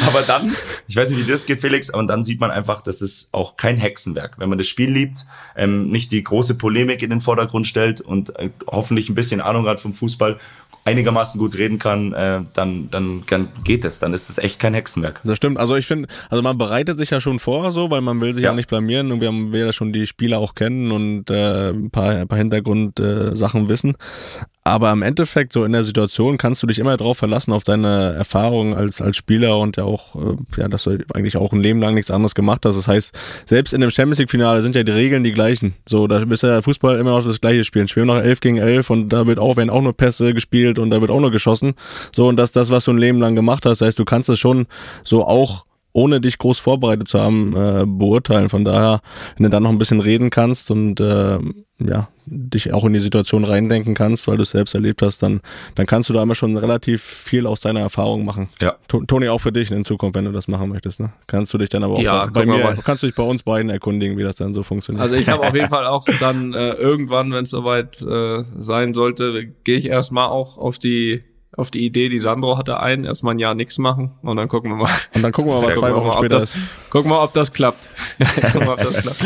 aber 0.06 0.22
dann, 0.26 0.52
ich 0.88 0.96
weiß 0.96 1.10
nicht, 1.10 1.26
wie 1.26 1.30
das 1.30 1.46
geht, 1.46 1.60
Felix, 1.60 1.90
aber 1.90 2.04
dann 2.04 2.24
sieht 2.24 2.40
man 2.40 2.50
einfach, 2.50 2.80
das 2.80 3.02
ist 3.02 3.32
auch 3.32 3.56
kein 3.56 3.76
Hexenwerk. 3.78 4.38
Wenn 4.38 4.48
man 4.48 4.58
das 4.58 4.66
Spiel 4.66 4.90
liebt, 4.90 5.26
ähm, 5.54 5.90
nicht 5.90 6.10
die 6.10 6.24
große 6.24 6.56
Polemik 6.56 7.02
in 7.02 7.10
den 7.10 7.20
Vordergrund 7.20 7.68
stellt 7.68 8.00
und 8.00 8.36
äh, 8.38 8.50
hoffentlich 8.66 9.08
ein 9.08 9.14
bisschen 9.14 9.40
Ahnung 9.40 9.66
hat 9.66 9.80
vom 9.80 9.94
Fußball 9.94 10.38
einigermaßen 10.86 11.38
gut 11.38 11.58
reden 11.58 11.78
kann, 11.78 12.12
äh, 12.12 12.40
dann, 12.54 12.88
dann, 12.90 13.24
dann 13.28 13.48
geht 13.64 13.84
es. 13.84 13.98
Dann 13.98 14.14
ist 14.14 14.30
es 14.30 14.38
echt 14.38 14.60
kein 14.60 14.72
Hexenwerk. 14.72 15.20
Das 15.24 15.36
stimmt. 15.36 15.58
Also 15.58 15.74
ich 15.74 15.86
finde, 15.86 16.08
also 16.30 16.42
man 16.42 16.56
bereitet 16.56 16.96
sich 16.96 17.10
ja 17.10 17.20
schon 17.20 17.40
vor, 17.40 17.72
so, 17.72 17.90
weil 17.90 18.00
man 18.00 18.20
will 18.20 18.34
sich 18.34 18.44
ja, 18.44 18.50
ja 18.50 18.54
nicht 18.54 18.68
blamieren 18.68 19.10
und 19.10 19.20
wir 19.20 19.28
haben 19.28 19.52
will 19.52 19.66
ja 19.66 19.72
schon 19.72 19.92
die 19.92 20.06
Spieler 20.06 20.38
auch 20.38 20.54
kennen 20.54 20.92
und 20.92 21.28
äh, 21.28 21.70
ein 21.70 21.90
paar, 21.90 22.10
ein 22.10 22.28
paar 22.28 22.38
Hintergrundsachen 22.38 23.66
äh, 23.66 23.68
wissen. 23.68 23.96
Aber 24.66 24.90
im 24.90 25.02
Endeffekt, 25.02 25.52
so 25.52 25.64
in 25.64 25.70
der 25.70 25.84
Situation, 25.84 26.38
kannst 26.38 26.60
du 26.60 26.66
dich 26.66 26.80
immer 26.80 26.96
darauf 26.96 27.18
verlassen, 27.18 27.52
auf 27.52 27.62
deine 27.62 28.14
Erfahrungen 28.14 28.74
als, 28.74 29.00
als 29.00 29.16
Spieler 29.16 29.60
und 29.60 29.76
ja 29.76 29.84
auch, 29.84 30.16
äh, 30.16 30.36
ja, 30.56 30.66
dass 30.66 30.82
du 30.82 30.98
eigentlich 31.14 31.36
auch 31.36 31.52
ein 31.52 31.60
Leben 31.60 31.80
lang 31.80 31.94
nichts 31.94 32.10
anderes 32.10 32.34
gemacht 32.34 32.64
hast. 32.64 32.76
Das 32.76 32.88
heißt, 32.88 33.16
selbst 33.44 33.72
in 33.72 33.80
dem 33.80 33.90
Champions 33.90 34.18
League-Finale 34.18 34.62
sind 34.62 34.74
ja 34.74 34.82
die 34.82 34.90
Regeln 34.90 35.22
die 35.22 35.30
gleichen. 35.30 35.74
So, 35.88 36.08
da 36.08 36.20
ist 36.20 36.42
ja 36.42 36.62
Fußball 36.62 36.98
immer 36.98 37.10
noch 37.10 37.24
das 37.24 37.40
gleiche 37.40 37.62
Spielen. 37.62 37.86
Spielen 37.86 38.08
noch 38.08 38.16
11 38.16 38.40
gegen 38.40 38.56
11 38.56 38.90
und 38.90 39.10
da 39.10 39.28
wird 39.28 39.38
auch, 39.38 39.56
werden 39.56 39.70
auch 39.70 39.82
nur 39.82 39.96
Pässe 39.96 40.34
gespielt 40.34 40.75
und 40.78 40.90
da 40.90 41.00
wird 41.00 41.10
auch 41.10 41.20
nur 41.20 41.30
geschossen. 41.30 41.74
So, 42.14 42.28
und 42.28 42.36
das 42.36 42.52
das, 42.52 42.70
was 42.70 42.84
du 42.84 42.92
ein 42.92 42.98
Leben 42.98 43.20
lang 43.20 43.34
gemacht 43.34 43.66
hast. 43.66 43.80
Heißt, 43.80 43.98
du 43.98 44.04
kannst 44.04 44.28
es 44.28 44.38
schon 44.38 44.66
so 45.04 45.26
auch 45.26 45.64
ohne 45.96 46.20
dich 46.20 46.36
groß 46.36 46.58
vorbereitet 46.58 47.08
zu 47.08 47.18
haben, 47.18 47.56
äh, 47.56 47.84
beurteilen. 47.86 48.50
Von 48.50 48.66
daher, 48.66 49.00
wenn 49.36 49.44
du 49.44 49.50
dann 49.50 49.62
noch 49.62 49.70
ein 49.70 49.78
bisschen 49.78 50.00
reden 50.00 50.28
kannst 50.28 50.70
und 50.70 51.00
äh, 51.00 51.38
ja, 51.78 52.08
dich 52.26 52.74
auch 52.74 52.84
in 52.84 52.92
die 52.92 53.00
Situation 53.00 53.44
reindenken 53.44 53.94
kannst, 53.94 54.28
weil 54.28 54.36
du 54.36 54.42
es 54.42 54.50
selbst 54.50 54.74
erlebt 54.74 55.00
hast, 55.00 55.22
dann, 55.22 55.40
dann 55.74 55.86
kannst 55.86 56.10
du 56.10 56.12
da 56.12 56.22
immer 56.22 56.34
schon 56.34 56.54
relativ 56.58 57.02
viel 57.02 57.46
aus 57.46 57.62
deiner 57.62 57.80
Erfahrung 57.80 58.26
machen. 58.26 58.48
Ja. 58.60 58.76
Toni, 58.88 59.28
auch 59.28 59.40
für 59.40 59.52
dich 59.52 59.70
in 59.70 59.86
Zukunft, 59.86 60.16
wenn 60.16 60.26
du 60.26 60.32
das 60.32 60.48
machen 60.48 60.68
möchtest, 60.68 61.00
ne? 61.00 61.14
Kannst 61.26 61.54
du 61.54 61.58
dich 61.58 61.70
dann 61.70 61.82
aber 61.82 61.94
auch 61.94 62.02
ja, 62.02 62.26
bei, 62.26 62.44
bei 62.44 62.46
mir, 62.46 62.78
kannst 62.84 63.02
du 63.02 63.06
dich 63.06 63.16
bei 63.16 63.22
uns 63.22 63.42
beiden 63.42 63.70
erkundigen, 63.70 64.18
wie 64.18 64.22
das 64.22 64.36
dann 64.36 64.52
so 64.52 64.62
funktioniert. 64.62 65.02
Also 65.02 65.14
ich 65.14 65.30
habe 65.30 65.42
auf 65.46 65.54
jeden 65.54 65.70
Fall 65.70 65.86
auch 65.86 66.04
dann 66.20 66.52
äh, 66.52 66.72
irgendwann, 66.72 67.32
wenn 67.32 67.44
es 67.44 67.50
soweit 67.50 68.02
äh, 68.02 68.44
sein 68.58 68.92
sollte, 68.92 69.46
gehe 69.64 69.78
ich 69.78 69.86
erstmal 69.86 70.28
auch 70.28 70.58
auf 70.58 70.78
die 70.78 71.22
auf 71.56 71.70
die 71.70 71.84
Idee, 71.84 72.08
die 72.08 72.18
Sandro 72.18 72.58
hatte, 72.58 72.80
ein, 72.80 73.04
erstmal 73.04 73.34
ein 73.34 73.38
Jahr 73.38 73.54
nichts 73.54 73.78
machen 73.78 74.12
und 74.22 74.36
dann 74.36 74.48
gucken 74.48 74.72
wir 74.72 74.76
mal. 74.76 74.90
Und 75.14 75.22
dann 75.22 75.32
gucken 75.32 75.52
wir 75.52 75.60
mal 75.60 75.74
zwei 75.76 75.94
Wochen 75.94 76.12
später. 76.12 76.38
Das, 76.38 76.56
gucken 76.90 77.10
wir 77.10 77.16
mal, 77.16 77.24
ob 77.24 77.32
das 77.32 77.52
klappt. 77.52 77.90
gucken 78.52 78.66
wir, 78.66 78.72
ob 78.72 78.78
das 78.78 78.96
klappt. 79.02 79.24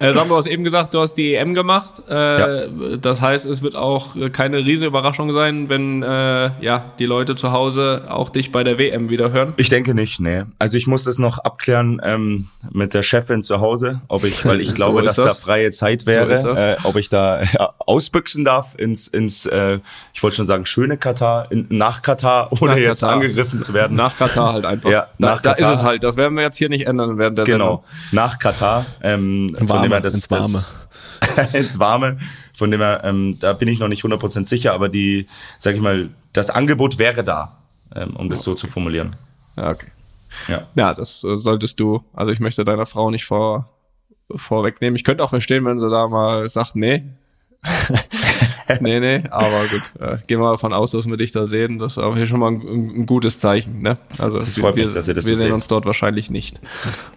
Äh, 0.00 0.12
Sandro, 0.12 0.34
du 0.34 0.36
hast 0.36 0.46
eben 0.46 0.62
gesagt, 0.64 0.94
du 0.94 1.00
hast 1.00 1.14
die 1.14 1.34
EM 1.34 1.54
gemacht. 1.54 2.02
Äh, 2.08 2.14
ja. 2.14 2.96
Das 3.00 3.20
heißt, 3.20 3.46
es 3.46 3.62
wird 3.62 3.74
auch 3.74 4.16
keine 4.32 4.58
riesige 4.58 4.86
Überraschung 4.86 5.32
sein, 5.32 5.68
wenn 5.68 6.02
äh, 6.02 6.50
ja 6.60 6.84
die 6.98 7.06
Leute 7.06 7.34
zu 7.34 7.50
Hause 7.52 8.04
auch 8.08 8.30
dich 8.30 8.52
bei 8.52 8.62
der 8.62 8.78
WM 8.78 9.10
wieder 9.10 9.32
hören. 9.32 9.54
Ich 9.56 9.68
denke 9.68 9.94
nicht, 9.94 10.20
nee. 10.20 10.44
Also 10.58 10.76
ich 10.76 10.86
muss 10.86 11.04
das 11.04 11.18
noch 11.18 11.38
abklären 11.38 12.00
ähm, 12.04 12.46
mit 12.70 12.94
der 12.94 13.02
Chefin 13.02 13.42
zu 13.42 13.60
Hause, 13.60 14.00
ob 14.08 14.24
ich, 14.24 14.44
weil 14.44 14.60
ich 14.60 14.74
glaube, 14.76 15.00
so 15.00 15.06
dass 15.06 15.16
das. 15.16 15.38
da 15.38 15.44
freie 15.44 15.70
Zeit 15.72 16.06
wäre, 16.06 16.36
so 16.36 16.50
äh, 16.50 16.76
ob 16.84 16.96
ich 16.96 17.08
da 17.08 17.42
ja, 17.42 17.72
ausbüchsen 17.78 18.44
darf 18.44 18.74
ins, 18.78 19.08
ins 19.08 19.46
äh, 19.46 19.80
ich 20.14 20.22
wollte 20.22 20.36
schon 20.36 20.46
sagen, 20.46 20.64
schöne 20.66 20.96
Katar, 20.96 21.50
in, 21.50 21.66
nach 21.70 22.02
Katar, 22.02 22.50
ohne 22.60 22.72
nach 22.72 22.78
jetzt 22.78 23.00
Katar. 23.00 23.16
angegriffen 23.16 23.60
zu 23.60 23.74
werden. 23.74 23.96
Nach 23.96 24.16
Katar 24.16 24.52
halt 24.52 24.64
einfach. 24.64 24.90
Ja, 24.90 25.08
nach 25.18 25.40
da, 25.40 25.50
Katar. 25.50 25.66
da 25.66 25.72
ist 25.72 25.78
es 25.80 25.84
halt. 25.84 26.04
Das 26.04 26.16
werden 26.16 26.34
wir 26.36 26.42
jetzt 26.44 26.56
hier 26.56 26.68
nicht 26.68 26.86
ändern 26.86 27.18
während 27.18 27.36
der 27.38 27.44
Genau, 27.44 27.82
Sendung. 27.82 28.12
nach 28.12 28.38
Katar. 28.38 28.86
Ähm, 29.02 29.56
von 29.66 29.87
dem 29.88 29.92
her 29.92 30.00
das, 30.00 30.14
ins 30.14 30.30
Warme. 30.30 30.62
Das, 31.20 31.52
ins 31.54 31.78
Warme. 31.78 32.18
Von 32.54 32.70
dem 32.70 32.80
her, 32.80 33.02
ähm, 33.04 33.38
da 33.40 33.52
bin 33.52 33.68
ich 33.68 33.78
noch 33.78 33.88
nicht 33.88 34.04
100% 34.04 34.46
sicher, 34.46 34.72
aber 34.72 34.88
die, 34.88 35.26
sag 35.58 35.74
ich 35.74 35.80
mal, 35.80 36.10
das 36.32 36.50
Angebot 36.50 36.98
wäre 36.98 37.24
da, 37.24 37.58
ähm, 37.94 38.16
um 38.16 38.28
das 38.28 38.42
so 38.42 38.54
zu 38.54 38.66
formulieren. 38.66 39.16
Ja, 39.56 39.70
okay. 39.70 39.88
Ja, 40.48 40.66
ja 40.74 40.94
das 40.94 41.24
äh, 41.24 41.36
solltest 41.36 41.80
du, 41.80 42.04
also 42.12 42.32
ich 42.32 42.40
möchte 42.40 42.64
deiner 42.64 42.86
Frau 42.86 43.10
nicht 43.10 43.24
vor, 43.24 43.68
vorwegnehmen. 44.34 44.96
Ich 44.96 45.04
könnte 45.04 45.24
auch 45.24 45.30
verstehen, 45.30 45.64
wenn 45.64 45.78
sie 45.78 45.88
da 45.88 46.08
mal 46.08 46.48
sagt, 46.48 46.76
nee, 46.76 47.04
nee, 48.80 49.00
nee, 49.00 49.22
aber 49.30 49.66
gut. 49.66 49.82
Äh, 50.00 50.18
gehen 50.26 50.40
wir 50.40 50.50
davon 50.50 50.72
aus, 50.72 50.92
dass 50.92 51.08
wir 51.08 51.16
dich 51.16 51.32
da 51.32 51.46
sehen. 51.46 51.78
Das 51.78 51.92
ist 51.92 51.98
aber 51.98 52.16
hier 52.16 52.26
schon 52.26 52.40
mal 52.40 52.52
ein, 52.52 53.00
ein 53.00 53.06
gutes 53.06 53.40
Zeichen. 53.40 53.82
Ne? 53.82 53.98
Also 54.18 54.38
das 54.38 54.56
wir, 54.56 54.74
mich, 54.74 54.92
dass 54.92 55.08
ihr 55.08 55.14
das 55.14 55.26
wir 55.26 55.34
so 55.34 55.38
sehen 55.38 55.48
seht. 55.48 55.52
uns 55.52 55.68
dort 55.68 55.84
wahrscheinlich 55.84 56.30
nicht. 56.30 56.60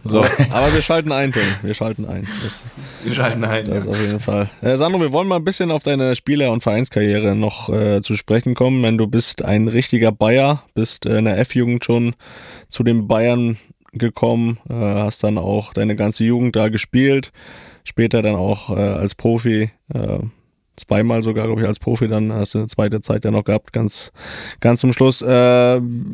So. 0.03 0.19
aber 0.19 0.73
wir 0.73 0.81
schalten 0.81 1.11
ein, 1.11 1.31
Tim. 1.31 1.43
Wir 1.61 1.75
schalten 1.75 2.05
ein. 2.05 2.27
Das, 2.43 2.63
wir 3.03 3.13
schalten 3.13 3.43
ein. 3.43 3.65
Das 3.65 3.85
ja. 3.85 3.91
auf 3.91 4.01
jeden 4.01 4.19
Fall. 4.19 4.49
Äh, 4.61 4.75
Sandro, 4.75 4.99
wir 4.99 5.11
wollen 5.11 5.27
mal 5.27 5.35
ein 5.35 5.43
bisschen 5.43 5.69
auf 5.69 5.83
deine 5.83 6.15
Spieler- 6.15 6.51
und 6.51 6.63
Vereinskarriere 6.63 7.35
noch 7.35 7.69
äh, 7.69 8.01
zu 8.01 8.15
sprechen 8.15 8.55
kommen. 8.55 8.81
Wenn 8.81 8.97
du 8.97 9.05
bist 9.05 9.45
ein 9.45 9.67
richtiger 9.67 10.11
Bayer, 10.11 10.63
bist 10.73 11.05
äh, 11.05 11.19
in 11.19 11.25
der 11.25 11.37
F-Jugend 11.37 11.85
schon 11.85 12.15
zu 12.67 12.83
den 12.83 13.07
Bayern 13.07 13.57
gekommen, 13.93 14.59
äh, 14.69 14.73
hast 14.73 15.23
dann 15.23 15.37
auch 15.37 15.73
deine 15.73 15.95
ganze 15.95 16.23
Jugend 16.23 16.55
da 16.55 16.69
gespielt, 16.69 17.31
später 17.83 18.21
dann 18.21 18.35
auch 18.35 18.69
äh, 18.69 18.79
als 18.79 19.15
Profi 19.15 19.71
äh, 19.93 20.19
zweimal 20.75 21.23
sogar, 21.23 21.45
glaube 21.45 21.61
ich, 21.61 21.67
als 21.67 21.79
Profi, 21.79 22.07
dann 22.07 22.31
hast 22.31 22.53
du 22.53 22.59
eine 22.59 22.67
zweite 22.67 23.01
Zeit 23.01 23.25
ja 23.25 23.31
noch 23.31 23.43
gehabt, 23.43 23.73
ganz, 23.73 24.11
ganz 24.59 24.81
zum 24.81 24.93
Schluss. 24.93 25.21
Äh, 25.21 25.27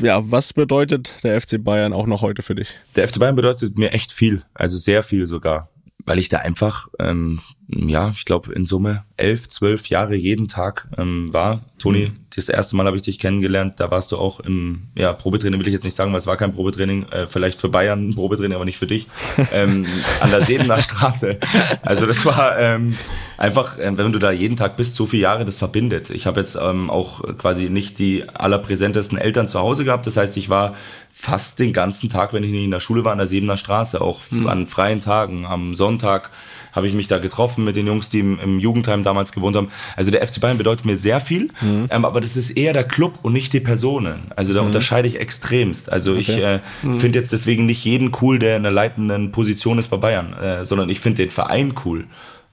ja, 0.02 0.32
was 0.32 0.54
bedeutet 0.54 1.24
der 1.24 1.40
FC 1.40 1.64
Bayern 1.64 1.94
auch 1.94 2.08
noch 2.08 2.22
heute 2.22 2.42
für 2.42 2.56
dich? 2.56 2.70
Der 2.96 3.08
FC 3.08 3.20
Bayern 3.20 3.36
bedeutet 3.36 3.78
mir 3.78 3.94
echt 3.94 4.12
viel, 4.12 4.44
also 4.54 4.78
sehr 4.78 5.04
viel 5.04 5.28
sogar, 5.28 5.70
weil 6.06 6.20
ich 6.20 6.30
da 6.30 6.40
einfach, 6.40 6.88
ähm, 7.00 7.40
ja, 7.68 8.10
ich 8.10 8.26
glaube 8.26 8.54
in 8.54 8.66
Summe 8.66 9.04
elf, 9.18 9.50
zwölf 9.50 9.88
Jahre 9.90 10.16
jeden 10.16 10.48
Tag 10.48 10.88
ähm, 10.98 11.34
war. 11.34 11.62
Toni, 11.78 12.08
mhm 12.08 12.28
das 12.38 12.50
erste 12.50 12.76
Mal 12.76 12.86
habe 12.86 12.98
ich 12.98 13.04
dich 13.04 13.18
kennengelernt, 13.18 13.80
da 13.80 13.90
warst 13.90 14.12
du 14.12 14.18
auch 14.18 14.40
im 14.40 14.84
ja, 14.96 15.12
Probetraining, 15.12 15.60
will 15.60 15.68
ich 15.68 15.74
jetzt 15.74 15.86
nicht 15.86 15.96
sagen, 15.96 16.12
weil 16.12 16.20
es 16.20 16.28
war 16.28 16.38
kein 16.38 16.54
Probetraining, 16.54 17.08
äh, 17.10 17.26
vielleicht 17.26 17.60
für 17.60 17.68
Bayern 17.68 18.10
ein 18.10 18.16
Probetraining, 18.16 18.54
aber 18.54 18.66
nicht 18.66 18.78
für 18.78 18.86
dich, 18.86 19.08
ähm, 19.52 19.88
an 20.20 20.30
der 20.30 20.44
Sebener 20.44 20.80
Straße. 20.80 21.40
Also 21.82 22.06
das 22.06 22.24
war 22.26 22.58
ähm, 22.60 22.96
einfach, 23.38 23.80
äh, 23.80 23.98
wenn 23.98 24.12
du 24.12 24.20
da 24.20 24.32
jeden 24.32 24.56
Tag 24.56 24.78
bist, 24.78 24.94
so 24.94 25.08
viele 25.08 25.24
Jahre, 25.24 25.46
das 25.46 25.58
verbindet. 25.58 26.12
Ich 26.12 26.28
habe 26.28 26.40
jetzt 26.40 26.56
ähm, 26.62 26.92
auch 26.92 27.24
quasi 27.40 27.72
nicht 27.72 27.98
die 27.98 28.30
allerpräsentesten 28.30 29.18
Eltern 29.18 29.48
zu 29.48 29.60
Hause 29.60 29.84
gehabt, 29.84 30.06
das 30.06 30.16
heißt, 30.16 30.38
ich 30.38 30.48
war 30.48 30.76
fast 31.12 31.58
den 31.58 31.74
ganzen 31.74 32.12
Tag, 32.12 32.34
wenn 32.34 32.44
ich 32.44 32.52
nicht 32.52 32.66
in 32.66 32.72
der 32.72 32.80
Schule 32.80 33.04
war, 33.04 33.14
an 33.14 33.18
der 33.18 33.26
Sebener 33.26 33.58
Straße, 33.58 34.00
auch 34.00 34.22
mhm. 34.30 34.46
an 34.46 34.68
freien 34.68 35.02
Tagen, 35.02 35.48
am 35.48 35.74
Sonntag, 35.74 36.30
habe 36.78 36.88
ich 36.88 36.94
mich 36.94 37.08
da 37.08 37.18
getroffen 37.18 37.66
mit 37.66 37.76
den 37.76 37.88
Jungs, 37.88 38.10
die 38.10 38.20
im, 38.20 38.40
im 38.40 38.60
Jugendheim 38.60 39.04
damals 39.04 39.34
gewohnt 39.34 39.58
haben. 39.58 39.68
Also 39.96 40.12
der 40.12 40.26
FC 40.26 40.40
Bayern 40.40 40.58
bedeutet 40.58 40.86
mir 40.86 40.96
sehr 40.96 41.20
viel, 41.20 41.50
mhm. 41.60 41.88
ähm, 41.90 42.06
aber 42.06 42.22
das 42.22 42.38
ist 42.38 42.52
eher 42.52 42.72
der 42.72 42.86
Club 42.86 43.20
und 43.24 43.34
nicht 43.34 43.52
die 43.52 43.60
Personen. 43.60 44.32
Also 44.36 44.54
da 44.54 44.62
mhm. 44.62 44.68
unterscheide 44.68 45.08
ich 45.08 45.20
extremst. 45.20 45.92
Also 45.92 46.12
okay. 46.12 46.22
ich 46.22 46.38
äh, 46.38 46.60
mhm. 46.84 47.00
finde 47.00 47.20
jetzt 47.20 47.34
deswegen 47.34 47.66
nicht 47.66 47.84
jeden 47.84 48.12
cool, 48.22 48.40
der 48.40 48.56
in 48.56 48.66
einer 48.66 48.74
leitenden 48.74 49.32
Position 49.32 49.80
ist 49.80 49.90
bei 49.90 49.98
Bayern, 49.98 50.34
äh, 50.34 50.64
sondern 50.64 50.90
ich 50.90 51.00
finde 51.00 51.24
den 51.24 51.32
Verein 51.32 51.74
cool. 51.86 52.06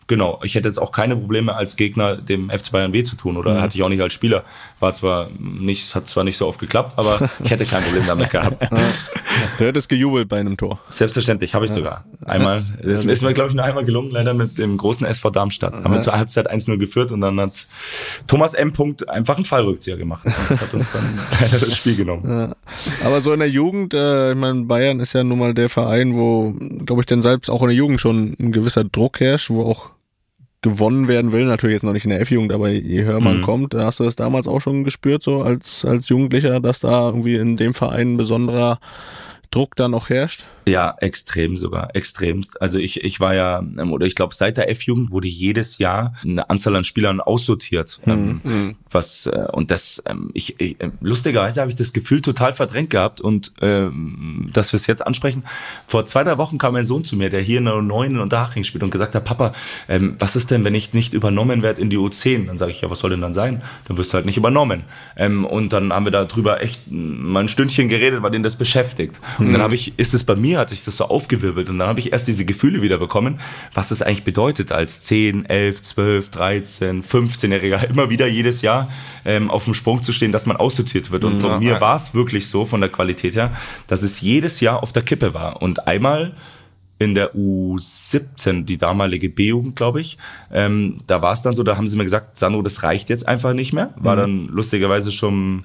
Genau, 0.07 0.41
ich 0.43 0.55
hätte 0.55 0.69
jetzt 0.69 0.79
auch 0.79 0.93
keine 0.93 1.17
Probleme 1.17 1.55
als 1.55 1.77
Gegner 1.77 2.17
dem 2.17 2.51
FC 2.51 2.73
Bayern 2.73 2.93
weh 2.93 3.05
zu 3.05 3.17
tun 3.17 3.37
oder 3.37 3.55
mhm. 3.55 3.61
hatte 3.63 3.77
ich 3.77 3.83
auch 3.83 3.89
nicht 3.89 4.03
als 4.03 4.13
Spieler. 4.13 4.45
War 4.81 4.93
zwar 4.93 5.29
nicht, 5.39 5.95
hat 5.95 6.09
zwar 6.09 6.25
nicht 6.25 6.37
so 6.37 6.47
oft 6.47 6.61
geklappt, 6.61 6.95
aber 6.97 7.31
ich 7.43 7.51
hätte 7.51 7.65
kein 7.65 7.83
Problem 7.83 8.05
damit 8.07 8.31
gehabt. 8.31 8.69
Du 9.59 9.65
hättest 9.65 9.89
gejubelt 9.89 10.29
bei 10.29 10.39
einem 10.39 10.57
Tor. 10.57 10.81
Selbstverständlich, 10.89 11.55
habe 11.55 11.67
ich 11.67 11.73
sogar. 11.73 12.05
Einmal. 12.25 12.65
Das 12.83 13.05
ist 13.05 13.23
mir, 13.23 13.33
glaube 13.33 13.51
ich, 13.51 13.55
nur 13.55 13.65
einmal 13.65 13.85
gelungen, 13.85 14.11
leider 14.11 14.35
mit 14.35 14.59
dem 14.59 14.77
großen 14.77 15.07
SV 15.07 15.31
Darmstadt. 15.31 15.75
Haben 15.75 15.93
wir 15.93 16.01
zur 16.01 16.15
Halbzeit 16.15 16.51
1-0 16.51 16.77
geführt 16.79 17.13
und 17.13 17.21
dann 17.21 17.41
hat 17.41 17.67
Thomas 18.27 18.55
M. 18.55 18.73
Punkt 18.73 19.09
einfach 19.09 19.37
einen 19.37 19.45
Fallrückzieher 19.45 19.97
gemacht. 19.97 20.25
Und 20.25 20.35
das 20.49 20.61
hat 20.61 20.75
uns 20.75 20.93
dann 20.93 21.19
leider 21.41 21.59
das 21.59 21.77
Spiel 21.77 21.97
genommen. 21.97 22.29
Ja. 22.29 22.57
Aber 23.05 23.21
so 23.21 23.33
in 23.33 23.41
der 23.41 23.49
Jugend, 23.49 23.95
äh, 23.95 24.33
ich 24.33 24.37
meine, 24.37 24.63
Bayern 24.65 25.01
ist 25.01 25.13
ja 25.13 25.25
nun 25.25 25.39
mal 25.39 25.55
der 25.55 25.69
Verein, 25.69 26.15
wo, 26.15 26.55
glaube 26.85 27.03
ich, 27.03 27.07
denn 27.07 27.23
selbst 27.23 27.51
auch 27.51 27.63
in 27.63 27.69
der 27.69 27.77
Jugend 27.77 28.01
schon 28.01 28.37
ein 28.39 28.53
gewisser 28.53 28.85
Druck 28.85 29.21
herrscht, 29.21 29.51
wo 29.51 29.65
auch 29.65 29.91
gewonnen 30.65 31.07
werden 31.09 31.31
will. 31.31 31.45
Natürlich 31.45 31.75
jetzt 31.75 31.85
noch 31.85 31.93
nicht 31.93 32.05
in 32.05 32.11
der 32.11 32.21
F-Jugend, 32.21 32.51
aber 32.51 32.71
je 32.71 33.05
höher 33.05 33.21
man 33.21 33.39
mhm. 33.39 33.43
kommt, 33.43 33.75
hast 33.75 34.01
du 34.01 34.05
das 34.05 34.17
damals 34.17 34.49
auch 34.49 34.61
schon 34.61 34.83
gespürt, 34.83 35.23
so 35.23 35.43
als, 35.43 35.85
als 35.85 36.09
Jugendlicher, 36.09 36.59
dass 36.59 36.81
da 36.81 37.07
irgendwie 37.07 37.37
in 37.37 37.57
dem 37.57 37.75
Verein 37.75 38.15
ein 38.15 38.17
besonderer 38.17 38.81
Druck 39.51 39.77
da 39.77 39.89
noch 39.89 40.09
herrscht? 40.09 40.45
Ja, 40.67 40.95
extrem 41.01 41.57
sogar, 41.57 41.95
extremst. 41.95 42.61
Also 42.63 42.79
ich, 42.79 43.05
ich 43.05 43.21
war 43.21 43.35
ja, 43.35 43.59
ähm, 43.59 43.93
oder 43.93 44.07
ich 44.07 44.15
glaube, 44.15 44.35
seit 44.35 44.57
der 44.57 44.71
F-Jugend 44.71 45.11
wurde 45.11 45.29
jedes 45.29 45.79
Jahr 45.79 46.15
eine 46.25 46.49
Anzahl 46.49 46.75
an 46.77 46.85
Spielern 46.85 47.21
aussortiert. 47.21 48.01
Mhm. 48.07 48.41
Ähm, 48.45 48.77
was, 48.91 49.27
äh, 49.27 49.47
und 49.53 49.71
das, 49.71 50.03
ähm, 50.07 50.31
ich, 50.33 50.59
ich 50.61 50.81
äh, 50.81 50.91
lustigerweise 51.01 51.61
habe 51.61 51.71
ich 51.71 51.77
das 51.77 51.93
Gefühl 51.93 52.23
total 52.23 52.55
verdrängt 52.55 52.91
gehabt 52.91 53.21
und 53.21 53.53
ähm, 53.61 54.51
dass 54.53 54.73
wir 54.73 54.79
es 54.79 54.87
jetzt 54.87 55.07
ansprechen. 55.07 55.45
Vor 55.87 56.07
zwei, 56.07 56.25
drei 56.25 56.39
Wochen 56.39 56.59
kam 56.59 56.73
mein 56.73 56.85
Sohn 56.85 57.05
zu 57.05 57.17
mir, 57.17 57.29
der 57.29 57.41
hier 57.41 57.59
in 57.59 57.67
der 57.67 57.83
9 57.83 58.13
in 58.13 58.21
Unterhaching 58.21 58.65
spielt 58.65 58.83
und 58.83 58.91
gesagt 58.91 59.15
hat, 59.15 59.25
Papa, 59.25 59.53
ähm, 59.89 60.17
was 60.19 60.37
ist 60.37 60.51
denn, 60.51 60.65
wenn 60.65 60.75
ich 60.75 60.95
nicht 60.95 61.13
übernommen 61.13 61.63
werde 61.63 61.81
in 61.81 61.91
die 61.91 61.99
U10? 61.99 62.47
Dann 62.47 62.59
sage 62.59 62.71
ich, 62.71 62.81
ja, 62.81 62.91
was 62.91 63.01
soll 63.01 63.11
denn 63.11 63.21
dann 63.21 63.35
sein? 63.35 63.63
Dann 63.87 63.99
wirst 63.99 64.13
du 64.13 64.15
halt 64.15 64.27
nicht 64.27 64.37
übernommen. 64.37 64.85
Ähm, 65.17 65.45
und 65.45 65.73
dann 65.73 65.93
haben 65.93 66.07
wir 66.07 66.13
darüber 66.13 66.63
echt 66.63 66.83
mal 66.91 67.41
ein 67.41 67.49
Stündchen 67.49 67.89
geredet, 67.89 68.23
weil 68.23 68.31
den 68.31 68.43
das 68.43 68.57
beschäftigt. 68.57 69.21
Und 69.39 69.47
dann 69.47 69.61
mhm. 69.61 69.65
habe 69.65 69.75
ich, 69.75 69.99
ist 69.99 70.15
es 70.15 70.25
bei 70.25 70.37
mir, 70.37 70.54
hat 70.59 70.71
sich 70.71 70.85
das 70.85 70.97
so 70.97 71.05
aufgewirbelt 71.07 71.69
und 71.69 71.79
dann 71.79 71.89
habe 71.89 72.01
ich 72.01 72.13
erst 72.13 72.29
diese 72.29 72.45
Gefühle 72.45 72.83
wieder 72.83 72.99
bekommen, 72.99 73.41
was 73.73 73.89
das 73.89 74.03
eigentlich 74.03 74.25
bedeutet, 74.25 74.73
als 74.73 75.05
10, 75.05 75.47
11, 75.47 75.83
12, 75.83 76.29
13, 76.31 77.05
15-Jähriger 77.05 77.89
immer 77.89 78.11
wieder 78.11 78.27
jedes 78.27 78.63
Jahr 78.63 78.91
ähm, 79.25 79.51
auf 79.51 79.65
dem 79.65 79.75
Sprung 79.75 80.03
zu 80.03 80.13
stehen, 80.13 80.33
dass 80.33 80.47
man 80.47 80.57
aussortiert 80.57 81.11
wird. 81.11 81.25
Und 81.25 81.39
von 81.39 81.51
ja, 81.51 81.59
mir 81.59 81.81
war 81.81 81.97
es 81.97 82.15
wirklich 82.15 82.49
so, 82.49 82.65
von 82.65 82.81
der 82.81 82.91
Qualität 82.91 83.35
her, 83.35 83.53
dass 83.87 84.03
es 84.03 84.21
jedes 84.21 84.61
Jahr 84.61 84.83
auf 84.83 84.93
der 84.93 85.03
Kippe 85.03 85.35
war. 85.35 85.63
Und 85.63 85.87
einmal 85.87 86.35
in 87.05 87.15
der 87.15 87.35
U17, 87.35 88.65
die 88.65 88.79
damalige 88.79 89.29
B-Jugend, 89.29 89.77
glaube 89.77 90.01
ich. 90.01 90.17
Ähm, 90.51 90.99
da 91.07 91.23
war 91.23 91.33
es 91.33 91.43
dann 91.43 91.55
so, 91.55 91.63
da 91.63 91.77
haben 91.77 91.87
sie 91.87 91.97
mir 91.97 92.05
gesagt, 92.05 92.37
Sandro, 92.37 92.63
das 92.63 92.83
reicht 92.83 93.11
jetzt 93.11 93.29
einfach 93.29 93.53
nicht 93.53 93.73
mehr. 93.73 93.93
War 93.97 94.17
mhm. 94.17 94.21
dann 94.21 94.47
lustigerweise 94.47 95.13
schon, 95.13 95.65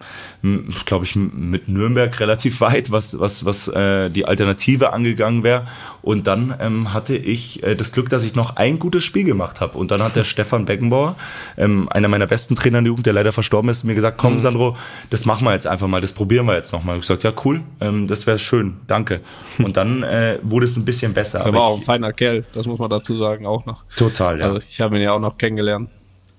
glaube 0.86 1.06
ich, 1.06 1.16
mit 1.16 1.70
Nürnberg 1.70 2.20
relativ 2.20 2.62
weit, 2.62 2.92
was, 2.92 3.20
was, 3.20 3.46
was 3.46 3.68
äh, 3.70 4.10
die 4.10 4.26
Alternative 4.26 4.94
angegangen 4.94 5.44
wäre. 5.44 5.68
Und 6.02 6.28
dann 6.28 6.56
ähm, 6.60 6.94
hatte 6.94 7.16
ich 7.16 7.64
äh, 7.64 7.76
das 7.76 7.92
Glück, 7.92 8.10
dass 8.10 8.24
ich 8.24 8.36
noch 8.36 8.56
ein 8.56 8.80
gutes 8.80 9.04
Spiel 9.04 9.24
gemacht 9.24 9.62
habe. 9.62 9.78
Und 9.78 9.92
dann 9.92 10.02
hat 10.02 10.16
der 10.16 10.24
Stefan 10.26 10.66
Beckenbauer, 10.66 11.16
ähm, 11.58 11.90
einer 11.90 12.08
meiner 12.08 12.28
besten 12.28 12.56
Trainer 12.56 12.80
in 12.80 12.86
der 12.86 12.90
Jugend, 12.90 13.06
der 13.06 13.14
leider 13.14 13.32
verstorben 13.32 13.70
ist, 13.70 13.84
mir 13.84 13.96
gesagt, 13.96 14.18
komm 14.18 14.36
mhm. 14.36 14.40
Sandro, 14.40 14.78
das 15.10 15.26
machen 15.26 15.46
wir 15.46 15.54
jetzt 15.54 15.68
einfach 15.68 15.88
mal, 15.88 16.02
das 16.02 16.12
probieren 16.12 16.46
wir 16.46 16.56
jetzt 16.56 16.72
nochmal. 16.72 16.96
Ich 16.96 17.02
gesagt, 17.02 17.24
ja 17.24 17.34
cool, 17.46 17.62
ähm, 17.82 18.08
das 18.08 18.28
wäre 18.28 18.40
schön, 18.40 18.78
danke. 18.88 19.22
Und 19.58 19.78
dann 19.78 20.04
äh, 20.04 20.40
wurde 20.44 20.66
es 20.66 20.78
ein 20.78 20.86
bisschen 20.86 21.14
besser. 21.14 21.40
Er 21.40 21.54
war 21.54 21.64
auch 21.64 21.78
ein 21.78 21.84
feiner 21.84 22.14
Kerl, 22.14 22.44
das 22.52 22.66
muss 22.68 22.80
man 22.80 22.90
dazu 22.90 23.16
sagen 23.16 23.46
auch 23.46 23.66
noch. 23.66 23.84
Total, 23.96 24.40
ja. 24.40 24.46
Also 24.46 24.60
ich 24.60 24.82
habe 24.82 24.98
ihn 24.98 25.02
ja 25.02 25.14
auch 25.14 25.20
noch 25.20 25.38
kennengelernt. 25.38 25.90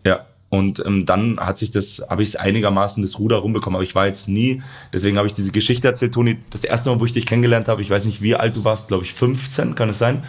Ja, 0.04 0.24
und 0.50 0.84
ähm, 0.84 1.06
dann 1.06 1.38
hat 1.38 1.58
sich 1.58 1.70
das, 1.70 2.04
habe 2.10 2.24
ich 2.24 2.30
es 2.30 2.36
einigermaßen 2.36 3.04
das 3.04 3.20
Ruder 3.20 3.36
rumbekommen. 3.36 3.76
Aber 3.76 3.84
ich 3.84 3.94
war 3.94 4.08
jetzt 4.08 4.28
nie, 4.28 4.62
deswegen 4.92 5.16
habe 5.16 5.28
ich 5.28 5.32
diese 5.34 5.52
Geschichte 5.52 5.86
erzählt, 5.86 6.12
Toni. 6.12 6.38
Das 6.50 6.64
erste 6.64 6.90
Mal, 6.90 6.98
wo 6.98 7.06
ich 7.06 7.12
dich 7.12 7.24
kennengelernt 7.24 7.68
habe, 7.68 7.80
ich 7.82 7.88
weiß 7.88 8.04
nicht, 8.04 8.20
wie 8.20 8.34
alt 8.34 8.56
du 8.56 8.64
warst, 8.64 8.88
glaube 8.88 9.04
ich 9.04 9.14
15, 9.14 9.76
kann 9.76 9.88
es 9.88 9.98
sein. 9.98 10.24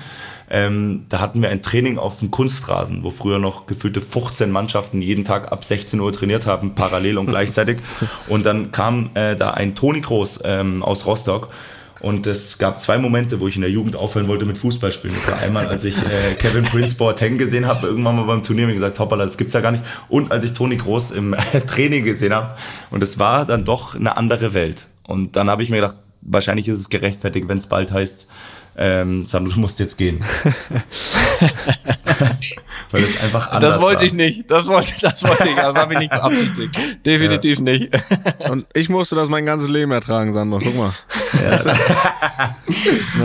Ähm, 0.51 1.05
da 1.09 1.21
hatten 1.21 1.41
wir 1.41 1.49
ein 1.49 1.63
Training 1.63 1.97
auf 1.97 2.19
dem 2.19 2.29
Kunstrasen, 2.29 3.03
wo 3.03 3.09
früher 3.09 3.39
noch 3.39 3.65
gefühlte 3.65 3.99
15 3.99 4.51
Mannschaften 4.51 5.01
jeden 5.01 5.25
Tag 5.25 5.51
ab 5.51 5.65
16 5.65 5.99
Uhr 5.99 6.13
trainiert 6.13 6.45
haben, 6.45 6.75
parallel 6.75 7.17
und 7.17 7.25
gleichzeitig. 7.25 7.79
Und 8.27 8.45
dann 8.45 8.71
kam 8.71 9.09
äh, 9.15 9.35
da 9.35 9.51
ein 9.51 9.73
Toni 9.73 10.01
Groß 10.01 10.41
ähm, 10.43 10.83
aus 10.83 11.05
Rostock 11.07 11.47
und 12.01 12.25
es 12.27 12.57
gab 12.57 12.81
zwei 12.81 12.97
Momente, 12.97 13.39
wo 13.39 13.47
ich 13.47 13.55
in 13.55 13.61
der 13.61 13.69
Jugend 13.69 13.95
aufhören 13.95 14.27
wollte 14.27 14.45
mit 14.45 14.57
Fußballspielen. 14.57 15.15
Das 15.15 15.31
war 15.31 15.39
einmal, 15.39 15.67
als 15.67 15.85
ich 15.85 15.95
äh, 15.97 16.35
Kevin 16.37 16.63
Prince 16.63 16.95
Boateng 16.95 17.37
gesehen 17.37 17.67
habe, 17.67 17.87
irgendwann 17.87 18.15
mal 18.15 18.25
beim 18.25 18.43
Turnier 18.43 18.67
mir 18.67 18.73
gesagt, 18.73 18.99
hoppala, 18.99 19.25
das 19.25 19.37
gibt's 19.37 19.53
ja 19.53 19.61
gar 19.61 19.71
nicht. 19.71 19.83
Und 20.09 20.31
als 20.31 20.43
ich 20.43 20.53
Toni 20.53 20.77
Groß 20.77 21.11
im 21.11 21.33
äh, 21.33 21.37
Training 21.67 22.03
gesehen 22.03 22.33
habe. 22.33 22.55
Und 22.89 23.03
es 23.03 23.19
war 23.19 23.45
dann 23.45 23.65
doch 23.65 23.95
eine 23.95 24.17
andere 24.17 24.53
Welt. 24.53 24.87
Und 25.07 25.35
dann 25.35 25.49
habe 25.49 25.63
ich 25.63 25.69
mir 25.69 25.77
gedacht, 25.77 25.95
wahrscheinlich 26.21 26.67
ist 26.67 26.77
es 26.77 26.89
gerechtfertigt, 26.89 27.47
wenn 27.47 27.57
es 27.57 27.67
bald 27.67 27.91
heißt, 27.91 28.27
ähm, 28.77 29.25
Sandro, 29.25 29.53
du 29.53 29.59
musst 29.59 29.79
jetzt 29.79 29.97
gehen. 29.97 30.23
Weil 32.91 33.03
es 33.03 33.23
einfach 33.23 33.51
anders 33.51 33.73
Das 33.75 33.81
wollte 33.81 33.99
war. 33.99 34.05
ich 34.05 34.13
nicht. 34.13 34.51
Das 34.51 34.67
wollte, 34.67 34.93
das 35.01 35.23
wollte 35.23 35.49
ich. 35.49 35.55
Das 35.55 35.75
habe 35.75 35.93
ich 35.93 35.99
nicht 35.99 36.11
beabsichtigt. 36.11 37.05
Definitiv 37.05 37.59
ja. 37.59 37.63
nicht. 37.63 37.89
Und 38.49 38.65
ich 38.73 38.89
musste 38.89 39.15
das 39.15 39.29
mein 39.29 39.45
ganzes 39.45 39.69
Leben 39.69 39.91
ertragen, 39.91 40.33
Sandro. 40.33 40.59
Guck 40.59 40.75
mal. 40.75 40.91
Ja. 41.41 41.51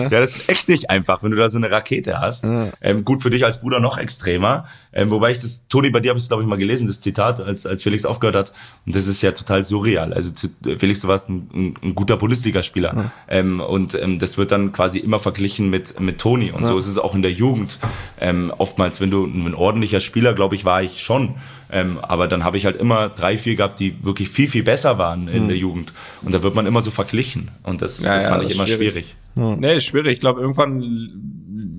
ja, 0.03 0.09
das 0.09 0.39
ist 0.39 0.49
echt 0.49 0.69
nicht 0.69 0.91
einfach, 0.91 1.23
wenn 1.23 1.33
du 1.33 1.37
da 1.37 1.49
so 1.49 1.59
eine 1.59 1.71
Rakete 1.71 2.21
hast. 2.21 2.45
Ja. 2.45 2.69
Ähm, 2.81 3.05
gut 3.05 3.23
für 3.23 3.31
dich 3.31 3.45
als 3.45 3.61
Bruder 3.61 3.81
noch 3.81 3.99
extremer. 3.99 4.67
Ähm, 4.93 5.11
wobei 5.11 5.33
ich 5.33 5.41
das, 5.41 5.67
Toni, 5.69 5.91
bei 5.91 6.01
dir 6.01 6.11
habe 6.11 6.19
ich 6.19 6.25
es, 6.25 6.29
glaube 6.29 6.45
ich, 6.45 6.49
mal 6.49 6.57
gelesen, 6.57 6.87
das 6.87 7.01
Zitat, 7.01 7.41
als, 7.41 7.67
als 7.67 7.83
Felix 7.83 8.05
aufgehört 8.05 8.37
hat. 8.37 8.53
Und 8.87 8.95
das 8.95 9.09
ist 9.09 9.21
ja 9.23 9.33
total 9.33 9.65
surreal. 9.65 10.13
Also 10.13 10.33
Felix, 10.79 11.01
du 11.01 11.09
warst 11.09 11.29
ein, 11.29 11.51
ein, 11.53 11.75
ein 11.83 11.95
guter 11.95 12.17
Bundesligaspieler. 12.17 12.95
Ja. 12.95 13.11
Ähm, 13.29 13.61
und 13.61 14.01
ähm, 14.01 14.21
das 14.21 14.39
wird 14.39 14.53
dann 14.53 14.73
quasi 14.73 14.99
immer 14.99 15.19
verglichen 15.37 15.69
mit, 15.69 16.01
mit 16.01 16.19
Toni. 16.19 16.51
Und 16.51 16.67
so 16.67 16.79
ist 16.79 16.87
es 16.87 16.99
auch 16.99 17.15
in 17.15 17.21
der 17.21 17.31
Jugend. 17.31 17.79
Ähm, 18.19 18.51
oftmals, 18.57 19.01
wenn 19.03 19.11
du 19.11 19.27
ein 19.27 19.55
ordentlicher 19.55 20.01
Spieler, 20.01 20.33
glaube 20.33 20.55
ich, 20.55 20.65
war 20.65 20.83
ich 20.83 21.03
schon. 21.03 21.35
Ähm, 21.71 21.99
aber 22.01 22.27
dann 22.27 22.43
habe 22.43 22.57
ich 22.57 22.65
halt 22.65 22.81
immer 22.81 23.11
drei, 23.11 23.37
vier 23.37 23.55
gehabt, 23.55 23.79
die 23.81 24.03
wirklich 24.03 24.31
viel, 24.31 24.49
viel 24.49 24.63
besser 24.63 24.97
waren 24.99 25.29
in 25.29 25.45
mhm. 25.45 25.49
der 25.49 25.57
Jugend. 25.59 25.93
Und 26.23 26.33
da 26.33 26.43
wird 26.43 26.55
man 26.55 26.65
immer 26.65 26.81
so 26.81 26.91
verglichen. 26.91 27.51
Und 27.65 27.83
das, 27.83 28.03
ja, 28.03 28.15
das 28.15 28.25
ja, 28.25 28.31
fand 28.31 28.45
das 28.45 28.51
ich 28.51 28.57
immer 28.57 28.67
schwierig. 28.67 28.93
schwierig. 28.93 29.17
Ja. 29.35 29.57
Nee, 29.57 29.77
ist 29.77 29.85
schwierig. 29.85 30.13
Ich 30.13 30.21
glaube, 30.21 30.41
irgendwann 30.41 30.81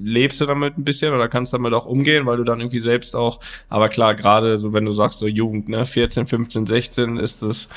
lebst 0.04 0.40
du 0.40 0.46
damit 0.46 0.78
ein 0.78 0.84
bisschen 0.84 1.14
oder 1.14 1.28
kannst 1.28 1.54
damit 1.54 1.74
auch 1.74 1.86
umgehen, 1.86 2.28
weil 2.28 2.38
du 2.38 2.44
dann 2.44 2.60
irgendwie 2.60 2.80
selbst 2.80 3.16
auch, 3.16 3.40
aber 3.70 3.90
klar, 3.90 4.14
gerade 4.16 4.58
so, 4.58 4.72
wenn 4.72 4.86
du 4.86 4.92
sagst, 4.92 5.20
so 5.20 5.28
Jugend, 5.28 5.68
ne, 5.68 5.86
14, 5.86 6.28
15, 6.28 6.66
16 6.66 7.18
ist 7.18 7.42
es, 7.42 7.68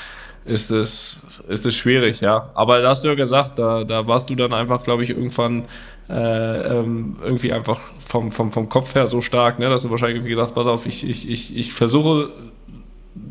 ist 0.44 0.70
es, 0.70 1.22
ist 1.48 1.66
es 1.66 1.76
schwierig, 1.76 2.20
ja. 2.20 2.50
Aber 2.54 2.80
da 2.80 2.90
hast 2.90 3.04
du 3.04 3.08
ja 3.08 3.14
gesagt, 3.14 3.58
da, 3.58 3.84
da 3.84 4.06
warst 4.06 4.30
du 4.30 4.34
dann 4.34 4.52
einfach, 4.52 4.82
glaube 4.82 5.02
ich, 5.02 5.10
irgendwann 5.10 5.64
äh, 6.08 6.78
ähm, 6.78 7.16
irgendwie 7.22 7.52
einfach 7.52 7.80
vom, 7.98 8.32
vom, 8.32 8.50
vom 8.50 8.68
Kopf 8.68 8.94
her 8.94 9.08
so 9.08 9.20
stark, 9.20 9.58
ne, 9.58 9.68
dass 9.68 9.82
du 9.82 9.90
wahrscheinlich 9.90 10.16
irgendwie 10.16 10.30
gesagt 10.30 10.54
pass 10.54 10.66
auf, 10.66 10.86
ich, 10.86 11.08
ich, 11.08 11.28
ich, 11.28 11.56
ich 11.56 11.72
versuche, 11.72 12.30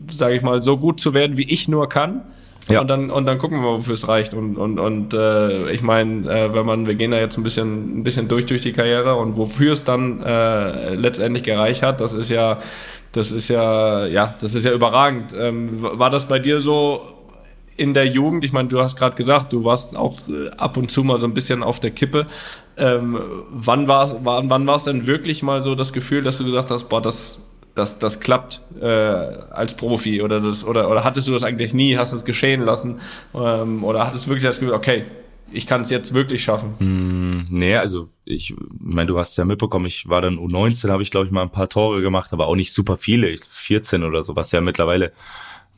sage 0.09 0.35
ich 0.35 0.41
mal, 0.41 0.61
so 0.61 0.77
gut 0.77 0.99
zu 0.99 1.13
werden, 1.13 1.35
wie 1.37 1.51
ich 1.51 1.67
nur 1.67 1.89
kann. 1.89 2.21
Ja. 2.67 2.81
Und 2.81 2.87
dann 2.89 3.09
und 3.09 3.25
dann 3.25 3.37
gucken 3.37 3.61
wir, 3.61 3.69
wofür 3.69 3.93
es 3.93 4.07
reicht. 4.07 4.33
Und 4.33 4.57
und 4.57 4.79
und 4.79 5.13
äh, 5.13 5.71
ich 5.71 5.81
meine, 5.81 6.29
äh, 6.29 6.53
wenn 6.53 6.65
man, 6.65 6.87
wir 6.87 6.95
gehen 6.95 7.11
da 7.11 7.17
jetzt 7.17 7.37
ein 7.37 7.43
bisschen 7.43 7.99
ein 7.99 8.03
bisschen 8.03 8.27
durch 8.27 8.45
durch 8.45 8.61
die 8.61 8.73
Karriere 8.73 9.15
und 9.15 9.37
wofür 9.37 9.71
es 9.71 9.83
dann 9.85 10.21
äh, 10.21 10.93
letztendlich 10.93 11.43
gereicht 11.43 11.81
hat, 11.81 11.99
das 11.99 12.13
ist 12.13 12.29
ja 12.29 12.59
das 13.11 13.31
ist 13.31 13.47
ja 13.47 14.05
ja 14.05 14.35
das 14.39 14.55
ist 14.55 14.65
ja 14.65 14.73
überragend. 14.73 15.33
Ähm, 15.37 15.81
war 15.81 16.09
das 16.09 16.27
bei 16.27 16.39
dir 16.39 16.61
so? 16.61 17.15
in 17.79 17.93
der 17.93 18.05
Jugend, 18.05 18.43
ich 18.43 18.51
meine, 18.51 18.67
du 18.67 18.81
hast 18.81 18.97
gerade 18.97 19.15
gesagt, 19.15 19.53
du 19.53 19.63
warst 19.63 19.95
auch 19.95 20.19
äh, 20.27 20.49
ab 20.57 20.75
und 20.75 20.91
zu 20.91 21.01
mal 21.05 21.17
so 21.17 21.25
ein 21.25 21.33
bisschen 21.33 21.63
auf 21.63 21.79
der 21.79 21.91
Kippe. 21.91 22.27
Ähm, 22.75 23.17
wann 23.51 23.87
war 23.87 24.25
wann, 24.25 24.49
wann 24.49 24.67
war 24.67 24.75
es 24.75 24.83
denn 24.83 25.07
wirklich 25.07 25.43
mal 25.43 25.61
so 25.61 25.75
das 25.75 25.93
Gefühl, 25.93 26.21
dass 26.21 26.37
du 26.37 26.43
gesagt 26.43 26.71
hast, 26.71 26.89
boah, 26.89 27.01
das, 27.01 27.39
das, 27.75 27.97
das 27.97 28.19
klappt 28.19 28.61
äh, 28.81 28.85
als 28.85 29.75
Profi 29.75 30.21
oder 30.21 30.41
das 30.41 30.65
oder 30.65 30.91
oder 30.91 31.05
hattest 31.05 31.29
du 31.29 31.31
das 31.31 31.43
eigentlich 31.43 31.73
nie, 31.73 31.95
hast 31.95 32.11
es 32.11 32.25
geschehen 32.25 32.61
lassen 32.63 32.99
ähm, 33.33 33.85
oder 33.85 34.05
hattest 34.05 34.25
du 34.25 34.31
wirklich 34.31 34.43
das 34.43 34.59
Gefühl, 34.59 34.75
okay, 34.75 35.05
ich 35.51 35.67
kann 35.67 35.81
es 35.81 35.89
jetzt 35.89 36.13
wirklich 36.13 36.43
schaffen? 36.43 36.75
Mm, 36.79 37.47
nee, 37.49 37.75
also 37.75 38.09
ich 38.25 38.55
meine, 38.79 39.07
du 39.07 39.17
hast 39.17 39.37
ja 39.37 39.45
mitbekommen, 39.45 39.85
ich 39.85 40.07
war 40.07 40.21
dann 40.21 40.37
U19, 40.37 40.89
habe 40.89 41.03
ich 41.03 41.11
glaube 41.11 41.25
ich 41.25 41.31
mal 41.31 41.43
ein 41.43 41.51
paar 41.51 41.69
Tore 41.69 42.01
gemacht, 42.01 42.33
aber 42.33 42.47
auch 42.47 42.55
nicht 42.55 42.73
super 42.73 42.97
viele, 42.97 43.35
14 43.37 44.03
oder 44.03 44.23
so, 44.23 44.35
was 44.35 44.51
ja 44.51 44.61
mittlerweile 44.61 45.11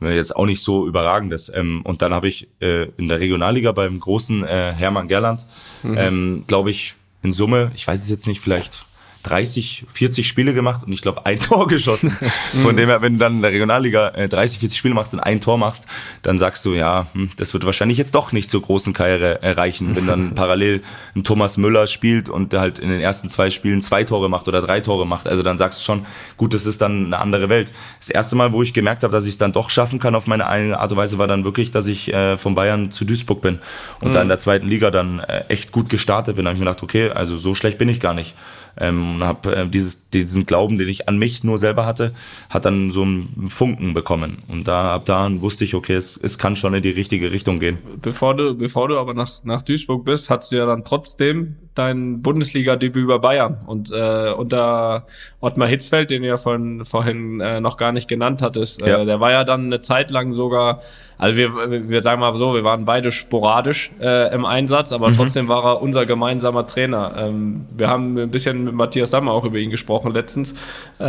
jetzt 0.00 0.34
auch 0.34 0.46
nicht 0.46 0.62
so 0.62 0.86
überragend 0.86 1.32
ist. 1.32 1.52
Ähm, 1.54 1.82
und 1.84 2.02
dann 2.02 2.12
habe 2.12 2.28
ich 2.28 2.48
äh, 2.60 2.88
in 2.96 3.08
der 3.08 3.20
Regionalliga 3.20 3.72
beim 3.72 4.00
großen 4.00 4.44
äh, 4.44 4.72
Hermann 4.72 5.08
Gerland, 5.08 5.44
mhm. 5.82 5.96
ähm, 5.96 6.44
glaube 6.46 6.70
ich, 6.70 6.94
in 7.22 7.32
Summe, 7.32 7.70
ich 7.74 7.86
weiß 7.86 8.02
es 8.02 8.10
jetzt 8.10 8.26
nicht, 8.26 8.40
vielleicht 8.40 8.84
30, 9.22 9.86
40 9.92 10.26
Spiele 10.26 10.54
gemacht 10.54 10.82
und 10.84 10.92
ich 10.92 11.02
glaube 11.02 11.26
ein 11.26 11.38
Tor 11.40 11.68
geschossen. 11.68 12.16
Von 12.62 12.76
dem 12.76 12.88
her, 12.88 13.02
wenn 13.02 13.14
du 13.14 13.18
dann 13.18 13.36
in 13.36 13.42
der 13.42 13.52
Regionalliga 13.52 14.08
äh, 14.10 14.28
30, 14.28 14.58
40 14.58 14.78
Spiele 14.78 14.94
machst 14.94 15.14
und 15.14 15.20
ein 15.20 15.40
Tor 15.40 15.58
machst, 15.58 15.86
dann 16.22 16.38
sagst 16.38 16.64
du, 16.64 16.74
ja, 16.74 17.06
hm, 17.12 17.30
das 17.36 17.52
wird 17.52 17.64
wahrscheinlich 17.64 17.98
jetzt 17.98 18.14
doch 18.14 18.32
nicht 18.32 18.50
zur 18.50 18.62
großen 18.62 18.92
Karriere 18.92 19.42
erreichen, 19.42 19.94
wenn 19.94 20.06
dann 20.06 20.34
parallel 20.34 20.82
ein 21.14 21.24
Thomas 21.24 21.56
Müller 21.56 21.86
spielt 21.86 22.28
und 22.28 22.52
der 22.52 22.60
halt 22.60 22.78
in 22.78 22.88
den 22.88 23.00
ersten 23.00 23.28
zwei 23.28 23.50
Spielen 23.50 23.80
zwei 23.82 24.04
Tore 24.04 24.28
macht 24.28 24.48
oder 24.48 24.60
drei 24.60 24.80
Tore 24.80 25.06
macht. 25.06 25.28
Also 25.28 25.42
dann 25.42 25.58
sagst 25.58 25.80
du 25.80 25.84
schon, 25.84 26.06
gut, 26.36 26.54
das 26.54 26.66
ist 26.66 26.80
dann 26.80 27.06
eine 27.06 27.18
andere 27.18 27.48
Welt. 27.48 27.72
Das 27.98 28.10
erste 28.10 28.36
Mal, 28.36 28.52
wo 28.52 28.62
ich 28.62 28.72
gemerkt 28.72 29.02
habe, 29.02 29.12
dass 29.12 29.24
ich 29.24 29.32
es 29.32 29.38
dann 29.38 29.52
doch 29.52 29.70
schaffen 29.70 29.98
kann 29.98 30.14
auf 30.14 30.26
meine 30.26 30.46
eine 30.46 30.78
Art 30.78 30.90
und 30.92 30.98
Weise, 30.98 31.18
war 31.18 31.26
dann 31.26 31.44
wirklich, 31.44 31.70
dass 31.70 31.86
ich 31.86 32.12
äh, 32.12 32.36
von 32.36 32.54
Bayern 32.54 32.90
zu 32.90 33.04
Duisburg 33.04 33.40
bin 33.40 33.60
und 34.00 34.08
mhm. 34.08 34.12
da 34.12 34.22
in 34.22 34.28
der 34.28 34.38
zweiten 34.38 34.66
Liga 34.66 34.90
dann 34.90 35.20
äh, 35.20 35.44
echt 35.48 35.72
gut 35.72 35.88
gestartet 35.88 36.36
bin. 36.36 36.44
Da 36.44 36.50
habe 36.50 36.56
ich 36.56 36.60
mir 36.60 36.66
gedacht, 36.66 36.82
okay, 36.82 37.10
also 37.10 37.36
so 37.36 37.54
schlecht 37.54 37.78
bin 37.78 37.88
ich 37.88 38.00
gar 38.00 38.14
nicht 38.14 38.34
ähm, 38.78 39.16
und 39.16 39.24
habe 39.24 39.54
äh, 39.54 39.68
dieses, 39.68 40.08
diesen 40.10 40.46
Glauben, 40.46 40.78
den 40.78 40.88
ich 40.88 41.08
an 41.08 41.18
mich 41.18 41.44
nur 41.44 41.58
selber 41.58 41.86
hatte, 41.86 42.12
hat 42.50 42.64
dann 42.64 42.90
so 42.90 43.02
einen 43.02 43.48
Funken 43.48 43.94
bekommen. 43.94 44.38
Und 44.48 44.68
da 44.68 44.94
ab 44.94 45.06
da 45.06 45.28
wusste 45.40 45.64
ich, 45.64 45.74
okay, 45.74 45.94
es, 45.94 46.16
es 46.16 46.38
kann 46.38 46.56
schon 46.56 46.74
in 46.74 46.82
die 46.82 46.90
richtige 46.90 47.32
Richtung 47.32 47.60
gehen. 47.60 47.78
Bevor 48.00 48.36
du, 48.36 48.54
bevor 48.54 48.88
du 48.88 48.98
aber 48.98 49.14
nach, 49.14 49.44
nach 49.44 49.62
Duisburg 49.62 50.04
bist, 50.04 50.30
hast 50.30 50.52
du 50.52 50.56
ja 50.56 50.66
dann 50.66 50.84
trotzdem 50.84 51.56
dein 51.74 52.22
Bundesliga-Debüt 52.22 53.02
über 53.02 53.18
Bayern 53.18 53.58
und 53.66 53.90
äh, 53.90 54.32
unter 54.32 55.06
Ottmar 55.40 55.68
Hitzfeld, 55.68 56.10
den 56.10 56.22
du 56.22 56.28
ja 56.28 56.36
von, 56.36 56.84
vorhin 56.84 57.40
äh, 57.40 57.60
noch 57.60 57.76
gar 57.76 57.92
nicht 57.92 58.08
genannt 58.08 58.42
hattest, 58.42 58.82
äh, 58.82 58.90
ja. 58.90 59.04
der 59.04 59.20
war 59.20 59.30
ja 59.30 59.44
dann 59.44 59.66
eine 59.66 59.80
Zeit 59.80 60.10
lang 60.10 60.32
sogar 60.32 60.80
also 61.22 61.36
wir, 61.36 61.88
wir 61.88 62.02
sagen 62.02 62.20
mal 62.20 62.36
so, 62.36 62.52
wir 62.52 62.64
waren 62.64 62.84
beide 62.84 63.12
sporadisch 63.12 63.92
äh, 64.00 64.34
im 64.34 64.44
Einsatz, 64.44 64.90
aber 64.90 65.10
mhm. 65.10 65.14
trotzdem 65.14 65.46
war 65.46 65.64
er 65.64 65.80
unser 65.80 66.04
gemeinsamer 66.04 66.66
Trainer. 66.66 67.14
Ähm, 67.16 67.66
wir 67.76 67.86
haben 67.86 68.18
ein 68.18 68.32
bisschen 68.32 68.64
mit 68.64 68.74
Matthias 68.74 69.10
Sammer 69.10 69.30
auch 69.30 69.44
über 69.44 69.58
ihn 69.58 69.70
gesprochen 69.70 70.12
letztens. 70.12 70.52
Äh, 70.98 71.04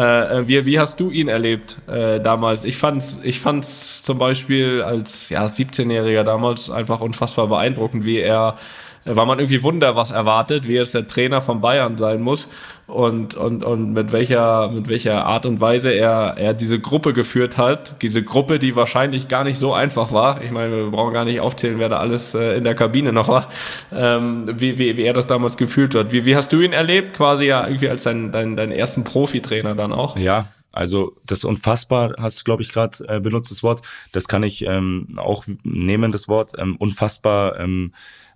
wie, 0.46 0.68
wie 0.68 0.80
hast 0.80 1.00
du 1.00 1.10
ihn 1.10 1.30
erlebt 1.30 1.78
äh, 1.88 2.20
damals? 2.20 2.64
Ich 2.64 2.78
fand's, 2.78 3.22
ich 3.24 3.40
fand's 3.40 4.04
zum 4.04 4.20
Beispiel 4.20 4.84
als 4.84 5.30
ja, 5.30 5.46
17-Jähriger 5.46 6.24
damals 6.24 6.70
einfach 6.70 7.02
unfassbar 7.02 7.48
beeindruckend, 7.48 8.06
wie 8.06 8.20
er 8.20 8.58
weil 9.06 9.26
man 9.26 9.40
irgendwie 9.40 9.64
Wunder 9.64 9.96
was 9.96 10.12
erwartet, 10.12 10.68
wie 10.68 10.74
jetzt 10.74 10.96
der 10.96 11.08
Trainer 11.08 11.42
von 11.42 11.62
Bayern 11.62 11.98
sein 11.98 12.22
muss 12.22 12.48
und, 12.88 13.36
und, 13.36 13.64
und 13.64 13.94
mit 13.94 14.12
welcher, 14.12 14.70
mit 14.70 14.88
welcher 14.88 15.26
Art 15.26 15.46
und 15.46 15.60
Weise 15.62 15.92
er, 15.92 16.36
er 16.38 16.54
diese 16.54 16.80
Gruppe 16.80 17.14
geführt 17.14 17.58
hat. 17.58 18.02
Diese 18.02 18.24
Gruppe, 18.24 18.60
die 18.60 18.76
wahrscheinlich 18.76 19.28
gar 19.28 19.44
nicht 19.44 19.58
so 19.58 19.74
einfach 19.74 20.12
war. 20.12 20.42
Ich 20.42 20.52
meine, 20.52 20.76
wir 20.76 20.92
brauchen 20.92 21.14
gar 21.14 21.26
nicht 21.26 21.40
aufzählen, 21.40 21.80
wer 21.80 21.90
da 21.90 21.98
alles 21.98 22.36
äh, 22.36 22.58
in 22.58 22.64
der 22.64 22.76
Kabine 22.76 23.14
noch 23.14 23.28
war, 23.28 23.50
ähm, 23.94 24.50
wie, 24.60 24.78
wie, 24.78 24.98
wie 24.98 25.04
er 25.04 25.14
das 25.14 25.28
damals 25.28 25.58
gefühlt 25.58 25.96
hat. 25.96 26.12
Wie, 26.12 26.26
wie 26.26 26.36
hast 26.36 26.52
du 26.52 26.62
ihn 26.62 26.74
erlebt? 26.74 27.18
Quasi 27.18 27.46
ja 27.46 27.66
irgendwie 27.66 27.90
als 27.90 28.04
dein, 28.04 28.32
dein, 28.32 28.56
dein 28.56 28.72
ersten 28.72 29.04
Profitrainer 29.04 29.76
dann 29.76 29.94
auch? 29.94 30.18
Ja, 30.18 30.48
also 30.74 31.16
das 31.26 31.44
unfassbar 31.44 32.16
hast 32.18 32.40
du, 32.40 32.44
glaube 32.44 32.64
ich, 32.64 32.72
gerade 32.72 32.98
äh, 33.08 33.20
benutzt 33.20 33.52
das 33.52 33.64
Wort. 33.64 33.82
Das 34.12 34.28
kann 34.28 34.44
ich 34.44 34.66
ähm, 34.66 35.16
auch 35.18 35.46
nehmen, 35.64 36.12
das 36.12 36.28
Wort 36.28 36.54
ähm, 36.58 36.76
unfassbar. 36.78 37.60
Ähm, 37.60 37.94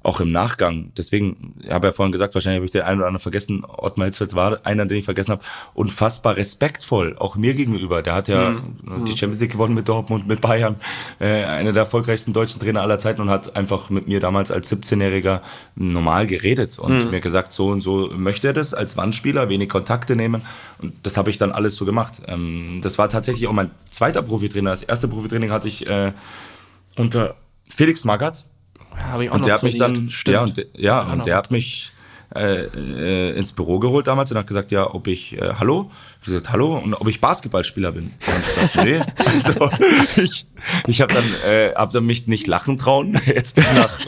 auch 0.07 0.21
im 0.21 0.31
Nachgang. 0.31 0.93
Deswegen, 0.95 1.55
ich 1.61 1.69
habe 1.69 1.87
ja 1.87 1.91
vorhin 1.91 2.13
gesagt, 2.13 2.33
wahrscheinlich 2.33 2.59
habe 2.59 2.65
ich 2.65 2.71
den 2.71 2.83
einen 2.83 2.99
oder 2.99 3.07
anderen 3.07 3.21
vergessen. 3.21 3.65
Ottmar 3.65 4.05
Hitzfeld 4.05 4.35
war 4.35 4.65
einer, 4.65 4.85
den 4.85 4.99
ich 4.99 5.05
vergessen 5.05 5.31
habe. 5.31 5.43
Unfassbar 5.73 6.37
respektvoll, 6.37 7.17
auch 7.19 7.35
mir 7.35 7.53
gegenüber. 7.53 8.01
Der 8.01 8.15
hat 8.15 8.29
ja 8.29 8.51
mhm. 8.51 9.03
die 9.03 9.17
Champions 9.17 9.41
League 9.41 9.51
gewonnen 9.51 9.75
mit 9.75 9.89
Dortmund, 9.89 10.25
mit 10.25 10.39
Bayern. 10.39 10.77
Äh, 11.19 11.43
einer 11.43 11.73
der 11.73 11.83
erfolgreichsten 11.83 12.31
deutschen 12.31 12.61
Trainer 12.61 12.81
aller 12.83 12.99
Zeiten 12.99 13.19
und 13.21 13.29
hat 13.29 13.57
einfach 13.57 13.89
mit 13.89 14.07
mir 14.07 14.21
damals 14.21 14.49
als 14.49 14.71
17-Jähriger 14.71 15.41
normal 15.75 16.25
geredet 16.25 16.79
und 16.79 17.03
mhm. 17.03 17.11
mir 17.11 17.19
gesagt, 17.19 17.51
so 17.51 17.67
und 17.67 17.81
so 17.81 18.09
möchte 18.15 18.47
er 18.47 18.53
das 18.53 18.73
als 18.73 18.95
Wandspieler, 18.95 19.49
wenig 19.49 19.67
Kontakte 19.67 20.15
nehmen. 20.15 20.41
Und 20.81 20.93
das 21.03 21.17
habe 21.17 21.29
ich 21.29 21.37
dann 21.37 21.51
alles 21.51 21.75
so 21.75 21.83
gemacht. 21.83 22.21
Ähm, 22.27 22.79
das 22.81 22.97
war 22.97 23.09
tatsächlich 23.09 23.45
auch 23.49 23.53
mein 23.53 23.71
zweiter 23.89 24.21
Profitrainer. 24.21 24.69
Das 24.69 24.83
erste 24.83 25.09
Profitraining 25.09 25.51
hatte 25.51 25.67
ich 25.67 25.85
äh, 25.85 26.13
unter 26.95 27.35
Felix 27.67 28.05
Magath 28.05 28.45
habe 28.97 29.25
ich 29.25 29.29
auch 29.29 29.35
und 29.35 29.45
der 29.45 29.53
hat 29.53 29.63
mich 29.63 29.77
dann, 29.77 30.09
Stimmt. 30.09 30.33
ja, 30.33 30.41
und, 30.43 30.67
ja, 30.77 31.01
und 31.01 31.25
der 31.25 31.35
hat 31.35 31.51
mich 31.51 31.91
äh, 32.35 32.65
äh, 32.65 33.37
ins 33.37 33.53
Büro 33.53 33.79
geholt 33.79 34.07
damals 34.07 34.31
und 34.31 34.37
hat 34.37 34.47
gesagt, 34.47 34.71
ja, 34.71 34.93
ob 34.93 35.07
ich, 35.07 35.41
äh, 35.41 35.53
hallo? 35.59 35.89
Ich 36.19 36.25
gesagt, 36.25 36.51
hallo, 36.51 36.77
und 36.77 36.93
ob 36.93 37.07
ich 37.07 37.21
Basketballspieler 37.21 37.93
bin. 37.93 38.05
Und 38.05 38.13
ich 38.39 38.55
gesagt, 38.55 38.85
nee. 38.85 39.01
Also 39.25 40.21
ich, 40.21 40.45
ich 40.87 41.01
habe 41.01 41.13
dann, 41.13 41.23
äh, 41.49 41.73
hab 41.73 41.93
dann 41.93 42.05
mich 42.05 42.27
nicht 42.27 42.45
lachen 42.47 42.77
trauen. 42.77 43.17
Jetzt 43.25 43.55
nach, 43.57 43.99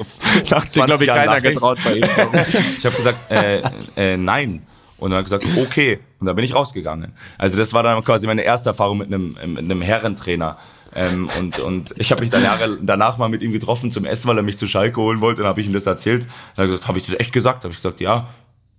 nach 0.50 0.66
20 0.68 0.86
glaube 0.86 1.06
ich, 1.06 1.10
keiner 1.10 1.40
getraut 1.40 1.80
bei 1.84 1.96
ihm. 1.96 2.04
ich 2.78 2.86
habe 2.86 2.96
gesagt, 2.96 3.32
äh, 3.32 3.62
äh, 3.96 4.18
nein. 4.18 4.64
Und 4.98 5.12
dann 5.12 5.20
hat 5.20 5.26
gesagt, 5.26 5.46
okay. 5.58 6.00
Und 6.20 6.28
dann 6.28 6.36
bin 6.36 6.44
ich 6.44 6.54
rausgegangen. 6.54 7.14
Also 7.38 7.56
das 7.56 7.74
war 7.74 7.84
dann 7.84 8.04
quasi 8.04 8.28
meine 8.28 8.42
erste 8.42 8.70
Erfahrung 8.70 8.98
mit 8.98 9.08
einem, 9.08 9.38
mit 9.46 9.60
einem 9.60 9.82
Herrentrainer. 9.82 10.58
Ähm, 10.96 11.30
und, 11.38 11.60
und 11.60 11.94
ich 11.98 12.12
habe 12.12 12.22
mich 12.22 12.30
dann 12.30 12.44
Jahre 12.44 12.78
danach 12.82 13.18
mal 13.18 13.30
mit 13.30 13.44
ihm 13.44 13.52
getroffen 13.52 13.92
zum 13.92 14.06
Essen, 14.06 14.28
weil 14.28 14.38
er 14.38 14.44
mich 14.44 14.58
zu 14.58 14.68
Schalke 14.68 15.00
holen 15.00 15.22
wollte. 15.22 15.42
Dann 15.42 15.50
habe 15.50 15.62
ich 15.62 15.68
ihm 15.68 15.74
das 15.74 15.86
erzählt. 15.86 16.24
Dann 16.24 16.32
hat 16.32 16.58
er 16.58 16.68
gesagt, 16.68 16.88
habe 16.88 16.98
ich 16.98 17.06
das 17.06 17.20
echt 17.20 17.34
gesagt? 17.34 17.64
Habe 17.64 17.72
ich 17.72 17.78
gesagt, 17.78 18.02
ja. 18.02 18.30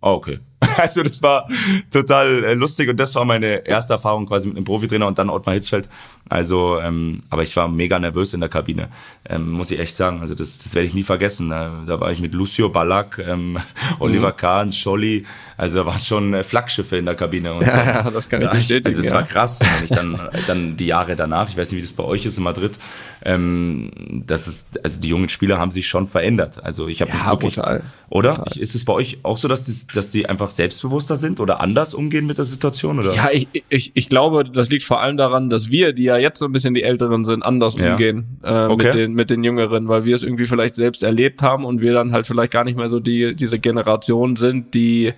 Oh, 0.01 0.13
okay. 0.13 0.41
Also 0.77 1.03
das 1.03 1.23
war 1.23 1.49
total 1.91 2.45
äh, 2.45 2.55
lustig 2.55 2.89
und 2.89 2.97
das 2.99 3.15
war 3.15 3.25
meine 3.25 3.67
erste 3.67 3.95
Erfahrung 3.95 4.27
quasi 4.27 4.49
mit 4.49 4.57
einem 4.57 4.65
Profitrainer 4.65 5.07
und 5.07 5.19
dann 5.19 5.29
Ottmar 5.29 5.55
Hitzfeld. 5.55 5.89
Also, 6.29 6.79
ähm, 6.81 7.23
aber 7.29 7.43
ich 7.43 7.57
war 7.57 7.69
mega 7.69 7.99
nervös 7.99 8.35
in 8.35 8.41
der 8.41 8.49
Kabine, 8.49 8.89
ähm, 9.29 9.51
muss 9.51 9.71
ich 9.73 9.81
echt 9.81 9.97
sagen. 9.97 10.21
Also 10.21 10.35
das, 10.35 10.59
das 10.59 10.75
werde 10.75 10.87
ich 10.87 10.95
nie 10.95 11.03
vergessen. 11.03 11.51
Da, 11.51 11.83
da 11.87 11.99
war 11.99 12.13
ich 12.13 12.21
mit 12.21 12.35
Lucio 12.35 12.69
Ballack, 12.69 13.19
ähm, 13.19 13.59
Oliver 13.99 14.33
mhm. 14.33 14.37
Kahn, 14.37 14.73
Scholli. 14.73 15.27
Also 15.57 15.77
da 15.77 15.87
waren 15.87 16.01
schon 16.01 16.33
äh, 16.35 16.45
Flaggschiffe 16.45 16.97
in 16.97 17.07
der 17.07 17.17
Kabine. 17.17 17.55
Und, 17.55 17.67
ja, 17.67 17.85
ja, 17.85 18.11
das 18.11 18.29
kann 18.29 18.43
ich 18.43 18.51
bestätigen. 18.51 18.87
Also 18.87 19.01
es 19.01 19.07
ja. 19.07 19.15
war 19.15 19.25
krass. 19.25 19.61
Und 19.61 19.85
ich 19.85 19.91
dann, 19.91 20.21
dann 20.47 20.77
die 20.77 20.87
Jahre 20.87 21.17
danach, 21.17 21.49
ich 21.49 21.57
weiß 21.57 21.73
nicht, 21.73 21.79
wie 21.79 21.87
das 21.87 21.93
bei 21.93 22.05
euch 22.05 22.25
ist 22.25 22.39
in 22.39 22.45
Madrid, 22.45 22.79
ähm, 23.23 23.91
das 24.27 24.49
ist, 24.49 24.69
also 24.83 25.01
die 25.01 25.09
jungen 25.09 25.29
Spieler 25.29 25.59
haben 25.59 25.71
sich 25.71 25.89
schon 25.89 26.07
verändert. 26.07 26.63
Also 26.65 26.89
ich 26.89 27.03
habe 27.03 27.11
ja, 27.11 27.27
wirklich, 27.27 27.57
brutal. 27.57 27.83
oder? 28.09 28.35
Brutal. 28.35 28.59
Ist 28.59 28.75
es 28.75 28.85
bei 28.85 28.93
euch 28.93 29.19
auch 29.25 29.37
so, 29.37 29.49
dass 29.49 29.65
die, 29.65 29.87
dass 29.95 30.11
die 30.11 30.29
einfach 30.29 30.50
selbstbewusster 30.51 31.17
sind 31.17 31.41
oder 31.41 31.61
anders 31.61 31.95
umgehen 31.95 32.27
mit 32.27 32.39
der 32.39 32.45
Situation? 32.45 32.99
Oder? 32.99 33.15
Ja, 33.15 33.31
ich, 33.33 33.49
ich, 33.69 33.93
ich 33.95 34.09
glaube, 34.09 34.45
das 34.45 34.69
liegt 34.69 34.85
vor 34.85 35.01
allem 35.01 35.17
daran, 35.17 35.51
dass 35.51 35.71
wir, 35.71 35.93
die 35.93 36.05
ja 36.05 36.17
jetzt 36.17 36.39
so 36.39 36.47
ein 36.47 36.53
bisschen 36.53 36.75
die 36.75 36.83
Älteren 36.83 37.25
sind, 37.25 37.43
anders 37.43 37.77
ja. 37.77 37.93
umgehen 37.93 38.39
äh, 38.43 38.65
okay. 38.65 38.87
mit, 38.87 38.95
den, 38.95 39.15
mit 39.15 39.31
den 39.31 39.45
Jüngeren, 39.45 39.89
weil 39.89 40.05
wir 40.05 40.15
es 40.15 40.23
irgendwie 40.23 40.47
vielleicht 40.47 40.75
selbst 40.75 41.03
erlebt 41.03 41.43
haben 41.43 41.65
und 41.65 41.81
wir 41.81 41.93
dann 41.93 42.13
halt 42.13 42.27
vielleicht 42.27 42.53
gar 42.53 42.65
nicht 42.65 42.77
mehr 42.77 42.89
so 42.89 43.01
die 43.01 43.35
diese 43.35 43.59
Generation 43.59 44.37
sind, 44.37 44.75
die 44.75 45.13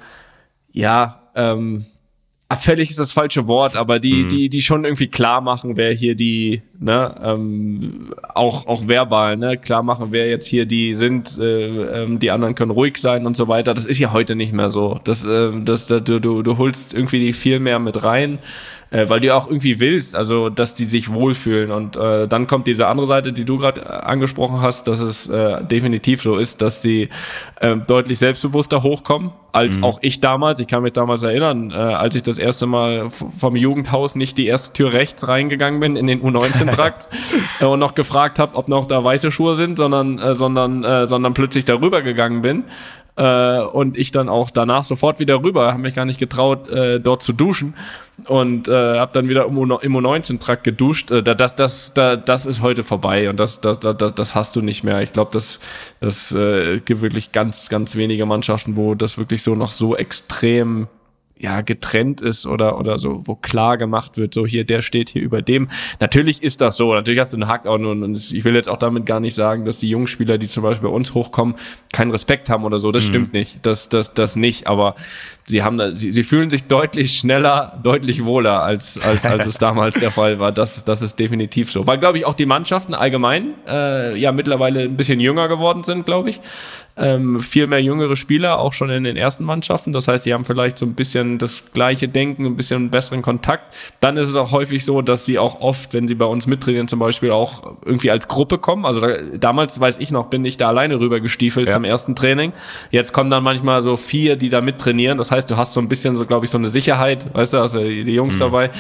ja 0.72 1.22
ähm, 1.34 1.86
abfällig 2.52 2.90
ist 2.90 2.98
das 2.98 3.12
falsche 3.12 3.46
Wort, 3.46 3.76
aber 3.76 3.98
die, 3.98 4.24
mhm. 4.24 4.28
die, 4.28 4.48
die 4.50 4.60
schon 4.60 4.84
irgendwie 4.84 5.08
klar 5.08 5.40
machen, 5.40 5.76
wer 5.78 5.92
hier 5.92 6.14
die, 6.14 6.62
ne, 6.78 7.14
ähm, 7.22 8.14
auch, 8.34 8.66
auch 8.66 8.86
verbal, 8.86 9.38
ne, 9.38 9.56
klar 9.56 9.82
machen, 9.82 10.08
wer 10.10 10.28
jetzt 10.28 10.46
hier 10.46 10.66
die 10.66 10.94
sind, 10.94 11.38
äh, 11.38 12.02
ähm, 12.02 12.18
die 12.18 12.30
anderen 12.30 12.54
können 12.54 12.70
ruhig 12.70 12.98
sein 12.98 13.24
und 13.24 13.36
so 13.36 13.48
weiter. 13.48 13.72
Das 13.72 13.86
ist 13.86 13.98
ja 13.98 14.12
heute 14.12 14.36
nicht 14.36 14.52
mehr 14.52 14.68
so. 14.68 15.00
Das, 15.04 15.24
äh, 15.24 15.50
das, 15.64 15.86
das 15.86 16.04
du, 16.04 16.20
du, 16.20 16.42
du 16.42 16.58
holst 16.58 16.92
irgendwie 16.92 17.20
die 17.20 17.32
viel 17.32 17.58
mehr 17.58 17.78
mit 17.78 18.04
rein 18.04 18.38
äh, 18.92 19.08
weil 19.08 19.20
du 19.20 19.34
auch 19.34 19.48
irgendwie 19.48 19.80
willst, 19.80 20.14
also 20.14 20.50
dass 20.50 20.74
die 20.74 20.84
sich 20.84 21.12
wohlfühlen. 21.12 21.70
Und 21.70 21.96
äh, 21.96 22.28
dann 22.28 22.46
kommt 22.46 22.66
diese 22.66 22.86
andere 22.86 23.06
Seite, 23.06 23.32
die 23.32 23.44
du 23.44 23.58
gerade 23.58 23.80
äh, 23.80 23.84
angesprochen 23.84 24.60
hast, 24.60 24.86
dass 24.86 25.00
es 25.00 25.28
äh, 25.28 25.64
definitiv 25.64 26.22
so 26.22 26.36
ist, 26.36 26.60
dass 26.60 26.80
die 26.80 27.08
äh, 27.60 27.76
deutlich 27.76 28.18
selbstbewusster 28.18 28.82
hochkommen 28.82 29.32
als 29.52 29.76
mhm. 29.76 29.84
auch 29.84 29.98
ich 30.02 30.20
damals. 30.20 30.60
Ich 30.60 30.66
kann 30.66 30.82
mich 30.82 30.92
damals 30.92 31.22
erinnern, 31.22 31.70
äh, 31.70 31.74
als 31.74 32.14
ich 32.14 32.22
das 32.22 32.38
erste 32.38 32.66
Mal 32.66 33.08
vom 33.10 33.56
Jugendhaus 33.56 34.14
nicht 34.14 34.38
die 34.38 34.46
erste 34.46 34.72
Tür 34.72 34.92
rechts 34.92 35.26
reingegangen 35.28 35.80
bin 35.80 35.96
in 35.96 36.06
den 36.06 36.22
U19-Trakt 36.22 37.08
äh, 37.60 37.64
und 37.66 37.78
noch 37.78 37.94
gefragt 37.94 38.38
habe, 38.38 38.56
ob 38.56 38.68
noch 38.68 38.86
da 38.86 39.02
weiße 39.02 39.32
Schuhe 39.32 39.54
sind, 39.54 39.76
sondern, 39.76 40.18
äh, 40.18 40.34
sondern, 40.34 40.84
äh, 40.84 41.06
sondern 41.06 41.34
plötzlich 41.34 41.64
darüber 41.64 42.02
gegangen 42.02 42.42
bin. 42.42 42.64
Äh, 43.14 43.60
und 43.60 43.98
ich 43.98 44.10
dann 44.10 44.30
auch 44.30 44.50
danach 44.50 44.84
sofort 44.84 45.20
wieder 45.20 45.42
rüber, 45.42 45.72
habe 45.72 45.82
mich 45.82 45.94
gar 45.94 46.06
nicht 46.06 46.18
getraut, 46.18 46.68
äh, 46.68 46.98
dort 46.98 47.22
zu 47.22 47.34
duschen 47.34 47.74
und 48.24 48.68
äh, 48.68 48.98
habe 48.98 49.12
dann 49.12 49.28
wieder 49.28 49.44
im 49.44 49.58
U19-Trakt 49.58 50.64
geduscht. 50.64 51.10
Äh, 51.10 51.22
das, 51.22 51.54
das, 51.54 51.92
das, 51.92 52.20
das 52.24 52.46
ist 52.46 52.62
heute 52.62 52.82
vorbei 52.82 53.28
und 53.28 53.38
das, 53.38 53.60
das, 53.60 53.80
das, 53.80 54.14
das 54.14 54.34
hast 54.34 54.56
du 54.56 54.62
nicht 54.62 54.82
mehr. 54.82 55.02
Ich 55.02 55.12
glaube, 55.12 55.30
das, 55.30 55.60
das 56.00 56.32
äh, 56.32 56.80
gibt 56.80 57.02
wirklich 57.02 57.32
ganz, 57.32 57.68
ganz 57.68 57.96
wenige 57.96 58.24
Mannschaften, 58.24 58.76
wo 58.76 58.94
das 58.94 59.18
wirklich 59.18 59.42
so 59.42 59.54
noch 59.54 59.72
so 59.72 59.94
extrem 59.94 60.88
ja 61.42 61.60
getrennt 61.60 62.22
ist 62.22 62.46
oder 62.46 62.78
oder 62.78 62.98
so, 62.98 63.22
wo 63.24 63.34
klar 63.34 63.76
gemacht 63.76 64.16
wird, 64.16 64.32
so 64.32 64.46
hier 64.46 64.64
der 64.64 64.80
steht 64.80 65.10
hier 65.10 65.22
über 65.22 65.42
dem. 65.42 65.68
Natürlich 66.00 66.42
ist 66.42 66.60
das 66.60 66.76
so. 66.76 66.94
Natürlich 66.94 67.20
hast 67.20 67.32
du 67.32 67.36
einen 67.36 67.48
Hack 67.48 67.66
auch 67.66 67.74
und, 67.74 68.02
und 68.02 68.32
ich 68.32 68.44
will 68.44 68.54
jetzt 68.54 68.68
auch 68.68 68.78
damit 68.78 69.06
gar 69.06 69.20
nicht 69.20 69.34
sagen, 69.34 69.64
dass 69.64 69.78
die 69.78 69.88
jungen 69.88 70.06
Spieler, 70.06 70.38
die 70.38 70.46
zum 70.46 70.62
Beispiel 70.62 70.88
bei 70.88 70.94
uns 70.94 71.14
hochkommen, 71.14 71.56
keinen 71.92 72.12
Respekt 72.12 72.48
haben 72.48 72.64
oder 72.64 72.78
so. 72.78 72.92
Das 72.92 73.04
mhm. 73.04 73.08
stimmt 73.08 73.32
nicht. 73.32 73.66
Das 73.66 73.88
das 73.88 74.14
das 74.14 74.36
nicht. 74.36 74.66
Aber 74.68 74.94
sie 75.46 75.62
haben 75.62 75.76
da, 75.76 75.92
sie, 75.92 76.12
sie 76.12 76.22
fühlen 76.22 76.50
sich 76.50 76.64
deutlich 76.64 77.18
schneller, 77.18 77.80
deutlich 77.82 78.24
wohler 78.24 78.62
als 78.62 78.98
als 78.98 79.24
als 79.24 79.46
es 79.46 79.54
damals 79.58 79.98
der 79.98 80.10
Fall 80.10 80.38
war. 80.38 80.52
Das 80.52 80.84
das 80.84 81.02
ist 81.02 81.18
definitiv 81.18 81.70
so. 81.70 81.86
Weil 81.86 81.98
glaube 81.98 82.18
ich 82.18 82.24
auch 82.24 82.34
die 82.34 82.46
Mannschaften 82.46 82.94
allgemein 82.94 83.54
äh, 83.68 84.18
ja 84.18 84.32
mittlerweile 84.32 84.82
ein 84.82 84.96
bisschen 84.96 85.20
jünger 85.20 85.48
geworden 85.48 85.82
sind, 85.82 86.06
glaube 86.06 86.30
ich 86.30 86.40
ähm, 86.96 87.40
viel 87.40 87.66
mehr 87.66 87.82
jüngere 87.82 88.16
Spieler, 88.16 88.58
auch 88.58 88.74
schon 88.74 88.90
in 88.90 89.04
den 89.04 89.16
ersten 89.16 89.44
Mannschaften. 89.44 89.92
Das 89.92 90.08
heißt, 90.08 90.26
die 90.26 90.34
haben 90.34 90.44
vielleicht 90.44 90.76
so 90.76 90.84
ein 90.84 90.94
bisschen 90.94 91.38
das 91.38 91.64
gleiche 91.72 92.06
Denken, 92.08 92.44
ein 92.44 92.56
bisschen 92.56 92.90
besseren 92.90 93.22
Kontakt. 93.22 93.74
Dann 94.00 94.18
ist 94.18 94.28
es 94.28 94.34
auch 94.34 94.52
häufig 94.52 94.84
so, 94.84 95.00
dass 95.00 95.24
sie 95.24 95.38
auch 95.38 95.60
oft, 95.60 95.94
wenn 95.94 96.06
sie 96.06 96.14
bei 96.14 96.26
uns 96.26 96.46
mittrainieren, 96.46 96.88
zum 96.88 96.98
Beispiel 96.98 97.30
auch 97.30 97.76
irgendwie 97.84 98.10
als 98.10 98.28
Gruppe 98.28 98.58
kommen. 98.58 98.84
Also 98.84 99.00
da, 99.00 99.16
damals 99.38 99.80
weiß 99.80 99.98
ich 99.98 100.10
noch, 100.10 100.26
bin 100.26 100.44
ich 100.44 100.58
da 100.58 100.68
alleine 100.68 101.00
rüber 101.00 101.20
gestiefelt 101.20 101.68
ja. 101.68 101.74
zum 101.74 101.84
ersten 101.84 102.14
Training. 102.14 102.52
Jetzt 102.90 103.12
kommen 103.12 103.30
dann 103.30 103.42
manchmal 103.42 103.82
so 103.82 103.96
vier, 103.96 104.36
die 104.36 104.50
da 104.50 104.60
mittrainieren. 104.60 105.16
Das 105.16 105.30
heißt, 105.32 105.50
du 105.50 105.56
hast 105.56 105.72
so 105.72 105.80
ein 105.80 105.88
bisschen 105.88 106.16
so, 106.16 106.26
glaube 106.26 106.44
ich, 106.44 106.50
so 106.50 106.58
eine 106.58 106.70
Sicherheit, 106.70 107.34
weißt 107.34 107.54
du, 107.54 107.58
also 107.58 107.80
die 107.80 108.02
Jungs 108.02 108.36
mhm. 108.36 108.40
dabei. 108.40 108.70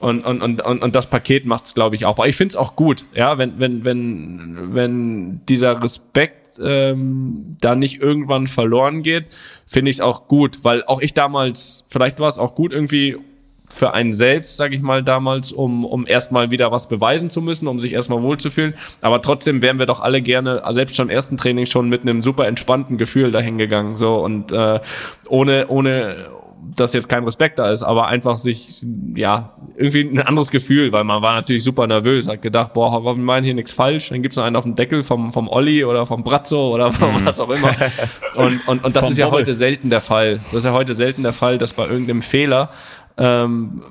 Und, 0.00 0.26
und, 0.26 0.42
und, 0.42 0.60
und, 0.60 0.82
und 0.82 0.94
das 0.94 1.06
Paket 1.06 1.46
macht 1.46 1.64
es, 1.66 1.74
glaube 1.74 1.94
ich, 1.94 2.04
auch. 2.04 2.18
Aber 2.18 2.28
ich 2.28 2.36
finde 2.36 2.52
es 2.52 2.56
auch 2.56 2.76
gut, 2.76 3.06
ja, 3.14 3.38
wenn, 3.38 3.58
wenn, 3.58 3.84
wenn, 3.84 4.74
wenn 4.74 5.40
dieser 5.46 5.82
Respekt 5.82 6.58
ähm, 6.62 7.56
da 7.60 7.74
nicht 7.74 8.00
irgendwann 8.00 8.46
verloren 8.46 9.02
geht, 9.02 9.26
finde 9.66 9.90
ich 9.90 9.96
es 9.96 10.00
auch 10.00 10.28
gut, 10.28 10.58
weil 10.62 10.84
auch 10.84 11.00
ich 11.00 11.14
damals, 11.14 11.84
vielleicht 11.88 12.20
war 12.20 12.28
es 12.28 12.38
auch 12.38 12.54
gut 12.54 12.72
irgendwie 12.72 13.16
für 13.74 13.92
einen 13.92 14.14
selbst, 14.14 14.56
sage 14.56 14.76
ich 14.76 14.82
mal 14.82 15.02
damals, 15.02 15.50
um, 15.50 15.84
um 15.84 16.06
erstmal 16.06 16.50
wieder 16.50 16.70
was 16.70 16.88
beweisen 16.88 17.28
zu 17.28 17.42
müssen, 17.42 17.66
um 17.66 17.80
sich 17.80 17.92
erstmal 17.92 18.22
wohlzufühlen. 18.22 18.74
Aber 19.00 19.20
trotzdem 19.20 19.62
wären 19.62 19.78
wir 19.78 19.86
doch 19.86 20.00
alle 20.00 20.22
gerne, 20.22 20.62
selbst 20.70 20.96
schon 20.96 21.08
im 21.08 21.14
ersten 21.14 21.36
Training 21.36 21.66
schon 21.66 21.88
mit 21.88 22.02
einem 22.02 22.22
super 22.22 22.46
entspannten 22.46 22.98
Gefühl 22.98 23.32
dahin 23.32 23.58
gegangen. 23.58 23.96
So 23.96 24.14
und 24.14 24.52
äh, 24.52 24.78
ohne, 25.28 25.66
ohne, 25.68 26.16
dass 26.76 26.92
jetzt 26.92 27.08
kein 27.08 27.24
Respekt 27.24 27.58
da 27.58 27.70
ist, 27.70 27.82
aber 27.82 28.06
einfach 28.06 28.38
sich, 28.38 28.82
ja, 29.14 29.54
irgendwie 29.76 30.02
ein 30.02 30.20
anderes 30.20 30.50
Gefühl, 30.50 30.92
weil 30.92 31.04
man 31.04 31.22
war 31.22 31.34
natürlich 31.34 31.64
super 31.64 31.86
nervös, 31.86 32.28
hat 32.28 32.42
gedacht, 32.42 32.72
boah, 32.72 33.04
wir 33.04 33.14
meinen 33.16 33.44
hier 33.44 33.54
nichts 33.54 33.72
falsch, 33.72 34.10
dann 34.10 34.22
gibt's 34.22 34.36
noch 34.36 34.44
einen 34.44 34.56
auf 34.56 34.64
dem 34.64 34.76
Deckel 34.76 35.02
vom, 35.02 35.32
vom 35.32 35.48
Olli 35.48 35.84
oder 35.84 36.06
vom 36.06 36.24
Brazzo 36.24 36.72
oder 36.72 36.92
vom 36.92 37.22
mhm. 37.22 37.26
was 37.26 37.40
auch 37.40 37.50
immer. 37.50 37.74
Und, 38.34 38.66
und, 38.66 38.84
und 38.84 38.96
das 38.96 39.10
ist 39.10 39.18
ja 39.18 39.26
Bobble. 39.26 39.42
heute 39.42 39.52
selten 39.52 39.90
der 39.90 40.00
Fall. 40.00 40.40
Das 40.46 40.54
ist 40.54 40.64
ja 40.64 40.72
heute 40.72 40.92
selten 40.94 41.22
der 41.22 41.32
Fall, 41.32 41.56
dass 41.56 41.72
bei 41.72 41.86
irgendeinem 41.86 42.20
Fehler 42.20 42.70
ähm, 43.16 43.82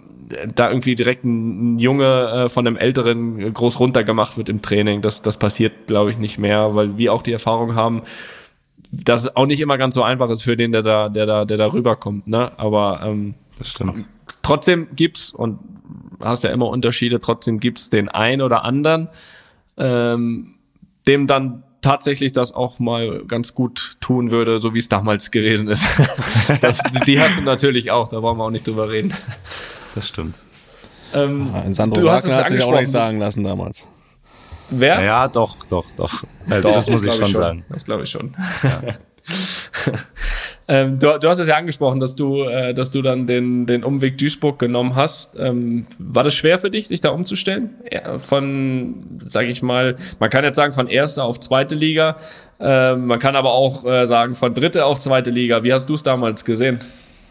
da 0.55 0.69
irgendwie 0.69 0.95
direkt 0.95 1.25
ein, 1.25 1.79
Junge 1.79 2.45
äh, 2.45 2.49
von 2.49 2.65
einem 2.65 2.77
Älteren 2.77 3.53
groß 3.53 3.79
runtergemacht 3.79 4.37
wird 4.37 4.49
im 4.49 4.61
Training. 4.61 5.01
Das, 5.01 5.21
das 5.21 5.37
passiert, 5.37 5.87
glaube 5.87 6.11
ich, 6.11 6.17
nicht 6.17 6.37
mehr, 6.37 6.75
weil 6.75 6.97
wir 6.97 7.13
auch 7.13 7.21
die 7.21 7.31
Erfahrung 7.31 7.75
haben, 7.75 8.03
dass 8.91 9.23
es 9.23 9.35
auch 9.35 9.45
nicht 9.45 9.59
immer 9.59 9.77
ganz 9.77 9.95
so 9.95 10.03
einfach 10.03 10.29
ist 10.29 10.43
für 10.43 10.55
den, 10.55 10.71
der 10.71 10.81
da, 10.81 11.09
der 11.09 11.25
da, 11.25 11.45
der 11.45 11.57
da 11.57 11.73
rüberkommt, 11.73 12.27
ne? 12.27 12.51
Aber 12.57 13.01
ähm, 13.03 13.33
das 13.57 13.69
stimmt. 13.69 14.05
Trotzdem 14.41 14.87
gibt's 14.95 15.31
und 15.31 15.59
hast 16.23 16.43
ja 16.43 16.51
immer 16.51 16.67
Unterschiede. 16.67 17.19
Trotzdem 17.19 17.59
gibt's 17.59 17.89
den 17.89 18.09
einen 18.09 18.41
oder 18.41 18.63
anderen, 18.63 19.09
ähm, 19.77 20.55
dem 21.07 21.27
dann 21.27 21.63
tatsächlich 21.83 22.31
das 22.31 22.53
auch 22.53 22.79
mal 22.79 23.23
ganz 23.27 23.53
gut 23.53 23.97
tun 23.99 24.31
würde, 24.31 24.59
so 24.59 24.73
wie 24.73 24.79
es 24.79 24.89
damals 24.89 25.29
gewesen 25.29 25.67
ist. 25.67 25.87
das, 26.61 26.81
die 27.05 27.19
hast 27.19 27.37
du 27.37 27.43
natürlich 27.43 27.91
auch. 27.91 28.09
Da 28.09 28.21
wollen 28.23 28.37
wir 28.37 28.45
auch 28.45 28.49
nicht 28.49 28.65
drüber 28.65 28.89
reden. 28.89 29.13
Das 29.93 30.07
stimmt. 30.07 30.35
Ähm, 31.13 31.51
ja, 31.53 31.61
ein 31.61 31.73
Sandro 31.75 32.01
du 32.01 32.09
hast 32.09 32.25
es 32.25 32.35
hat 32.35 32.49
sich 32.49 32.63
auch 32.63 32.73
nicht 32.73 32.89
sagen 32.89 33.19
lassen 33.19 33.43
damals. 33.43 33.85
Wer? 34.71 35.03
Ja, 35.03 35.27
doch, 35.27 35.65
doch, 35.65 35.85
doch. 35.95 36.23
Also 36.49 36.69
doch 36.69 36.75
das 36.75 36.89
muss 36.89 37.03
ich 37.03 37.13
schon, 37.13 37.25
schon 37.25 37.41
sagen. 37.41 37.65
Das 37.69 37.85
glaube 37.85 38.03
ich 38.03 38.09
schon. 38.09 38.35
Ja. 38.63 38.95
ähm, 40.67 40.97
du, 40.97 41.17
du, 41.19 41.27
hast 41.27 41.39
es 41.39 41.47
ja 41.47 41.57
angesprochen, 41.57 41.99
dass 41.99 42.15
du, 42.15 42.43
äh, 42.43 42.73
dass 42.73 42.91
du 42.91 43.01
dann 43.01 43.27
den, 43.27 43.65
den 43.65 43.83
Umweg 43.83 44.17
Duisburg 44.17 44.59
genommen 44.59 44.95
hast. 44.95 45.37
Ähm, 45.37 45.85
war 45.99 46.23
das 46.23 46.33
schwer 46.33 46.57
für 46.59 46.71
dich, 46.71 46.87
dich 46.87 47.01
da 47.01 47.09
umzustellen? 47.09 47.71
Von, 48.17 49.19
sage 49.25 49.47
ich 49.47 49.61
mal, 49.61 49.95
man 50.19 50.29
kann 50.29 50.43
jetzt 50.43 50.55
sagen 50.55 50.73
von 50.73 50.87
erster 50.87 51.25
auf 51.25 51.39
zweite 51.39 51.75
Liga. 51.75 52.15
Ähm, 52.59 53.07
man 53.07 53.19
kann 53.19 53.35
aber 53.35 53.51
auch 53.51 53.85
äh, 53.85 54.05
sagen 54.05 54.35
von 54.35 54.53
dritte 54.53 54.85
auf 54.85 54.99
zweite 54.99 55.31
Liga. 55.31 55.63
Wie 55.63 55.73
hast 55.73 55.89
du 55.89 55.95
es 55.95 56.03
damals 56.03 56.45
gesehen? 56.45 56.79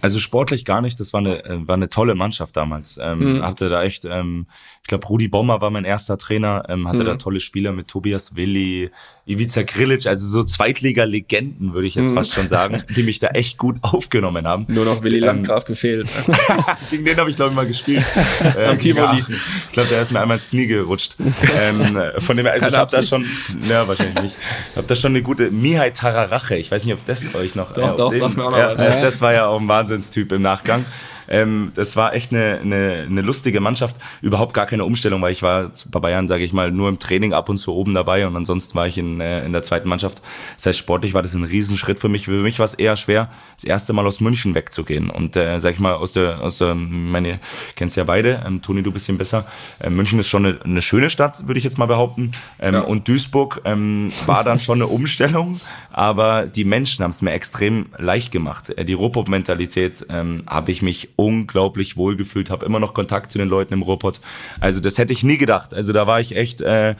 Also 0.02 0.18
sportlich 0.18 0.64
gar 0.64 0.80
nicht. 0.80 0.98
Das 0.98 1.12
war 1.12 1.20
eine, 1.20 1.44
äh, 1.44 1.68
war 1.68 1.76
eine 1.76 1.88
tolle 1.88 2.16
Mannschaft 2.16 2.56
damals. 2.56 2.98
Ähm, 3.00 3.36
mhm. 3.36 3.42
Hatte 3.42 3.68
da 3.68 3.84
echt, 3.84 4.04
ähm, 4.04 4.46
ich 4.82 4.88
glaube, 4.88 5.06
Rudi 5.06 5.28
Bommer 5.28 5.60
war 5.60 5.70
mein 5.70 5.84
erster 5.84 6.18
Trainer. 6.18 6.64
Ähm, 6.68 6.88
hatte 6.88 7.04
mhm. 7.04 7.06
da 7.06 7.14
tolle 7.16 7.38
Spieler 7.38 7.72
mit 7.72 7.86
Tobias 7.86 8.34
Willi, 8.34 8.90
Ivica 9.26 9.62
Grilic, 9.62 10.06
also 10.06 10.26
so 10.26 10.42
Zweitliga-Legenden, 10.42 11.72
würde 11.72 11.86
ich 11.86 11.94
jetzt 11.94 12.10
mhm. 12.10 12.14
fast 12.14 12.34
schon 12.34 12.48
sagen, 12.48 12.82
die 12.96 13.04
mich 13.04 13.20
da 13.20 13.28
echt 13.28 13.58
gut 13.58 13.76
aufgenommen 13.82 14.48
haben. 14.48 14.66
Nur 14.68 14.84
noch 14.84 15.04
Willi 15.04 15.18
ähm, 15.18 15.24
Landgraf 15.24 15.64
gefehlt. 15.64 16.08
Gegen 16.90 17.04
den 17.04 17.16
habe 17.16 17.30
ich, 17.30 17.36
glaube 17.36 17.52
ich, 17.52 17.56
mal 17.56 17.66
gespielt. 17.66 18.04
Am 18.68 18.80
Tivoli. 18.80 19.18
Ja, 19.18 19.26
ich 19.28 19.72
glaube, 19.72 19.88
der 19.88 20.02
ist 20.02 20.10
mir 20.10 20.20
einmal 20.20 20.38
ins 20.38 20.48
Knie 20.48 20.66
gerutscht. 20.66 21.14
ähm, 21.60 21.96
von 22.18 22.36
dem 22.36 22.46
her, 22.46 22.54
also 22.54 22.66
ich 22.66 22.74
habe 22.74 22.90
da 22.90 23.02
schon, 23.04 23.24
ja, 23.68 23.86
wahrscheinlich 23.86 24.20
nicht. 24.20 24.36
Ich 24.70 24.76
habe 24.76 24.86
da 24.88 24.96
schon 24.96 25.12
eine 25.12 25.22
gute 25.22 25.52
Mihai 25.52 25.90
Tararache. 25.90 26.56
Ich 26.56 26.72
weiß 26.72 26.84
nicht, 26.84 26.94
ob 26.94 27.06
das 27.06 27.32
euch 27.36 27.54
noch... 27.54 27.72
Doch, 27.72 27.94
äh, 27.94 27.96
doch, 27.96 28.10
den, 28.10 28.18
sag 28.18 28.36
mir 28.36 28.44
auch 28.44 28.50
noch 28.50 28.58
ja, 28.58 28.76
was. 28.76 29.00
Das 29.00 29.20
war 29.20 29.32
ja 29.32 29.46
auch 29.46 29.60
ein 29.60 29.68
Wahnsinnstyp 29.92 30.32
im 30.32 30.42
Nachgang. 30.42 30.84
Ähm, 31.28 31.72
das 31.74 31.96
war 31.96 32.14
echt 32.14 32.32
eine, 32.32 32.58
eine, 32.60 33.06
eine 33.08 33.20
lustige 33.20 33.60
Mannschaft. 33.60 33.96
Überhaupt 34.20 34.54
gar 34.54 34.66
keine 34.66 34.84
Umstellung, 34.84 35.22
weil 35.22 35.32
ich 35.32 35.42
war 35.42 35.70
bei 35.90 36.00
Bayern, 36.00 36.28
sage 36.28 36.44
ich 36.44 36.52
mal, 36.52 36.70
nur 36.70 36.88
im 36.88 36.98
Training 36.98 37.32
ab 37.32 37.48
und 37.48 37.58
zu 37.58 37.72
oben 37.74 37.94
dabei 37.94 38.26
und 38.26 38.36
ansonsten 38.36 38.74
war 38.74 38.86
ich 38.86 38.98
in, 38.98 39.20
äh, 39.20 39.44
in 39.44 39.52
der 39.52 39.62
zweiten 39.62 39.88
Mannschaft. 39.88 40.20
Das 40.56 40.66
heißt, 40.66 40.78
sportlich 40.78 41.14
war 41.14 41.22
das 41.22 41.34
ein 41.34 41.44
Riesenschritt 41.44 42.00
für 42.00 42.08
mich. 42.08 42.26
Für 42.26 42.42
mich 42.42 42.58
war 42.58 42.66
es 42.66 42.74
eher 42.74 42.96
schwer, 42.96 43.30
das 43.54 43.64
erste 43.64 43.92
Mal 43.92 44.06
aus 44.06 44.20
München 44.20 44.54
wegzugehen 44.54 45.10
und 45.10 45.36
äh, 45.36 45.58
sag 45.58 45.74
ich 45.74 45.80
mal 45.80 45.94
aus 45.94 46.12
der 46.12 46.40
aus 46.40 46.58
der 46.58 46.74
meine 46.74 47.38
kennst 47.76 47.96
ja 47.96 48.04
beide. 48.04 48.42
Ähm, 48.46 48.60
Toni, 48.60 48.82
du 48.82 48.92
bisschen 48.92 49.16
besser. 49.16 49.46
Äh, 49.78 49.90
München 49.90 50.18
ist 50.18 50.28
schon 50.28 50.44
eine, 50.44 50.60
eine 50.62 50.82
schöne 50.82 51.08
Stadt, 51.08 51.46
würde 51.46 51.58
ich 51.58 51.64
jetzt 51.64 51.78
mal 51.78 51.86
behaupten. 51.86 52.32
Ähm, 52.58 52.74
ja. 52.74 52.80
Und 52.80 53.08
Duisburg 53.08 53.60
ähm, 53.64 54.12
war 54.26 54.44
dann 54.44 54.58
schon 54.60 54.78
eine 54.78 54.88
Umstellung, 54.88 55.60
aber 55.92 56.46
die 56.46 56.64
Menschen 56.64 57.02
haben 57.02 57.10
es 57.10 57.22
mir 57.22 57.32
extrem 57.32 57.86
leicht 57.98 58.32
gemacht. 58.32 58.70
Äh, 58.70 58.84
die 58.84 58.94
Ruhrpott-Mentalität 58.94 60.06
ähm, 60.08 60.42
habe 60.46 60.72
ich 60.72 60.82
mich 60.82 61.10
unglaublich 61.16 61.96
wohlgefühlt, 61.96 62.50
habe 62.50 62.66
immer 62.66 62.80
noch 62.80 62.94
Kontakt 62.94 63.30
zu 63.30 63.38
den 63.38 63.48
Leuten 63.48 63.74
im 63.74 63.82
Ruhrpott. 63.82 64.20
Also 64.58 64.80
das 64.80 64.98
hätte 64.98 65.12
ich 65.12 65.22
nie 65.22 65.38
gedacht. 65.38 65.74
Also 65.74 65.92
da 65.92 66.06
war 66.06 66.20
ich 66.20 66.34
echt 66.34 66.62
äh, 66.62 66.94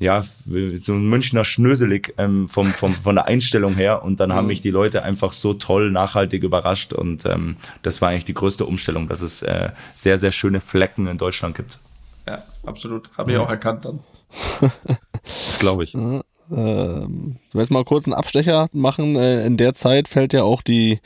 ja, 0.00 0.24
so 0.76 0.92
ein 0.92 1.08
Münchner 1.08 1.44
Schnöselig 1.44 2.14
ähm, 2.18 2.48
vom, 2.48 2.68
vom, 2.68 2.94
von 2.94 3.16
der 3.16 3.26
Einstellung 3.26 3.74
her. 3.74 4.02
Und 4.02 4.20
dann 4.20 4.32
haben 4.32 4.44
mhm. 4.44 4.48
mich 4.48 4.62
die 4.62 4.70
Leute 4.70 5.02
einfach 5.02 5.32
so 5.32 5.54
toll, 5.54 5.90
nachhaltig 5.90 6.42
überrascht. 6.42 6.92
Und 6.92 7.26
ähm, 7.26 7.56
das 7.82 8.00
war 8.00 8.10
eigentlich 8.10 8.24
die 8.24 8.34
größte 8.34 8.64
Umstellung, 8.64 9.08
dass 9.08 9.20
es 9.20 9.42
äh, 9.42 9.70
sehr, 9.94 10.18
sehr 10.18 10.32
schöne 10.32 10.60
Flecken 10.60 11.08
in 11.08 11.18
Deutschland 11.18 11.56
gibt. 11.56 11.78
Ja, 12.26 12.42
absolut. 12.64 13.10
Habe 13.16 13.32
ich 13.32 13.38
auch 13.38 13.50
erkannt 13.50 13.84
dann. 13.84 14.00
das 15.22 15.58
glaube 15.58 15.84
ich. 15.84 15.94
Äh, 16.50 16.54
ähm, 16.54 17.36
jetzt 17.54 17.70
mal 17.70 17.84
kurz 17.84 18.06
einen 18.06 18.14
Abstecher 18.14 18.68
machen. 18.72 19.16
Äh, 19.16 19.46
in 19.46 19.56
der 19.56 19.74
Zeit 19.74 20.08
fällt 20.08 20.32
ja 20.32 20.42
auch 20.42 20.62
die 20.62 21.00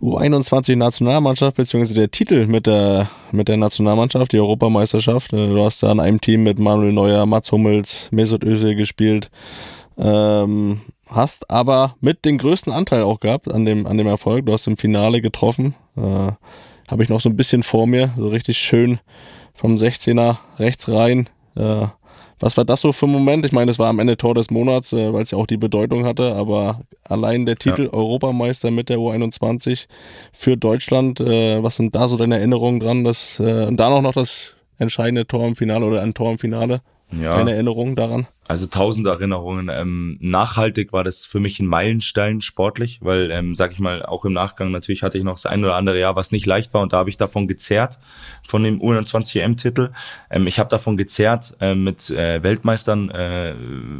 U21-Nationalmannschaft, 0.00 1.56
beziehungsweise 1.56 1.94
der 1.94 2.10
Titel 2.10 2.46
mit 2.46 2.66
der, 2.66 3.08
mit 3.32 3.48
der 3.48 3.56
Nationalmannschaft, 3.56 4.32
die 4.32 4.38
Europameisterschaft. 4.38 5.32
Äh, 5.32 5.48
du 5.48 5.64
hast 5.64 5.82
da 5.82 5.90
an 5.90 6.00
einem 6.00 6.20
Team 6.20 6.42
mit 6.42 6.58
Manuel 6.58 6.92
Neuer, 6.92 7.26
Mats 7.26 7.50
Hummels, 7.52 8.08
Mesut 8.10 8.44
Özil 8.44 8.74
gespielt. 8.74 9.30
Ähm, 9.96 10.80
hast 11.08 11.50
aber 11.50 11.96
mit 12.00 12.24
den 12.24 12.38
größten 12.38 12.72
Anteil 12.72 13.02
auch 13.02 13.20
gehabt 13.20 13.50
an 13.50 13.64
dem, 13.64 13.86
an 13.86 13.98
dem 13.98 14.06
Erfolg. 14.06 14.46
Du 14.46 14.52
hast 14.52 14.66
im 14.66 14.76
Finale 14.76 15.20
getroffen. 15.20 15.74
Äh, 15.96 16.32
Habe 16.88 17.02
ich 17.02 17.08
noch 17.08 17.20
so 17.20 17.28
ein 17.28 17.36
bisschen 17.36 17.62
vor 17.62 17.86
mir, 17.86 18.14
so 18.16 18.28
richtig 18.28 18.58
schön 18.58 19.00
vom 19.54 19.74
16er 19.74 20.36
rechts 20.58 20.88
rein. 20.88 21.28
Äh, 21.56 21.86
was 22.40 22.56
war 22.56 22.64
das 22.64 22.80
so 22.80 22.92
für 22.92 23.06
ein 23.06 23.12
Moment? 23.12 23.44
Ich 23.46 23.52
meine, 23.52 23.70
es 23.70 23.78
war 23.78 23.88
am 23.88 23.98
Ende 23.98 24.16
Tor 24.16 24.34
des 24.34 24.50
Monats, 24.50 24.92
äh, 24.92 25.12
weil 25.12 25.22
es 25.22 25.30
ja 25.30 25.38
auch 25.38 25.46
die 25.46 25.56
Bedeutung 25.56 26.04
hatte, 26.04 26.34
aber 26.34 26.80
allein 27.04 27.46
der 27.46 27.56
Titel 27.56 27.84
ja. 27.84 27.92
Europameister 27.92 28.70
mit 28.70 28.88
der 28.88 28.98
U21 28.98 29.86
für 30.32 30.56
Deutschland, 30.56 31.20
äh, 31.20 31.62
was 31.62 31.76
sind 31.76 31.94
da 31.94 32.08
so 32.08 32.16
deine 32.16 32.38
Erinnerungen 32.38 32.80
dran? 32.80 33.04
Dass, 33.04 33.40
äh, 33.40 33.66
und 33.66 33.76
da 33.76 33.88
noch 34.00 34.14
das 34.14 34.54
entscheidende 34.78 35.26
Tor 35.26 35.46
im 35.46 35.56
Finale 35.56 35.84
oder 35.84 36.02
ein 36.02 36.14
Tor 36.14 36.30
im 36.30 36.38
Finale? 36.38 36.80
Ja. 37.10 37.36
Keine 37.36 37.52
Erinnerung 37.52 37.96
daran? 37.96 38.26
Also 38.48 38.66
tausend 38.66 39.06
Erinnerungen. 39.06 39.70
Ähm, 39.70 40.16
nachhaltig 40.20 40.92
war 40.92 41.04
das 41.04 41.24
für 41.24 41.40
mich 41.40 41.60
ein 41.60 41.66
Meilenstein 41.66 42.40
sportlich, 42.40 43.00
weil, 43.02 43.30
ähm, 43.30 43.54
sag 43.54 43.72
ich 43.72 43.78
mal, 43.78 44.04
auch 44.04 44.24
im 44.24 44.32
Nachgang 44.32 44.70
natürlich 44.72 45.02
hatte 45.02 45.18
ich 45.18 45.24
noch 45.24 45.34
das 45.34 45.46
ein 45.46 45.64
oder 45.64 45.74
andere 45.74 45.98
Jahr, 45.98 46.16
was 46.16 46.32
nicht 46.32 46.46
leicht 46.46 46.72
war 46.72 46.82
und 46.82 46.92
da 46.92 46.98
habe 46.98 47.10
ich 47.10 47.18
davon 47.18 47.46
gezerrt, 47.46 47.98
von 48.46 48.62
dem 48.62 48.80
U21 48.80 49.40
EM-Titel. 49.40 49.90
Ähm, 50.30 50.46
ich 50.46 50.58
habe 50.58 50.68
davon 50.70 50.96
gezerrt, 50.96 51.56
äh, 51.60 51.74
mit 51.74 52.10
äh, 52.10 52.42
Weltmeistern 52.42 53.10
äh, 53.10 53.54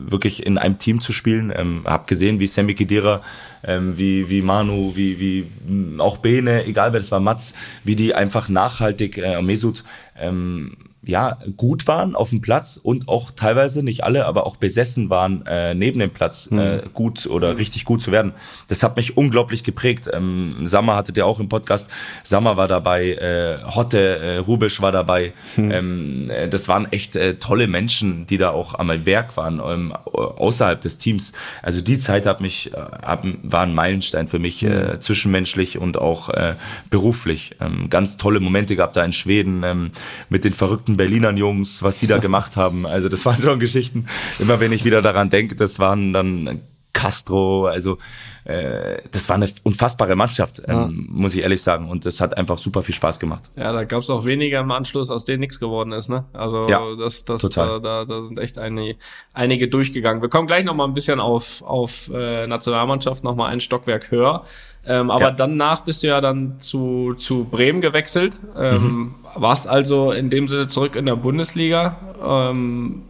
wirklich 0.07 0.45
in 0.45 0.57
einem 0.57 0.79
Team 0.79 1.01
zu 1.01 1.13
spielen. 1.13 1.53
Ähm, 1.55 1.85
habe 1.87 2.07
gesehen, 2.07 2.41
wie 2.41 2.47
Sammy 2.47 2.75
Kedira, 2.75 3.23
ähm, 3.65 3.99
wie, 3.99 4.31
wie 4.31 4.43
Manu, 4.43 4.93
wie, 4.97 5.19
wie 5.19 5.99
auch 5.99 6.19
Bene, 6.19 6.65
egal 6.65 6.93
wer 6.93 7.01
das 7.01 7.11
war, 7.11 7.21
Mats, 7.21 7.55
wie 7.85 7.97
die 7.97 8.15
einfach 8.15 8.49
nachhaltig, 8.49 9.19
äh, 9.19 9.43
Mesut, 9.43 9.85
ähm, 10.19 10.77
ja, 11.09 11.39
gut 11.57 11.87
waren 11.87 12.15
auf 12.15 12.29
dem 12.29 12.43
Platz 12.43 12.79
und 12.81 13.09
auch 13.09 13.31
teilweise, 13.31 13.83
nicht 13.83 14.05
alle, 14.05 14.27
aber 14.27 14.47
auch 14.47 14.57
besessen 14.57 15.09
waren, 15.09 15.45
äh, 15.47 15.75
neben 15.75 15.99
dem 16.01 16.11
Platz 16.11 16.51
mhm. 16.51 16.59
äh, 16.59 16.83
gut 16.93 17.27
oder 17.27 17.57
richtig 17.57 17.87
gut 17.87 18.03
zu 18.03 18.13
werden. 18.13 18.35
Das 18.69 18.83
hat 18.83 18.97
mich 18.97 19.17
unglaublich 19.17 19.65
geprägt. 19.65 20.11
Ähm, 20.13 20.67
Sammer 20.67 20.97
hattet 20.97 21.17
ihr 21.17 21.25
auch 21.25 21.41
im 21.41 21.49
Podcast. 21.49 21.91
Sammer 22.25 22.59
war 22.59 22.69
dabei, 22.69 23.13
äh, 23.13 23.57
Hotte, 23.75 24.19
äh, 24.19 24.37
Rubisch 24.37 24.83
war 24.83 24.93
dabei. 24.93 25.33
Mhm. 25.57 25.71
Ähm, 25.71 26.31
äh, 26.31 26.47
das 26.47 26.69
waren 26.69 26.93
echt 26.93 27.17
äh, 27.17 27.37
tolle 27.37 27.69
Menschen, 27.69 28.27
die 28.27 28.37
da 28.37 28.51
auch 28.51 28.75
am 28.75 29.07
Werk 29.07 29.35
waren, 29.39 29.63
ähm, 29.65 29.93
außerhalb 29.93 30.79
des 30.79 30.99
Teams. 30.99 31.33
Also 31.63 31.81
die 31.81 31.97
Zeit 31.97 32.27
hat 32.27 32.43
mich, 32.43 32.75
äh, 32.75 32.77
hab, 32.77 33.25
war 33.43 33.63
ein 33.63 33.75
Meilenstein 33.75 34.29
für 34.29 34.39
mich, 34.39 34.61
mhm. 34.61 34.73
äh, 34.73 35.01
zwischenmenschlich 35.01 35.79
und 35.79 35.97
auch 35.97 36.29
äh, 36.29 36.57
beruflich. 36.91 37.57
Ähm, 37.63 37.89
ganz 37.89 38.19
tolle 38.19 38.41
Momente 38.41 38.77
gab 38.77 38.93
da 38.93 39.03
in 39.03 39.15
Schweden 39.15 39.63
ähm, 39.65 39.91
mit 40.29 40.45
den 40.45 40.53
verrückten 40.53 40.98
Berlinern 40.99 41.39
Jungs, 41.39 41.83
was 41.83 41.99
sie 41.99 42.07
da 42.07 42.19
gemacht 42.29 42.57
haben. 42.57 42.87
Also 42.87 43.09
das 43.09 43.25
waren 43.25 43.41
schon 43.41 43.59
Geschichten. 43.59 44.07
Immer 44.39 44.61
wenn 44.61 44.73
ich 44.73 44.85
wieder 44.85 45.01
daran 45.01 45.31
denke, 45.31 45.55
das 45.55 45.79
waren 45.79 46.13
dann 46.13 46.61
Castro, 46.93 47.67
also 47.67 47.99
äh, 48.45 49.03
das 49.13 49.29
war 49.29 49.37
eine 49.37 49.49
unfassbare 49.63 50.17
Mannschaft, 50.17 50.63
ähm, 50.67 50.75
ja. 50.75 50.89
muss 50.91 51.35
ich 51.35 51.43
ehrlich 51.43 51.63
sagen. 51.63 51.89
Und 51.89 52.07
das 52.07 52.21
hat 52.21 52.37
einfach 52.37 52.59
super 52.59 52.83
viel 52.83 52.95
Spaß 52.95 53.21
gemacht. 53.21 53.51
Ja, 53.57 53.73
da 53.73 53.85
gab 53.85 54.03
es 54.03 54.11
auch 54.11 54.25
weniger 54.25 54.61
im 54.61 54.71
Anschluss, 54.73 55.11
aus 55.11 55.25
denen 55.25 55.41
nichts 55.41 55.61
geworden 55.61 55.93
ist, 55.93 56.09
ne? 56.09 56.25
Also 56.33 56.69
ja, 56.69 56.83
das, 56.97 57.25
das, 57.25 57.43
total. 57.43 57.81
Da, 57.81 58.05
da, 58.05 58.05
da 58.05 58.27
sind 58.27 58.39
echt 58.41 58.59
einige, 58.59 58.99
einige 59.33 59.69
durchgegangen. 59.69 60.23
Wir 60.23 60.29
kommen 60.29 60.49
gleich 60.49 60.65
nochmal 60.65 60.89
ein 60.89 60.95
bisschen 60.95 61.21
auf, 61.21 61.63
auf 61.63 62.11
äh, 62.13 62.47
Nationalmannschaft, 62.47 63.23
nochmal 63.23 63.53
ein 63.53 63.61
Stockwerk 63.61 64.11
höher. 64.11 64.45
Ähm, 64.89 65.11
aber 65.11 65.27
ja. 65.27 65.31
danach 65.33 65.83
bist 65.83 66.03
du 66.03 66.07
ja 66.07 66.21
dann 66.21 66.59
zu, 66.59 67.15
zu 67.19 67.45
Bremen 67.45 67.81
gewechselt. 67.81 68.39
Ähm, 68.57 68.83
mhm. 68.83 69.15
Warst 69.35 69.69
also 69.69 70.13
in 70.13 70.31
dem 70.31 70.49
Sinne 70.49 70.67
zurück 70.67 70.97
in 70.97 71.07
der 71.07 71.17
Bundesliga. 71.17 71.97
Ähm, 72.25 73.03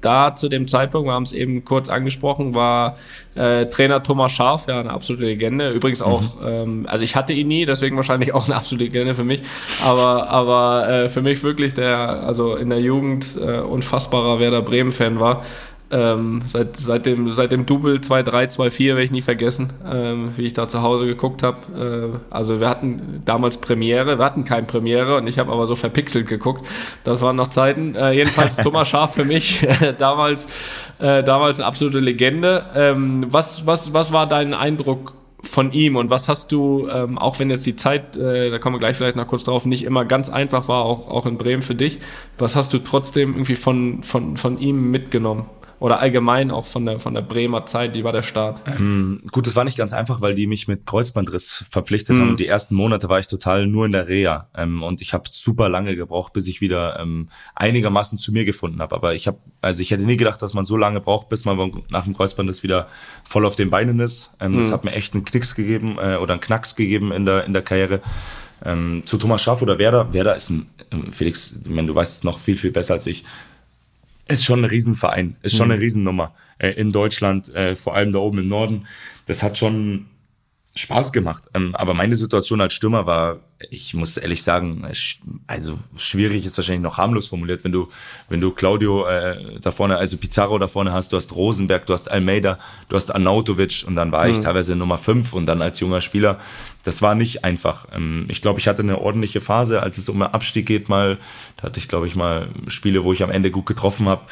da 0.00 0.34
zu 0.34 0.48
dem 0.48 0.66
Zeitpunkt, 0.66 1.06
wir 1.06 1.12
haben 1.12 1.24
es 1.24 1.32
eben 1.32 1.64
kurz 1.64 1.88
angesprochen, 1.88 2.54
war 2.54 2.96
äh, 3.34 3.66
Trainer 3.66 4.02
Thomas 4.02 4.32
Scharf, 4.32 4.66
ja, 4.66 4.80
eine 4.80 4.90
absolute 4.90 5.26
Legende. 5.26 5.70
Übrigens 5.70 6.00
auch, 6.02 6.40
mhm. 6.40 6.46
ähm, 6.46 6.86
also 6.88 7.04
ich 7.04 7.16
hatte 7.16 7.32
ihn 7.32 7.48
nie, 7.48 7.66
deswegen 7.66 7.96
wahrscheinlich 7.96 8.32
auch 8.32 8.46
eine 8.46 8.56
absolute 8.56 8.84
Legende 8.84 9.14
für 9.14 9.24
mich. 9.24 9.42
Aber, 9.84 10.30
aber 10.30 10.88
äh, 10.88 11.08
für 11.08 11.22
mich 11.22 11.42
wirklich 11.42 11.74
der, 11.74 11.98
also 11.98 12.56
in 12.56 12.70
der 12.70 12.80
Jugend 12.80 13.36
äh, 13.36 13.60
unfassbarer 13.60 14.40
Werder 14.40 14.62
Bremen-Fan 14.62 15.20
war. 15.20 15.44
Ähm, 15.92 16.42
seit, 16.46 16.76
seit, 16.76 17.04
dem, 17.06 17.32
seit 17.32 17.50
dem 17.50 17.66
Double 17.66 17.96
2-3, 17.96 18.56
2-4 18.56 18.86
werde 18.86 19.02
ich 19.02 19.10
nie 19.10 19.22
vergessen, 19.22 19.72
ähm, 19.84 20.32
wie 20.36 20.46
ich 20.46 20.52
da 20.52 20.68
zu 20.68 20.82
Hause 20.82 21.06
geguckt 21.06 21.42
habe. 21.42 22.12
Äh, 22.12 22.32
also 22.32 22.60
wir 22.60 22.68
hatten 22.68 23.22
damals 23.24 23.56
Premiere, 23.56 24.18
wir 24.18 24.24
hatten 24.24 24.44
keine 24.44 24.66
Premiere 24.68 25.16
und 25.16 25.26
ich 25.26 25.40
habe 25.40 25.50
aber 25.50 25.66
so 25.66 25.74
verpixelt 25.74 26.28
geguckt. 26.28 26.64
Das 27.02 27.22
waren 27.22 27.34
noch 27.34 27.48
Zeiten. 27.48 27.96
Äh, 27.96 28.12
jedenfalls 28.12 28.56
Thomas 28.62 28.88
Schaf 28.88 29.14
für 29.14 29.24
mich 29.24 29.66
damals, 29.98 30.46
äh, 31.00 31.24
damals 31.24 31.58
eine 31.58 31.66
absolute 31.66 31.98
Legende. 31.98 32.66
Ähm, 32.76 33.26
was, 33.28 33.66
was, 33.66 33.92
was 33.92 34.12
war 34.12 34.28
dein 34.28 34.54
Eindruck 34.54 35.14
von 35.42 35.72
ihm 35.72 35.96
und 35.96 36.10
was 36.10 36.28
hast 36.28 36.52
du, 36.52 36.88
ähm, 36.88 37.18
auch 37.18 37.38
wenn 37.38 37.50
jetzt 37.50 37.66
die 37.66 37.76
Zeit, 37.76 38.16
äh, 38.16 38.50
da 38.50 38.58
kommen 38.58 38.76
wir 38.76 38.80
gleich 38.80 38.96
vielleicht 38.96 39.16
noch 39.16 39.26
kurz 39.26 39.44
drauf, 39.44 39.64
nicht 39.64 39.84
immer 39.84 40.04
ganz 40.04 40.28
einfach 40.28 40.68
war, 40.68 40.84
auch, 40.84 41.08
auch 41.08 41.26
in 41.26 41.38
Bremen 41.38 41.62
für 41.62 41.74
dich, 41.74 41.98
was 42.38 42.56
hast 42.56 42.72
du 42.72 42.78
trotzdem 42.78 43.32
irgendwie 43.32 43.56
von, 43.56 44.02
von, 44.02 44.36
von 44.36 44.58
ihm 44.58 44.90
mitgenommen? 44.90 45.46
Oder 45.80 45.98
allgemein 45.98 46.50
auch 46.50 46.66
von 46.66 46.84
der, 46.84 46.98
von 46.98 47.14
der 47.14 47.22
Bremer 47.22 47.66
Zeit? 47.66 47.94
Wie 47.94 48.04
war 48.04 48.12
der 48.12 48.22
Start? 48.22 48.60
Ähm, 48.66 49.22
gut, 49.32 49.46
das 49.46 49.56
war 49.56 49.64
nicht 49.64 49.78
ganz 49.78 49.92
einfach, 49.92 50.20
weil 50.20 50.34
die 50.34 50.46
mich 50.46 50.68
mit 50.68 50.86
Kreuzbandriss 50.86 51.64
verpflichtet 51.70 52.16
mhm. 52.16 52.20
haben. 52.20 52.36
Die 52.36 52.46
ersten 52.46 52.74
Monate 52.74 53.08
war 53.08 53.18
ich 53.18 53.26
total 53.26 53.66
nur 53.66 53.86
in 53.86 53.92
der 53.92 54.06
Reha 54.06 54.48
ähm, 54.54 54.82
und 54.82 55.00
ich 55.00 55.14
habe 55.14 55.24
super 55.30 55.70
lange 55.70 55.96
gebraucht, 55.96 56.34
bis 56.34 56.46
ich 56.46 56.60
wieder 56.60 57.00
ähm, 57.00 57.30
einigermaßen 57.54 58.18
zu 58.18 58.30
mir 58.30 58.44
gefunden 58.44 58.80
habe. 58.80 58.94
Aber 58.94 59.14
ich 59.14 59.26
habe, 59.26 59.38
also 59.62 59.80
ich 59.80 59.90
hätte 59.90 60.04
nie 60.04 60.18
gedacht, 60.18 60.40
dass 60.42 60.52
man 60.52 60.66
so 60.66 60.76
lange 60.76 61.00
braucht, 61.00 61.30
bis 61.30 61.46
man 61.46 61.72
nach 61.88 62.04
dem 62.04 62.12
Kreuzbandriss 62.12 62.62
wieder 62.62 62.86
voll 63.24 63.46
auf 63.46 63.56
den 63.56 63.70
Beinen 63.70 64.00
ist. 64.00 64.32
Ähm, 64.38 64.52
mhm. 64.52 64.58
Das 64.58 64.72
hat 64.72 64.84
mir 64.84 64.92
echt 64.92 65.14
einen 65.14 65.24
Knicks 65.24 65.54
gegeben 65.54 65.96
äh, 65.98 66.16
oder 66.16 66.34
einen 66.34 66.42
Knacks 66.42 66.76
gegeben 66.76 67.10
in 67.10 67.24
der 67.24 67.44
in 67.44 67.54
der 67.54 67.62
Karriere. 67.62 68.02
Ähm, 68.62 69.02
zu 69.06 69.16
Thomas 69.16 69.42
Schaff 69.42 69.62
oder 69.62 69.78
Werder. 69.78 70.12
Werder 70.12 70.36
ist 70.36 70.50
ein, 70.50 70.66
äh, 70.90 71.10
Felix, 71.12 71.56
ich 71.64 71.70
meine, 71.70 71.88
du 71.88 71.94
weißt 71.94 72.16
es 72.16 72.24
noch 72.24 72.38
viel, 72.38 72.58
viel 72.58 72.70
besser 72.70 72.94
als 72.94 73.06
ich, 73.06 73.24
ist 74.30 74.44
schon 74.44 74.60
ein 74.60 74.70
Riesenverein, 74.70 75.36
ist 75.42 75.56
schon 75.56 75.70
eine 75.70 75.80
Riesennummer 75.80 76.34
äh, 76.58 76.70
in 76.70 76.92
Deutschland, 76.92 77.54
äh, 77.54 77.76
vor 77.76 77.94
allem 77.94 78.12
da 78.12 78.18
oben 78.18 78.38
im 78.38 78.48
Norden. 78.48 78.86
Das 79.26 79.42
hat 79.42 79.58
schon 79.58 80.06
Spaß 80.76 81.12
gemacht. 81.12 81.44
Ähm, 81.52 81.74
aber 81.74 81.94
meine 81.94 82.14
Situation 82.14 82.60
als 82.60 82.74
Stürmer 82.74 83.04
war, 83.04 83.40
ich 83.70 83.92
muss 83.92 84.16
ehrlich 84.16 84.42
sagen, 84.44 84.86
also 85.48 85.78
schwierig 85.96 86.46
ist 86.46 86.56
wahrscheinlich 86.56 86.82
noch 86.82 86.96
harmlos 86.96 87.26
formuliert, 87.26 87.64
wenn 87.64 87.72
du, 87.72 87.88
wenn 88.28 88.40
du 88.40 88.52
Claudio 88.52 89.06
äh, 89.06 89.58
da 89.60 89.72
vorne, 89.72 89.96
also 89.96 90.16
Pizarro 90.16 90.58
da 90.58 90.68
vorne 90.68 90.92
hast, 90.92 91.12
du 91.12 91.16
hast 91.16 91.34
Rosenberg, 91.34 91.86
du 91.86 91.92
hast 91.92 92.08
Almeida, 92.08 92.58
du 92.88 92.96
hast 92.96 93.12
Arnautovic 93.12 93.84
und 93.86 93.96
dann 93.96 94.12
war 94.12 94.26
mhm. 94.26 94.34
ich 94.34 94.40
teilweise 94.40 94.76
Nummer 94.76 94.96
fünf 94.96 95.32
und 95.32 95.46
dann 95.46 95.60
als 95.60 95.80
junger 95.80 96.00
Spieler. 96.00 96.38
Das 96.84 97.02
war 97.02 97.16
nicht 97.16 97.44
einfach. 97.44 97.88
Ähm, 97.92 98.26
ich 98.28 98.40
glaube, 98.40 98.60
ich 98.60 98.68
hatte 98.68 98.82
eine 98.82 99.00
ordentliche 99.00 99.40
Phase, 99.40 99.82
als 99.82 99.98
es 99.98 100.08
um 100.08 100.20
den 100.20 100.28
Abstieg 100.28 100.66
geht 100.66 100.88
mal. 100.88 101.18
Da 101.56 101.64
hatte 101.64 101.80
ich, 101.80 101.88
glaube 101.88 102.06
ich, 102.06 102.14
mal 102.14 102.48
Spiele, 102.68 103.02
wo 103.02 103.12
ich 103.12 103.24
am 103.24 103.30
Ende 103.30 103.50
gut 103.50 103.66
getroffen 103.66 104.08
habe. 104.08 104.22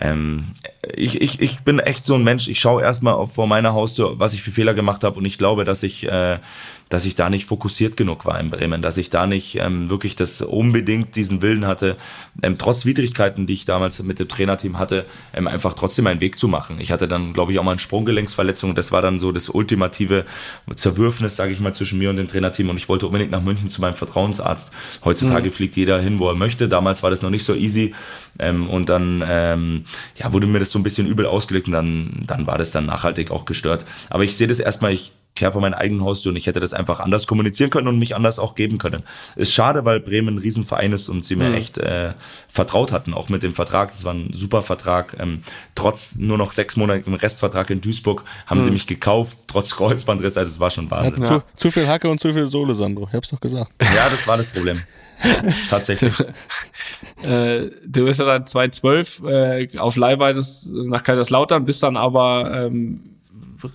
Ähm, 0.00 0.52
ich, 0.96 1.20
ich, 1.20 1.40
ich 1.40 1.60
bin 1.60 1.78
echt 1.78 2.04
so 2.04 2.14
ein 2.14 2.24
Mensch, 2.24 2.48
ich 2.48 2.58
schaue 2.58 2.82
erstmal 2.82 3.26
vor 3.26 3.46
meiner 3.46 3.74
Haustür, 3.74 4.18
was 4.18 4.34
ich 4.34 4.42
für 4.42 4.50
Fehler 4.50 4.74
gemacht 4.74 5.04
habe 5.04 5.18
und 5.18 5.24
ich 5.24 5.38
glaube, 5.38 5.64
dass 5.64 5.82
ich, 5.82 6.08
äh, 6.08 6.38
dass 6.94 7.04
ich 7.06 7.16
da 7.16 7.28
nicht 7.28 7.44
fokussiert 7.44 7.96
genug 7.96 8.24
war 8.24 8.38
in 8.38 8.50
Bremen, 8.50 8.80
dass 8.80 8.98
ich 8.98 9.10
da 9.10 9.26
nicht 9.26 9.56
ähm, 9.56 9.90
wirklich 9.90 10.14
das 10.14 10.40
unbedingt 10.40 11.16
diesen 11.16 11.42
Willen 11.42 11.66
hatte, 11.66 11.96
ähm, 12.40 12.56
trotz 12.56 12.84
Widrigkeiten, 12.84 13.48
die 13.48 13.54
ich 13.54 13.64
damals 13.64 14.00
mit 14.04 14.20
dem 14.20 14.28
Trainerteam 14.28 14.78
hatte, 14.78 15.04
ähm, 15.32 15.48
einfach 15.48 15.74
trotzdem 15.74 16.06
einen 16.06 16.20
Weg 16.20 16.38
zu 16.38 16.46
machen. 16.46 16.76
Ich 16.78 16.92
hatte 16.92 17.08
dann, 17.08 17.32
glaube 17.32 17.50
ich, 17.50 17.58
auch 17.58 17.64
mal 17.64 17.72
eine 17.72 17.80
Sprunggelenksverletzung. 17.80 18.76
Das 18.76 18.92
war 18.92 19.02
dann 19.02 19.18
so 19.18 19.32
das 19.32 19.48
ultimative 19.48 20.24
Zerwürfnis, 20.76 21.34
sage 21.34 21.52
ich 21.52 21.58
mal, 21.58 21.74
zwischen 21.74 21.98
mir 21.98 22.10
und 22.10 22.16
dem 22.16 22.28
Trainerteam 22.28 22.70
und 22.70 22.76
ich 22.76 22.88
wollte 22.88 23.06
unbedingt 23.06 23.32
nach 23.32 23.42
München 23.42 23.70
zu 23.70 23.80
meinem 23.80 23.96
Vertrauensarzt. 23.96 24.72
Heutzutage 25.04 25.48
mhm. 25.48 25.52
fliegt 25.52 25.74
jeder 25.74 26.00
hin, 26.00 26.20
wo 26.20 26.28
er 26.28 26.36
möchte. 26.36 26.68
Damals 26.68 27.02
war 27.02 27.10
das 27.10 27.22
noch 27.22 27.30
nicht 27.30 27.44
so 27.44 27.56
easy. 27.56 27.92
Ähm, 28.38 28.70
und 28.70 28.88
dann 28.88 29.24
ähm, 29.26 29.84
ja, 30.14 30.32
wurde 30.32 30.46
mir 30.46 30.60
das 30.60 30.70
so 30.70 30.78
ein 30.78 30.84
bisschen 30.84 31.08
übel 31.08 31.26
ausgelegt 31.26 31.66
und 31.66 31.72
dann, 31.72 32.22
dann 32.24 32.46
war 32.46 32.56
das 32.56 32.70
dann 32.70 32.86
nachhaltig 32.86 33.32
auch 33.32 33.46
gestört. 33.46 33.84
Aber 34.10 34.22
ich 34.22 34.36
sehe 34.36 34.46
das 34.46 34.60
erstmal, 34.60 34.92
ich 34.92 35.10
kehre 35.34 35.52
vor 35.52 35.60
meinen 35.60 35.74
eigenen 35.74 36.04
Haustür 36.04 36.30
und 36.30 36.36
ich 36.36 36.46
hätte 36.46 36.60
das 36.60 36.72
einfach 36.72 37.00
anders 37.00 37.26
kommunizieren 37.26 37.70
können 37.70 37.88
und 37.88 37.98
mich 37.98 38.14
anders 38.14 38.38
auch 38.38 38.54
geben 38.54 38.78
können. 38.78 39.02
Ist 39.34 39.52
schade, 39.52 39.84
weil 39.84 39.98
Bremen 39.98 40.36
ein 40.36 40.38
Riesenverein 40.38 40.92
ist 40.92 41.08
und 41.08 41.24
sie 41.24 41.34
mir 41.34 41.48
mhm. 41.48 41.54
echt 41.54 41.78
äh, 41.78 42.12
vertraut 42.48 42.92
hatten, 42.92 43.14
auch 43.14 43.28
mit 43.28 43.42
dem 43.42 43.54
Vertrag. 43.54 43.90
Das 43.90 44.04
war 44.04 44.14
ein 44.14 44.30
super 44.32 44.62
Vertrag. 44.62 45.16
Ähm, 45.18 45.42
trotz 45.74 46.14
nur 46.16 46.38
noch 46.38 46.52
sechs 46.52 46.76
Monate 46.76 47.02
im 47.06 47.14
Restvertrag 47.14 47.68
in 47.70 47.80
Duisburg 47.80 48.22
haben 48.46 48.58
mhm. 48.58 48.62
sie 48.62 48.70
mich 48.70 48.86
gekauft, 48.86 49.36
trotz 49.48 49.74
Kreuzbandriss. 49.74 50.36
Also 50.36 50.50
es 50.50 50.60
war 50.60 50.70
schon 50.70 50.88
Wahnsinn. 50.90 51.24
Ja, 51.24 51.28
zu, 51.28 51.42
zu, 51.56 51.70
viel 51.72 51.88
Hacke 51.88 52.08
und 52.08 52.20
zu 52.20 52.32
viel 52.32 52.46
Sohle, 52.46 52.76
Sandro. 52.76 53.08
Ich 53.08 53.14
hab's 53.14 53.30
doch 53.30 53.40
gesagt. 53.40 53.72
Ja, 53.80 54.08
das 54.08 54.28
war 54.28 54.36
das 54.36 54.50
Problem. 54.50 54.78
Tatsächlich. 55.70 56.14
äh, 57.22 57.70
du 57.86 58.04
bist 58.04 58.20
ja 58.20 58.26
dann 58.26 58.46
2012 58.46 59.22
äh, 59.24 59.78
auf 59.78 59.96
Leihweise 59.96 60.70
nach 60.86 61.02
Kaiserslautern, 61.02 61.64
bist 61.64 61.82
dann 61.82 61.96
aber 61.96 62.66
ähm, 62.66 63.13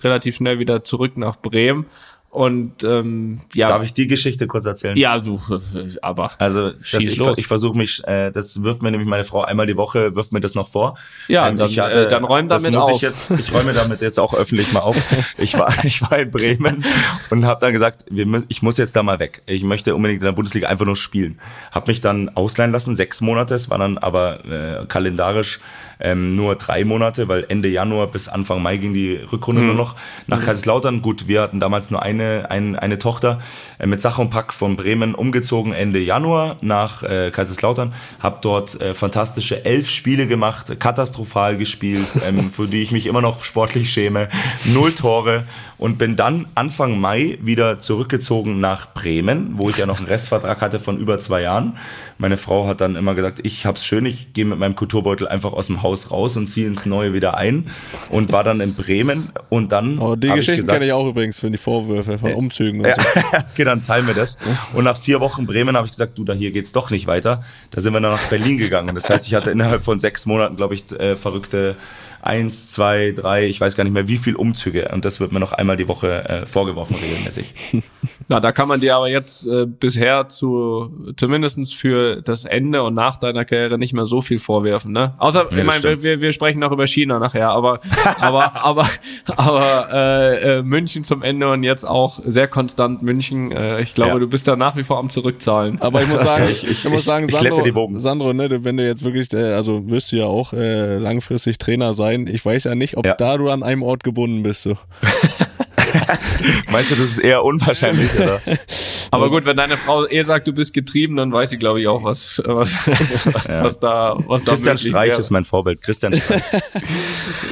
relativ 0.02 0.36
schnell 0.36 0.58
wieder 0.58 0.84
zurück 0.84 1.16
nach 1.16 1.36
Bremen. 1.36 1.86
Und 2.30 2.84
ähm, 2.84 3.40
ja. 3.54 3.70
Darf 3.70 3.82
ich 3.82 3.92
die 3.92 4.06
Geschichte 4.06 4.46
kurz 4.46 4.64
erzählen? 4.64 4.96
Ja, 4.96 5.18
du, 5.18 5.40
aber. 6.02 6.30
Also 6.38 6.70
das, 6.70 7.02
ich, 7.02 7.16
los. 7.16 7.38
ich 7.38 7.48
versuche 7.48 7.76
mich, 7.76 8.06
äh, 8.06 8.30
das 8.30 8.62
wirft 8.62 8.82
mir 8.82 8.92
nämlich 8.92 9.08
meine 9.08 9.24
Frau 9.24 9.42
einmal 9.42 9.66
die 9.66 9.76
Woche, 9.76 10.14
wirft 10.14 10.32
mir 10.32 10.38
das 10.38 10.54
noch 10.54 10.68
vor. 10.68 10.96
Ja, 11.26 11.48
ähm, 11.48 11.56
dann, 11.56 11.68
hatte, 11.68 12.04
äh, 12.04 12.08
dann 12.08 12.22
räum 12.22 12.46
damit 12.46 12.76
auf. 12.76 12.92
Ich, 12.92 13.02
jetzt, 13.02 13.32
ich 13.32 13.52
räume 13.52 13.72
damit 13.72 14.00
jetzt 14.00 14.20
auch 14.20 14.32
öffentlich 14.32 14.72
mal 14.72 14.80
auf. 14.80 14.96
Ich 15.38 15.54
war, 15.54 15.72
ich 15.84 16.02
war 16.02 16.18
in 16.18 16.30
Bremen 16.30 16.84
und 17.30 17.44
habe 17.46 17.60
dann 17.60 17.72
gesagt, 17.72 18.04
wir, 18.10 18.42
ich 18.48 18.62
muss 18.62 18.76
jetzt 18.76 18.94
da 18.94 19.02
mal 19.02 19.18
weg. 19.18 19.42
Ich 19.46 19.64
möchte 19.64 19.94
unbedingt 19.94 20.20
in 20.20 20.26
der 20.26 20.32
Bundesliga 20.32 20.68
einfach 20.68 20.84
nur 20.84 20.96
spielen. 20.96 21.40
Hab 21.72 21.88
mich 21.88 22.00
dann 22.00 22.28
ausleihen 22.28 22.72
lassen, 22.72 22.94
sechs 22.94 23.20
Monate. 23.20 23.54
Es 23.54 23.70
war 23.70 23.78
dann 23.78 23.96
aber 23.98 24.44
äh, 24.44 24.86
kalendarisch 24.86 25.60
ähm, 26.00 26.36
nur 26.36 26.56
drei 26.56 26.84
Monate, 26.84 27.28
weil 27.28 27.44
Ende 27.48 27.68
Januar 27.68 28.06
bis 28.06 28.28
Anfang 28.28 28.62
Mai 28.62 28.76
ging 28.76 28.94
die 28.94 29.16
Rückrunde 29.16 29.62
mhm. 29.62 29.68
nur 29.68 29.76
noch 29.76 29.96
nach 30.26 30.44
Kaiserslautern. 30.44 31.02
Gut, 31.02 31.28
wir 31.28 31.42
hatten 31.42 31.60
damals 31.60 31.90
nur 31.90 32.02
eine, 32.02 32.50
ein, 32.50 32.76
eine 32.76 32.98
Tochter 32.98 33.40
äh, 33.78 33.86
mit 33.86 34.00
Sach 34.00 34.18
und 34.18 34.30
Pack 34.30 34.52
von 34.52 34.76
Bremen 34.76 35.14
umgezogen 35.14 35.72
Ende 35.72 36.00
Januar 36.00 36.56
nach 36.60 37.02
äh, 37.02 37.30
Kaiserslautern. 37.30 37.92
Hab 38.20 38.42
dort 38.42 38.80
äh, 38.80 38.94
fantastische 38.94 39.64
elf 39.64 39.88
Spiele 39.90 40.26
gemacht, 40.26 40.78
katastrophal 40.80 41.56
gespielt, 41.56 42.18
ähm, 42.26 42.50
für 42.50 42.66
die 42.66 42.82
ich 42.82 42.92
mich 42.92 43.06
immer 43.06 43.20
noch 43.20 43.44
sportlich 43.44 43.92
schäme. 43.92 44.28
Null 44.64 44.92
Tore 44.94 45.44
und 45.80 45.96
bin 45.96 46.14
dann 46.14 46.46
Anfang 46.54 47.00
Mai 47.00 47.38
wieder 47.40 47.80
zurückgezogen 47.80 48.60
nach 48.60 48.92
Bremen, 48.92 49.52
wo 49.54 49.70
ich 49.70 49.78
ja 49.78 49.86
noch 49.86 49.96
einen 49.96 50.08
Restvertrag 50.08 50.60
hatte 50.60 50.78
von 50.78 50.98
über 50.98 51.18
zwei 51.18 51.40
Jahren. 51.40 51.78
Meine 52.18 52.36
Frau 52.36 52.66
hat 52.66 52.82
dann 52.82 52.96
immer 52.96 53.14
gesagt, 53.14 53.40
ich 53.44 53.64
hab's 53.64 53.86
schön, 53.86 54.04
ich 54.04 54.34
gehe 54.34 54.44
mit 54.44 54.58
meinem 54.58 54.76
Kulturbeutel 54.76 55.26
einfach 55.26 55.54
aus 55.54 55.68
dem 55.68 55.82
Haus 55.82 56.10
raus 56.10 56.36
und 56.36 56.48
ziehe 56.48 56.66
ins 56.66 56.84
Neue 56.84 57.14
wieder 57.14 57.38
ein 57.38 57.70
und 58.10 58.30
war 58.30 58.44
dann 58.44 58.60
in 58.60 58.74
Bremen 58.74 59.30
und 59.48 59.72
dann. 59.72 59.98
Oh, 59.98 60.16
die 60.16 60.28
Geschichte 60.28 60.66
kenne 60.66 60.84
ich 60.84 60.92
auch 60.92 61.08
übrigens 61.08 61.40
für 61.40 61.50
die 61.50 61.56
Vorwürfe 61.56 62.18
von 62.18 62.34
Umzügen 62.34 62.84
und 62.84 62.94
so. 62.94 63.20
okay, 63.52 63.64
dann 63.64 63.82
teilen 63.82 64.06
wir 64.06 64.12
das. 64.14 64.36
Und 64.74 64.84
nach 64.84 64.98
vier 64.98 65.20
Wochen 65.20 65.46
Bremen 65.46 65.78
habe 65.78 65.86
ich 65.86 65.92
gesagt, 65.92 66.18
du, 66.18 66.24
da 66.24 66.34
hier 66.34 66.50
geht's 66.50 66.72
doch 66.72 66.90
nicht 66.90 67.06
weiter. 67.06 67.42
Da 67.70 67.80
sind 67.80 67.94
wir 67.94 68.00
dann 68.02 68.12
nach 68.12 68.28
Berlin 68.28 68.58
gegangen. 68.58 68.94
Das 68.94 69.08
heißt, 69.08 69.26
ich 69.26 69.34
hatte 69.34 69.50
innerhalb 69.50 69.82
von 69.82 69.98
sechs 69.98 70.26
Monaten, 70.26 70.56
glaube 70.56 70.74
ich, 70.74 70.92
äh, 70.92 71.16
verrückte 71.16 71.76
eins, 72.22 72.70
zwei, 72.70 73.12
drei, 73.16 73.46
ich 73.46 73.60
weiß 73.60 73.76
gar 73.76 73.84
nicht 73.84 73.92
mehr 73.92 74.08
wie 74.08 74.16
viel 74.16 74.36
Umzüge. 74.36 74.90
Und 74.92 75.04
das 75.04 75.20
wird 75.20 75.32
mir 75.32 75.40
noch 75.40 75.52
einmal 75.52 75.76
die 75.76 75.88
Woche 75.88 76.28
äh, 76.28 76.46
vorgeworfen 76.46 76.96
regelmäßig. 76.96 77.82
Na, 78.28 78.40
da 78.40 78.52
kann 78.52 78.68
man 78.68 78.80
dir 78.80 78.96
aber 78.96 79.08
jetzt 79.08 79.46
äh, 79.46 79.66
bisher 79.66 80.28
zu 80.28 81.12
zumindestens 81.16 81.72
für 81.72 82.22
das 82.22 82.44
Ende 82.44 82.82
und 82.82 82.94
nach 82.94 83.16
deiner 83.16 83.44
Karriere 83.44 83.78
nicht 83.78 83.92
mehr 83.92 84.06
so 84.06 84.20
viel 84.20 84.38
vorwerfen, 84.38 84.92
ne? 84.92 85.14
Außer, 85.18 85.46
ja, 85.50 85.58
ich 85.58 85.64
meine, 85.64 86.02
wir, 86.02 86.20
wir 86.20 86.32
sprechen 86.32 86.60
noch 86.60 86.72
über 86.72 86.86
China 86.86 87.18
nachher, 87.18 87.50
aber 87.50 87.80
aber 88.20 88.62
aber 88.62 88.88
aber 89.36 89.88
äh, 89.92 90.58
äh, 90.58 90.62
München 90.62 91.04
zum 91.04 91.22
Ende 91.22 91.50
und 91.50 91.64
jetzt 91.64 91.84
auch 91.84 92.20
sehr 92.24 92.48
konstant 92.48 93.02
München. 93.02 93.50
Äh, 93.52 93.80
ich 93.82 93.94
glaube, 93.94 94.12
ja. 94.12 94.18
du 94.18 94.28
bist 94.28 94.46
da 94.46 94.56
nach 94.56 94.76
wie 94.76 94.84
vor 94.84 94.98
am 94.98 95.10
zurückzahlen. 95.10 95.80
Aber 95.80 96.02
ich 96.02 96.08
muss 96.08 96.20
sagen, 96.24 96.44
ich, 96.44 96.64
ich, 96.64 96.84
ich 96.84 96.90
muss 96.90 97.04
sagen, 97.04 97.26
ich, 97.28 97.34
Sandro, 97.34 97.90
Sandro, 97.98 98.32
ne, 98.32 98.64
wenn 98.64 98.76
du 98.76 98.86
jetzt 98.86 99.04
wirklich, 99.04 99.32
äh, 99.32 99.54
also 99.54 99.88
wirst 99.90 100.12
du 100.12 100.16
ja 100.16 100.26
auch 100.26 100.52
äh, 100.52 100.98
langfristig 100.98 101.58
Trainer 101.58 101.94
sein 101.94 102.09
sein. 102.10 102.26
Ich 102.26 102.44
weiß 102.44 102.64
ja 102.64 102.74
nicht, 102.74 102.96
ob 102.96 103.06
ja. 103.06 103.14
da 103.14 103.36
du 103.36 103.48
an 103.48 103.62
einem 103.62 103.82
Ort 103.82 104.04
gebunden 104.04 104.42
bist. 104.42 104.62
So. 104.62 104.76
Meinst 106.70 106.90
du, 106.90 106.94
das 106.94 107.04
ist 107.04 107.18
eher 107.18 107.44
unwahrscheinlich, 107.44 108.08
oder? 108.14 108.40
Aber 109.10 109.28
gut, 109.28 109.44
wenn 109.44 109.56
deine 109.56 109.76
Frau 109.76 110.06
eh 110.06 110.22
sagt, 110.22 110.46
du 110.46 110.52
bist 110.52 110.72
getrieben, 110.72 111.16
dann 111.16 111.32
weiß 111.32 111.50
ich, 111.52 111.58
glaube 111.58 111.80
ich, 111.80 111.88
auch, 111.88 112.04
was, 112.04 112.40
was, 112.44 112.86
was, 113.32 113.46
ja. 113.48 113.64
was 113.64 113.80
da, 113.80 114.16
was 114.26 114.44
Christian 114.44 114.76
da 114.76 114.78
Streich 114.78 115.10
wäre. 115.10 115.20
ist 115.20 115.30
mein 115.30 115.44
Vorbild. 115.44 115.80
Christian 115.80 116.14
Streich. 116.14 116.42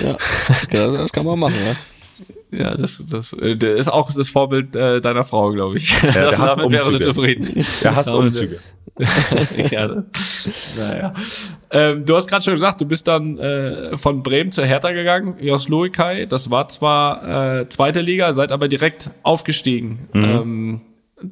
ja, 0.03 0.17
das 0.71 1.13
kann 1.13 1.27
man 1.27 1.39
machen, 1.39 1.57
ja. 1.67 1.77
Ja, 2.51 2.75
das, 2.75 3.03
das, 3.11 3.35
äh, 3.35 3.57
der 3.57 3.77
ist 3.77 3.89
auch 3.89 4.11
das 4.11 4.31
Vorbild 4.31 4.75
äh, 4.75 5.03
deiner 5.03 5.25
Frau, 5.25 5.51
glaube 5.53 5.77
ich. 5.77 5.91
Ja, 6.03 6.13
der 6.13 6.39
hasst 6.39 6.59
Damit 6.59 6.81
Umzüge. 6.81 6.93
wäre 6.93 7.01
zufrieden. 7.01 7.67
Der 7.83 7.95
hasst 7.95 8.09
Umzüge. 8.09 8.59
ja, 9.71 10.03
naja. 10.77 11.15
Ähm, 11.71 12.05
du 12.05 12.17
hast 12.17 12.29
gerade 12.29 12.45
schon 12.45 12.55
gesagt, 12.55 12.81
du 12.81 12.87
bist 12.87 13.07
dann 13.07 13.39
äh, 13.39 13.97
von 13.97 14.23
Bremen 14.23 14.53
zur 14.53 14.65
Hertha 14.65 14.93
gegangen, 14.93 15.37
Jos 15.41 15.69
Luikai. 15.69 16.27
Das 16.27 16.51
war 16.51 16.69
zwar 16.69 17.61
äh, 17.61 17.69
zweite 17.69 18.01
Liga, 18.01 18.33
seid 18.33 18.53
aber 18.53 18.69
direkt 18.69 19.11
aufgestiegen. 19.23 20.09
Mhm. 20.13 20.25
Ähm, 20.25 20.81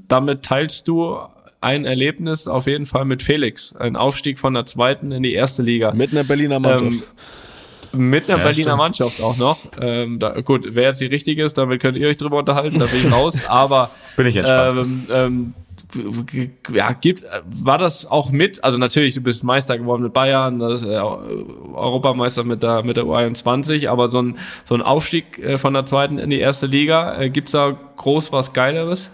damit 0.09 0.43
teilst 0.43 0.89
du 0.89 1.19
ein 1.61 1.85
Erlebnis 1.85 2.49
auf 2.49 2.67
jeden 2.67 2.87
Fall 2.87 3.05
mit 3.05 3.23
Felix. 3.23 3.75
Ein 3.75 3.97
Aufstieg 3.97 4.39
von 4.39 4.55
der 4.55 4.67
zweiten 4.67 5.11
in 5.11 5.23
die 5.23 5.33
erste 5.33 5.63
Liga. 5.63 5.93
Mit 5.93 6.13
einer 6.13 6.25
Berliner 6.25 6.61
Mannschaft. 6.61 6.93
Ähm, 6.93 7.03
mit 7.93 8.29
einer 8.29 8.39
ja, 8.39 8.45
Berliner 8.45 8.71
stimmt. 8.71 8.79
Mannschaft 8.79 9.23
auch 9.23 9.37
noch. 9.37 9.59
Ähm, 9.81 10.19
da, 10.19 10.41
gut, 10.41 10.69
wer 10.75 10.89
jetzt 10.89 11.01
die 11.01 11.07
richtige 11.07 11.45
ist, 11.45 11.57
damit 11.57 11.81
könnt 11.81 11.97
ihr 11.97 12.09
euch 12.09 12.17
drüber 12.17 12.39
unterhalten, 12.39 12.79
da 12.79 12.87
bin 12.87 13.07
ich 13.07 13.13
raus. 13.13 13.41
Aber 13.49 13.91
bin 14.17 14.27
ich 14.27 14.37
entspannt. 14.37 14.79
Ähm, 14.79 15.07
ähm, 15.13 15.55
ja, 16.73 16.93
gibt, 16.93 17.25
war 17.45 17.79
das 17.79 18.11
auch 18.11 18.31
mit, 18.31 18.63
also 18.65 18.79
natürlich, 18.79 19.15
du 19.15 19.21
bist 19.21 19.45
Meister 19.45 19.79
geworden 19.79 20.03
mit 20.03 20.13
Bayern, 20.13 20.59
das, 20.59 20.85
äh, 20.85 20.97
Europameister 20.97 22.45
mit 22.45 22.63
der, 22.63 22.83
mit 22.83 22.97
der 22.97 23.05
U21, 23.05 23.89
aber 23.89 24.09
so 24.09 24.21
ein, 24.21 24.39
so 24.65 24.75
ein 24.75 24.83
Aufstieg 24.83 25.39
äh, 25.39 25.59
von 25.59 25.75
der 25.75 25.87
zweiten 25.87 26.19
in 26.19 26.31
die 26.31 26.41
erste 26.41 26.67
Liga, 26.67 27.19
äh, 27.21 27.31
gibt's 27.31 27.53
da 27.53 27.71
groß 27.97 28.33
was 28.33 28.53
Geileres? 28.53 29.11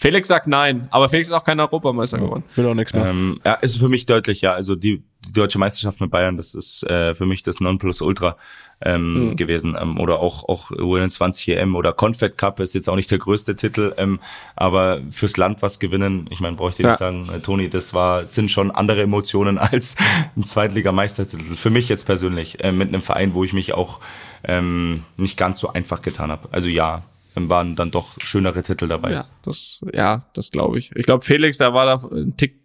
Felix 0.00 0.28
sagt 0.28 0.46
nein, 0.46 0.88
aber 0.90 1.10
Felix 1.10 1.28
ist 1.28 1.34
auch 1.34 1.44
kein 1.44 1.60
Europameister 1.60 2.16
geworden. 2.16 2.42
Will 2.54 2.66
auch 2.66 2.74
nichts 2.74 2.94
mehr. 2.94 3.04
Ähm, 3.04 3.38
ja, 3.44 3.52
ist 3.54 3.76
für 3.76 3.90
mich 3.90 4.06
deutlich, 4.06 4.40
ja. 4.40 4.54
Also 4.54 4.74
die, 4.74 5.04
die 5.26 5.32
deutsche 5.32 5.58
Meisterschaft 5.58 6.00
mit 6.00 6.10
Bayern, 6.10 6.38
das 6.38 6.54
ist 6.54 6.84
äh, 6.84 7.14
für 7.14 7.26
mich 7.26 7.42
das 7.42 7.60
Nonplusultra 7.60 8.38
ähm, 8.82 9.30
mhm. 9.30 9.36
gewesen. 9.36 9.76
Ähm, 9.80 9.98
oder 9.98 10.20
auch 10.20 10.48
auch 10.48 10.70
U21 10.70 11.56
EM 11.56 11.76
oder 11.76 11.92
Confed 11.92 12.36
Cup 12.36 12.60
ist 12.60 12.74
jetzt 12.74 12.88
auch 12.88 12.96
nicht 12.96 13.10
der 13.10 13.18
größte 13.18 13.56
Titel, 13.56 13.94
ähm, 13.96 14.20
aber 14.56 15.00
fürs 15.10 15.36
Land 15.36 15.62
was 15.62 15.78
gewinnen, 15.78 16.28
ich 16.30 16.40
meine, 16.40 16.56
bräuchte 16.56 16.82
ich 16.82 16.84
ja. 16.84 16.90
nicht 16.90 16.98
sagen, 16.98 17.28
äh, 17.34 17.40
Toni, 17.40 17.68
das 17.68 17.94
war 17.94 18.26
sind 18.26 18.50
schon 18.50 18.70
andere 18.70 19.02
Emotionen 19.02 19.58
als 19.58 19.96
ein 20.36 20.44
Zweitliga-Meistertitel. 20.44 21.56
Für 21.56 21.70
mich 21.70 21.88
jetzt 21.88 22.04
persönlich 22.04 22.62
äh, 22.64 22.72
mit 22.72 22.88
einem 22.88 23.02
Verein, 23.02 23.34
wo 23.34 23.44
ich 23.44 23.52
mich 23.52 23.74
auch 23.74 24.00
ähm, 24.44 25.04
nicht 25.16 25.36
ganz 25.36 25.60
so 25.60 25.72
einfach 25.72 26.02
getan 26.02 26.30
habe. 26.30 26.48
Also 26.50 26.68
ja, 26.68 27.02
waren 27.34 27.76
dann 27.76 27.90
doch 27.90 28.20
schönere 28.20 28.62
Titel 28.62 28.88
dabei. 28.88 29.12
Ja, 29.12 29.24
das, 29.42 29.80
ja, 29.92 30.20
das 30.34 30.50
glaube 30.50 30.78
ich. 30.78 30.94
Ich 30.96 31.06
glaube, 31.06 31.24
Felix, 31.24 31.58
der 31.58 31.72
war 31.72 31.86
da 31.86 32.08
ein 32.08 32.36
Tick 32.36 32.59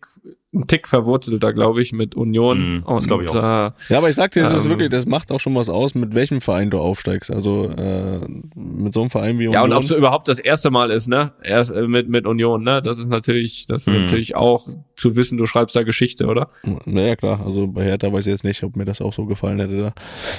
ein 0.55 0.67
Tick 0.67 0.87
verwurzelter, 0.87 1.53
glaube 1.53 1.81
ich, 1.81 1.91
mit 1.91 2.15
Union. 2.15 2.77
Mm, 2.77 2.83
das 2.87 3.07
glaube 3.07 3.25
ich 3.25 3.29
auch. 3.31 3.35
Äh, 3.35 3.71
ja, 3.89 3.97
aber 3.97 4.09
ich 4.09 4.15
sag 4.15 4.31
dir, 4.31 4.43
das 4.43 4.51
ähm, 4.51 4.57
ist 4.57 4.69
wirklich, 4.69 4.89
das 4.89 5.05
macht 5.05 5.31
auch 5.31 5.39
schon 5.39 5.53
was 5.55 5.69
aus, 5.69 5.95
mit 5.95 6.15
welchem 6.15 6.41
Verein 6.41 6.69
du 6.69 6.79
aufsteigst. 6.79 7.29
Also 7.29 7.69
äh, 7.69 8.19
mit 8.55 8.93
so 8.93 9.01
einem 9.01 9.09
Verein 9.09 9.37
wie 9.37 9.47
Union. 9.47 9.53
Ja, 9.53 9.63
und 9.63 9.73
ob 9.73 9.83
es 9.83 9.91
überhaupt 9.91 10.27
das 10.27 10.39
erste 10.39 10.71
Mal 10.71 10.91
ist, 10.91 11.07
ne? 11.07 11.33
Erst 11.43 11.71
äh, 11.71 11.87
mit 11.87 12.09
mit 12.09 12.25
Union, 12.25 12.63
ne? 12.63 12.81
Das 12.81 12.97
ist 12.97 13.09
natürlich, 13.09 13.67
das 13.67 13.81
ist 13.81 13.87
mm. 13.87 14.01
natürlich 14.01 14.35
auch 14.35 14.67
zu 14.95 15.15
wissen, 15.15 15.37
du 15.37 15.45
schreibst 15.45 15.75
da 15.75 15.83
Geschichte, 15.83 16.25
oder? 16.27 16.49
Naja, 16.85 17.15
klar. 17.15 17.45
Also 17.45 17.67
bei 17.67 17.83
Hertha 17.83 18.11
weiß 18.11 18.25
ich 18.27 18.31
jetzt 18.31 18.43
nicht, 18.43 18.63
ob 18.63 18.75
mir 18.77 18.85
das 18.85 19.01
auch 19.01 19.13
so 19.13 19.25
gefallen 19.25 19.59
hätte. 19.59 19.93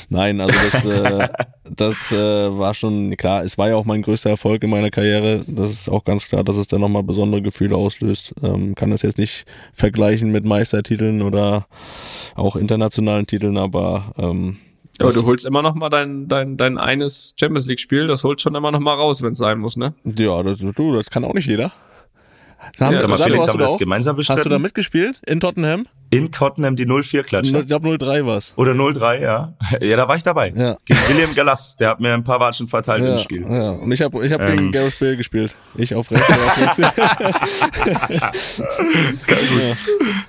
Nein, 0.09 0.41
also 0.41 0.59
das, 0.73 0.85
äh, 1.01 1.29
das 1.71 2.12
äh, 2.12 2.59
war 2.59 2.73
schon 2.75 3.17
klar. 3.17 3.45
Es 3.45 3.59
war 3.59 3.69
ja 3.69 3.77
auch 3.77 3.85
mein 3.85 4.03
größter 4.03 4.31
Erfolg 4.31 4.64
in 4.64 4.71
meiner 4.71 4.91
Karriere. 4.91 5.43
Das 5.47 5.71
ist 5.71 5.89
auch 5.91 6.05
ganz 6.05 6.27
klar, 6.27 6.43
dass 6.43 6.57
es 6.57 6.69
dann 6.69 6.81
nochmal 6.81 7.03
besondere 7.03 7.43
Gefühle 7.43 7.77
auslöst. 7.77 8.35
Ähm, 8.43 8.75
kann 8.75 8.91
das 8.91 9.03
jetzt 9.03 9.19
nicht 9.19 9.45
vergleichen 9.75 10.05
vergleichen 10.07 10.30
mit 10.30 10.44
Meistertiteln 10.44 11.22
oder 11.22 11.66
auch 12.34 12.57
internationalen 12.57 13.26
Titeln, 13.26 13.59
aber 13.59 14.12
ähm, 14.18 14.59
aber 14.98 15.12
du 15.12 15.26
holst 15.26 15.44
immer 15.44 15.61
noch 15.61 15.74
mal 15.74 15.90
dein, 15.90 16.26
dein, 16.26 16.57
dein 16.57 16.78
eines 16.78 17.34
Champions 17.38 17.66
League 17.66 17.80
Spiel, 17.80 18.07
das 18.07 18.24
holst 18.24 18.42
schon 18.42 18.54
immer 18.54 18.70
noch 18.70 18.80
mal 18.80 18.94
raus, 18.94 19.20
wenn 19.20 19.32
es 19.32 19.38
sein 19.38 19.59
muss, 19.59 19.76
ne? 19.76 19.92
Ja, 20.04 20.42
das, 20.42 20.59
du, 20.59 20.94
das 20.94 21.11
kann 21.11 21.22
auch 21.24 21.34
nicht 21.34 21.46
jeder. 21.46 21.70
Haben, 22.80 22.94
ja, 22.94 23.00
Sag 23.00 23.18
Felix, 23.18 23.46
haben 23.46 23.59
wir 23.59 23.66
das 23.66 23.76
gemeinsam 23.76 24.16
bestritten? 24.16 24.38
Hast 24.38 24.46
du 24.46 24.48
da 24.48 24.59
mitgespielt 24.59 25.20
in 25.26 25.38
Tottenham? 25.38 25.86
In 26.11 26.30
Tottenham 26.30 26.76
die 26.76 26.86
04 26.86 27.24
klatsche. 27.24 27.59
Ich 27.59 27.66
glaube 27.66 27.98
03 27.98 28.24
war's. 28.26 28.52
Oder 28.57 28.74
03, 28.74 29.20
ja. 29.20 29.54
Ja, 29.80 29.96
da 29.96 30.09
war 30.09 30.16
ich 30.16 30.22
dabei. 30.22 30.52
Ja. 30.57 30.76
Gegen 30.84 31.00
William 31.09 31.34
Galas, 31.34 31.76
der 31.76 31.90
hat 31.90 32.00
mir 32.00 32.14
ein 32.14 32.24
paar 32.24 32.40
Watschen 32.40 32.68
verteilt 32.68 33.02
ja, 33.04 33.12
im 33.12 33.18
Spiel. 33.18 33.42
Ja, 33.42 33.70
und 33.70 33.90
ich 33.92 34.00
habe 34.00 34.24
ich 34.24 34.32
hab 34.32 34.40
ähm. 34.40 34.57
gegen 34.57 34.72
Gareth 34.72 34.98
Bale 34.98 35.16
gespielt. 35.16 35.57
Ich 35.76 35.94
auf 35.94 36.11
rechts, 36.11 36.30
auf 36.30 36.57
links. 36.59 36.78
ja. 36.78 36.92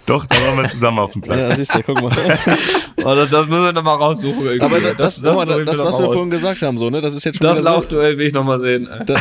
Doch, 0.06 0.26
da 0.26 0.36
waren 0.36 0.58
wir 0.62 0.70
zusammen 0.70 1.00
auf 1.00 1.14
dem 1.14 1.22
Platz. 1.22 1.38
Ja, 1.38 1.56
siehst 1.56 1.76
du, 1.76 1.84
guck 1.84 2.02
mal. 2.02 2.12
oh, 3.04 3.16
das, 3.16 3.30
das 3.30 3.48
müssen 3.48 3.66
wir 3.66 3.74
nochmal 3.74 3.98
raussuchen. 3.98 4.46
Irgendwie. 4.46 4.66
Aber 4.66 4.80
das, 4.80 4.98
das, 4.98 5.22
das, 5.22 5.46
das, 5.46 5.66
das 5.66 5.78
was 5.80 6.00
wir 6.00 6.06
vorhin 6.06 6.30
gesagt 6.30 6.62
haben, 6.62 6.78
so, 6.78 6.90
ne, 6.90 7.02
das 7.02 7.14
ist 7.14 7.24
jetzt 7.24 7.38
schon 7.38 7.48
Das 7.48 7.62
Laufduell 7.62 8.14
so, 8.14 8.20
will 8.20 8.28
ich 8.28 8.34
nochmal 8.34 8.60
sehen. 8.60 8.90
Das, 9.06 9.20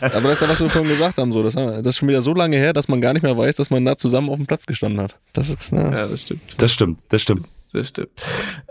aber 0.00 0.28
das 0.28 0.32
ist 0.32 0.40
ja, 0.40 0.48
was 0.48 0.60
wir 0.60 0.68
vorhin 0.68 0.90
gesagt 0.90 1.18
haben, 1.18 1.32
so, 1.32 1.42
das, 1.42 1.54
das 1.54 1.86
ist 1.86 1.96
schon 1.98 2.08
wieder 2.08 2.22
so 2.22 2.34
lange 2.34 2.56
her, 2.56 2.72
dass 2.72 2.88
man 2.88 3.00
gar 3.00 3.12
nicht 3.12 3.22
mehr 3.22 3.36
weiß, 3.36 3.56
dass 3.56 3.70
man 3.70 3.84
da 3.84 3.96
zusammen 3.96 4.30
auf 4.30 4.36
dem 4.36 4.46
Platz 4.46 4.66
gestanden 4.66 5.00
hat. 5.00 5.16
Das 5.32 5.48
ist, 5.50 5.72
ne, 5.72 5.83
ja, 5.92 6.06
das 6.06 6.22
stimmt. 6.22 6.40
Das 6.58 6.72
stimmt, 6.72 7.00
das 7.08 7.22
stimmt. 7.22 7.46
Das 7.72 7.88
stimmt. 7.88 8.10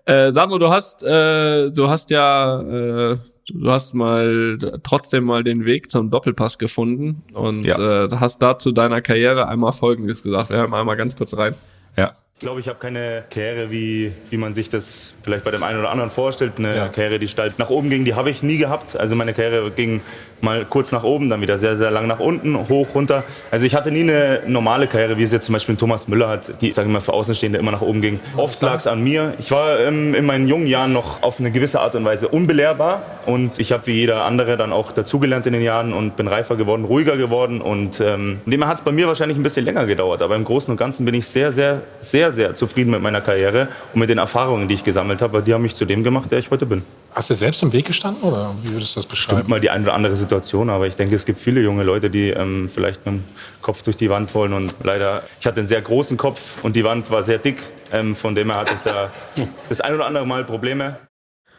Äh, 0.05 0.31
Sandro, 0.31 0.57
du 0.57 0.69
hast, 0.69 1.03
äh, 1.03 1.71
du 1.71 1.89
hast 1.89 2.09
ja, 2.09 2.61
äh, 2.61 3.17
du 3.49 3.71
hast 3.71 3.93
mal 3.93 4.57
trotzdem 4.81 5.25
mal 5.25 5.43
den 5.43 5.65
Weg 5.65 5.91
zum 5.91 6.09
Doppelpass 6.09 6.57
gefunden 6.57 7.21
und 7.33 7.65
ja. 7.65 8.05
äh, 8.05 8.09
hast 8.15 8.41
dazu 8.41 8.71
deiner 8.71 9.01
Karriere 9.01 9.49
einmal 9.49 9.73
Folgendes 9.73 10.23
gesagt. 10.23 10.49
Wir 10.49 10.57
hören 10.57 10.73
einmal 10.73 10.95
ganz 10.95 11.17
kurz 11.17 11.35
rein. 11.35 11.55
Ja. 11.97 12.15
Ich 12.35 12.39
glaube, 12.39 12.61
ich 12.61 12.67
habe 12.67 12.79
keine 12.79 13.23
Karriere, 13.29 13.71
wie, 13.71 14.11
wie 14.29 14.37
man 14.37 14.53
sich 14.53 14.69
das 14.69 15.13
vielleicht 15.21 15.43
bei 15.43 15.51
dem 15.51 15.63
einen 15.63 15.79
oder 15.79 15.91
anderen 15.91 16.09
vorstellt. 16.09 16.53
Eine 16.57 16.75
ja. 16.75 16.87
Karriere, 16.87 17.19
die 17.19 17.27
steil 17.27 17.53
nach 17.57 17.69
oben 17.69 17.89
ging, 17.89 18.05
die 18.05 18.15
habe 18.15 18.29
ich 18.29 18.41
nie 18.41 18.57
gehabt. 18.57 18.97
Also 18.97 19.15
meine 19.15 19.33
Karriere 19.33 19.69
ging 19.71 20.01
mal 20.43 20.65
kurz 20.65 20.91
nach 20.91 21.03
oben, 21.03 21.29
dann 21.29 21.41
wieder 21.41 21.57
sehr, 21.57 21.75
sehr 21.75 21.89
lang 21.89 22.07
nach 22.07 22.19
unten, 22.19 22.67
hoch, 22.69 22.87
runter. 22.93 23.23
Also 23.49 23.65
ich 23.65 23.75
hatte 23.75 23.91
nie 23.91 24.01
eine 24.01 24.41
normale 24.47 24.87
Karriere, 24.87 25.17
wie 25.17 25.23
es 25.23 25.31
jetzt 25.31 25.45
zum 25.45 25.53
Beispiel 25.53 25.75
Thomas 25.75 26.07
Müller 26.07 26.29
hat, 26.29 26.61
die, 26.61 26.73
sage 26.73 26.87
ich 26.87 26.93
mal, 26.93 27.01
für 27.01 27.13
Außenstehende 27.13 27.57
immer 27.57 27.71
nach 27.71 27.81
oben 27.81 28.01
ging. 28.01 28.19
Oft 28.35 28.61
lag 28.61 28.77
es 28.77 28.87
an 28.87 29.03
mir. 29.03 29.33
Ich 29.39 29.51
war 29.51 29.79
ähm, 29.79 30.13
in 30.13 30.25
meinen 30.25 30.47
jungen 30.47 30.67
Jahren 30.67 30.93
noch 30.93 31.23
auf 31.23 31.39
eine 31.39 31.51
gewisse 31.51 31.79
Art 31.79 31.95
und 31.95 32.05
Weise 32.05 32.27
unbelehrbar 32.27 33.01
und 33.25 33.59
ich 33.59 33.71
habe 33.71 33.87
wie 33.87 33.93
jeder 33.93 34.25
andere 34.25 34.57
dann 34.57 34.73
auch 34.73 34.91
dazugelernt 34.91 35.47
in 35.47 35.53
den 35.53 35.61
Jahren 35.61 35.93
und 35.93 36.15
bin 36.15 36.27
reifer 36.27 36.55
geworden, 36.55 36.85
ruhiger 36.85 37.17
geworden 37.17 37.61
und 37.61 38.01
ähm, 38.01 38.41
dem 38.45 38.67
hat 38.67 38.79
es 38.79 38.83
bei 38.83 38.91
mir 38.91 39.07
wahrscheinlich 39.07 39.37
ein 39.37 39.43
bisschen 39.43 39.65
länger 39.65 39.85
gedauert, 39.85 40.21
aber 40.21 40.35
im 40.35 40.43
Großen 40.43 40.71
und 40.71 40.77
Ganzen 40.77 41.05
bin 41.05 41.15
ich 41.15 41.27
sehr, 41.27 41.51
sehr, 41.51 41.81
sehr, 41.99 42.31
sehr 42.31 42.55
zufrieden 42.55 42.91
mit 42.91 43.01
meiner 43.01 43.21
Karriere 43.21 43.67
und 43.93 43.99
mit 43.99 44.09
den 44.09 44.17
Erfahrungen, 44.17 44.67
die 44.67 44.75
ich 44.75 44.83
gesammelt 44.83 45.21
habe, 45.21 45.33
weil 45.33 45.41
die 45.41 45.53
haben 45.53 45.61
mich 45.61 45.75
zu 45.75 45.85
dem 45.85 46.03
gemacht, 46.03 46.31
der 46.31 46.39
ich 46.39 46.51
heute 46.51 46.65
bin. 46.65 46.83
Hast 47.15 47.29
du 47.29 47.35
selbst 47.35 47.61
im 47.61 47.71
Weg 47.73 47.85
gestanden 47.85 48.23
oder 48.23 48.55
wie 48.61 48.71
würdest 48.71 48.95
du 48.95 48.99
das 48.99 49.05
beschreiben? 49.05 49.39
Stimmt 49.39 49.49
mal 49.49 49.59
die 49.59 49.69
eine 49.69 49.83
oder 49.83 49.93
andere 49.93 50.15
Situation, 50.15 50.32
aber 50.69 50.87
ich 50.87 50.95
denke, 50.95 51.15
es 51.15 51.25
gibt 51.25 51.39
viele 51.39 51.61
junge 51.61 51.83
Leute, 51.83 52.09
die 52.09 52.29
ähm, 52.29 52.69
vielleicht 52.69 53.05
mit 53.05 53.15
dem 53.15 53.23
Kopf 53.61 53.83
durch 53.83 53.97
die 53.97 54.09
Wand 54.09 54.33
wollen 54.35 54.53
und 54.53 54.73
leider, 54.83 55.23
ich 55.39 55.45
hatte 55.45 55.59
einen 55.59 55.67
sehr 55.67 55.81
großen 55.81 56.17
Kopf 56.17 56.63
und 56.63 56.75
die 56.75 56.83
Wand 56.83 57.11
war 57.11 57.23
sehr 57.23 57.37
dick, 57.37 57.57
ähm, 57.91 58.15
von 58.15 58.35
dem 58.35 58.49
her 58.49 58.59
hatte 58.59 58.73
ich 58.73 58.81
da 58.81 59.11
das 59.69 59.81
ein 59.81 59.93
oder 59.93 60.05
andere 60.05 60.25
Mal 60.25 60.43
Probleme. 60.43 60.97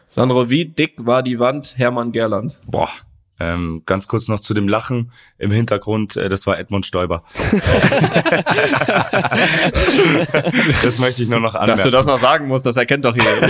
Sandro, 0.07 0.49
wie 0.49 0.65
dick 0.65 1.05
war 1.05 1.23
die 1.23 1.39
Wand 1.39 1.77
Hermann 1.77 2.11
Gerland? 2.11 2.61
Boah, 2.67 2.89
ähm, 3.39 3.83
ganz 3.85 4.07
kurz 4.07 4.27
noch 4.27 4.39
zu 4.39 4.53
dem 4.53 4.67
Lachen 4.67 5.11
im 5.37 5.51
Hintergrund, 5.51 6.15
äh, 6.15 6.29
das 6.29 6.47
war 6.47 6.57
Edmund 6.57 6.85
Stoiber. 6.85 7.23
das 10.83 10.99
möchte 10.99 11.23
ich 11.23 11.29
nur 11.29 11.41
noch 11.41 11.55
anmerken. 11.55 11.77
Dass 11.77 11.83
du 11.83 11.91
das 11.91 12.05
noch 12.05 12.17
sagen 12.17 12.47
musst, 12.47 12.65
das 12.65 12.77
erkennt 12.77 13.03
doch 13.03 13.13
jeder. 13.13 13.49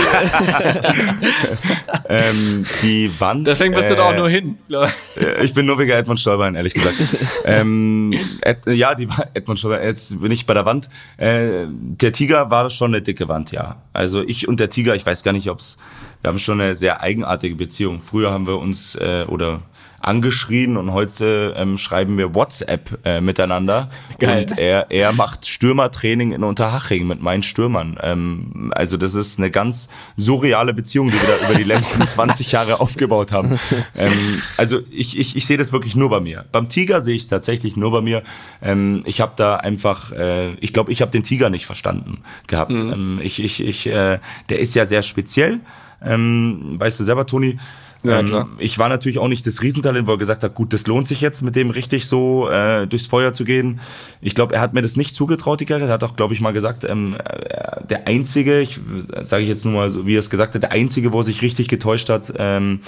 ähm, 2.08 2.66
die 2.82 3.10
Wand. 3.20 3.46
Deswegen 3.46 3.74
bist 3.74 3.86
äh, 3.86 3.90
du 3.90 3.96
da 3.96 4.10
auch 4.10 4.16
nur 4.16 4.28
hin. 4.28 4.58
Äh, 4.70 5.44
ich 5.44 5.54
bin 5.54 5.66
nur 5.66 5.78
wegen 5.78 5.90
Edmund 5.90 6.18
Stoiber, 6.18 6.52
ehrlich 6.52 6.74
gesagt. 6.74 6.96
ähm, 7.44 8.12
Ed, 8.40 8.66
ja, 8.66 8.96
die 8.96 9.06
Edmund 9.34 9.60
Stoiber, 9.60 9.84
jetzt 9.84 10.20
bin 10.20 10.32
ich 10.32 10.46
bei 10.46 10.54
der 10.54 10.64
Wand. 10.64 10.88
Äh, 11.16 11.66
der 11.68 12.12
Tiger 12.12 12.50
war 12.50 12.70
schon 12.70 12.92
eine 12.92 13.02
dicke 13.02 13.28
Wand, 13.28 13.52
ja. 13.52 13.76
Also 13.92 14.22
ich 14.22 14.48
und 14.48 14.58
der 14.58 14.70
Tiger, 14.70 14.96
ich 14.96 15.06
weiß 15.06 15.22
gar 15.22 15.32
nicht, 15.32 15.48
ob's 15.48 15.78
wir 16.26 16.30
haben 16.30 16.38
schon 16.40 16.60
eine 16.60 16.74
sehr 16.74 17.02
eigenartige 17.02 17.54
Beziehung. 17.54 18.00
Früher 18.02 18.32
haben 18.32 18.48
wir 18.48 18.58
uns 18.58 18.96
äh, 18.96 19.24
oder 19.28 19.62
angeschrien 20.06 20.76
und 20.76 20.92
heute 20.92 21.54
ähm, 21.56 21.78
schreiben 21.78 22.16
wir 22.16 22.34
WhatsApp 22.34 22.98
äh, 23.04 23.20
miteinander. 23.20 23.90
Geil. 24.18 24.42
Und 24.42 24.58
er, 24.58 24.86
er 24.90 25.12
macht 25.12 25.46
Stürmertraining 25.46 26.32
in 26.32 26.44
Unterhaching 26.44 27.06
mit 27.06 27.20
meinen 27.20 27.42
Stürmern. 27.42 27.98
Ähm, 28.00 28.72
also 28.74 28.96
das 28.96 29.14
ist 29.14 29.38
eine 29.38 29.50
ganz 29.50 29.88
surreale 30.16 30.74
Beziehung, 30.74 31.08
die 31.08 31.14
wir 31.14 31.28
da 31.28 31.46
über 31.46 31.58
die 31.58 31.64
letzten 31.64 32.06
20 32.06 32.52
Jahre 32.52 32.80
aufgebaut 32.80 33.32
haben. 33.32 33.58
Ähm, 33.96 34.42
also 34.56 34.80
ich, 34.90 35.18
ich, 35.18 35.36
ich 35.36 35.46
sehe 35.46 35.56
das 35.56 35.72
wirklich 35.72 35.96
nur 35.96 36.10
bei 36.10 36.20
mir. 36.20 36.44
Beim 36.52 36.68
Tiger 36.68 37.00
sehe 37.00 37.16
ich 37.16 37.22
es 37.22 37.28
tatsächlich 37.28 37.76
nur 37.76 37.90
bei 37.90 38.00
mir. 38.00 38.22
Ähm, 38.62 39.02
ich 39.06 39.20
habe 39.20 39.32
da 39.36 39.56
einfach, 39.56 40.12
äh, 40.12 40.52
ich 40.54 40.72
glaube, 40.72 40.92
ich 40.92 41.02
habe 41.02 41.10
den 41.10 41.24
Tiger 41.24 41.50
nicht 41.50 41.66
verstanden 41.66 42.18
gehabt. 42.46 42.70
Mhm. 42.70 42.92
Ähm, 42.92 43.20
ich, 43.22 43.42
ich, 43.42 43.60
ich, 43.62 43.86
äh, 43.88 44.20
der 44.48 44.58
ist 44.60 44.74
ja 44.74 44.86
sehr 44.86 45.02
speziell. 45.02 45.60
Ähm, 46.04 46.76
weißt 46.78 47.00
du 47.00 47.04
selber, 47.04 47.26
Toni, 47.26 47.58
ja, 48.06 48.20
ähm, 48.20 48.46
ich 48.58 48.78
war 48.78 48.88
natürlich 48.88 49.18
auch 49.18 49.28
nicht 49.28 49.46
das 49.46 49.62
Riesentalent, 49.62 50.06
wo 50.06 50.12
er 50.12 50.18
gesagt 50.18 50.42
hat, 50.42 50.54
gut, 50.54 50.72
das 50.72 50.86
lohnt 50.86 51.06
sich 51.06 51.20
jetzt, 51.20 51.42
mit 51.42 51.56
dem 51.56 51.70
richtig 51.70 52.06
so 52.06 52.48
äh, 52.48 52.86
durchs 52.86 53.06
Feuer 53.06 53.32
zu 53.32 53.44
gehen. 53.44 53.80
Ich 54.20 54.34
glaube, 54.34 54.54
er 54.54 54.60
hat 54.60 54.74
mir 54.74 54.82
das 54.82 54.96
nicht 54.96 55.14
zugetraut, 55.14 55.60
die 55.60 55.66
Karriere. 55.66 55.90
Er 55.90 55.94
hat 55.94 56.04
auch, 56.04 56.16
glaube 56.16 56.34
ich, 56.34 56.40
mal 56.40 56.52
gesagt, 56.52 56.84
ähm, 56.84 57.16
äh, 57.16 57.65
der 57.90 58.06
Einzige, 58.06 58.60
ich 58.60 58.78
sage 59.20 59.42
ich 59.42 59.48
jetzt 59.48 59.64
nur 59.64 59.74
mal 59.74 59.90
so, 59.90 60.06
wie 60.06 60.16
er 60.16 60.20
es 60.20 60.30
gesagt 60.30 60.54
hat, 60.54 60.62
der 60.62 60.72
Einzige, 60.72 61.12
wo 61.12 61.20
er 61.20 61.24
sich 61.24 61.42
richtig 61.42 61.68
getäuscht 61.68 62.08
hat, 62.08 62.32
ähm, 62.38 62.80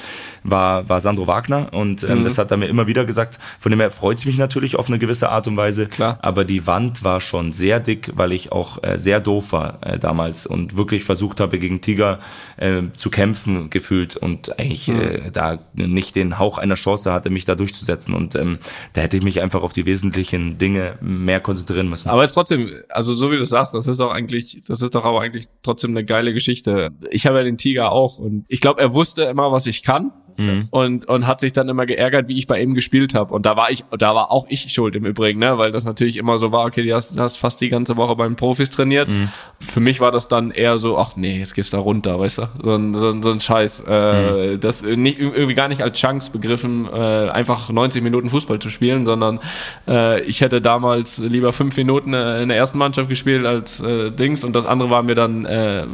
war, 0.43 0.89
war 0.89 1.01
Sandro 1.01 1.27
Wagner. 1.27 1.69
Und 1.73 2.05
ähm, 2.05 2.21
mhm. 2.21 2.25
das 2.25 2.39
hat 2.39 2.51
er 2.51 2.57
mir 2.57 2.67
immer 2.67 2.87
wieder 2.87 3.05
gesagt. 3.05 3.39
Von 3.59 3.71
dem 3.71 3.81
her 3.81 3.91
freut 3.91 4.19
es 4.19 4.25
mich 4.25 4.39
natürlich 4.39 4.77
auf 4.77 4.89
eine 4.89 4.99
gewisse 4.99 5.29
Art 5.31 5.47
und 5.47 5.57
Weise. 5.57 5.87
Klar. 5.87 6.19
Aber 6.23 6.45
die 6.45 6.67
Wand 6.67 7.05
war 7.05 7.21
schon 7.21 7.53
sehr 7.53 7.81
dick, 7.81 8.13
weil 8.15 8.33
ich 8.33 8.53
auch 8.53 8.83
äh, 8.83 8.99
sehr 8.99 9.21
doof 9.21 9.53
war 9.53 9.79
äh, 9.83 9.99
damals 9.99 10.47
und 10.47 10.77
wirklich 10.77 11.05
versucht 11.05 11.41
habe, 11.41 11.59
gegen 11.59 11.81
Tiger 11.81 12.21
äh, 12.57 12.83
zu 12.97 13.11
kämpfen 13.11 13.71
gefühlt 13.71 14.17
und 14.17 14.59
eigentlich 14.59 14.89
mhm. 14.89 15.01
äh, 15.01 15.31
da 15.33 15.59
nicht 15.75 16.17
den 16.17 16.39
Hauch 16.39 16.59
einer 16.59 16.75
Chance 16.75 17.13
hatte, 17.13 17.31
mich 17.31 17.45
da 17.45 17.55
durchzusetzen. 17.55 18.15
Und 18.15 18.35
ähm, 18.35 18.59
da 18.93 19.01
hätte 19.01 19.17
ich 19.17 19.23
mich 19.23 19.41
einfach 19.41 19.63
auf 19.63 19.73
die 19.73 19.87
wesentlichen 19.87 20.59
Dinge 20.59 20.99
mehr 21.01 21.41
konzentrieren 21.41 21.89
müssen. 21.89 22.09
Aber 22.09 22.25
es 22.25 22.31
ist 22.31 22.35
trotzdem, 22.35 22.71
also 22.89 23.15
so 23.15 23.31
wie 23.31 23.37
du 23.37 23.45
sagst, 23.45 23.75
das 23.75 23.87
ist 23.87 24.01
doch 24.01 24.13
eigentlich, 24.13 24.63
das 24.67 24.83
ist 24.83 24.88
doch 24.91 25.05
aber 25.05 25.21
eigentlich 25.21 25.47
trotzdem 25.63 25.91
eine 25.91 26.05
geile 26.05 26.33
Geschichte. 26.33 26.91
Ich 27.11 27.27
habe 27.27 27.39
ja 27.39 27.45
den 27.45 27.59
Tiger 27.59 27.93
auch 27.93 28.19
und 28.19 28.45
ich 28.49 28.61
glaube, 28.61 28.81
er 28.81 28.95
wusste 28.95 29.25
immer, 29.25 29.53
was 29.53 29.67
ich 29.67 29.83
kann 29.83 30.13
mhm. 30.39 30.69
und 30.71 31.07
und 31.07 31.27
hat 31.27 31.41
sich 31.41 31.53
dann 31.53 31.69
immer 31.69 31.87
geärgert, 31.87 32.29
wie 32.29 32.39
ich 32.39 32.47
bei 32.47 32.61
ihm 32.61 32.75
gespielt 32.75 33.15
habe. 33.15 33.35
Und 33.35 33.45
da 33.47 33.57
war 33.57 33.71
ich, 33.71 33.85
da 33.99 34.15
war 34.15 34.31
auch 34.31 34.47
ich 34.49 34.73
schuld 34.73 34.95
im 34.95 35.05
Übrigen, 35.05 35.41
ne, 35.41 35.59
weil 35.59 35.71
das 35.71 35.85
natürlich 35.85 36.17
immer 36.17 36.39
so 36.39 36.53
war. 36.53 36.67
Okay, 36.67 36.85
du 36.85 36.95
hast, 36.95 37.19
hast 37.19 37.37
fast 37.37 37.61
die 37.61 37.69
ganze 37.69 37.97
Woche 37.97 38.17
beim 38.17 38.37
Profis 38.37 38.71
trainiert. 38.71 39.09
Mhm. 39.09 39.29
Für 39.61 39.81
mich 39.81 40.01
war 40.01 40.11
das 40.11 40.29
dann 40.29 40.51
eher 40.51 40.79
so, 40.79 40.99
ach 40.99 41.17
nee, 41.17 41.39
jetzt 41.39 41.55
gehst 41.55 41.73
du 41.73 41.77
da 41.77 41.83
runter, 41.83 42.19
weißt 42.19 42.39
du, 42.39 42.49
so 42.63 42.75
ein 42.75 42.95
so, 42.95 43.23
so 43.23 43.31
ein 43.31 43.41
Scheiß. 43.41 43.85
Äh, 43.87 44.55
mhm. 44.55 44.61
Das 44.61 44.83
nicht, 44.83 45.19
irgendwie 45.19 45.55
gar 45.55 45.69
nicht 45.69 45.83
als 45.83 45.99
Chance 45.99 46.31
begriffen, 46.31 46.89
äh, 46.93 47.29
einfach 47.31 47.71
90 47.71 48.03
Minuten 48.03 48.29
Fußball 48.31 48.59
zu 48.59 48.71
spielen, 48.71 49.07
sondern 49.07 49.41
äh, 49.87 50.23
ich 50.23 50.41
hätte 50.41 50.61
damals 50.61 51.19
lieber 51.19 51.53
fünf 51.53 51.77
Minuten 51.77 52.15
äh, 52.15 52.43
in 52.43 52.49
der 52.49 52.57
ersten 52.57 52.79
Mannschaft 52.79 53.09
gespielt 53.09 53.45
als 53.45 53.81
äh, 53.81 54.11
Dings 54.11 54.45
und 54.45 54.55
das 54.55 54.67
andere 54.67 54.91
war 54.91 55.03
mir 55.03 55.15
dann 55.15 55.45
äh, 55.45 55.87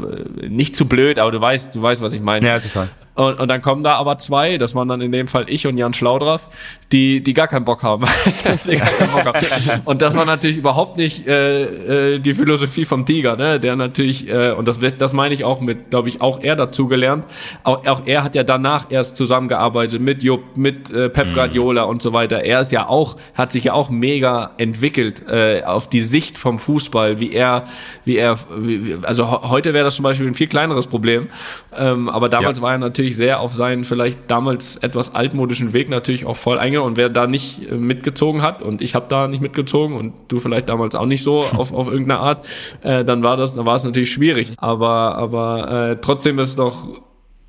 nicht 0.48 0.76
zu 0.76 0.86
blöd, 0.86 1.18
aber 1.18 1.30
du 1.30 1.40
weißt, 1.40 1.74
du 1.74 1.82
weißt, 1.82 2.02
was 2.02 2.12
ich 2.12 2.20
meine. 2.20 2.46
Ja, 2.46 2.58
total. 2.58 2.88
Und, 3.14 3.38
und 3.38 3.48
dann 3.48 3.62
kommen 3.62 3.84
da 3.84 3.94
aber 3.94 4.18
zwei, 4.18 4.58
das 4.58 4.74
waren 4.74 4.88
dann 4.88 5.00
in 5.00 5.12
dem 5.12 5.28
Fall 5.28 5.48
ich 5.48 5.66
und 5.66 5.78
Jan 5.78 5.94
Schlaudraff, 5.94 6.48
die, 6.94 7.22
die 7.22 7.34
gar 7.34 7.48
keinen 7.48 7.64
Bock 7.64 7.82
haben. 7.82 8.04
die 8.64 8.76
gar 8.76 8.88
keinen 8.88 9.12
Bock 9.12 9.34
haben. 9.34 9.82
Und 9.84 10.00
das 10.00 10.16
war 10.16 10.24
natürlich 10.24 10.56
überhaupt 10.56 10.96
nicht 10.96 11.26
äh, 11.26 12.14
äh, 12.14 12.18
die 12.18 12.34
Philosophie 12.34 12.86
vom 12.86 13.04
Tiger, 13.04 13.36
ne? 13.36 13.60
Der 13.60 13.76
natürlich, 13.76 14.28
äh, 14.28 14.52
und 14.52 14.66
das, 14.66 14.78
das 14.98 15.12
meine 15.12 15.34
ich 15.34 15.44
auch 15.44 15.60
mit, 15.60 15.90
glaube 15.90 16.08
ich, 16.08 16.20
auch 16.20 16.42
er 16.42 16.56
dazu 16.56 16.88
gelernt. 16.88 17.24
Auch, 17.62 17.86
auch 17.86 18.02
er 18.06 18.24
hat 18.24 18.34
ja 18.34 18.42
danach 18.42 18.90
erst 18.90 19.16
zusammengearbeitet 19.16 20.00
mit 20.00 20.22
Jupp, 20.22 20.56
mit 20.56 20.90
äh, 20.90 21.08
Pep 21.08 21.28
mhm. 21.28 21.34
Guardiola 21.34 21.84
mhm. 21.84 21.90
und 21.90 22.02
so 22.02 22.12
weiter. 22.12 22.44
Er 22.44 22.60
ist 22.60 22.72
ja 22.72 22.88
auch, 22.88 23.16
hat 23.34 23.52
sich 23.52 23.64
ja 23.64 23.74
auch 23.74 23.90
mega 23.90 24.52
entwickelt 24.56 25.22
äh, 25.28 25.62
auf 25.64 25.88
die 25.88 26.02
Sicht 26.02 26.38
vom 26.38 26.58
Fußball, 26.58 27.20
wie 27.20 27.32
er, 27.32 27.64
wie 28.04 28.16
er, 28.16 28.38
wie, 28.56 28.96
also 29.02 29.42
heute 29.48 29.74
wäre 29.74 29.84
das 29.84 29.96
zum 29.96 30.02
Beispiel 30.02 30.26
ein 30.26 30.34
viel 30.34 30.48
kleineres 30.48 30.86
Problem. 30.86 31.28
Ähm, 31.76 32.08
aber 32.08 32.28
damals 32.28 32.58
ja. 32.58 32.62
war 32.62 32.72
er 32.72 32.78
natürlich 32.78 32.94
natürlich 33.04 33.16
sehr 33.16 33.40
auf 33.40 33.52
seinen 33.52 33.84
vielleicht 33.84 34.30
damals 34.30 34.76
etwas 34.76 35.14
altmodischen 35.14 35.72
Weg 35.72 35.88
natürlich 35.88 36.26
auch 36.26 36.36
voll 36.36 36.58
eingegangen 36.58 36.83
und 36.84 36.96
wer 36.96 37.08
da 37.08 37.26
nicht 37.26 37.70
äh, 37.70 37.74
mitgezogen 37.74 38.42
hat 38.42 38.62
und 38.62 38.82
ich 38.82 38.94
habe 38.94 39.06
da 39.08 39.28
nicht 39.28 39.40
mitgezogen 39.40 39.96
und 39.96 40.12
du 40.28 40.38
vielleicht 40.38 40.68
damals 40.68 40.94
auch 40.94 41.06
nicht 41.06 41.22
so 41.22 41.38
auf, 41.56 41.72
auf 41.72 41.88
irgendeine 41.88 42.20
Art, 42.20 42.46
äh, 42.82 43.04
dann 43.04 43.22
war 43.22 43.36
das, 43.36 43.54
dann 43.54 43.66
war 43.66 43.76
es 43.76 43.84
natürlich 43.84 44.12
schwierig. 44.12 44.52
Aber, 44.58 45.16
aber 45.16 45.90
äh, 45.90 45.96
trotzdem 46.00 46.38
ist 46.38 46.50
es 46.50 46.56
doch 46.56 46.88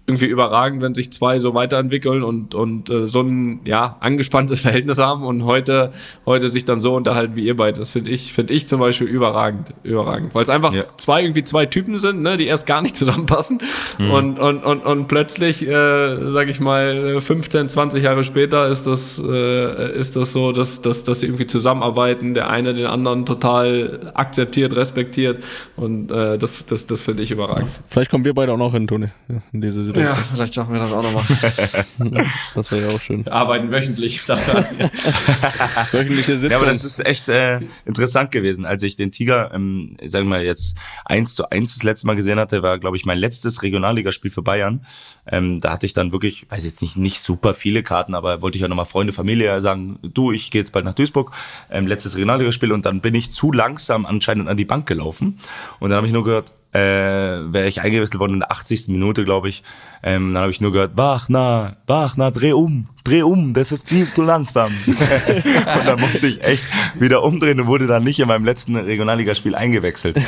irgendwie 0.08 0.28
überragend, 0.28 0.84
wenn 0.84 0.94
sich 0.94 1.12
zwei 1.12 1.40
so 1.40 1.56
weiterentwickeln 1.56 2.22
und 2.22 2.54
und 2.54 2.92
äh, 2.92 3.08
so 3.08 3.22
ein 3.22 3.62
ja 3.66 3.98
angespanntes 4.02 4.60
Verhältnis 4.62 5.00
haben 5.00 5.24
und 5.24 5.46
heute 5.46 5.92
heute 6.26 6.50
sich 6.50 6.64
dann 6.64 6.80
so 6.80 6.96
unterhalten 6.96 7.36
wie 7.36 7.46
ihr 7.46 7.58
beide. 7.58 7.80
Das 7.80 7.90
finde 7.90 8.12
ich 8.12 8.32
finde 8.32 8.54
ich 8.54 8.68
zum 8.68 8.80
Beispiel 8.80 9.08
überragend, 9.08 9.74
überragend, 9.84 10.36
weil 10.36 10.44
es 10.44 10.50
einfach 10.50 10.74
ja. 10.74 10.84
zwei 10.98 11.24
irgendwie 11.24 11.44
zwei 11.44 11.66
Typen 11.66 11.98
sind, 11.98 12.22
ne, 12.22 12.38
die 12.38 12.46
erst 12.46 12.68
gar 12.68 12.84
nicht 12.84 12.96
zusammenpassen 12.96 13.60
mhm. 13.98 14.12
und, 14.12 14.40
und 14.40 14.64
und 14.64 14.86
und 14.86 15.08
plötzlich, 15.08 15.66
äh, 15.66 16.30
sage 16.30 16.52
ich 16.52 16.60
mal, 16.60 17.20
15, 17.20 17.70
20 17.70 18.04
Jahre 18.04 18.24
später 18.24 18.68
ist 18.68 18.86
das 18.86 19.20
äh, 19.20 19.98
ist 19.98 20.16
das 20.16 20.34
so, 20.34 20.52
dass 20.52 20.82
dass 20.82 21.04
dass 21.04 21.22
sie 21.22 21.28
irgendwie 21.28 21.48
zusammenarbeiten, 21.48 22.36
der 22.36 22.52
eine 22.52 22.76
den 22.76 22.86
anderen 22.86 23.26
total 23.26 24.12
akzeptiert, 24.14 24.76
respektiert 24.76 25.44
und 25.78 26.12
äh, 26.12 26.38
das 26.38 26.64
das 26.68 26.86
das 26.86 27.02
finde 27.02 27.24
ich 27.24 27.32
überragend. 27.32 27.72
Vielleicht 27.88 28.12
kommen 28.12 28.24
wir 28.24 28.36
beide 28.36 28.54
auch 28.54 28.58
noch 28.58 28.74
hin, 28.74 28.86
Toni, 28.86 29.08
in 29.52 29.62
diese 29.62 29.95
Situation. 29.96 30.18
Ja, 30.18 30.36
vielleicht 30.36 30.54
schaffen 30.54 30.74
wir 30.74 30.80
das 30.80 30.92
auch 30.92 31.04
nochmal. 31.04 31.24
das 32.56 32.72
wäre 32.72 32.90
ja 32.90 32.96
auch 32.96 33.02
schön. 33.02 33.26
Wir 33.26 33.34
arbeiten 33.34 33.72
wöchentlich. 33.72 34.28
Wöchentliche 35.92 36.38
Sitzung. 36.38 36.52
Ja, 36.52 36.58
aber 36.58 36.68
das 36.68 36.84
ist 36.84 37.06
echt 37.06 37.30
äh, 37.30 37.60
interessant 37.86 38.32
gewesen. 38.32 38.66
Als 38.66 38.84
ich 38.84 38.96
den 38.96 39.12
Tiger, 39.12 39.52
ähm, 39.54 39.96
sagen 40.04 40.26
wir 40.26 40.38
mal, 40.38 40.44
jetzt 40.44 40.78
eins 41.06 41.36
zu 41.36 41.50
eins 41.50 41.76
das 41.76 41.84
letzte 41.84 42.08
Mal 42.08 42.16
gesehen 42.16 42.40
hatte, 42.40 42.64
war, 42.64 42.80
glaube 42.80 42.98
ich, 42.98 43.06
mein 43.06 43.18
letztes 43.18 43.64
Regionalligaspiel 43.64 44.32
für 44.32 44.42
Bayern. 44.42 44.86
Ähm, 45.28 45.60
da 45.60 45.72
hatte 45.72 45.86
ich 45.86 45.94
dann 45.94 46.12
wirklich, 46.12 46.46
weiß 46.50 46.64
jetzt 46.64 46.82
nicht, 46.82 46.98
nicht 46.98 47.22
super 47.22 47.54
viele 47.54 47.84
Karten, 47.84 48.16
aber 48.16 48.42
wollte 48.42 48.58
ich 48.58 48.62
ja 48.62 48.68
nochmal 48.68 48.86
Freunde, 48.86 49.14
Familie 49.14 49.62
sagen, 49.62 50.00
du, 50.02 50.32
ich 50.32 50.52
gehe 50.52 50.62
jetzt 50.62 50.72
bald 50.72 50.86
nach 50.86 50.94
Duisburg, 50.94 51.32
ähm, 51.70 51.88
letztes 51.88 52.16
Regionalligaspiel 52.16 52.72
und 52.72 52.86
dann 52.86 53.02
bin 53.02 53.16
ich 53.16 53.32
zu 53.32 53.52
langsam 53.52 54.06
anscheinend 54.06 54.50
an 54.50 54.58
die 54.58 54.66
Bank 54.66 54.88
gelaufen. 54.88 55.40
Und 55.80 55.90
dann 55.90 55.98
habe 55.98 56.08
ich 56.08 56.14
nur 56.14 56.24
gehört, 56.24 56.54
äh, 56.76 57.54
wäre 57.54 57.68
ich 57.68 57.82
eingewechselt 57.82 58.20
worden 58.20 58.34
in 58.34 58.40
der 58.40 58.52
80. 58.52 58.90
Minute, 58.90 59.24
glaube 59.24 59.50
ich. 59.50 59.64
Ähm, 60.04 60.34
dann 60.34 60.44
habe 60.44 60.52
ich 60.52 60.62
nur 60.62 60.74
gehört, 60.74 60.98
Wachner, 60.98 61.78
Wachner, 61.88 62.32
dreh 62.32 62.52
um 62.52 62.90
dreh 63.06 63.22
um, 63.22 63.54
das 63.54 63.72
ist 63.72 63.88
viel 63.88 64.12
zu 64.12 64.24
langsam. 64.24 64.72
und 64.88 65.86
dann 65.86 66.00
musste 66.00 66.28
ich 66.28 66.44
echt 66.44 66.64
wieder 66.96 67.24
umdrehen 67.24 67.60
und 67.62 67.68
wurde 67.68 67.88
dann 67.88 68.04
nicht 68.04 68.20
in 68.20 68.28
meinem 68.28 68.44
letzten 68.46 68.76
Regionalligaspiel 68.76 69.56
eingewechselt. 69.56 70.20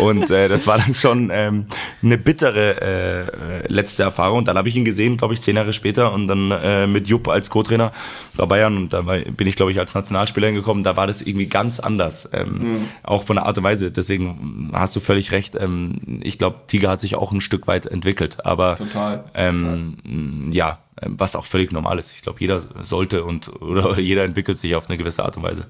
Und 0.00 0.30
äh, 0.30 0.48
das 0.48 0.66
war 0.66 0.78
dann 0.78 0.94
schon 0.94 1.30
ähm, 1.32 1.66
eine 2.02 2.18
bittere 2.18 2.80
äh, 2.80 3.72
letzte 3.72 4.04
Erfahrung. 4.04 4.38
Und 4.38 4.48
dann 4.48 4.56
habe 4.56 4.68
ich 4.68 4.76
ihn 4.76 4.84
gesehen, 4.84 5.16
glaube 5.16 5.34
ich, 5.34 5.40
zehn 5.40 5.56
Jahre 5.56 5.72
später 5.72 6.12
und 6.12 6.28
dann 6.28 6.50
äh, 6.50 6.86
mit 6.86 7.08
Jupp 7.08 7.28
als 7.28 7.50
Co-Trainer 7.50 7.92
bei 8.36 8.46
Bayern 8.46 8.76
und 8.76 8.92
da 8.92 9.00
bin 9.00 9.46
ich, 9.46 9.56
glaube 9.56 9.72
ich, 9.72 9.78
als 9.78 9.94
Nationalspieler 9.94 10.48
hingekommen. 10.48 10.84
Da 10.84 10.96
war 10.96 11.06
das 11.06 11.22
irgendwie 11.22 11.46
ganz 11.46 11.80
anders, 11.80 12.28
ähm, 12.32 12.58
mhm. 12.58 12.88
auch 13.02 13.24
von 13.24 13.36
der 13.36 13.46
Art 13.46 13.56
und 13.58 13.64
Weise. 13.64 13.90
Deswegen 13.90 14.70
hast 14.74 14.94
du 14.94 15.00
völlig 15.00 15.32
recht. 15.32 15.56
Ähm, 15.58 16.20
ich 16.22 16.38
glaube, 16.38 16.60
Tiger 16.66 16.90
hat 16.90 17.00
sich 17.00 17.16
auch 17.16 17.32
ein 17.32 17.40
Stück 17.40 17.66
weit 17.66 17.86
entwickelt. 17.86 18.44
Aber 18.44 18.76
Total. 18.76 19.24
Ähm, 19.34 19.96
Total. 20.04 20.54
ja, 20.54 20.78
was 21.02 21.36
auch 21.36 21.46
völlig 21.46 21.72
normal 21.72 21.98
ist. 21.98 22.12
Ich 22.12 22.22
glaube, 22.22 22.40
jeder 22.40 22.60
sollte 22.60 23.24
und 23.24 23.60
oder 23.62 23.98
jeder 23.98 24.24
entwickelt 24.24 24.58
sich 24.58 24.74
auf 24.74 24.88
eine 24.88 24.98
gewisse 24.98 25.24
Art 25.24 25.36
und 25.36 25.42
Weise. 25.42 25.66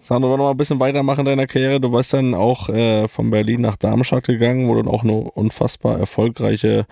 Sandro, 0.00 0.36
noch 0.36 0.44
mal 0.44 0.50
ein 0.52 0.56
bisschen 0.56 0.80
weitermachen 0.80 1.20
in 1.20 1.26
deiner 1.26 1.46
Karriere. 1.46 1.80
Du 1.80 1.92
warst 1.92 2.12
dann 2.14 2.34
auch 2.34 2.68
äh, 2.68 3.08
von 3.08 3.30
Berlin 3.30 3.60
nach 3.60 3.76
Darmstadt 3.76 4.24
gegangen, 4.24 4.68
wo 4.68 4.74
du 4.74 4.82
dann 4.82 4.92
auch 4.92 5.02
eine 5.02 5.12
unfassbar 5.12 5.98
erfolgreiche, 5.98 6.86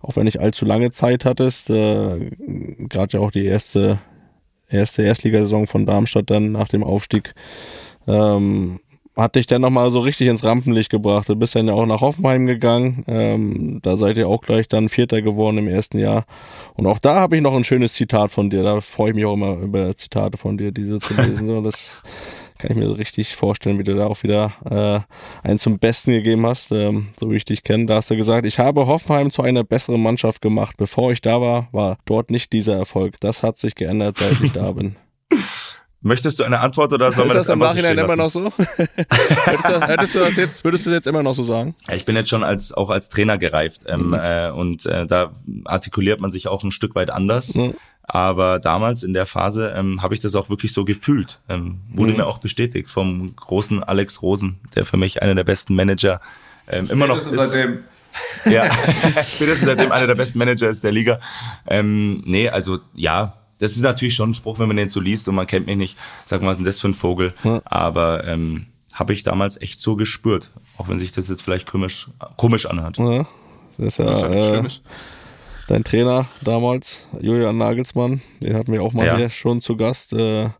auch 0.00 0.16
wenn 0.16 0.24
nicht 0.24 0.40
allzu 0.40 0.64
lange 0.64 0.90
Zeit 0.90 1.24
hattest. 1.24 1.70
Äh, 1.70 2.30
Gerade 2.88 3.18
ja 3.18 3.20
auch 3.20 3.30
die 3.30 3.44
erste, 3.44 3.98
erste 4.68 5.02
Erstligasaison 5.02 5.66
von 5.66 5.86
Darmstadt 5.86 6.30
dann 6.30 6.52
nach 6.52 6.68
dem 6.68 6.82
Aufstieg. 6.82 7.34
Ähm, 8.08 8.80
hat 9.16 9.34
dich 9.34 9.46
dann 9.46 9.62
nochmal 9.62 9.90
so 9.90 10.00
richtig 10.00 10.28
ins 10.28 10.44
Rampenlicht 10.44 10.90
gebracht. 10.90 11.28
Du 11.28 11.36
bist 11.36 11.54
dann 11.54 11.68
ja 11.68 11.74
auch 11.74 11.86
nach 11.86 12.02
Hoffenheim 12.02 12.46
gegangen. 12.46 13.02
Ähm, 13.08 13.80
da 13.82 13.96
seid 13.96 14.18
ihr 14.18 14.28
auch 14.28 14.42
gleich 14.42 14.68
dann 14.68 14.90
Vierter 14.90 15.22
geworden 15.22 15.56
im 15.56 15.68
ersten 15.68 15.98
Jahr. 15.98 16.26
Und 16.74 16.86
auch 16.86 16.98
da 16.98 17.14
habe 17.16 17.36
ich 17.36 17.42
noch 17.42 17.54
ein 17.54 17.64
schönes 17.64 17.94
Zitat 17.94 18.30
von 18.30 18.50
dir. 18.50 18.62
Da 18.62 18.80
freue 18.82 19.10
ich 19.10 19.16
mich 19.16 19.24
auch 19.24 19.32
immer 19.32 19.56
über 19.56 19.96
Zitate 19.96 20.36
von 20.36 20.58
dir, 20.58 20.70
diese 20.70 20.98
zu 20.98 21.14
lesen. 21.14 21.46
So, 21.46 21.62
das 21.62 22.02
kann 22.58 22.72
ich 22.72 22.76
mir 22.76 22.88
so 22.88 22.92
richtig 22.92 23.34
vorstellen, 23.34 23.78
wie 23.78 23.84
du 23.84 23.94
da 23.94 24.06
auch 24.06 24.22
wieder 24.22 24.52
äh, 25.42 25.46
einen 25.46 25.58
zum 25.58 25.78
Besten 25.78 26.12
gegeben 26.12 26.46
hast, 26.46 26.70
ähm, 26.72 27.08
so 27.18 27.30
wie 27.30 27.36
ich 27.36 27.44
dich 27.46 27.62
kenne. 27.62 27.86
Da 27.86 27.96
hast 27.96 28.10
du 28.10 28.16
gesagt, 28.16 28.46
ich 28.46 28.58
habe 28.58 28.86
Hoffenheim 28.86 29.30
zu 29.30 29.42
einer 29.42 29.64
besseren 29.64 30.02
Mannschaft 30.02 30.42
gemacht. 30.42 30.76
Bevor 30.76 31.12
ich 31.12 31.22
da 31.22 31.40
war, 31.40 31.68
war 31.72 31.96
dort 32.04 32.30
nicht 32.30 32.52
dieser 32.52 32.76
Erfolg. 32.76 33.18
Das 33.20 33.42
hat 33.42 33.56
sich 33.56 33.74
geändert, 33.74 34.18
seit 34.18 34.42
ich 34.42 34.52
da 34.52 34.72
bin. 34.72 34.96
Möchtest 36.06 36.38
du 36.38 36.44
eine 36.44 36.60
Antwort 36.60 36.92
oder 36.92 37.10
soll 37.10 37.26
man 37.26 37.36
das, 37.36 37.46
das 37.46 37.52
im 37.52 37.58
Nachhinein 37.58 37.98
so 37.98 38.04
immer 38.04 38.16
noch 38.16 38.30
so? 38.30 38.52
hättest, 38.76 39.68
du, 39.68 39.88
hättest, 39.88 40.14
du, 40.14 40.18
das 40.20 40.36
jetzt, 40.36 40.64
würdest 40.64 40.86
du 40.86 40.90
das 40.90 40.98
jetzt 40.98 41.08
immer 41.08 41.24
noch 41.24 41.34
so 41.34 41.42
sagen? 41.42 41.74
Ich 41.92 42.04
bin 42.04 42.14
jetzt 42.14 42.28
schon 42.28 42.44
als 42.44 42.72
auch 42.72 42.90
als 42.90 43.08
Trainer 43.08 43.38
gereift 43.38 43.82
ähm, 43.88 44.08
mhm. 44.08 44.14
äh, 44.14 44.50
und 44.50 44.86
äh, 44.86 45.04
da 45.04 45.32
artikuliert 45.64 46.20
man 46.20 46.30
sich 46.30 46.46
auch 46.46 46.62
ein 46.62 46.70
Stück 46.70 46.94
weit 46.94 47.10
anders. 47.10 47.54
Mhm. 47.54 47.74
Aber 48.04 48.60
damals 48.60 49.02
in 49.02 49.14
der 49.14 49.26
Phase 49.26 49.74
ähm, 49.76 50.00
habe 50.00 50.14
ich 50.14 50.20
das 50.20 50.36
auch 50.36 50.48
wirklich 50.48 50.72
so 50.72 50.84
gefühlt. 50.84 51.40
Ähm, 51.48 51.80
wurde 51.92 52.12
mhm. 52.12 52.18
mir 52.18 52.26
auch 52.26 52.38
bestätigt 52.38 52.88
vom 52.88 53.34
großen 53.34 53.82
Alex 53.82 54.22
Rosen, 54.22 54.60
der 54.76 54.86
für 54.86 54.96
mich 54.96 55.22
einer 55.22 55.34
der 55.34 55.42
besten 55.42 55.74
Manager 55.74 56.20
ähm, 56.68 56.88
immer 56.88 57.08
noch 57.08 57.16
ist. 57.16 57.32
Seitdem. 57.32 57.80
Ja, 58.44 58.70
spätestens 59.26 59.66
seitdem 59.66 59.90
einer 59.90 60.06
der 60.06 60.14
besten 60.14 60.38
Manager 60.38 60.68
ist 60.68 60.84
der 60.84 60.92
Liga. 60.92 61.18
Ähm, 61.66 62.22
nee, 62.24 62.48
also 62.48 62.78
ja, 62.94 63.34
das 63.58 63.72
ist 63.72 63.82
natürlich 63.82 64.14
schon 64.14 64.30
ein 64.30 64.34
Spruch, 64.34 64.58
wenn 64.58 64.68
man 64.68 64.76
den 64.76 64.88
so 64.88 65.00
liest 65.00 65.28
und 65.28 65.34
man 65.34 65.46
kennt 65.46 65.66
mich 65.66 65.76
nicht, 65.76 65.98
sag 66.24 66.42
mal, 66.42 66.48
was 66.48 66.54
ist 66.54 66.58
denn 66.58 66.66
das 66.66 66.80
für 66.80 66.88
ein 66.88 66.94
Vogel? 66.94 67.34
Ja. 67.44 67.62
Aber 67.64 68.26
ähm, 68.26 68.66
habe 68.92 69.12
ich 69.12 69.22
damals 69.22 69.60
echt 69.60 69.78
so 69.78 69.96
gespürt, 69.96 70.50
auch 70.78 70.88
wenn 70.88 70.98
sich 70.98 71.12
das 71.12 71.28
jetzt 71.28 71.42
vielleicht 71.42 71.66
komisch, 71.66 72.08
komisch 72.36 72.66
anhört. 72.66 72.98
Ja, 72.98 73.26
das 73.78 73.86
ist 73.86 73.98
ja, 73.98 74.04
das 74.06 74.22
ist 74.22 74.28
ja 74.28 74.54
äh, 74.54 74.68
dein 75.68 75.84
Trainer 75.84 76.26
damals, 76.42 77.06
Julian 77.20 77.56
Nagelsmann, 77.56 78.22
den 78.40 78.56
hatten 78.56 78.72
wir 78.72 78.82
auch 78.82 78.92
mal 78.92 79.06
ja. 79.06 79.16
hier 79.16 79.30
schon 79.30 79.60
zu 79.60 79.76
Gast. 79.76 80.12
Äh, 80.12 80.50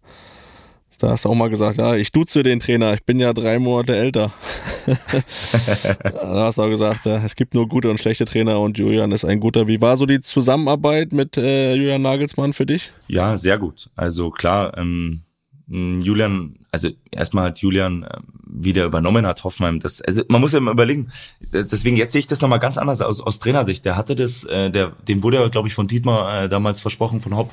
da 0.99 1.11
hast 1.11 1.25
du 1.25 1.29
auch 1.29 1.35
mal 1.35 1.51
gesagt, 1.51 1.79
ja, 1.79 1.95
ich 1.95 2.11
duze 2.13 2.43
den 2.43 2.61
Trainer, 2.61 2.95
ich 2.95 3.05
bin 3.05 3.21
ja 3.21 3.33
drei 3.33 3.59
Monate 3.59 3.97
älter. 3.97 4.33
da 6.01 6.45
hast 6.45 6.59
du 6.59 6.63
auch 6.63 6.71
gesagt, 6.71 7.07
es 7.07 7.37
gibt 7.37 7.55
nur 7.55 7.69
gute 7.69 7.91
und 7.91 7.99
schlechte 7.99 8.25
Trainer 8.25 8.61
und 8.61 8.79
Julian 8.79 9.13
ist 9.13 9.25
ein 9.25 9.41
guter. 9.41 9.67
Wie 9.67 9.81
war 9.81 9.97
so 9.97 10.07
die 10.07 10.21
Zusammenarbeit 10.21 11.13
mit 11.13 11.37
äh, 11.37 11.75
Julian 11.75 12.03
Nagelsmann 12.03 12.53
für 12.53 12.67
dich? 12.67 12.93
Ja, 13.09 13.37
sehr 13.37 13.59
gut. 13.59 13.91
Also 13.97 14.31
klar, 14.31 14.77
ähm, 14.79 15.23
Julian, 15.69 16.57
also 16.71 16.89
erstmal 17.11 17.47
hat 17.47 17.59
Julian 17.59 18.05
ähm, 18.05 18.25
wieder 18.49 18.85
übernommen 18.85 19.27
hat 19.27 19.45
Hoffenheim. 19.45 19.81
Das, 19.81 20.01
also 20.01 20.23
man 20.29 20.41
muss 20.41 20.53
ja 20.53 20.61
mal 20.61 20.73
überlegen. 20.73 21.09
Deswegen 21.53 21.97
jetzt 21.97 22.13
sehe 22.13 22.21
ich 22.21 22.27
das 22.27 22.41
nochmal 22.41 22.61
ganz 22.61 22.79
anders 22.79 23.01
aus, 23.01 23.21
aus 23.21 23.39
Trainersicht. 23.39 23.85
Der 23.85 23.97
hatte 23.97 24.17
das, 24.17 24.45
äh, 24.45 24.71
der, 24.71 24.93
dem 25.09 25.23
wurde 25.23 25.41
ja 25.41 25.49
glaube 25.49 25.69
ich 25.69 25.75
von 25.75 25.89
Dietmar 25.89 26.45
äh, 26.45 26.49
damals 26.49 26.81
versprochen 26.81 27.21
von 27.21 27.37
Hopp. 27.37 27.51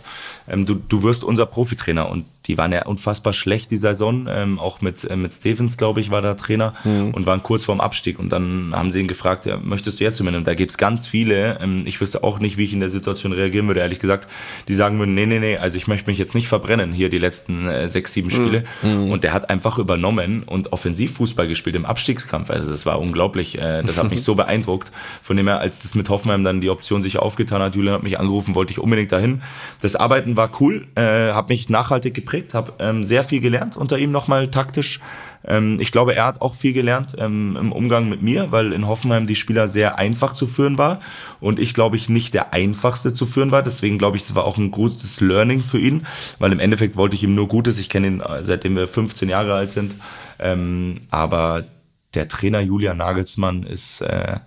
Ähm, 0.47 0.65
du, 0.65 0.75
du 0.75 1.03
wirst 1.03 1.23
unser 1.23 1.45
Profitrainer 1.45 2.09
und 2.09 2.25
die 2.45 2.57
waren 2.57 2.71
ja 2.73 2.85
unfassbar 2.85 3.33
schlecht 3.33 3.71
die 3.71 3.77
Saison. 3.77 4.27
Ähm, 4.29 4.59
auch 4.59 4.81
mit 4.81 5.03
äh, 5.03 5.15
mit 5.15 5.33
Stevens 5.33 5.77
glaube 5.77 6.01
ich 6.01 6.11
war 6.11 6.21
der 6.21 6.37
Trainer 6.37 6.73
mhm. 6.83 7.11
und 7.11 7.25
waren 7.25 7.41
kurz 7.41 7.63
vorm 7.63 7.81
Abstieg 7.81 8.19
und 8.19 8.29
dann 8.29 8.73
haben 8.75 8.91
sie 8.91 8.99
ihn 8.99 9.07
gefragt, 9.07 9.45
ja, 9.45 9.57
möchtest 9.57 9.99
du 9.99 10.03
jetzt 10.03 10.19
übernehmen? 10.19 10.45
Da 10.45 10.53
gibt's 10.53 10.77
ganz 10.77 11.07
viele. 11.07 11.59
Ähm, 11.61 11.83
ich 11.85 11.99
wüsste 11.99 12.23
auch 12.23 12.39
nicht, 12.39 12.57
wie 12.57 12.65
ich 12.65 12.73
in 12.73 12.79
der 12.79 12.89
Situation 12.89 13.33
reagieren 13.33 13.67
würde. 13.67 13.79
Ehrlich 13.79 13.99
gesagt, 13.99 14.29
die 14.67 14.73
sagen 14.73 14.99
würden, 14.99 15.15
nee 15.15 15.25
nee 15.25 15.39
nee, 15.39 15.57
also 15.57 15.77
ich 15.77 15.87
möchte 15.87 16.09
mich 16.09 16.17
jetzt 16.17 16.35
nicht 16.35 16.47
verbrennen 16.47 16.93
hier 16.93 17.09
die 17.09 17.19
letzten 17.19 17.67
äh, 17.67 17.87
sechs 17.87 18.13
sieben 18.13 18.31
Spiele. 18.31 18.63
Mhm. 18.81 19.11
Und 19.11 19.23
der 19.23 19.33
hat 19.33 19.49
einfach 19.53 19.77
übernommen 19.77 20.43
und 20.43 20.73
Offensivfußball 20.73 21.47
gespielt 21.47 21.75
im 21.75 21.85
Abstiegskampf. 21.85 22.49
Also 22.49 22.71
das 22.71 22.85
war 22.87 22.99
unglaublich. 22.99 23.59
Äh, 23.59 23.83
das 23.83 23.97
hat 23.97 24.09
mich 24.09 24.23
so 24.29 24.33
beeindruckt. 24.33 24.91
Von 25.21 25.37
dem 25.37 25.47
her, 25.47 25.59
als 25.59 25.83
das 25.83 25.93
mit 25.93 26.09
Hoffenheim 26.09 26.43
dann 26.43 26.59
die 26.59 26.71
Option 26.71 27.03
sich 27.03 27.19
aufgetan 27.19 27.61
hat, 27.61 27.75
Julian 27.75 27.93
hat 27.95 28.03
mich 28.03 28.19
angerufen, 28.19 28.55
wollte 28.55 28.71
ich 28.71 28.79
unbedingt 28.79 29.11
dahin. 29.11 29.43
Das 29.81 29.95
Arbeiten 29.95 30.35
war 30.35 30.49
cool, 30.59 30.87
äh, 30.95 31.33
hat 31.33 31.49
mich 31.49 31.69
nachhaltig 31.69 32.15
geprägt, 32.15 32.55
habe 32.55 32.73
ähm, 32.79 33.03
sehr 33.03 33.23
viel 33.23 33.41
gelernt 33.41 33.77
unter 33.77 33.99
ihm 33.99 34.11
nochmal 34.11 34.49
taktisch. 34.49 34.99
Ähm, 35.45 35.77
ich 35.79 35.91
glaube, 35.91 36.15
er 36.15 36.25
hat 36.25 36.41
auch 36.41 36.55
viel 36.55 36.73
gelernt 36.73 37.15
ähm, 37.17 37.57
im 37.59 37.71
Umgang 37.71 38.09
mit 38.09 38.21
mir, 38.21 38.51
weil 38.51 38.73
in 38.73 38.87
Hoffenheim 38.87 39.27
die 39.27 39.35
Spieler 39.35 39.67
sehr 39.67 39.97
einfach 39.97 40.33
zu 40.33 40.47
führen 40.47 40.77
war 40.77 41.01
und 41.39 41.59
ich 41.59 41.73
glaube 41.73 41.95
ich 41.95 42.09
nicht 42.09 42.33
der 42.33 42.53
einfachste 42.53 43.13
zu 43.13 43.25
führen 43.25 43.51
war. 43.51 43.63
Deswegen 43.63 43.97
glaube 43.97 44.17
ich, 44.17 44.23
das 44.23 44.35
war 44.35 44.45
auch 44.45 44.57
ein 44.57 44.71
gutes 44.71 45.19
Learning 45.19 45.61
für 45.61 45.79
ihn, 45.79 46.05
weil 46.39 46.51
im 46.51 46.59
Endeffekt 46.59 46.95
wollte 46.95 47.15
ich 47.15 47.23
ihm 47.23 47.35
nur 47.35 47.47
Gutes. 47.47 47.77
Ich 47.77 47.89
kenne 47.89 48.07
ihn 48.07 48.21
äh, 48.21 48.43
seitdem 48.43 48.75
wir 48.75 48.87
15 48.87 49.29
Jahre 49.29 49.53
alt 49.53 49.71
sind. 49.71 49.93
Ähm, 50.39 51.01
aber 51.11 51.65
der 52.13 52.27
Trainer 52.27 52.61
Julian 52.61 52.97
Nagelsmann 52.97 53.63
ist 53.63 54.01
äh, 54.01 54.39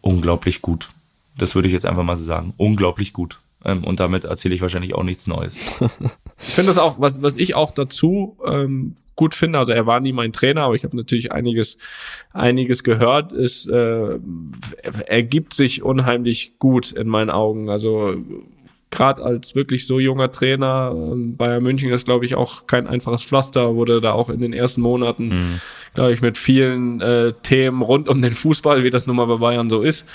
unglaublich 0.00 0.62
gut. 0.62 0.88
Das 1.38 1.54
würde 1.54 1.68
ich 1.68 1.74
jetzt 1.74 1.86
einfach 1.86 2.02
mal 2.02 2.16
so 2.16 2.24
sagen. 2.24 2.54
Unglaublich 2.56 3.12
gut. 3.12 3.40
Ähm, 3.64 3.84
und 3.84 4.00
damit 4.00 4.24
erzähle 4.24 4.54
ich 4.54 4.62
wahrscheinlich 4.62 4.94
auch 4.94 5.02
nichts 5.02 5.26
Neues. 5.26 5.56
ich 6.38 6.54
finde 6.54 6.68
das 6.68 6.78
auch, 6.78 6.98
was, 6.98 7.22
was 7.22 7.36
ich 7.36 7.54
auch 7.54 7.70
dazu 7.70 8.36
ähm, 8.46 8.96
gut 9.16 9.34
finde, 9.34 9.58
also 9.58 9.72
er 9.72 9.86
war 9.86 10.00
nie 10.00 10.12
mein 10.12 10.32
Trainer, 10.32 10.62
aber 10.62 10.74
ich 10.74 10.84
habe 10.84 10.96
natürlich 10.96 11.32
einiges, 11.32 11.78
einiges 12.32 12.84
gehört, 12.84 13.32
ist, 13.32 13.66
äh, 13.66 14.18
er 15.06 15.22
gibt 15.22 15.54
sich 15.54 15.82
unheimlich 15.82 16.58
gut 16.58 16.92
in 16.92 17.08
meinen 17.08 17.30
Augen. 17.30 17.70
Also 17.70 18.14
gerade 18.90 19.22
als 19.22 19.54
wirklich 19.54 19.86
so 19.86 19.98
junger 19.98 20.30
Trainer, 20.30 20.92
ähm, 20.94 21.36
Bayern 21.36 21.62
München 21.62 21.90
ist, 21.90 22.04
glaube 22.04 22.24
ich, 22.24 22.34
auch 22.34 22.66
kein 22.66 22.86
einfaches 22.86 23.24
Pflaster, 23.24 23.74
wurde 23.74 24.00
da 24.00 24.12
auch 24.12 24.30
in 24.30 24.38
den 24.38 24.52
ersten 24.52 24.80
Monaten 24.80 25.28
mhm. 25.28 25.60
glaube 25.94 26.12
ich, 26.12 26.22
mit 26.22 26.38
vielen 26.38 27.00
äh, 27.00 27.32
Themen 27.42 27.82
rund 27.82 28.08
um 28.08 28.22
den 28.22 28.32
Fußball, 28.32 28.84
wie 28.84 28.90
das 28.90 29.06
nun 29.06 29.16
mal 29.16 29.26
bei 29.26 29.36
Bayern 29.36 29.68
so 29.68 29.82
ist, 29.82 30.06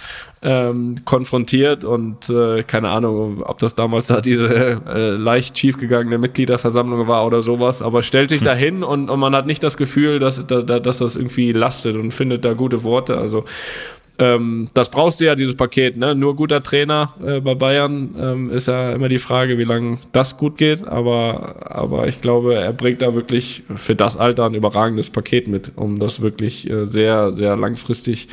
ähm, 0.41 1.03
konfrontiert 1.03 1.83
und 1.83 2.29
äh, 2.29 2.63
keine 2.63 2.89
Ahnung, 2.89 3.43
ob 3.43 3.59
das 3.59 3.75
damals 3.75 4.07
da 4.07 4.21
diese 4.21 4.47
äh, 4.87 5.09
leicht 5.11 5.57
schiefgegangene 5.57 6.17
Mitgliederversammlung 6.17 7.07
war 7.07 7.25
oder 7.25 7.41
sowas, 7.41 7.81
aber 7.81 8.03
stellt 8.03 8.29
sich 8.29 8.41
da 8.41 8.53
hin 8.53 8.83
und, 8.83 9.09
und 9.09 9.19
man 9.19 9.35
hat 9.35 9.47
nicht 9.47 9.63
das 9.63 9.75
Gefühl, 9.75 10.19
dass, 10.19 10.45
dass, 10.47 10.65
dass 10.65 10.97
das 10.97 11.15
irgendwie 11.17 11.51
lastet 11.51 11.97
und 11.97 12.13
findet 12.13 12.45
da 12.45 12.53
gute 12.53 12.83
Worte. 12.83 13.17
Also 13.17 13.43
ähm, 14.21 14.69
das 14.75 14.91
brauchst 14.91 15.19
du 15.19 15.25
ja, 15.25 15.33
dieses 15.33 15.55
Paket. 15.55 15.97
Ne? 15.97 16.13
Nur 16.13 16.35
guter 16.35 16.61
Trainer 16.61 17.13
äh, 17.25 17.39
bei 17.39 17.55
Bayern 17.55 18.13
ähm, 18.19 18.51
ist 18.51 18.67
ja 18.67 18.93
immer 18.93 19.09
die 19.09 19.17
Frage, 19.17 19.57
wie 19.57 19.63
lange 19.63 19.97
das 20.11 20.37
gut 20.37 20.57
geht. 20.57 20.87
Aber, 20.87 21.55
aber 21.71 22.07
ich 22.07 22.21
glaube, 22.21 22.53
er 22.53 22.71
bringt 22.71 23.01
da 23.01 23.15
wirklich 23.15 23.63
für 23.75 23.95
das 23.95 24.17
Alter 24.17 24.45
ein 24.45 24.53
überragendes 24.53 25.09
Paket 25.09 25.47
mit, 25.47 25.71
um 25.75 25.99
das 25.99 26.21
wirklich 26.21 26.69
äh, 26.69 26.85
sehr, 26.85 27.33
sehr 27.33 27.57
langfristig 27.57 28.27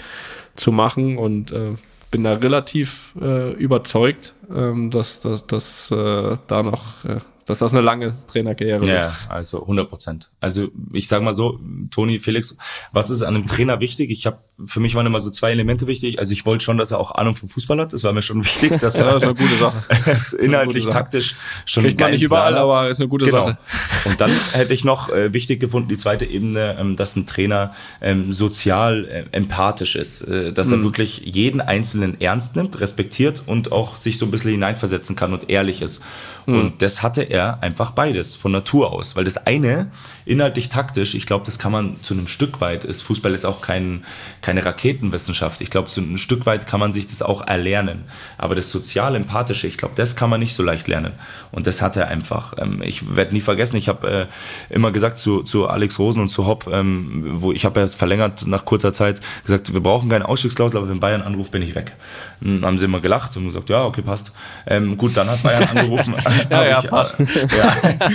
zu 0.56 0.72
machen. 0.72 1.16
Und 1.16 1.52
äh, 1.52 1.76
bin 2.10 2.24
da 2.24 2.34
relativ 2.34 3.14
äh, 3.20 3.52
überzeugt, 3.52 4.34
ähm, 4.54 4.90
dass, 4.90 5.20
dass, 5.20 5.46
dass 5.46 5.90
äh, 5.90 6.36
da 6.46 6.62
noch 6.62 7.06
äh, 7.06 7.20
dass 7.48 7.60
das 7.60 7.72
eine 7.72 7.80
lange 7.80 8.14
Trainerkarriere 8.26 8.80
ja, 8.80 8.86
wird. 8.86 9.04
Ja, 9.04 9.12
also 9.28 9.62
100 9.62 9.88
Prozent. 9.88 10.30
Also 10.38 10.68
ich 10.92 11.08
sage 11.08 11.24
mal 11.24 11.32
so, 11.32 11.58
Toni, 11.90 12.18
Felix, 12.18 12.56
was 12.92 13.08
ist 13.08 13.22
an 13.22 13.34
einem 13.34 13.46
Trainer 13.46 13.80
wichtig? 13.80 14.10
Ich 14.10 14.26
habe 14.26 14.38
für 14.66 14.80
mich 14.80 14.96
waren 14.96 15.06
immer 15.06 15.20
so 15.20 15.30
zwei 15.30 15.52
Elemente 15.52 15.86
wichtig. 15.86 16.18
Also 16.18 16.32
ich 16.32 16.44
wollte 16.44 16.64
schon, 16.64 16.78
dass 16.78 16.90
er 16.90 16.98
auch 16.98 17.12
Ahnung 17.12 17.36
vom 17.36 17.48
Fußball 17.48 17.78
hat. 17.78 17.92
Das 17.92 18.02
war 18.02 18.12
mir 18.12 18.22
schon 18.22 18.44
wichtig. 18.44 18.80
Dass 18.80 18.98
ja, 18.98 19.04
das 19.04 19.16
ist 19.16 19.22
eine 19.22 19.34
gute 19.34 19.56
Sache. 19.56 20.36
inhaltlich, 20.40 20.84
Sache. 20.84 20.94
taktisch 20.94 21.36
schon 21.64 21.84
Kriegt 21.84 22.00
man 22.00 22.10
nicht 22.10 22.22
überall, 22.22 22.56
aber 22.56 22.88
ist 22.88 23.00
eine 23.00 23.08
gute 23.08 23.26
genau. 23.26 23.46
Sache. 23.46 23.58
Und 24.06 24.20
dann 24.20 24.32
hätte 24.52 24.74
ich 24.74 24.84
noch 24.84 25.10
äh, 25.10 25.32
wichtig 25.32 25.60
gefunden, 25.60 25.88
die 25.88 25.96
zweite 25.96 26.24
Ebene, 26.24 26.76
ähm, 26.78 26.96
dass 26.96 27.14
ein 27.14 27.26
Trainer 27.26 27.72
ähm, 28.00 28.32
sozial 28.32 29.04
äh, 29.04 29.24
empathisch 29.30 29.94
ist. 29.94 30.22
Äh, 30.22 30.52
dass 30.52 30.68
mhm. 30.68 30.72
er 30.74 30.82
wirklich 30.82 31.22
jeden 31.24 31.60
Einzelnen 31.60 32.20
ernst 32.20 32.56
nimmt, 32.56 32.80
respektiert 32.80 33.44
und 33.46 33.70
auch 33.70 33.96
sich 33.96 34.18
so 34.18 34.26
ein 34.26 34.32
bisschen 34.32 34.50
hineinversetzen 34.50 35.14
kann 35.14 35.32
und 35.32 35.48
ehrlich 35.48 35.82
ist. 35.82 36.02
Mhm. 36.46 36.60
Und 36.60 36.82
das 36.82 37.02
hatte 37.02 37.22
er 37.22 37.37
einfach 37.44 37.92
beides 37.92 38.34
von 38.34 38.52
Natur 38.52 38.92
aus. 38.92 39.16
Weil 39.16 39.24
das 39.24 39.46
eine, 39.46 39.90
inhaltlich 40.24 40.68
taktisch, 40.68 41.14
ich 41.14 41.26
glaube, 41.26 41.46
das 41.46 41.58
kann 41.58 41.72
man 41.72 42.02
zu 42.02 42.14
einem 42.14 42.28
Stück 42.28 42.60
weit, 42.60 42.84
ist 42.84 43.02
Fußball 43.02 43.32
jetzt 43.32 43.46
auch 43.46 43.60
kein, 43.60 44.04
keine 44.42 44.64
Raketenwissenschaft. 44.64 45.60
Ich 45.60 45.70
glaube, 45.70 45.88
zu 45.88 46.00
einem 46.00 46.18
Stück 46.18 46.46
weit 46.46 46.66
kann 46.66 46.80
man 46.80 46.92
sich 46.92 47.06
das 47.06 47.22
auch 47.22 47.46
erlernen. 47.46 48.04
Aber 48.36 48.54
das 48.54 48.70
sozial-empathische, 48.70 49.66
ich 49.66 49.78
glaube, 49.78 49.94
das 49.96 50.16
kann 50.16 50.30
man 50.30 50.40
nicht 50.40 50.54
so 50.54 50.62
leicht 50.62 50.88
lernen. 50.88 51.12
Und 51.50 51.66
das 51.66 51.80
hat 51.82 51.96
er 51.96 52.08
einfach. 52.08 52.54
Ähm, 52.58 52.82
ich 52.82 53.14
werde 53.16 53.32
nie 53.32 53.40
vergessen, 53.40 53.76
ich 53.76 53.88
habe 53.88 54.28
äh, 54.70 54.74
immer 54.74 54.92
gesagt 54.92 55.18
zu, 55.18 55.42
zu 55.42 55.68
Alex 55.68 55.98
Rosen 55.98 56.22
und 56.22 56.28
zu 56.28 56.46
Hopp, 56.46 56.68
ähm, 56.72 57.40
wo 57.40 57.52
ich 57.52 57.64
habe 57.64 57.80
ja 57.80 57.88
verlängert 57.88 58.46
nach 58.46 58.64
kurzer 58.64 58.92
Zeit 58.92 59.20
gesagt, 59.44 59.72
wir 59.72 59.80
brauchen 59.80 60.08
keine 60.08 60.28
Ausstiegsklausel, 60.28 60.78
aber 60.78 60.88
wenn 60.88 61.00
Bayern 61.00 61.22
anruft, 61.22 61.52
bin 61.52 61.62
ich 61.62 61.74
weg. 61.74 61.92
Dann 62.40 62.64
haben 62.64 62.78
sie 62.78 62.84
immer 62.84 63.00
gelacht 63.00 63.36
und 63.36 63.46
gesagt, 63.46 63.68
ja, 63.70 63.84
okay, 63.84 64.02
passt. 64.02 64.32
Ähm, 64.66 64.96
gut, 64.96 65.16
dann 65.16 65.28
hat 65.28 65.42
Bayern 65.42 65.64
angerufen. 65.64 66.14
ja, 66.50 66.64
ja, 66.64 66.78
ich, 66.78 66.84
äh, 66.84 66.88
passt. 66.88 67.20
Äh, 67.20 67.26
ja, 67.34 67.76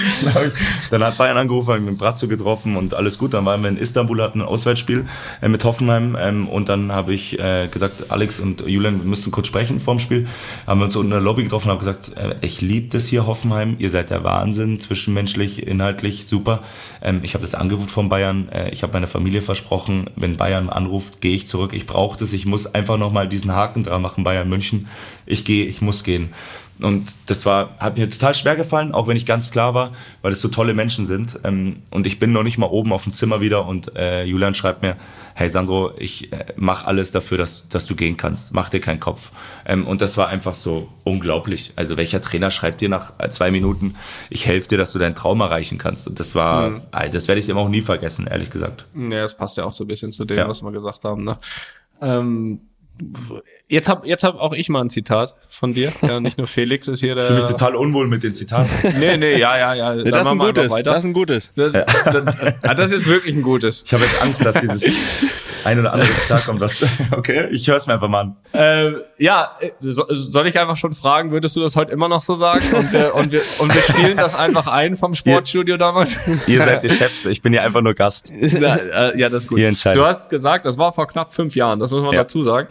dann 0.92 1.04
hat 1.04 1.18
Bayern 1.18 1.38
angerufen, 1.38 1.70
habe 1.70 1.82
mit 1.82 1.98
Brazzo 1.98 2.28
getroffen 2.28 2.76
und 2.76 2.94
alles 2.94 3.18
gut. 3.18 3.34
Dann 3.34 3.46
waren 3.46 3.62
wir 3.62 3.70
in 3.70 3.78
Istanbul, 3.78 4.22
hatten 4.22 4.42
ein 4.42 4.48
Auswärtsspiel 4.48 5.06
äh, 5.42 5.48
mit 5.48 5.64
Hoffenheim 5.64 6.18
ähm, 6.20 6.48
und 6.48 6.70
dann 6.70 6.92
habe 6.92 7.14
ich 7.14 7.40
äh, 7.40 7.68
gesagt, 7.68 8.12
Alex 8.12 8.40
und 8.40 8.62
Julian, 8.68 9.00
wir 9.00 9.10
müssten 9.10 9.32
kurz 9.32 9.48
sprechen 9.48 9.80
vorm 9.80 10.00
Spiel. 10.00 10.28
Haben 10.68 10.80
wir 10.80 10.86
uns 10.86 10.96
in 10.96 11.10
der 11.10 11.22
Lobby 11.22 11.44
getroffen 11.44 11.70
und 11.70 11.76
habe 11.76 11.86
gesagt, 11.86 12.18
äh, 12.18 12.36
ich 12.42 12.62
liebe 12.62 12.90
das 12.90 13.08
hier 13.08 13.28
Hoffenheim, 13.28 13.76
ihr 13.80 13.90
seid 13.90 14.10
der 14.10 14.24
Wahnsinn, 14.24 14.80
zwischenmenschlich, 14.80 15.66
inhaltlich, 15.66 16.26
super. 16.28 16.64
Ähm, 17.02 17.22
ich 17.24 17.34
habe 17.34 17.44
das 17.44 17.56
Angebot 17.56 17.92
von 17.92 18.10
Bayern, 18.10 18.50
äh, 18.50 18.70
ich 18.72 18.84
habe 18.84 18.94
meiner 18.94 19.08
Familie 19.08 19.42
versprochen, 19.42 20.10
wenn 20.16 20.38
Bayern 20.38 20.70
anruft, 20.70 21.22
gehe 21.22 21.36
ich 21.36 21.48
zurück. 21.48 21.74
Ich 21.74 21.86
brauche 21.86 22.18
das, 22.18 22.34
ich 22.34 22.46
muss 22.46 22.74
einfach 22.74 22.98
nochmal 22.98 23.28
diesen 23.28 23.54
Haken 23.54 23.84
dran 23.84 24.02
machen, 24.02 24.24
Bayern 24.24 24.50
München. 24.50 24.88
Ich 25.26 25.46
gehe, 25.46 25.66
ich 25.66 25.82
muss 25.82 26.04
gehen. 26.04 26.34
Und 26.84 27.14
das 27.28 27.46
war, 27.46 27.78
hat 27.80 27.98
mir 27.98 28.10
total 28.10 28.36
schwer 28.36 28.58
gefallen, 28.58 28.92
auch 28.92 29.08
wenn 29.08 29.16
ich 29.16 29.26
ganz 29.26 29.52
klar 29.52 29.74
war, 29.74 29.94
weil 30.22 30.34
es 30.34 30.42
so 30.42 30.50
tolle 30.50 30.74
Menschen 30.74 31.06
sind. 31.06 31.40
Ähm, 31.46 31.78
und 31.92 32.06
ich 32.06 32.20
bin 32.20 32.34
noch 32.34 32.44
nicht 32.44 32.58
mal 32.58 32.68
oben 32.68 32.92
auf 32.92 33.04
dem 33.04 33.14
Zimmer 33.14 33.40
wieder 33.40 33.66
und 33.66 33.96
äh, 33.96 34.24
Julian 34.26 34.54
schreibt 34.54 34.82
mir, 34.82 34.98
hey 35.34 35.50
Sandro, 35.50 35.94
ich 35.98 36.34
äh, 36.34 36.48
mach 36.58 36.86
alles 36.86 37.14
dafür, 37.14 37.38
dass, 37.38 37.70
dass 37.70 37.86
du 37.86 37.96
gehen 37.96 38.18
kannst. 38.18 38.54
Mach 38.54 38.68
dir 38.68 38.82
keinen 38.82 39.00
Kopf. 39.00 39.32
Ähm, 39.66 39.88
und 39.88 40.02
das 40.02 40.18
war 40.18 40.28
einfach 40.28 40.56
so 40.56 40.90
unglaublich. 41.06 41.72
Also 41.78 41.96
welcher 41.96 42.20
Trainer 42.20 42.52
schreibt 42.52 42.82
dir 42.82 42.90
nach 42.90 43.14
äh, 43.18 43.30
zwei 43.30 43.50
Minuten, 43.50 43.96
ich 44.30 44.46
helfe 44.46 44.68
dir, 44.68 44.78
dass 44.78 44.92
du 44.92 45.00
deinen 45.00 45.16
Traum 45.16 45.40
erreichen 45.40 45.78
kannst. 45.78 46.08
Und 46.08 46.20
das 46.20 46.36
war, 46.36 46.70
mhm. 46.70 46.82
das 47.14 47.30
werde 47.30 47.40
ich 47.40 47.48
immer 47.48 47.62
auch 47.62 47.70
nie 47.70 47.82
vergessen, 47.82 48.28
ehrlich 48.28 48.50
gesagt. 48.50 48.88
Ja, 48.94 49.22
das 49.22 49.38
passt 49.38 49.56
ja 49.56 49.64
auch 49.64 49.74
so 49.74 49.86
ein 49.86 49.88
bisschen 49.88 50.12
zu 50.12 50.26
dem, 50.26 50.38
ja. 50.38 50.50
was 50.50 50.62
wir 50.62 50.72
gesagt 50.74 51.06
haben. 51.06 51.24
Ne? 51.24 51.38
Ähm 52.02 52.60
Jetzt 53.68 53.90
hab, 53.90 54.06
jetzt 54.06 54.24
hab 54.24 54.36
auch 54.36 54.54
ich 54.54 54.70
mal 54.70 54.82
ein 54.82 54.90
Zitat 54.90 55.36
von 55.50 55.74
dir. 55.74 55.92
Ja, 56.02 56.20
nicht 56.20 56.38
nur 56.38 56.48
Felix 56.48 56.88
ist 56.88 57.00
hier 57.00 57.16
der. 57.16 57.24
Ich 57.24 57.28
fühle 57.28 57.42
mich 57.42 57.50
total 57.50 57.76
unwohl 57.76 58.08
mit 58.08 58.24
den 58.24 58.34
Zitaten. 58.34 58.70
nee, 59.00 59.18
nee, 59.18 59.38
ja, 59.38 59.58
ja, 59.58 59.74
ja. 59.74 59.96
Nee, 59.96 60.12
das, 60.12 60.28
ist 60.28 60.34
ein 60.34 60.40
gutes, 60.40 60.74
das 60.84 60.98
ist 61.00 61.04
ein 61.06 61.14
gutes. 61.14 61.52
Das, 61.56 61.74
ja. 61.74 61.86
das, 61.86 62.26
das, 62.62 62.76
das, 62.76 62.92
ist 62.92 63.08
wirklich 63.08 63.36
ein 63.36 63.42
gutes. 63.42 63.84
Ich 63.86 63.94
habe 63.94 64.04
jetzt 64.04 64.22
Angst, 64.22 64.46
dass 64.46 64.60
dieses 64.62 64.84
ein 65.66 65.80
oder 65.80 65.94
andere 65.94 66.10
Zitat 66.22 66.46
kommt. 66.46 66.62
Was, 66.62 66.86
okay, 67.12 67.48
ich 67.52 67.68
höre 67.68 67.78
es 67.78 67.88
mir 67.88 67.94
einfach 67.94 68.08
mal 68.08 68.22
an. 68.22 68.36
Äh, 68.54 68.94
ja, 69.18 69.52
so, 69.80 70.06
soll 70.10 70.48
ich 70.48 70.58
einfach 70.60 70.78
schon 70.78 70.94
fragen, 70.94 71.32
würdest 71.32 71.56
du 71.56 71.62
das 71.62 71.76
heute 71.76 71.92
immer 71.92 72.08
noch 72.08 72.22
so 72.22 72.36
sagen? 72.36 72.64
Und 72.74 72.92
wir, 72.92 73.16
und 73.16 73.32
wir, 73.32 73.42
und 73.60 73.74
wir 73.74 73.82
spielen 73.82 74.18
das 74.18 74.36
einfach 74.36 74.68
ein 74.68 74.96
vom 74.96 75.14
Sportstudio 75.14 75.76
ihr, 75.76 75.80
damals? 75.80 76.18
Ihr 76.48 76.62
seid 76.64 76.84
die 76.84 76.90
Chefs, 76.90 77.26
ich 77.26 77.42
bin 77.42 77.54
hier 77.54 77.64
einfach 77.64 77.82
nur 77.82 77.94
Gast. 77.94 78.32
Na, 78.60 78.76
äh, 78.76 79.20
ja, 79.20 79.30
das 79.30 79.44
ist 79.44 79.50
gut. 79.50 79.60
Du 79.60 80.06
hast 80.06 80.30
gesagt, 80.30 80.66
das 80.66 80.78
war 80.78 80.92
vor 80.92 81.08
knapp 81.08 81.34
fünf 81.34 81.56
Jahren, 81.56 81.80
das 81.80 81.92
muss 81.92 82.04
man 82.04 82.14
ja. 82.14 82.24
dazu 82.24 82.42
sagen. 82.42 82.68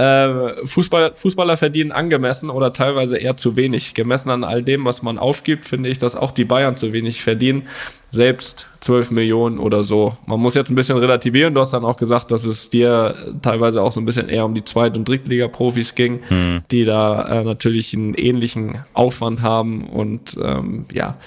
Äh, 0.00 0.64
Fußball, 0.64 1.12
Fußballer 1.14 1.58
verdienen 1.58 1.92
angemessen 1.92 2.48
oder 2.48 2.72
teilweise 2.72 3.18
eher 3.18 3.36
zu 3.36 3.54
wenig. 3.54 3.92
Gemessen 3.92 4.30
an 4.30 4.44
all 4.44 4.62
dem, 4.62 4.86
was 4.86 5.02
man 5.02 5.18
aufgibt, 5.18 5.66
finde 5.66 5.90
ich, 5.90 5.98
dass 5.98 6.16
auch 6.16 6.30
die 6.30 6.46
Bayern 6.46 6.78
zu 6.78 6.94
wenig 6.94 7.22
verdienen. 7.22 7.64
Selbst 8.10 8.70
12 8.80 9.10
Millionen 9.10 9.58
oder 9.58 9.84
so. 9.84 10.16
Man 10.24 10.40
muss 10.40 10.54
jetzt 10.54 10.70
ein 10.70 10.74
bisschen 10.74 10.96
relativieren. 10.96 11.54
Du 11.54 11.60
hast 11.60 11.72
dann 11.72 11.84
auch 11.84 11.98
gesagt, 11.98 12.30
dass 12.30 12.46
es 12.46 12.70
dir 12.70 13.14
teilweise 13.42 13.82
auch 13.82 13.92
so 13.92 14.00
ein 14.00 14.06
bisschen 14.06 14.30
eher 14.30 14.46
um 14.46 14.54
die 14.54 14.64
Zweit- 14.64 14.96
und 14.96 15.06
Drittliga-Profis 15.06 15.94
ging, 15.94 16.20
hm. 16.28 16.62
die 16.70 16.84
da 16.84 17.40
äh, 17.40 17.44
natürlich 17.44 17.94
einen 17.94 18.14
ähnlichen 18.14 18.78
Aufwand 18.94 19.42
haben 19.42 19.84
und 19.84 20.36
ähm, 20.42 20.86
ja, 20.92 21.18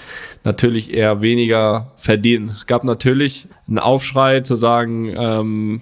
natürlich 0.42 0.92
eher 0.92 1.22
weniger 1.22 1.92
verdienen. 1.96 2.48
Es 2.48 2.66
gab 2.66 2.82
natürlich 2.82 3.46
einen 3.68 3.78
Aufschrei 3.78 4.40
zu 4.40 4.56
sagen, 4.56 5.14
ähm, 5.16 5.80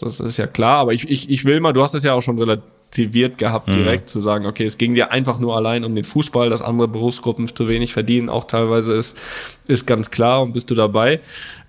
das 0.00 0.20
ist 0.20 0.36
ja 0.36 0.46
klar, 0.46 0.78
aber 0.78 0.92
ich, 0.92 1.08
ich, 1.08 1.30
ich 1.30 1.44
will 1.44 1.60
mal, 1.60 1.72
du 1.72 1.82
hast 1.82 1.94
es 1.94 2.04
ja 2.04 2.14
auch 2.14 2.22
schon 2.22 2.38
relativiert 2.38 3.38
gehabt, 3.38 3.68
mhm. 3.68 3.72
direkt 3.72 4.04
mhm. 4.04 4.06
zu 4.08 4.20
sagen, 4.20 4.46
okay, 4.46 4.64
es 4.64 4.78
ging 4.78 4.94
dir 4.94 5.10
einfach 5.10 5.38
nur 5.38 5.56
allein 5.56 5.84
um 5.84 5.94
den 5.94 6.04
Fußball, 6.04 6.50
dass 6.50 6.62
andere 6.62 6.88
Berufsgruppen 6.88 7.48
zu 7.48 7.68
wenig 7.68 7.92
verdienen, 7.92 8.28
auch 8.28 8.44
teilweise 8.44 8.94
ist, 8.94 9.18
ist 9.66 9.86
ganz 9.86 10.10
klar 10.10 10.42
und 10.42 10.52
bist 10.52 10.70
du 10.70 10.74
dabei. 10.74 11.20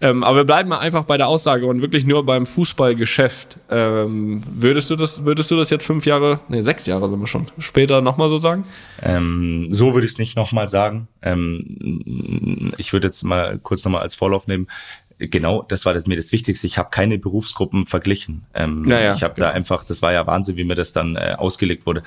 Ähm, 0.01 0.23
aber 0.23 0.37
wir 0.37 0.43
bleiben 0.43 0.69
mal 0.69 0.79
einfach 0.79 1.05
bei 1.05 1.17
der 1.17 1.27
Aussage 1.27 1.65
und 1.65 1.81
wirklich 1.81 2.05
nur 2.05 2.25
beim 2.25 2.45
Fußballgeschäft. 2.45 3.57
Ähm, 3.69 4.43
würdest 4.45 4.89
du 4.89 4.95
das, 4.95 5.25
würdest 5.25 5.49
du 5.49 5.55
das 5.55 5.69
jetzt 5.69 5.85
fünf 5.85 6.05
Jahre, 6.05 6.39
nee, 6.49 6.61
sechs 6.61 6.85
Jahre 6.85 7.09
sind 7.09 7.19
wir 7.19 7.27
schon, 7.27 7.47
später 7.59 8.01
nochmal 8.01 8.29
so 8.29 8.37
sagen? 8.37 8.65
Ähm, 9.01 9.67
so 9.69 9.93
würde 9.93 10.05
ich 10.05 10.13
es 10.13 10.19
nicht 10.19 10.35
nochmal 10.35 10.67
sagen. 10.67 11.07
Ähm, 11.21 12.73
ich 12.77 12.93
würde 12.93 13.07
jetzt 13.07 13.23
mal 13.23 13.59
kurz 13.63 13.83
nochmal 13.85 14.01
als 14.01 14.15
Vorlauf 14.15 14.47
nehmen 14.47 14.67
genau, 15.17 15.61
das 15.61 15.85
war 15.85 15.93
das, 15.93 16.07
mir 16.07 16.15
das 16.15 16.31
Wichtigste. 16.31 16.67
Ich 16.67 16.77
habe 16.77 16.89
keine 16.91 17.17
Berufsgruppen 17.17 17.85
verglichen. 17.85 18.43
Ähm, 18.53 18.81
naja, 18.81 19.13
ich 19.13 19.23
habe 19.23 19.35
genau. 19.35 19.47
da 19.47 19.53
einfach, 19.53 19.83
das 19.83 20.01
war 20.01 20.11
ja 20.11 20.27
Wahnsinn, 20.27 20.57
wie 20.57 20.63
mir 20.63 20.75
das 20.75 20.93
dann 20.93 21.15
äh, 21.15 21.35
ausgelegt 21.37 21.85
wurde. 21.85 22.03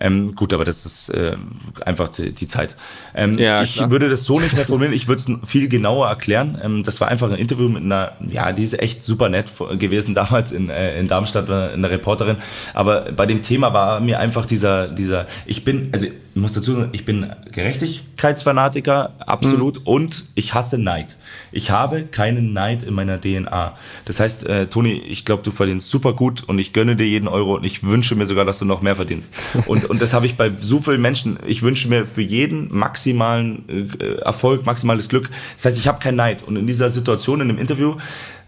Ähm, 0.00 0.34
gut, 0.34 0.52
aber 0.52 0.64
das 0.64 0.84
ist 0.84 1.10
äh, 1.10 1.36
einfach 1.84 2.08
die, 2.08 2.32
die 2.32 2.48
Zeit. 2.48 2.76
Ähm, 3.14 3.38
ja, 3.38 3.62
ich 3.62 3.74
klar. 3.74 3.90
würde 3.90 4.08
das 4.08 4.24
so 4.24 4.40
nicht 4.40 4.54
mehr 4.54 4.64
formulieren. 4.66 4.94
Ich 4.94 5.06
würde 5.06 5.20
es 5.20 5.48
viel 5.48 5.68
genauer 5.68 6.08
erklären. 6.08 6.58
Ähm, 6.62 6.82
das 6.82 7.00
war 7.00 7.08
einfach 7.08 7.30
ein 7.30 7.38
Interview 7.38 7.68
mit 7.68 7.82
einer, 7.82 8.12
ja, 8.20 8.52
die 8.52 8.64
ist 8.64 8.78
echt 8.80 9.04
super 9.04 9.28
nett 9.28 9.50
gewesen 9.78 10.14
damals 10.14 10.50
in, 10.50 10.68
äh, 10.68 10.98
in 10.98 11.06
Darmstadt, 11.06 11.48
äh, 11.48 11.74
eine 11.74 11.90
Reporterin. 11.90 12.36
Aber 12.74 13.12
bei 13.12 13.26
dem 13.26 13.42
Thema 13.42 13.72
war 13.72 14.00
mir 14.00 14.18
einfach 14.18 14.46
dieser, 14.46 14.88
dieser, 14.88 15.26
ich 15.46 15.64
bin, 15.64 15.90
also 15.92 16.06
ich 16.06 16.12
muss 16.34 16.54
dazu 16.54 16.72
sagen, 16.72 16.88
ich 16.92 17.04
bin 17.04 17.32
Gerechtigkeitsfanatiker, 17.52 19.12
absolut, 19.18 19.80
mhm. 19.80 19.86
und 19.86 20.24
ich 20.34 20.54
hasse 20.54 20.78
Neid. 20.78 21.16
Ich 21.52 21.70
habe 21.70 22.04
keinen 22.04 22.52
Neid 22.52 22.82
in 22.82 22.94
meiner 22.94 23.20
DNA. 23.20 23.76
Das 24.04 24.20
heißt, 24.20 24.46
äh, 24.46 24.66
Toni, 24.66 24.92
ich 24.92 25.24
glaube, 25.24 25.42
du 25.42 25.50
verdienst 25.50 25.90
super 25.90 26.12
gut 26.12 26.44
und 26.44 26.58
ich 26.58 26.72
gönne 26.72 26.96
dir 26.96 27.06
jeden 27.06 27.28
Euro 27.28 27.56
und 27.56 27.64
ich 27.64 27.82
wünsche 27.82 28.14
mir 28.14 28.26
sogar, 28.26 28.44
dass 28.44 28.58
du 28.58 28.64
noch 28.64 28.82
mehr 28.82 28.96
verdienst. 28.96 29.32
Und, 29.66 29.84
und 29.86 30.00
das 30.00 30.14
habe 30.14 30.24
ich 30.24 30.36
bei 30.36 30.50
so 30.54 30.80
vielen 30.80 31.00
Menschen. 31.00 31.38
Ich 31.46 31.62
wünsche 31.62 31.88
mir 31.88 32.06
für 32.06 32.22
jeden 32.22 32.74
maximalen 32.74 33.64
äh, 33.68 34.20
Erfolg, 34.20 34.64
maximales 34.64 35.08
Glück. 35.08 35.28
Das 35.56 35.66
heißt, 35.66 35.78
ich 35.78 35.86
habe 35.86 35.98
keinen 35.98 36.16
Neid. 36.16 36.42
Und 36.42 36.56
in 36.56 36.66
dieser 36.66 36.90
Situation, 36.90 37.40
in 37.40 37.48
dem 37.48 37.58
Interview, 37.58 37.96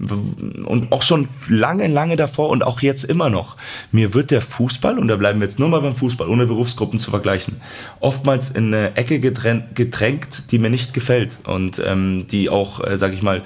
und 0.01 0.93
auch 0.93 1.03
schon 1.03 1.29
lange, 1.49 1.87
lange 1.87 2.17
davor 2.17 2.49
und 2.49 2.65
auch 2.65 2.81
jetzt 2.81 3.05
immer 3.05 3.31
noch. 3.31 3.57
Mir 3.93 4.15
wird 4.15 4.31
der 4.31 4.41
Fußball, 4.41 4.99
und 4.99 5.09
da 5.09 5.17
bleiben 5.17 5.41
wir 5.41 5.47
jetzt 5.47 5.59
nur 5.59 5.69
mal 5.69 5.81
beim 5.81 5.97
Fußball, 5.97 6.29
ohne 6.29 6.47
Berufsgruppen 6.47 7.01
zu 7.01 7.11
vergleichen, 7.11 7.61
oftmals 8.01 8.51
in 8.51 8.75
eine 8.75 8.97
Ecke 8.97 9.21
gedrängt, 9.21 10.51
die 10.51 10.59
mir 10.59 10.71
nicht 10.71 10.95
gefällt 10.95 11.39
und 11.45 11.83
ähm, 11.85 12.27
die 12.31 12.49
auch, 12.49 12.85
äh, 12.85 12.97
sag 12.97 13.13
ich 13.13 13.23
mal, 13.23 13.43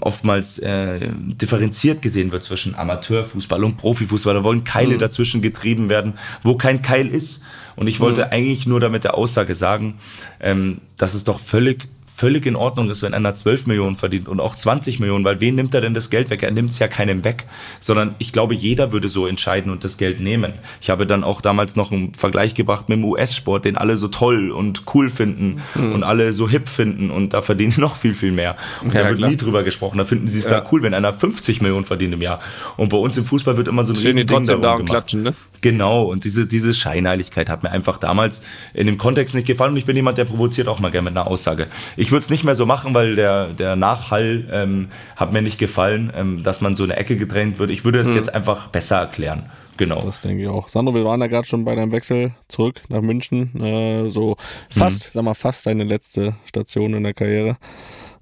oftmals 0.00 0.58
äh, 0.58 1.08
differenziert 1.14 2.02
gesehen 2.02 2.32
wird 2.32 2.42
zwischen 2.42 2.74
Amateurfußball 2.74 3.62
und 3.62 3.76
Profifußball. 3.76 4.34
Da 4.34 4.44
wollen 4.44 4.64
Keile 4.64 4.94
mhm. 4.94 4.98
dazwischen 4.98 5.42
getrieben 5.42 5.88
werden, 5.88 6.14
wo 6.42 6.56
kein 6.56 6.82
Keil 6.82 7.06
ist. 7.06 7.44
Und 7.76 7.86
ich 7.86 8.00
wollte 8.00 8.26
mhm. 8.26 8.32
eigentlich 8.32 8.66
nur 8.66 8.80
damit 8.80 9.04
der 9.04 9.14
Aussage 9.14 9.54
sagen, 9.54 9.98
ähm, 10.40 10.80
dass 10.96 11.14
es 11.14 11.24
doch 11.24 11.38
völlig 11.38 11.88
völlig 12.20 12.44
in 12.44 12.54
Ordnung 12.54 12.90
ist, 12.90 13.00
wenn 13.00 13.14
einer 13.14 13.34
12 13.34 13.66
Millionen 13.66 13.96
verdient 13.96 14.28
und 14.28 14.40
auch 14.40 14.54
20 14.54 15.00
Millionen, 15.00 15.24
weil 15.24 15.40
wen 15.40 15.54
nimmt 15.54 15.72
er 15.72 15.80
denn 15.80 15.94
das 15.94 16.10
Geld 16.10 16.28
weg? 16.28 16.42
Er 16.42 16.50
nimmt 16.50 16.70
es 16.70 16.78
ja 16.78 16.86
keinem 16.86 17.24
weg, 17.24 17.46
sondern 17.80 18.14
ich 18.18 18.30
glaube, 18.30 18.54
jeder 18.54 18.92
würde 18.92 19.08
so 19.08 19.26
entscheiden 19.26 19.72
und 19.72 19.84
das 19.84 19.96
Geld 19.96 20.20
nehmen. 20.20 20.52
Ich 20.82 20.90
habe 20.90 21.06
dann 21.06 21.24
auch 21.24 21.40
damals 21.40 21.76
noch 21.76 21.90
einen 21.90 22.12
Vergleich 22.12 22.52
gebracht 22.52 22.90
mit 22.90 22.98
dem 22.98 23.06
US-Sport, 23.06 23.64
den 23.64 23.78
alle 23.78 23.96
so 23.96 24.08
toll 24.08 24.50
und 24.50 24.82
cool 24.94 25.08
finden 25.08 25.62
mhm. 25.74 25.92
und 25.94 26.02
alle 26.02 26.32
so 26.32 26.46
hip 26.46 26.68
finden 26.68 27.10
und 27.10 27.32
da 27.32 27.40
verdienen 27.40 27.72
noch 27.78 27.96
viel, 27.96 28.12
viel 28.12 28.32
mehr. 28.32 28.56
Und 28.82 28.92
ja, 28.92 29.00
da 29.00 29.08
wird 29.08 29.18
klar. 29.18 29.30
nie 29.30 29.38
drüber 29.38 29.62
gesprochen. 29.62 29.96
Da 29.96 30.04
finden 30.04 30.28
sie 30.28 30.40
es 30.40 30.44
ja. 30.44 30.60
da 30.60 30.68
cool, 30.70 30.82
wenn 30.82 30.92
einer 30.92 31.14
50 31.14 31.62
Millionen 31.62 31.86
verdient 31.86 32.12
im 32.12 32.20
Jahr. 32.20 32.40
Und 32.76 32.90
bei 32.90 32.98
uns 32.98 33.16
im 33.16 33.24
Fußball 33.24 33.56
wird 33.56 33.68
immer 33.68 33.82
so 33.82 33.94
ein 33.94 33.96
Schön 33.96 34.18
riesen 34.18 34.26
Ding 34.26 34.44
darum 34.44 34.62
da 34.62 34.76
gemacht. 34.76 34.90
Klatschen, 34.90 35.22
ne? 35.22 35.34
Genau, 35.60 36.04
und 36.04 36.24
diese, 36.24 36.46
diese 36.46 36.72
Scheinheiligkeit 36.74 37.50
hat 37.50 37.62
mir 37.62 37.70
einfach 37.70 37.98
damals 37.98 38.42
in 38.72 38.86
dem 38.86 38.98
Kontext 38.98 39.34
nicht 39.34 39.46
gefallen 39.46 39.72
und 39.72 39.76
ich 39.76 39.86
bin 39.86 39.96
jemand, 39.96 40.18
der 40.18 40.24
provoziert 40.24 40.68
auch 40.68 40.80
mal 40.80 40.90
gerne 40.90 41.10
mit 41.10 41.16
einer 41.16 41.26
Aussage. 41.26 41.66
Ich 41.96 42.10
würde 42.12 42.24
es 42.24 42.30
nicht 42.30 42.44
mehr 42.44 42.54
so 42.54 42.66
machen, 42.66 42.94
weil 42.94 43.14
der, 43.14 43.48
der 43.48 43.76
Nachhall 43.76 44.48
ähm, 44.50 44.88
hat 45.16 45.32
mir 45.32 45.42
nicht 45.42 45.58
gefallen, 45.58 46.12
ähm, 46.14 46.42
dass 46.42 46.60
man 46.60 46.76
so 46.76 46.84
eine 46.84 46.96
Ecke 46.96 47.16
gedrängt 47.16 47.58
wird. 47.58 47.70
Ich 47.70 47.84
würde 47.84 48.00
es 48.00 48.08
hm. 48.08 48.16
jetzt 48.16 48.34
einfach 48.34 48.68
besser 48.68 48.96
erklären. 48.96 49.50
Genau. 49.76 50.00
Das 50.02 50.20
denke 50.20 50.42
ich 50.42 50.48
auch. 50.48 50.68
Sandro, 50.68 50.94
wir 50.94 51.04
waren 51.04 51.20
ja 51.20 51.26
gerade 51.26 51.46
schon 51.46 51.64
bei 51.64 51.74
deinem 51.74 51.92
Wechsel 51.92 52.34
zurück 52.48 52.82
nach 52.88 53.00
München. 53.00 53.58
Äh, 53.58 54.10
so 54.10 54.36
fast, 54.68 55.04
hm. 55.04 55.10
sag 55.14 55.24
mal, 55.24 55.34
fast 55.34 55.66
deine 55.66 55.84
letzte 55.84 56.36
Station 56.46 56.94
in 56.94 57.02
der 57.02 57.14
Karriere. 57.14 57.56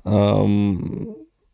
Ähm, 0.04 1.08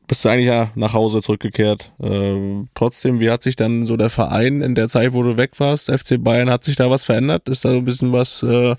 bist 0.06 0.24
du 0.24 0.28
eigentlich 0.28 0.48
ja 0.48 0.70
nach 0.74 0.93
Hause 0.93 1.22
zurückgekehrt. 1.22 1.93
Äh, 2.02 2.64
trotzdem, 2.74 3.20
wie 3.20 3.31
hat 3.31 3.43
sich 3.43 3.56
dann 3.56 3.86
so 3.86 3.97
der 3.97 4.10
Verein 4.10 4.60
in 4.60 4.74
der 4.74 4.89
Zeit, 4.89 5.12
wo 5.12 5.22
du 5.22 5.36
weg 5.36 5.52
warst, 5.59 5.90
FC 5.90 6.22
Bayern, 6.22 6.51
hat 6.51 6.64
sich 6.64 6.76
da 6.76 6.90
was 6.90 7.05
verändert? 7.05 7.48
Ist 7.48 7.64
da 7.64 7.70
so 7.70 7.78
ein 7.78 7.85
bisschen 7.85 8.12
was, 8.12 8.43
äh, 8.43 8.76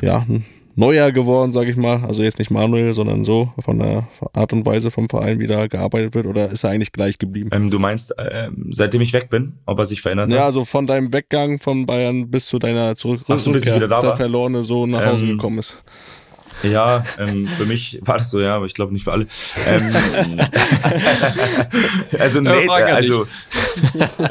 ja, 0.00 0.26
neuer 0.78 1.10
geworden, 1.10 1.50
sage 1.52 1.70
ich 1.70 1.76
mal? 1.76 2.04
Also 2.04 2.22
jetzt 2.22 2.38
nicht 2.38 2.52
Manuel, 2.52 2.94
sondern 2.94 3.24
so 3.24 3.52
von 3.58 3.80
der 3.80 4.08
Art 4.32 4.52
und 4.52 4.64
Weise 4.64 4.92
vom 4.92 5.08
Verein, 5.08 5.40
wie 5.40 5.48
da 5.48 5.66
gearbeitet 5.66 6.14
wird, 6.14 6.26
oder 6.26 6.50
ist 6.50 6.62
er 6.62 6.70
eigentlich 6.70 6.92
gleich 6.92 7.18
geblieben? 7.18 7.50
Ähm, 7.52 7.70
du 7.70 7.80
meinst, 7.80 8.16
äh, 8.16 8.50
seitdem 8.70 9.00
ich 9.00 9.12
weg 9.12 9.28
bin, 9.28 9.54
ob 9.66 9.80
er 9.80 9.86
sich 9.86 10.00
verändert 10.00 10.30
ja, 10.30 10.36
hat? 10.36 10.42
Ja, 10.42 10.46
also 10.46 10.64
von 10.64 10.86
deinem 10.86 11.12
Weggang 11.12 11.58
von 11.58 11.84
Bayern 11.84 12.30
bis 12.30 12.46
zu 12.46 12.60
deiner 12.60 12.94
Zurück 12.94 13.22
Ach 13.26 13.40
so, 13.40 13.50
bis 13.52 13.66
ich 13.66 13.74
wieder 13.74 13.88
da 13.88 14.02
war. 14.02 14.16
verlorene 14.16 14.62
so 14.62 14.86
nach 14.86 15.04
Hause 15.04 15.26
ähm, 15.26 15.32
gekommen 15.32 15.58
ist. 15.58 15.82
Ja, 16.62 17.04
ähm, 17.18 17.46
für 17.46 17.66
mich 17.66 18.00
war 18.02 18.18
das 18.18 18.30
so, 18.30 18.40
ja, 18.40 18.56
aber 18.56 18.66
ich 18.66 18.74
glaube 18.74 18.92
nicht 18.92 19.04
für 19.04 19.12
alle. 19.12 19.26
Ähm, 19.66 19.94
also 22.18 22.40
nee, 22.40 22.68
also 22.68 23.26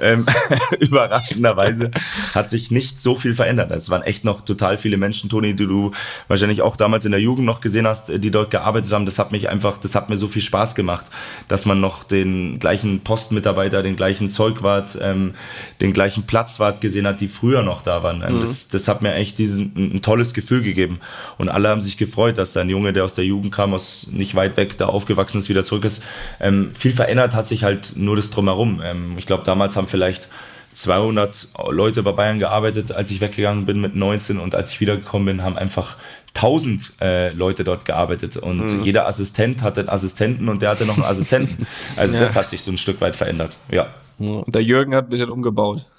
ähm, 0.02 0.26
überraschenderweise 0.80 1.92
hat 2.36 2.50
sich 2.50 2.70
nicht 2.72 3.00
so 3.00 3.16
viel 3.16 3.34
verändert. 3.34 3.72
Es 3.72 3.90
waren 3.90 4.04
echt 4.04 4.26
noch 4.26 4.42
total 4.42 4.78
viele 4.78 4.98
Menschen, 4.98 5.30
Toni, 5.30 5.56
die 5.56 5.68
du 5.68 5.92
wahrscheinlich 6.28 6.62
auch 6.62 6.76
damals 6.76 7.06
in 7.06 7.12
der 7.12 7.22
Jugend 7.22 7.46
noch 7.46 7.62
gesehen 7.62 7.88
hast, 7.88 8.10
die 8.10 8.32
dort 8.32 8.52
gearbeitet 8.52 8.92
haben. 8.92 9.06
Das 9.06 9.20
hat 9.20 9.32
mich 9.32 9.50
einfach, 9.50 9.78
das 9.78 9.96
hat 9.96 10.10
mir 10.10 10.18
so 10.18 10.28
viel 10.28 10.42
Spaß 10.42 10.76
gemacht, 10.76 11.06
dass 11.48 11.66
man 11.66 11.80
noch 11.80 12.04
den 12.04 12.60
gleichen 12.60 13.02
Postmitarbeiter, 13.02 13.84
den 13.84 13.96
gleichen 13.96 14.30
Zeugwart, 14.30 14.98
ähm, 15.02 15.34
den 15.80 15.94
gleichen 15.94 16.26
Platzwart 16.26 16.82
gesehen 16.82 17.08
hat, 17.08 17.22
die 17.22 17.30
früher 17.30 17.64
noch 17.64 17.82
da 17.82 18.04
waren. 18.04 18.22
Ähm, 18.22 18.36
mhm. 18.36 18.40
Das, 18.42 18.68
das 18.68 18.88
hat 18.88 19.02
mir 19.02 19.14
echt 19.14 19.38
diesen, 19.38 19.96
ein 19.96 20.02
tolles 20.02 20.34
Gefühl 20.34 20.62
gegeben. 20.62 21.00
Und 21.38 21.50
alle 21.50 21.70
haben 21.70 21.82
sich 21.82 21.98
gefreut 21.98 22.17
gefreut, 22.18 22.40
dass 22.40 22.58
ein 22.58 22.70
Junge, 22.70 22.94
der 22.94 23.06
aus 23.06 23.14
der 23.14 23.26
Jugend 23.26 23.54
kam, 23.54 23.76
aus 23.76 24.08
nicht 24.12 24.34
weit 24.34 24.58
weg, 24.58 24.76
da 24.80 24.88
aufgewachsen 24.88 25.38
ist, 25.38 25.50
wieder 25.50 25.64
zurück 25.64 25.86
ist. 25.86 26.04
Ähm, 26.40 26.74
viel 26.74 26.92
verändert 26.92 27.36
hat 27.36 27.48
sich 27.48 27.64
halt 27.64 27.96
nur 27.96 28.16
das 28.16 28.32
Drumherum. 28.32 28.82
Ähm, 28.84 29.16
ich 29.20 29.28
glaube, 29.28 29.44
damals 29.44 29.76
haben 29.76 29.88
vielleicht 29.88 30.28
200 30.74 31.50
Leute 31.70 32.02
bei 32.02 32.14
Bayern 32.14 32.40
gearbeitet, 32.40 32.92
als 32.92 33.12
ich 33.12 33.22
weggegangen 33.22 33.68
bin 33.68 33.80
mit 33.80 33.96
19 33.96 34.40
und 34.40 34.56
als 34.56 34.72
ich 34.72 34.82
wiedergekommen 34.82 35.28
bin, 35.38 35.44
haben 35.44 35.58
einfach 35.58 35.98
1000 36.34 36.94
äh, 37.02 37.34
Leute 37.34 37.64
dort 37.64 37.86
gearbeitet 37.86 38.38
und 38.38 38.66
mhm. 38.66 38.84
jeder 38.84 39.08
Assistent 39.08 39.62
hatte 39.62 39.82
einen 39.82 39.90
Assistenten 39.90 40.50
und 40.50 40.64
der 40.64 40.70
hatte 40.70 40.86
noch 40.86 40.96
einen 40.96 41.06
Assistenten. 41.06 41.68
Also 41.98 42.16
ja. 42.16 42.22
das 42.22 42.36
hat 42.36 42.48
sich 42.48 42.64
so 42.64 42.72
ein 42.72 42.78
Stück 42.80 43.00
weit 43.00 43.16
verändert. 43.16 43.58
Ja. 43.72 43.88
Und 44.18 44.54
der 44.54 44.64
Jürgen 44.64 44.96
hat 44.96 45.06
ein 45.06 45.10
bisschen 45.10 45.30
umgebaut. 45.30 45.90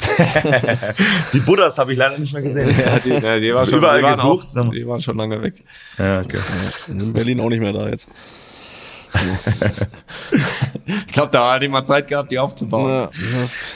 die 1.32 1.40
Buddhas 1.40 1.78
habe 1.78 1.92
ich 1.92 1.98
leider 1.98 2.18
nicht 2.18 2.32
mehr 2.32 2.42
gesehen. 2.42 2.70
Ja, 2.70 2.98
die, 2.98 3.10
ja, 3.10 3.38
die, 3.38 3.54
war 3.54 3.66
schon, 3.66 3.78
Überall 3.78 3.98
die 3.98 4.04
waren 4.04 4.14
gesucht. 4.14 4.56
Auch, 4.56 4.70
die 4.70 4.86
waren 4.86 5.00
schon 5.00 5.16
lange 5.16 5.42
weg. 5.42 5.54
Ja, 5.98 6.20
okay. 6.20 6.38
In 6.88 7.12
Berlin 7.12 7.40
auch 7.40 7.48
nicht 7.48 7.60
mehr 7.60 7.72
da 7.72 7.88
jetzt. 7.88 8.06
ich 10.86 11.12
glaube, 11.12 11.30
da 11.32 11.54
hat 11.54 11.62
jemand 11.62 11.86
Zeit 11.86 12.06
gehabt, 12.06 12.30
die 12.30 12.38
aufzubauen. 12.38 12.88
Ja, 12.88 13.10
das, 13.40 13.74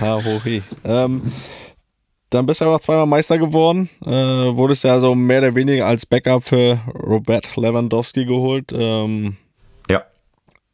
ja, 0.00 0.18
ähm, 0.84 1.32
dann 2.30 2.46
bist 2.46 2.60
du 2.60 2.64
aber 2.64 2.80
zweimal 2.80 3.06
Meister 3.06 3.38
geworden. 3.38 3.88
Äh, 4.04 4.10
wurdest 4.10 4.82
ja 4.84 4.98
so 4.98 5.14
mehr 5.14 5.38
oder 5.38 5.54
weniger 5.54 5.86
als 5.86 6.04
Backup 6.04 6.42
für 6.42 6.80
Robert 6.92 7.56
Lewandowski 7.56 8.24
geholt. 8.24 8.72
Ähm, 8.76 9.36
ja. 9.88 10.02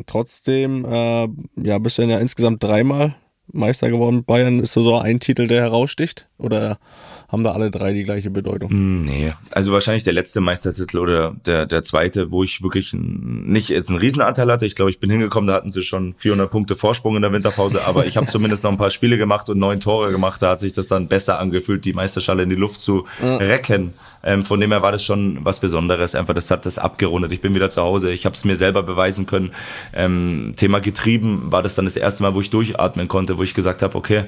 Trotzdem, 0.07 0.87
äh, 0.87 1.29
ja, 1.57 1.79
bist 1.79 1.99
du 1.99 2.03
ja 2.03 2.19
insgesamt 2.19 2.63
dreimal 2.63 3.15
Meister 3.51 3.91
geworden 3.91 4.25
Bayern. 4.25 4.61
Ist 4.61 4.73
so 4.73 4.97
ein 4.97 5.21
Titel, 5.21 5.47
der 5.47 5.63
heraussticht? 5.63 6.29
Oder 6.39 6.79
haben 7.29 7.45
da 7.45 7.53
alle 7.53 7.71
drei 7.71 7.93
die 7.93 8.05
gleiche 8.05 8.31
Bedeutung? 8.31 8.71
Hm, 8.71 9.05
nee, 9.05 9.33
also 9.53 9.73
wahrscheinlich 9.73 10.05
der 10.05 10.13
letzte 10.13 10.41
Meistertitel 10.41 10.99
oder 10.99 11.35
der, 11.47 11.67
der 11.67 11.83
zweite, 11.83 12.31
wo 12.31 12.45
ich 12.45 12.63
wirklich 12.63 12.93
nicht 12.95 13.69
jetzt 13.69 13.91
einen 13.91 13.99
Riesenanteil 13.99 14.51
hatte. 14.51 14.67
Ich 14.67 14.75
glaube, 14.75 14.91
ich 14.91 15.01
bin 15.01 15.11
hingekommen, 15.11 15.49
da 15.49 15.55
hatten 15.55 15.71
sie 15.71 15.83
schon 15.83 16.15
400 16.15 16.51
Punkte 16.51 16.77
Vorsprung 16.77 17.17
in 17.17 17.23
der 17.23 17.33
Winterpause, 17.33 17.87
aber 17.87 18.07
ich 18.07 18.17
habe 18.17 18.27
zumindest 18.29 18.65
noch 18.65 18.71
ein 18.71 18.79
paar 18.79 18.91
Spiele 18.91 19.19
gemacht 19.19 19.49
und 19.49 19.59
neun 19.59 19.81
Tore 19.81 20.13
gemacht. 20.13 20.43
Da 20.43 20.51
hat 20.51 20.61
sich 20.61 20.73
das 20.73 20.89
dann 20.89 21.09
besser 21.09 21.39
angefühlt, 21.39 21.85
die 21.85 21.93
Meisterschale 21.93 22.43
in 22.43 22.51
die 22.51 22.57
Luft 22.57 22.81
zu 22.81 23.07
recken. 23.21 23.95
Ähm, 24.25 24.45
von 24.45 24.61
dem 24.61 24.71
her 24.71 24.83
war 24.83 24.93
das 24.93 25.05
schon 25.05 25.45
was 25.45 25.61
Besonderes. 25.61 26.15
Einfach, 26.15 26.35
das 26.35 26.51
hat 26.51 26.67
das 26.67 26.79
abgerundet. 26.79 27.33
Ich 27.33 27.41
bin 27.41 27.55
wieder 27.55 27.71
zu 27.71 27.83
Hause. 27.83 28.13
Ich 28.13 28.25
habe 28.25 28.35
es 28.35 28.45
mir 28.45 28.57
selber 28.57 28.83
beweisen 28.83 29.27
können. 29.27 29.53
Ähm, 29.93 30.55
Thema 30.57 30.81
getrieben 30.81 31.51
war 31.51 31.63
das 31.63 31.75
dann 31.75 31.85
das 31.85 31.97
erste 31.97 32.23
Mal, 32.23 32.35
wo 32.35 32.41
ich 32.41 32.51
durchatmen 32.51 33.09
konnte, 33.09 33.39
wo 33.39 33.43
ich 33.43 33.55
gesagt 33.55 33.83
habe, 33.83 33.97
okay, 33.97 34.25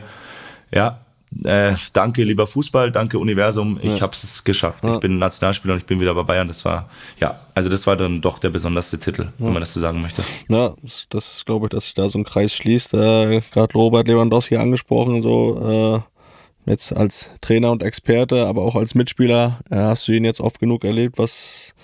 ja, 0.73 0.99
äh, 1.43 1.75
danke 1.93 2.23
lieber 2.23 2.47
Fußball, 2.47 2.93
danke 2.93 3.19
Universum, 3.19 3.79
ich 3.83 3.97
ja. 3.97 4.03
habe 4.03 4.12
es 4.12 4.45
geschafft. 4.45 4.85
Ja. 4.85 4.95
Ich 4.95 5.01
bin 5.01 5.19
Nationalspieler 5.19 5.75
und 5.75 5.81
ich 5.81 5.87
bin 5.87 6.01
wieder 6.01 6.15
bei 6.15 6.23
Bayern. 6.23 6.49
Das 6.49 6.65
war 6.65 6.89
ja, 7.19 7.41
also 7.55 7.69
das 7.69 7.87
war 7.87 7.97
dann 7.97 8.21
doch 8.21 8.39
der 8.39 8.51
besonderste 8.51 8.99
Titel, 8.99 9.23
ja. 9.23 9.33
wenn 9.39 9.53
man 9.53 9.61
das 9.61 9.73
so 9.73 9.81
sagen 9.81 10.01
möchte. 10.01 10.23
Ja, 10.49 10.75
das, 10.83 11.07
das 11.09 11.45
glaube 11.45 11.66
ich, 11.66 11.71
dass 11.71 11.85
sich 11.85 11.95
da 11.95 12.09
so 12.09 12.19
ein 12.19 12.25
Kreis 12.25 12.53
schließt. 12.55 12.95
Äh, 12.95 13.41
Gerade 13.53 13.73
Robert 13.75 14.07
Lewandowski 14.07 14.57
angesprochen, 14.57 15.23
so 15.23 16.03
äh, 16.05 16.14
Jetzt 16.66 16.97
als 16.97 17.31
Trainer 17.41 17.70
und 17.70 17.82
Experte, 17.82 18.47
aber 18.47 18.62
auch 18.62 18.77
als 18.77 18.95
Mitspieler 18.95 19.61
äh, 19.70 19.77
hast 19.77 20.09
du 20.09 20.12
ihn 20.12 20.24
jetzt 20.24 20.41
oft 20.41 20.59
genug 20.61 20.85
erlebt. 20.85 21.19
Was 21.19 21.74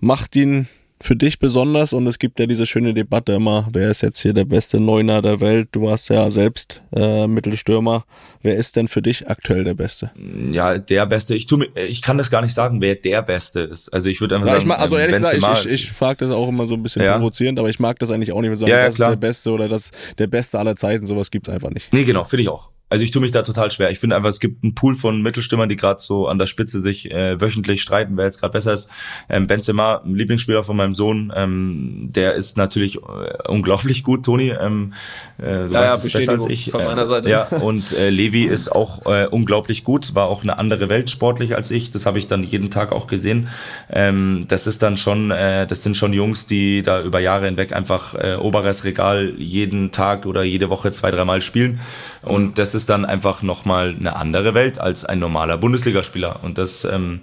macht 0.00 0.34
ihn 0.36 0.68
für 1.02 1.16
dich 1.16 1.38
besonders? 1.38 1.92
Und 1.92 2.06
es 2.06 2.18
gibt 2.18 2.38
ja 2.40 2.46
diese 2.46 2.64
schöne 2.64 2.94
Debatte 2.94 3.32
immer, 3.32 3.68
wer 3.72 3.90
ist 3.90 4.00
jetzt 4.02 4.20
hier 4.20 4.32
der 4.32 4.44
beste 4.44 4.80
Neuner 4.80 5.20
der 5.20 5.40
Welt? 5.40 5.68
Du 5.72 5.82
warst 5.82 6.08
ja 6.08 6.30
selbst 6.30 6.82
äh, 6.94 7.26
Mittelstürmer. 7.26 8.04
Wer 8.40 8.56
ist 8.56 8.76
denn 8.76 8.88
für 8.88 9.02
dich 9.02 9.28
aktuell 9.28 9.64
der 9.64 9.74
Beste? 9.74 10.12
Ja, 10.50 10.78
der 10.78 11.06
Beste. 11.06 11.34
Ich, 11.34 11.46
tu 11.46 11.58
mir, 11.58 11.68
ich 11.76 12.02
kann 12.02 12.18
das 12.18 12.30
gar 12.30 12.40
nicht 12.40 12.54
sagen, 12.54 12.80
wer 12.80 12.94
der 12.94 13.22
Beste 13.22 13.60
ist. 13.60 13.90
Also 13.90 14.08
ich 14.08 14.20
würde 14.20 14.36
einfach 14.36 14.48
ja, 14.48 14.52
sagen, 14.54 14.62
ich 14.62 14.68
mag, 14.68 14.78
also 14.80 14.94
ähm, 14.96 15.00
ehrlich 15.02 15.16
gesagt, 15.16 15.64
ich, 15.64 15.66
ich, 15.66 15.82
ich 15.82 15.92
frage 15.92 16.24
das 16.24 16.34
auch 16.34 16.48
immer 16.48 16.66
so 16.66 16.74
ein 16.74 16.82
bisschen 16.82 17.02
ja. 17.02 17.16
provozierend, 17.16 17.58
aber 17.58 17.68
ich 17.68 17.80
mag 17.80 17.98
das 17.98 18.10
eigentlich 18.10 18.32
auch 18.32 18.40
nicht 18.40 18.50
mit 18.50 18.58
sagen, 18.58 18.70
ja, 18.70 18.78
ja, 18.78 18.86
das 18.86 18.94
ist 18.94 19.06
der 19.06 19.16
Beste 19.16 19.50
oder 19.50 19.68
das 19.68 19.90
der 20.18 20.26
Beste 20.26 20.58
aller 20.58 20.76
Zeiten. 20.76 21.06
Sowas 21.06 21.30
gibt's 21.30 21.48
einfach 21.48 21.70
nicht. 21.70 21.92
Nee, 21.92 22.04
genau, 22.04 22.24
finde 22.24 22.44
ich 22.44 22.48
auch. 22.48 22.70
Also 22.92 23.04
ich 23.04 23.10
tue 23.10 23.22
mich 23.22 23.32
da 23.32 23.40
total 23.40 23.70
schwer. 23.70 23.90
Ich 23.90 23.98
finde 23.98 24.16
einfach, 24.16 24.28
es 24.28 24.38
gibt 24.38 24.62
einen 24.62 24.74
Pool 24.74 24.94
von 24.94 25.22
Mittelstimmern, 25.22 25.66
die 25.66 25.76
gerade 25.76 25.98
so 25.98 26.28
an 26.28 26.38
der 26.38 26.46
Spitze 26.46 26.78
sich 26.78 27.10
äh, 27.10 27.40
wöchentlich 27.40 27.80
streiten, 27.80 28.18
wer 28.18 28.26
jetzt 28.26 28.38
gerade 28.38 28.52
besser 28.52 28.74
ist. 28.74 28.92
Ähm, 29.30 29.46
Benzema, 29.46 30.02
ein 30.04 30.14
Lieblingsspieler 30.14 30.62
von 30.62 30.76
meinem 30.76 30.92
Sohn, 30.92 31.32
ähm, 31.34 32.10
der 32.14 32.34
ist 32.34 32.58
natürlich 32.58 32.96
äh, 32.96 33.48
unglaublich 33.48 34.02
gut, 34.02 34.26
Toni. 34.26 34.50
Ähm, 34.50 34.92
äh, 35.38 35.68
du 35.68 35.68
ja, 35.72 35.84
ja, 35.84 35.96
besser 35.96 36.32
als 36.32 36.46
ich. 36.50 36.70
Von 36.70 36.84
meiner 36.84 37.08
Seite. 37.08 37.28
Äh, 37.28 37.30
ja, 37.30 37.44
und 37.62 37.92
äh, 37.92 38.10
Levi 38.10 38.44
ist 38.44 38.70
auch 38.70 39.06
äh, 39.06 39.26
unglaublich 39.26 39.84
gut, 39.84 40.14
war 40.14 40.26
auch 40.26 40.42
eine 40.42 40.58
andere 40.58 40.90
Welt 40.90 41.08
sportlich 41.08 41.56
als 41.56 41.70
ich. 41.70 41.92
Das 41.92 42.04
habe 42.04 42.18
ich 42.18 42.26
dann 42.26 42.44
jeden 42.44 42.70
Tag 42.70 42.92
auch 42.92 43.06
gesehen. 43.06 43.48
Ähm, 43.90 44.44
das 44.48 44.66
ist 44.66 44.82
dann 44.82 44.98
schon, 44.98 45.30
äh, 45.30 45.66
das 45.66 45.82
sind 45.82 45.96
schon 45.96 46.12
Jungs, 46.12 46.46
die 46.46 46.82
da 46.82 47.00
über 47.00 47.20
Jahre 47.20 47.46
hinweg 47.46 47.72
einfach 47.72 48.14
äh, 48.16 48.34
oberes 48.34 48.84
Regal 48.84 49.32
jeden 49.38 49.92
Tag 49.92 50.26
oder 50.26 50.42
jede 50.42 50.68
Woche 50.68 50.92
zwei, 50.92 51.10
dreimal 51.10 51.40
spielen. 51.40 51.80
Und 52.22 52.58
das 52.58 52.74
ist 52.74 52.88
dann 52.88 53.04
einfach 53.04 53.42
nochmal 53.42 53.96
eine 53.98 54.14
andere 54.16 54.54
Welt 54.54 54.78
als 54.78 55.04
ein 55.04 55.18
normaler 55.18 55.58
Bundesligaspieler. 55.58 56.40
Und 56.42 56.56
das, 56.56 56.84
ähm, 56.84 57.20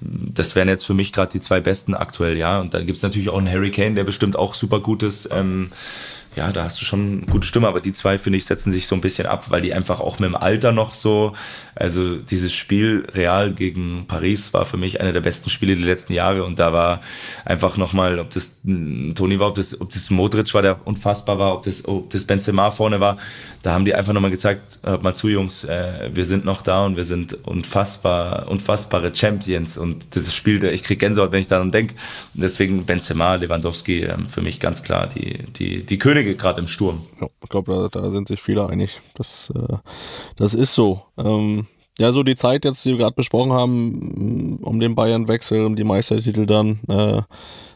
das 0.00 0.54
wären 0.54 0.68
jetzt 0.68 0.86
für 0.86 0.94
mich 0.94 1.12
gerade 1.12 1.32
die 1.32 1.40
zwei 1.40 1.60
besten 1.60 1.94
aktuell, 1.94 2.36
ja. 2.36 2.60
Und 2.60 2.72
dann 2.72 2.86
gibt's 2.86 3.02
natürlich 3.02 3.28
auch 3.28 3.38
einen 3.38 3.50
Harry 3.50 3.70
Kane, 3.70 3.94
der 3.94 4.04
bestimmt 4.04 4.36
auch 4.36 4.54
super 4.54 4.80
gut 4.80 5.02
ist. 5.02 5.28
Ähm, 5.32 5.70
ja, 6.36 6.52
da 6.52 6.64
hast 6.64 6.80
du 6.80 6.84
schon 6.84 7.22
eine 7.22 7.32
gute 7.32 7.46
Stimme, 7.46 7.66
aber 7.66 7.80
die 7.80 7.94
zwei, 7.94 8.18
finde 8.18 8.36
ich, 8.36 8.44
setzen 8.44 8.70
sich 8.70 8.86
so 8.86 8.94
ein 8.94 9.00
bisschen 9.00 9.26
ab, 9.26 9.46
weil 9.48 9.62
die 9.62 9.72
einfach 9.72 10.00
auch 10.00 10.18
mit 10.18 10.28
dem 10.28 10.36
Alter 10.36 10.70
noch 10.70 10.92
so 10.92 11.34
Also 11.74 12.16
dieses 12.16 12.52
Spiel 12.52 13.06
Real 13.14 13.52
gegen 13.52 14.06
Paris 14.06 14.52
war 14.52 14.66
für 14.66 14.76
mich 14.76 15.00
einer 15.00 15.12
der 15.12 15.22
besten 15.22 15.50
Spiele 15.50 15.76
der 15.76 15.86
letzten 15.86 16.12
Jahre 16.12 16.44
und 16.44 16.58
da 16.58 16.72
war 16.72 17.00
einfach 17.44 17.76
nochmal, 17.76 18.18
ob 18.18 18.30
das 18.30 18.58
Toni 18.64 19.38
war, 19.38 19.48
ob 19.48 19.54
das, 19.54 19.80
ob 19.80 19.90
das 19.90 20.10
Modric 20.10 20.52
war, 20.54 20.62
der 20.62 20.86
unfassbar 20.86 21.38
war, 21.38 21.54
ob 21.54 21.62
das, 21.62 21.86
ob 21.86 22.10
das 22.10 22.24
Benzema 22.24 22.70
vorne 22.70 23.00
war, 23.00 23.16
da 23.62 23.72
haben 23.72 23.84
die 23.84 23.94
einfach 23.94 24.12
nochmal 24.12 24.30
gezeigt, 24.30 24.80
hört 24.84 25.02
mal 25.02 25.14
zu 25.14 25.28
Jungs, 25.28 25.64
äh, 25.64 26.10
wir 26.12 26.24
sind 26.24 26.44
noch 26.44 26.62
da 26.62 26.84
und 26.84 26.96
wir 26.96 27.04
sind 27.04 27.46
unfassbar, 27.46 28.48
unfassbare 28.48 29.14
Champions 29.14 29.76
und 29.76 30.14
dieses 30.14 30.34
Spiel, 30.34 30.62
ich 30.64 30.82
krieg 30.82 30.98
Gänsehaut, 30.98 31.32
wenn 31.32 31.40
ich 31.40 31.48
daran 31.48 31.70
denke. 31.70 31.94
Deswegen 32.34 32.86
Benzema, 32.86 33.34
Lewandowski, 33.34 34.02
äh, 34.02 34.16
für 34.26 34.42
mich 34.42 34.60
ganz 34.60 34.82
klar 34.82 35.08
die, 35.08 35.44
die, 35.52 35.84
die 35.84 35.98
Könige 35.98 36.25
gerade 36.34 36.60
im 36.60 36.68
Sturm. 36.68 37.06
Ja, 37.20 37.28
ich 37.42 37.48
glaube, 37.48 37.88
da, 37.90 38.00
da 38.00 38.10
sind 38.10 38.28
sich 38.28 38.42
viele 38.42 38.68
einig. 38.68 39.00
Das, 39.14 39.52
äh, 39.54 39.76
das 40.36 40.54
ist 40.54 40.74
so. 40.74 41.02
Ähm, 41.16 41.66
ja, 41.98 42.12
so 42.12 42.22
die 42.22 42.36
Zeit 42.36 42.64
jetzt, 42.64 42.84
die 42.84 42.90
wir 42.90 42.98
gerade 42.98 43.14
besprochen 43.14 43.52
haben, 43.52 44.58
um 44.62 44.80
den 44.80 44.94
Bayern-Wechsel, 44.94 45.64
um 45.64 45.76
die 45.76 45.84
Meistertitel 45.84 46.44
dann, 46.44 46.80
äh, 46.88 47.22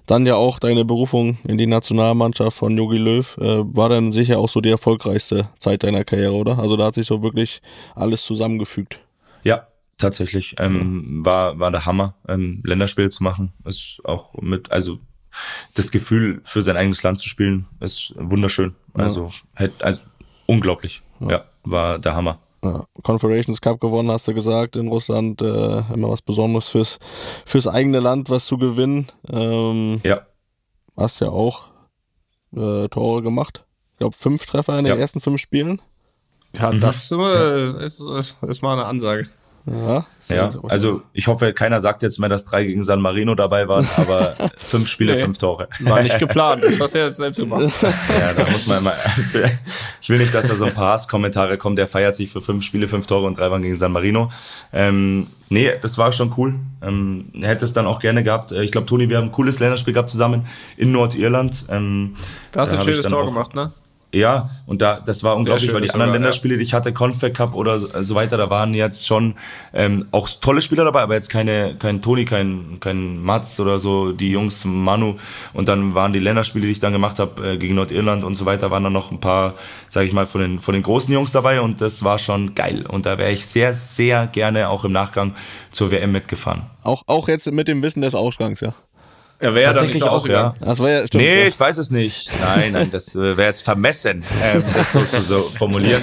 dann 0.06 0.26
ja 0.26 0.34
auch 0.34 0.58
deine 0.58 0.84
Berufung 0.84 1.38
in 1.44 1.56
die 1.56 1.66
Nationalmannschaft 1.66 2.56
von 2.56 2.76
Jogi 2.76 2.98
Löw, 2.98 3.36
äh, 3.38 3.62
war 3.74 3.88
dann 3.88 4.12
sicher 4.12 4.38
auch 4.38 4.48
so 4.48 4.60
die 4.60 4.70
erfolgreichste 4.70 5.48
Zeit 5.58 5.84
deiner 5.84 6.04
Karriere, 6.04 6.34
oder? 6.34 6.58
Also 6.58 6.76
da 6.76 6.86
hat 6.86 6.96
sich 6.96 7.06
so 7.06 7.22
wirklich 7.22 7.62
alles 7.94 8.22
zusammengefügt. 8.24 9.00
Ja, 9.42 9.66
tatsächlich. 9.96 10.54
Ähm, 10.58 11.24
war, 11.24 11.58
war 11.58 11.70
der 11.70 11.86
Hammer, 11.86 12.16
ähm, 12.28 12.60
Länderspiel 12.64 13.10
zu 13.10 13.22
machen. 13.22 13.52
Ist 13.64 14.00
auch 14.04 14.34
mit, 14.34 14.70
also 14.70 14.98
das 15.74 15.90
Gefühl 15.90 16.40
für 16.44 16.62
sein 16.62 16.76
eigenes 16.76 17.02
Land 17.02 17.20
zu 17.20 17.28
spielen, 17.28 17.66
ist 17.80 18.14
wunderschön. 18.16 18.74
Also, 18.94 19.26
ja. 19.26 19.32
hätte, 19.54 19.84
also 19.84 20.02
unglaublich. 20.46 21.02
Ja. 21.20 21.30
ja, 21.30 21.44
war 21.64 21.98
der 21.98 22.14
Hammer. 22.14 22.38
Ja, 22.62 22.84
Confederations 23.02 23.60
Cup 23.60 23.80
gewonnen, 23.80 24.10
hast 24.10 24.28
du 24.28 24.34
gesagt, 24.34 24.76
in 24.76 24.88
Russland 24.88 25.40
äh, 25.40 25.78
immer 25.92 26.10
was 26.10 26.20
Besonderes 26.20 26.68
fürs, 26.68 26.98
fürs 27.46 27.66
eigene 27.66 28.00
Land, 28.00 28.28
was 28.28 28.46
zu 28.46 28.58
gewinnen. 28.58 29.08
Ähm, 29.28 30.00
ja. 30.02 30.22
Hast 30.96 31.20
ja 31.20 31.28
auch 31.28 31.68
äh, 32.54 32.88
Tore 32.88 33.22
gemacht. 33.22 33.64
Ich 33.92 33.98
glaube, 33.98 34.16
fünf 34.16 34.44
Treffer 34.44 34.78
in 34.78 34.84
den 34.84 34.94
ja. 34.94 35.00
ersten 35.00 35.20
fünf 35.20 35.40
Spielen. 35.40 35.80
Ja, 36.56 36.72
das 36.72 37.10
mhm. 37.10 37.78
ist, 37.80 38.00
ist, 38.00 38.38
ist 38.42 38.62
mal 38.62 38.72
eine 38.72 38.86
Ansage. 38.86 39.28
Ja, 39.66 40.04
ja 40.28 40.54
also 40.68 41.02
ich 41.12 41.26
hoffe, 41.26 41.52
keiner 41.52 41.80
sagt 41.80 42.02
jetzt 42.02 42.18
mehr, 42.18 42.28
dass 42.28 42.44
drei 42.44 42.64
gegen 42.64 42.82
San 42.82 43.00
Marino 43.00 43.34
dabei 43.34 43.68
waren, 43.68 43.86
aber 43.96 44.34
fünf 44.56 44.88
Spiele, 44.88 45.14
nee, 45.14 45.22
fünf 45.22 45.38
Tore. 45.38 45.68
War 45.80 46.02
nicht 46.02 46.18
geplant, 46.18 46.64
das 46.64 46.80
hast 46.80 46.94
du 46.94 46.98
ja 46.98 47.10
selbst 47.10 47.38
gemacht. 47.38 47.70
ja, 47.82 48.32
da 48.34 48.50
muss 48.50 48.66
man 48.66 48.78
immer, 48.78 48.94
ich 50.00 50.08
will 50.08 50.18
nicht, 50.18 50.32
dass 50.32 50.48
da 50.48 50.54
so 50.54 50.64
ein 50.64 50.74
paar 50.74 50.94
Hasskommentare 50.94 51.58
kommen, 51.58 51.76
der 51.76 51.86
feiert 51.86 52.16
sich 52.16 52.30
für 52.30 52.40
fünf 52.40 52.64
Spiele, 52.64 52.88
fünf 52.88 53.06
Tore 53.06 53.26
und 53.26 53.38
drei 53.38 53.50
waren 53.50 53.62
gegen 53.62 53.76
San 53.76 53.92
Marino. 53.92 54.30
Ähm, 54.72 55.26
nee, 55.50 55.70
das 55.80 55.98
war 55.98 56.12
schon 56.12 56.32
cool. 56.38 56.54
Ähm, 56.82 57.30
hätte 57.40 57.66
es 57.66 57.74
dann 57.74 57.86
auch 57.86 58.00
gerne 58.00 58.24
gehabt. 58.24 58.52
Äh, 58.52 58.62
ich 58.62 58.72
glaube, 58.72 58.86
Toni, 58.86 59.08
wir 59.08 59.18
haben 59.18 59.26
ein 59.26 59.32
cooles 59.32 59.60
Länderspiel 59.60 59.92
gehabt 59.92 60.10
zusammen 60.10 60.46
in 60.76 60.92
Nordirland. 60.92 61.64
Ähm, 61.68 62.16
da 62.52 62.62
hast 62.62 62.72
du 62.72 62.78
ein 62.78 62.82
schönes 62.82 63.06
Tor 63.06 63.26
gemacht, 63.26 63.54
ne? 63.54 63.72
Ja, 64.12 64.50
und 64.66 64.82
da, 64.82 64.98
das 64.98 65.22
war 65.22 65.36
unglaublich, 65.36 65.72
weil 65.72 65.82
die 65.82 65.90
anderen 65.90 66.10
sogar, 66.10 66.20
Länderspiele, 66.20 66.56
die 66.56 66.64
ich 66.64 66.74
hatte, 66.74 66.92
Confed 66.92 67.32
Cup 67.32 67.54
oder 67.54 67.78
so 67.78 68.14
weiter, 68.16 68.36
da 68.36 68.50
waren 68.50 68.74
jetzt 68.74 69.06
schon 69.06 69.36
ähm, 69.72 70.06
auch 70.10 70.28
tolle 70.40 70.62
Spieler 70.62 70.84
dabei, 70.84 71.02
aber 71.02 71.14
jetzt 71.14 71.28
keine, 71.28 71.76
kein 71.78 72.02
Toni, 72.02 72.24
kein, 72.24 72.78
kein 72.80 73.22
Mats 73.22 73.60
oder 73.60 73.78
so, 73.78 74.10
die 74.10 74.32
Jungs, 74.32 74.64
Manu. 74.64 75.16
Und 75.52 75.68
dann 75.68 75.94
waren 75.94 76.12
die 76.12 76.18
Länderspiele, 76.18 76.66
die 76.66 76.72
ich 76.72 76.80
dann 76.80 76.92
gemacht 76.92 77.20
habe, 77.20 77.52
äh, 77.52 77.56
gegen 77.56 77.76
Nordirland 77.76 78.24
und 78.24 78.34
so 78.34 78.46
weiter, 78.46 78.72
waren 78.72 78.82
dann 78.82 78.92
noch 78.92 79.12
ein 79.12 79.20
paar, 79.20 79.54
sage 79.88 80.08
ich 80.08 80.12
mal, 80.12 80.26
von 80.26 80.40
den, 80.40 80.58
von 80.58 80.74
den 80.74 80.82
großen 80.82 81.14
Jungs 81.14 81.30
dabei 81.30 81.60
und 81.60 81.80
das 81.80 82.02
war 82.02 82.18
schon 82.18 82.56
geil. 82.56 82.86
Und 82.86 83.06
da 83.06 83.16
wäre 83.16 83.30
ich 83.30 83.46
sehr, 83.46 83.74
sehr 83.74 84.26
gerne 84.26 84.70
auch 84.70 84.84
im 84.84 84.92
Nachgang 84.92 85.34
zur 85.70 85.92
WM 85.92 86.10
mitgefahren. 86.10 86.62
Auch, 86.82 87.04
auch 87.06 87.28
jetzt 87.28 87.50
mit 87.52 87.68
dem 87.68 87.82
Wissen 87.82 88.02
des 88.02 88.16
Ausgangs, 88.16 88.60
ja. 88.60 88.74
Er 89.40 89.54
wäre 89.54 89.74
ja 89.74 89.82
nicht 89.82 89.98
so 89.98 90.06
auch, 90.06 90.26
ja. 90.28 90.54
Das 90.60 90.78
war 90.78 90.90
ja, 90.90 91.06
stimmt, 91.06 91.24
nee, 91.24 91.40
ja. 91.40 91.46
ich 91.46 91.58
weiß 91.58 91.78
es 91.78 91.90
nicht. 91.90 92.30
Nein, 92.42 92.72
nein, 92.72 92.90
das 92.92 93.16
äh, 93.16 93.38
wäre 93.38 93.48
jetzt 93.48 93.62
vermessen, 93.62 94.22
ähm, 94.42 94.62
das 94.74 94.92
so 94.92 95.02
zu 95.02 95.22
so 95.22 95.50
formulieren. 95.56 96.02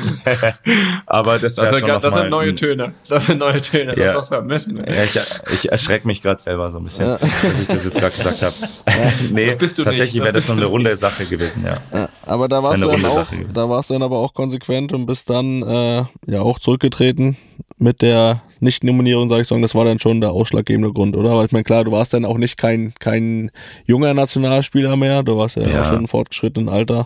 Aber 1.05 1.37
das 1.37 1.55
wäre 1.57 1.79
schon 1.79 2.01
Das 2.01 2.15
sind 2.15 2.29
neue 2.29 2.55
Töne. 2.55 2.93
Das 3.07 3.27
sind 3.27 3.37
neue 3.37 3.61
Töne. 3.61 3.95
Ja. 3.95 4.13
Das 4.13 4.23
ist 4.23 4.29
vermessen. 4.29 4.83
Ja, 4.87 5.03
ich, 5.03 5.19
ich 5.53 5.71
erschrecke 5.71 6.07
mich 6.07 6.23
gerade 6.23 6.41
selber 6.41 6.71
so 6.71 6.79
ein 6.79 6.85
bisschen, 6.85 7.09
ja. 7.09 7.17
dass 7.17 7.61
ich 7.61 7.67
das 7.67 7.83
jetzt 7.83 7.99
gerade 7.99 8.17
gesagt 8.17 8.41
habe. 8.41 8.55
nee, 9.31 9.53
tatsächlich 9.53 10.21
wäre 10.21 10.33
das 10.33 10.47
noch 10.47 10.57
eine 10.57 10.65
runde 10.65 10.97
Sache 10.97 11.25
gewesen, 11.25 11.63
ja. 11.63 11.77
ja 11.93 12.09
aber 12.25 12.47
da 12.47 12.63
warst, 12.63 12.81
du 12.81 12.87
dann 12.87 13.05
auch, 13.05 13.27
da 13.53 13.69
warst 13.69 13.91
du 13.91 13.93
dann 13.93 14.03
aber 14.03 14.17
auch 14.17 14.33
konsequent 14.33 14.93
und 14.93 15.05
bist 15.05 15.29
dann 15.29 15.61
äh, 15.61 16.05
ja 16.25 16.41
auch 16.41 16.57
zurückgetreten 16.57 17.37
mit 17.77 18.01
der 18.01 18.41
Nicht-Nominierung, 18.59 19.29
sage 19.29 19.43
ich 19.43 19.47
sagen, 19.47 19.61
das 19.61 19.75
war 19.75 19.85
dann 19.85 19.99
schon 19.99 20.19
der 20.19 20.31
ausschlaggebende 20.31 20.91
Grund, 20.91 21.15
oder? 21.15 21.31
Aber 21.31 21.45
ich 21.45 21.51
meine, 21.51 21.63
klar, 21.63 21.83
du 21.83 21.91
warst 21.91 22.13
dann 22.13 22.25
auch 22.25 22.37
nicht 22.37 22.57
kein, 22.57 22.93
kein 22.99 23.51
junger 23.85 24.13
Nationalspieler 24.13 24.95
mehr, 24.95 25.21
du 25.21 25.37
warst 25.37 25.57
ja, 25.57 25.67
ja. 25.67 25.85
schon 25.85 25.99
im 25.99 26.07
fortgeschrittenen 26.07 26.69
Alter. 26.69 27.05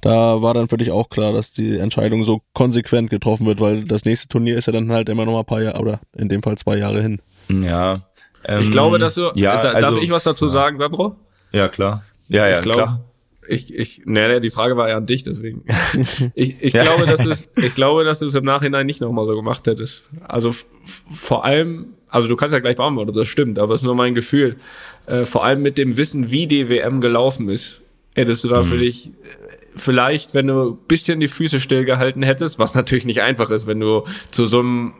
Da 0.00 0.40
war 0.40 0.54
dann 0.54 0.68
für 0.68 0.78
dich 0.78 0.90
auch 0.90 1.10
klar, 1.10 1.32
dass 1.32 1.52
die 1.52 1.78
Entscheidung 1.78 2.24
so 2.24 2.40
konsequent 2.54 3.10
getroffen 3.10 3.46
wird, 3.46 3.60
weil 3.60 3.84
das 3.84 4.04
nächste 4.04 4.28
Turnier 4.28 4.56
ist 4.56 4.66
ja 4.66 4.72
dann 4.72 4.90
halt 4.90 5.08
immer 5.08 5.26
noch 5.26 5.32
mal 5.32 5.40
ein 5.40 5.46
paar 5.46 5.62
Jahre, 5.62 5.80
oder 5.80 6.00
in 6.16 6.28
dem 6.28 6.42
Fall 6.42 6.56
zwei 6.56 6.78
Jahre 6.78 7.02
hin. 7.02 7.20
Ja. 7.48 8.00
Ähm, 8.44 8.62
ich 8.62 8.70
glaube, 8.70 8.98
dass 8.98 9.16
du, 9.16 9.30
ja, 9.34 9.60
da, 9.60 9.72
also, 9.72 9.94
darf 9.94 10.02
ich 10.02 10.10
was 10.10 10.24
dazu 10.24 10.48
sagen, 10.48 10.78
Sandro? 10.78 11.16
Ja, 11.52 11.68
klar. 11.68 12.04
Ja, 12.28 12.48
ja, 12.48 12.58
ich 12.58 12.62
glaub, 12.62 12.76
klar 12.76 13.00
ich, 13.48 13.74
ich, 13.74 14.02
nee, 14.04 14.40
die 14.40 14.50
Frage 14.50 14.76
war 14.76 14.88
ja 14.88 14.96
an 14.96 15.06
dich, 15.06 15.22
deswegen. 15.22 15.64
ich, 16.34 16.56
ich 16.60 16.72
glaube, 16.72 17.06
dass 17.06 17.26
es, 17.26 17.48
ich 17.56 17.74
glaube, 17.74 18.04
dass 18.04 18.18
du 18.18 18.26
es 18.26 18.34
im 18.34 18.44
Nachhinein 18.44 18.86
nicht 18.86 19.00
nochmal 19.00 19.26
so 19.26 19.34
gemacht 19.34 19.66
hättest. 19.66 20.08
Also 20.26 20.54
vor 21.12 21.44
allem, 21.44 21.94
also 22.08 22.28
du 22.28 22.36
kannst 22.36 22.52
ja 22.52 22.60
gleich 22.60 22.76
beantworten, 22.76 23.12
das 23.12 23.28
stimmt, 23.28 23.58
aber 23.58 23.74
es 23.74 23.82
ist 23.82 23.86
nur 23.86 23.94
mein 23.94 24.14
Gefühl. 24.14 24.56
Äh, 25.06 25.24
vor 25.24 25.44
allem 25.44 25.62
mit 25.62 25.78
dem 25.78 25.96
Wissen, 25.96 26.30
wie 26.30 26.46
die 26.46 26.68
WM 26.68 27.00
gelaufen 27.00 27.48
ist, 27.48 27.82
hättest 28.14 28.44
du 28.44 28.48
da 28.48 28.62
mhm. 28.62 28.66
für 28.66 28.78
dich 28.78 29.10
vielleicht, 29.76 30.34
wenn 30.34 30.46
du 30.46 30.70
ein 30.70 30.78
bisschen 30.88 31.20
die 31.20 31.28
Füße 31.28 31.60
stillgehalten 31.60 32.22
hättest, 32.22 32.58
was 32.58 32.74
natürlich 32.74 33.04
nicht 33.06 33.22
einfach 33.22 33.50
ist, 33.50 33.66
wenn 33.66 33.80
du 33.80 34.04
zu 34.30 34.46
so 34.46 34.60
einem 34.60 34.94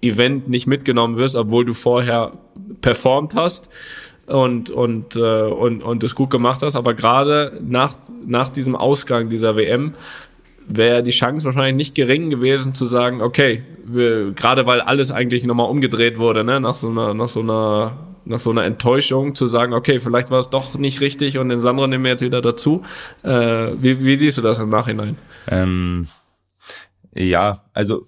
Event 0.00 0.48
nicht 0.48 0.66
mitgenommen 0.66 1.16
wirst, 1.16 1.36
obwohl 1.36 1.64
du 1.64 1.74
vorher 1.74 2.32
performt 2.80 3.34
hast, 3.34 3.70
und 4.32 4.70
und 4.70 5.16
äh, 5.16 5.42
und 5.42 5.82
und 5.82 6.02
das 6.02 6.14
gut 6.14 6.30
gemacht 6.30 6.62
hast, 6.62 6.76
aber 6.76 6.94
gerade 6.94 7.60
nach 7.62 7.94
nach 8.26 8.48
diesem 8.48 8.74
Ausgang 8.74 9.28
dieser 9.28 9.56
WM 9.56 9.92
wäre 10.66 11.02
die 11.02 11.10
Chance 11.10 11.44
wahrscheinlich 11.44 11.76
nicht 11.76 11.94
gering 11.94 12.30
gewesen 12.30 12.74
zu 12.74 12.86
sagen, 12.86 13.20
okay, 13.20 13.62
gerade 14.34 14.66
weil 14.66 14.80
alles 14.80 15.10
eigentlich 15.10 15.44
nochmal 15.44 15.68
umgedreht 15.68 16.18
wurde, 16.18 16.44
ne, 16.44 16.60
nach 16.60 16.74
so 16.74 16.88
einer 16.88 17.14
nach 17.14 17.28
so 17.28 17.40
einer 17.40 17.92
nach 18.24 18.38
so 18.38 18.50
einer 18.50 18.64
Enttäuschung 18.64 19.34
zu 19.34 19.46
sagen, 19.48 19.72
okay, 19.72 19.98
vielleicht 19.98 20.30
war 20.30 20.38
es 20.38 20.50
doch 20.50 20.78
nicht 20.78 21.00
richtig 21.00 21.38
und 21.38 21.48
den 21.48 21.60
Sandro 21.60 21.86
nehmen 21.86 22.04
wir 22.04 22.12
jetzt 22.12 22.22
wieder 22.22 22.40
dazu. 22.40 22.82
Äh, 23.24 23.72
wie, 23.80 24.04
wie 24.04 24.16
siehst 24.16 24.38
du 24.38 24.42
das 24.42 24.60
im 24.60 24.70
Nachhinein? 24.70 25.16
Ähm, 25.48 26.06
ja, 27.14 27.64
also 27.74 28.06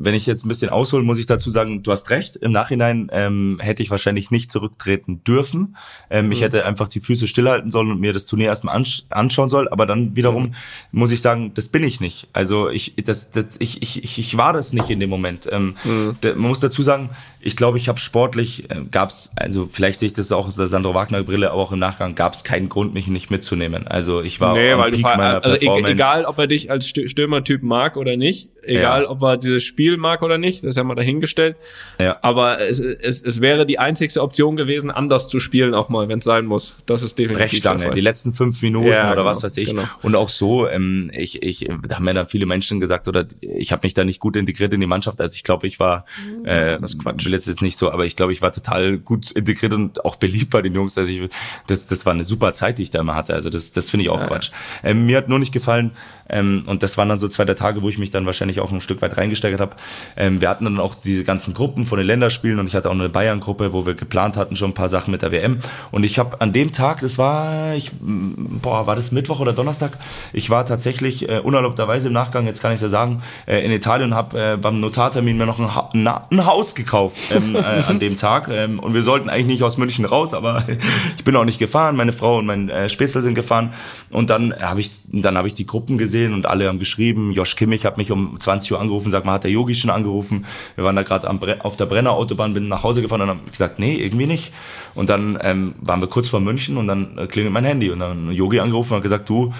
wenn 0.00 0.14
ich 0.14 0.26
jetzt 0.26 0.44
ein 0.44 0.48
bisschen 0.48 0.70
aushole, 0.70 1.02
muss 1.02 1.18
ich 1.18 1.26
dazu 1.26 1.50
sagen, 1.50 1.82
du 1.82 1.90
hast 1.90 2.08
recht. 2.10 2.36
Im 2.36 2.52
Nachhinein 2.52 3.08
ähm, 3.12 3.58
hätte 3.60 3.82
ich 3.82 3.90
wahrscheinlich 3.90 4.30
nicht 4.30 4.50
zurücktreten 4.50 5.24
dürfen. 5.24 5.76
Ähm, 6.08 6.26
mhm. 6.26 6.32
Ich 6.32 6.40
hätte 6.40 6.64
einfach 6.64 6.86
die 6.86 7.00
Füße 7.00 7.26
stillhalten 7.26 7.72
sollen 7.72 7.90
und 7.90 7.98
mir 7.98 8.12
das 8.12 8.26
Turnier 8.26 8.46
erstmal 8.46 8.76
ansch 8.76 9.02
anschauen 9.10 9.48
sollen. 9.48 9.66
Aber 9.66 9.86
dann 9.86 10.14
wiederum 10.14 10.44
mhm. 10.44 10.54
muss 10.92 11.10
ich 11.10 11.20
sagen, 11.20 11.50
das 11.54 11.68
bin 11.68 11.82
ich 11.82 12.00
nicht. 12.00 12.28
Also 12.32 12.70
ich, 12.70 12.94
das, 13.04 13.32
das, 13.32 13.56
ich, 13.58 13.82
ich, 13.82 14.04
ich, 14.04 14.18
ich 14.20 14.36
war 14.36 14.52
das 14.52 14.72
nicht 14.72 14.88
in 14.88 15.00
dem 15.00 15.10
Moment. 15.10 15.48
Ähm, 15.50 15.74
mhm. 15.82 16.16
da, 16.20 16.30
man 16.30 16.48
muss 16.48 16.60
dazu 16.60 16.82
sagen, 16.82 17.10
ich 17.40 17.56
glaube, 17.56 17.78
ich 17.78 17.88
habe 17.88 17.98
sportlich, 17.98 18.70
äh, 18.70 18.82
gab 18.90 19.10
es, 19.10 19.32
also 19.34 19.68
vielleicht 19.70 19.98
sehe 19.98 20.08
ich 20.08 20.12
das 20.12 20.30
auch 20.30 20.46
aus 20.46 20.56
der 20.56 20.66
Sandro 20.66 20.94
Wagner 20.94 21.22
Brille, 21.22 21.50
aber 21.50 21.60
auch 21.60 21.72
im 21.72 21.78
Nachgang 21.78 22.14
gab 22.14 22.34
es 22.34 22.44
keinen 22.44 22.68
Grund, 22.68 22.94
mich 22.94 23.08
nicht 23.08 23.30
mitzunehmen. 23.30 23.88
Also 23.88 24.22
ich 24.22 24.40
war 24.40 24.54
nee, 24.54 24.76
weil 24.76 24.90
Peak 24.90 25.02
du 25.02 25.08
meiner 25.08 25.44
also 25.44 25.58
Performance. 25.58 25.92
egal, 25.92 26.24
ob 26.24 26.38
er 26.38 26.46
dich 26.46 26.70
als 26.70 26.88
Stürmertyp 26.88 27.62
mag 27.62 27.96
oder 27.96 28.16
nicht, 28.16 28.50
egal, 28.62 29.02
ja. 29.02 29.10
ob 29.10 29.22
er 29.22 29.36
dieses 29.36 29.62
Spiel 29.64 29.87
mag 29.96 30.22
oder 30.22 30.38
nicht, 30.38 30.62
das 30.62 30.70
ist 30.70 30.76
ja 30.76 30.84
mal 30.84 30.94
dahingestellt. 30.94 31.56
Ja. 31.98 32.18
Aber 32.22 32.60
es, 32.60 32.80
es, 32.80 33.22
es 33.22 33.40
wäre 33.40 33.66
die 33.66 33.78
einzigste 33.78 34.22
Option 34.22 34.56
gewesen, 34.56 34.90
anders 34.90 35.28
zu 35.28 35.40
spielen 35.40 35.74
auch 35.74 35.88
mal, 35.88 36.08
wenn 36.08 36.18
es 36.18 36.24
sein 36.24 36.46
muss. 36.46 36.76
Das 36.86 37.02
ist 37.02 37.18
definitiv 37.18 37.50
Brechstange, 37.50 37.78
der 37.78 37.86
Fall. 37.88 37.94
die 37.94 38.00
letzten 38.00 38.32
fünf 38.32 38.62
Minuten 38.62 38.88
ja, 38.88 39.06
oder 39.06 39.22
genau, 39.22 39.24
was 39.24 39.42
weiß 39.42 39.56
ich. 39.56 39.70
Genau. 39.70 39.84
Und 40.02 40.14
auch 40.14 40.28
so, 40.28 40.68
ähm, 40.68 41.10
ich, 41.14 41.42
ich, 41.42 41.68
da 41.86 41.96
haben 41.96 42.06
ja 42.06 42.12
dann 42.12 42.28
viele 42.28 42.46
Menschen 42.46 42.80
gesagt, 42.80 43.08
oder 43.08 43.26
ich 43.40 43.72
habe 43.72 43.80
mich 43.84 43.94
da 43.94 44.04
nicht 44.04 44.20
gut 44.20 44.36
integriert 44.36 44.72
in 44.74 44.80
die 44.80 44.86
Mannschaft. 44.86 45.20
Also 45.20 45.34
ich 45.34 45.44
glaube, 45.44 45.66
ich 45.66 45.80
war, 45.80 46.04
äh, 46.44 46.78
das 46.80 46.98
Quatsch. 46.98 47.24
will 47.24 47.32
jetzt 47.32 47.62
nicht 47.62 47.76
so, 47.76 47.90
aber 47.90 48.04
ich 48.04 48.16
glaube, 48.16 48.32
ich 48.32 48.42
war 48.42 48.52
total 48.52 48.98
gut 48.98 49.30
integriert 49.30 49.72
und 49.72 50.04
auch 50.04 50.16
beliebt 50.16 50.50
bei 50.50 50.62
den 50.62 50.74
Jungs. 50.74 50.98
Also 50.98 51.10
ich, 51.10 51.30
das, 51.66 51.86
das 51.86 52.04
war 52.06 52.12
eine 52.12 52.24
super 52.24 52.52
Zeit, 52.52 52.78
die 52.78 52.82
ich 52.82 52.90
da 52.90 53.00
immer 53.00 53.14
hatte. 53.14 53.34
Also 53.34 53.50
das, 53.50 53.72
das 53.72 53.90
finde 53.90 54.04
ich 54.04 54.10
auch 54.10 54.20
ja, 54.20 54.26
Quatsch. 54.26 54.50
Ähm, 54.82 55.06
mir 55.06 55.16
hat 55.16 55.28
nur 55.28 55.38
nicht 55.38 55.52
gefallen, 55.52 55.92
ähm, 56.28 56.64
und 56.66 56.82
das 56.82 56.98
waren 56.98 57.08
dann 57.08 57.18
so 57.18 57.28
zwei 57.28 57.44
der 57.44 57.56
Tage, 57.56 57.82
wo 57.82 57.88
ich 57.88 57.98
mich 57.98 58.10
dann 58.10 58.26
wahrscheinlich 58.26 58.60
auch 58.60 58.70
ein 58.70 58.80
Stück 58.80 59.00
weit 59.02 59.16
reingesteigert 59.16 59.60
habe, 59.60 59.76
ähm, 60.16 60.40
wir 60.40 60.48
hatten 60.48 60.64
dann 60.64 60.80
auch 60.80 60.94
diese 60.94 61.24
ganzen 61.24 61.54
Gruppen 61.54 61.86
von 61.86 61.98
den 61.98 62.06
Länderspielen 62.06 62.58
und 62.58 62.66
ich 62.66 62.74
hatte 62.74 62.88
auch 62.88 62.94
eine 62.94 63.08
Bayern-Gruppe, 63.08 63.72
wo 63.72 63.86
wir 63.86 63.94
geplant 63.94 64.36
hatten 64.36 64.56
schon 64.56 64.70
ein 64.70 64.74
paar 64.74 64.88
Sachen 64.88 65.10
mit 65.10 65.22
der 65.22 65.32
WM. 65.32 65.58
Und 65.90 66.04
ich 66.04 66.18
habe 66.18 66.40
an 66.40 66.52
dem 66.52 66.72
Tag, 66.72 67.00
das 67.00 67.18
war, 67.18 67.74
ich, 67.74 67.90
boah, 68.00 68.86
war 68.86 68.96
das 68.96 69.12
Mittwoch 69.12 69.40
oder 69.40 69.52
Donnerstag? 69.52 69.92
Ich 70.32 70.50
war 70.50 70.66
tatsächlich 70.66 71.28
äh, 71.28 71.40
unerlaubterweise 71.40 72.08
im 72.08 72.14
Nachgang, 72.14 72.46
jetzt 72.46 72.60
kann 72.60 72.72
ich 72.72 72.80
ja 72.80 72.88
sagen, 72.88 73.22
äh, 73.46 73.64
in 73.64 73.72
Italien 73.72 74.10
und 74.10 74.16
habe 74.16 74.52
äh, 74.52 74.56
beim 74.56 74.80
Notartermin 74.80 75.36
mir 75.36 75.46
noch 75.46 75.58
ein, 75.58 75.74
ha 75.74 75.90
ein 76.30 76.46
Haus 76.46 76.74
gekauft 76.74 77.16
ähm, 77.30 77.54
äh, 77.56 77.58
an 77.58 77.98
dem 77.98 78.16
Tag. 78.16 78.48
Ähm, 78.50 78.78
und 78.78 78.94
wir 78.94 79.02
sollten 79.02 79.28
eigentlich 79.28 79.46
nicht 79.46 79.62
aus 79.62 79.78
München 79.78 80.04
raus, 80.04 80.34
aber 80.34 80.64
ich 81.16 81.24
bin 81.24 81.36
auch 81.36 81.44
nicht 81.44 81.58
gefahren. 81.58 81.96
Meine 81.96 82.12
Frau 82.12 82.38
und 82.38 82.46
mein 82.46 82.68
äh, 82.68 82.88
Spätzle 82.88 83.22
sind 83.22 83.34
gefahren. 83.34 83.74
Und 84.10 84.30
dann 84.30 84.54
habe 84.60 84.80
ich, 84.80 84.90
dann 85.06 85.36
habe 85.36 85.48
ich 85.48 85.54
die 85.54 85.66
Gruppen 85.66 85.98
gesehen 85.98 86.34
und 86.34 86.46
alle 86.46 86.68
haben 86.68 86.78
geschrieben. 86.78 87.32
Josh 87.32 87.56
Kimmich 87.56 87.84
hat 87.84 87.98
mich 87.98 88.10
um 88.10 88.38
20 88.38 88.72
Uhr 88.72 88.80
angerufen, 88.80 89.10
sagt 89.10 89.26
mal, 89.26 89.34
hat 89.34 89.44
der 89.44 89.50
Yogi 89.50 89.67
schon 89.74 89.90
angerufen? 89.90 90.44
Wir 90.74 90.84
waren 90.84 90.96
da 90.96 91.02
gerade 91.02 91.28
auf 91.64 91.76
der 91.76 91.86
Brenner 91.86 92.12
Autobahn, 92.12 92.54
bin 92.54 92.68
nach 92.68 92.82
Hause 92.82 93.02
gefahren 93.02 93.22
und 93.22 93.28
haben 93.28 93.46
gesagt, 93.50 93.78
nee, 93.78 93.96
irgendwie 93.96 94.26
nicht. 94.26 94.52
Und 94.94 95.10
dann 95.10 95.38
ähm, 95.42 95.74
waren 95.80 96.00
wir 96.00 96.08
kurz 96.08 96.28
vor 96.28 96.40
München 96.40 96.76
und 96.76 96.88
dann 96.88 97.18
äh, 97.18 97.26
klingelt 97.26 97.52
mein 97.52 97.64
Handy 97.64 97.90
und 97.90 98.00
dann 98.00 98.30
Yogi 98.32 98.60
angerufen 98.60 98.92
und 98.92 98.96
hat 98.98 99.02
gesagt, 99.02 99.28
du, 99.28 99.52